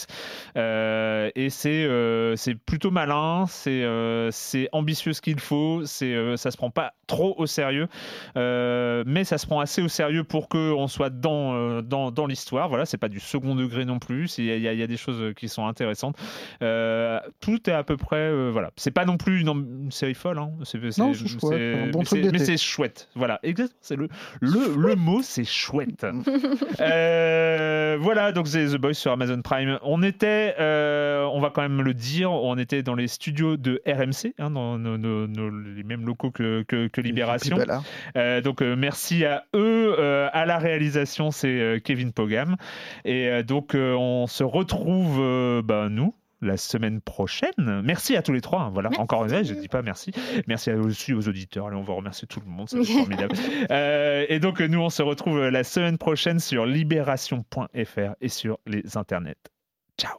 et 0.57 1.49
c'est 1.51 2.35
c'est 2.37 2.55
plutôt 2.55 2.91
malin. 2.91 3.45
C'est 3.49 4.69
ambitieux 4.73 5.13
ce 5.13 5.21
qu'il 5.21 5.41
faut. 5.41 5.83
C'est 5.85 6.37
ça 6.37 6.51
se 6.51 6.57
prend 6.57 6.71
pas 6.71 6.95
trop 7.07 7.35
au 7.39 7.47
sérieux. 7.47 7.89
Euh, 8.37 9.05
mais 9.07 9.25
ça 9.25 9.39
se 9.39 9.47
prend 9.47 9.61
assez 9.61 9.83
au 9.83 9.89
sérieux 9.89 10.25
pour 10.25 10.49
qu'on 10.49 10.89
soit 10.89 11.11
dans, 11.11 11.55
euh, 11.55 11.83
dans, 11.83 12.11
dans 12.11 12.27
l'histoire. 12.27 12.69
Voilà, 12.69 12.87
c'est 12.87 12.99
pas 12.99 13.09
du 13.09 13.21
second 13.21 13.55
degré 13.55 13.85
non 13.85 13.99
plus. 13.99 14.39
Il 14.39 14.45
y, 14.45 14.61
y, 14.61 14.83
a 14.83 14.87
des 14.87 14.97
choses 14.97 15.35
qui 15.35 15.49
sont 15.49 15.67
intéressantes. 15.67 16.17
Euh, 16.63 17.21
tout 17.41 17.69
est 17.69 17.73
à 17.73 17.83
peu 17.83 17.97
près. 17.97 18.51
voilà, 18.51 18.71
c'est 18.77 18.91
pas 18.91 19.05
non 19.05 19.17
plus 19.17 19.41
une, 19.41 19.91
série 19.91 20.15
folle. 20.15 20.39
Hein. 20.39 20.51
C'est, 20.65 20.79
non, 20.99 21.13
c'est 21.15 21.27
chouette. 21.27 21.91
Bon 21.93 22.03
mais 22.33 22.39
c'est 22.39 22.57
chouette. 22.57 23.09
Voilà, 23.15 23.41
exactement. 23.43 23.79
C'est 23.81 23.97
le, 23.97 24.09
le, 24.41 24.75
le 24.77 24.95
mot, 24.97 25.21
c'est 25.23 25.45
chouette. 25.45 26.07
voilà, 26.79 28.33
donc 28.33 28.49
c'est 28.49 28.67
The 28.67 28.77
Boys 28.77 28.95
sur 28.95 29.13
Amazon 29.13 29.43
Prime. 29.43 29.79
On 29.83 30.03
était, 30.03 30.55
on 30.59 31.41
va 31.41 31.51
quand 31.51 31.63
même 31.63 31.83
le 31.83 31.95
dire, 31.95 32.31
on 32.33 32.57
était 32.59 32.83
dans 32.83 32.95
les 32.95 33.09
studios 33.09 33.57
de 33.57 33.83
RMC, 33.87 34.35
hein, 34.39 34.51
dans 34.51 34.77
les 34.77 35.83
mêmes 35.83 36.07
locaux 36.07 36.31
que, 36.31 36.63
que, 36.63 36.89
que 36.89 37.01
Libération. 37.01 37.59
Donc 38.43 38.61
merci 38.63 39.25
à 39.25 39.45
eux. 39.55 39.97
à 40.33 40.47
la 40.47 40.59
réalisation, 40.59 41.31
c'est 41.31 41.81
Kevin 41.85 42.13
Pogam. 42.13 42.57
Et 43.05 43.43
donc 43.43 43.75
on 43.75 44.27
se 44.27 44.45
retrouve, 44.45 45.63
bah, 45.63 45.89
nous, 45.91 46.15
la 46.43 46.57
semaine 46.57 47.01
prochaine. 47.01 47.83
Merci 47.85 48.17
à 48.17 48.23
tous 48.23 48.33
les 48.33 48.41
trois. 48.41 48.63
Hein, 48.63 48.71
voilà, 48.73 48.91
encore 48.99 49.25
une 49.25 49.31
fois, 49.31 49.43
je 49.43 49.55
ne 49.55 49.61
dis 49.61 49.69
pas 49.69 49.83
merci. 49.83 50.13
Merci 50.47 50.71
aussi 50.73 51.13
aux 51.13 51.29
auditeurs. 51.29 51.67
Allez, 51.67 51.77
on 51.77 51.83
va 51.83 51.95
remercier 51.95 52.27
tout 52.27 52.41
le 52.41 52.51
monde, 52.51 52.69
c'est 52.69 52.83
formidable. 52.85 53.35
Euh, 53.71 54.27
et 54.29 54.41
donc, 54.41 54.61
nous, 54.61 54.81
on 54.81 54.91
se 54.91 55.03
retrouve 55.03 55.49
la 55.49 55.65
semaine 55.65 55.99
prochaine 55.99 56.39
sur 56.39 56.67
libération.fr 56.67 58.15
et 58.21 58.29
sur 58.29 58.59
les 58.67 58.97
internets. 58.97 59.37
Ciao. 59.99 60.19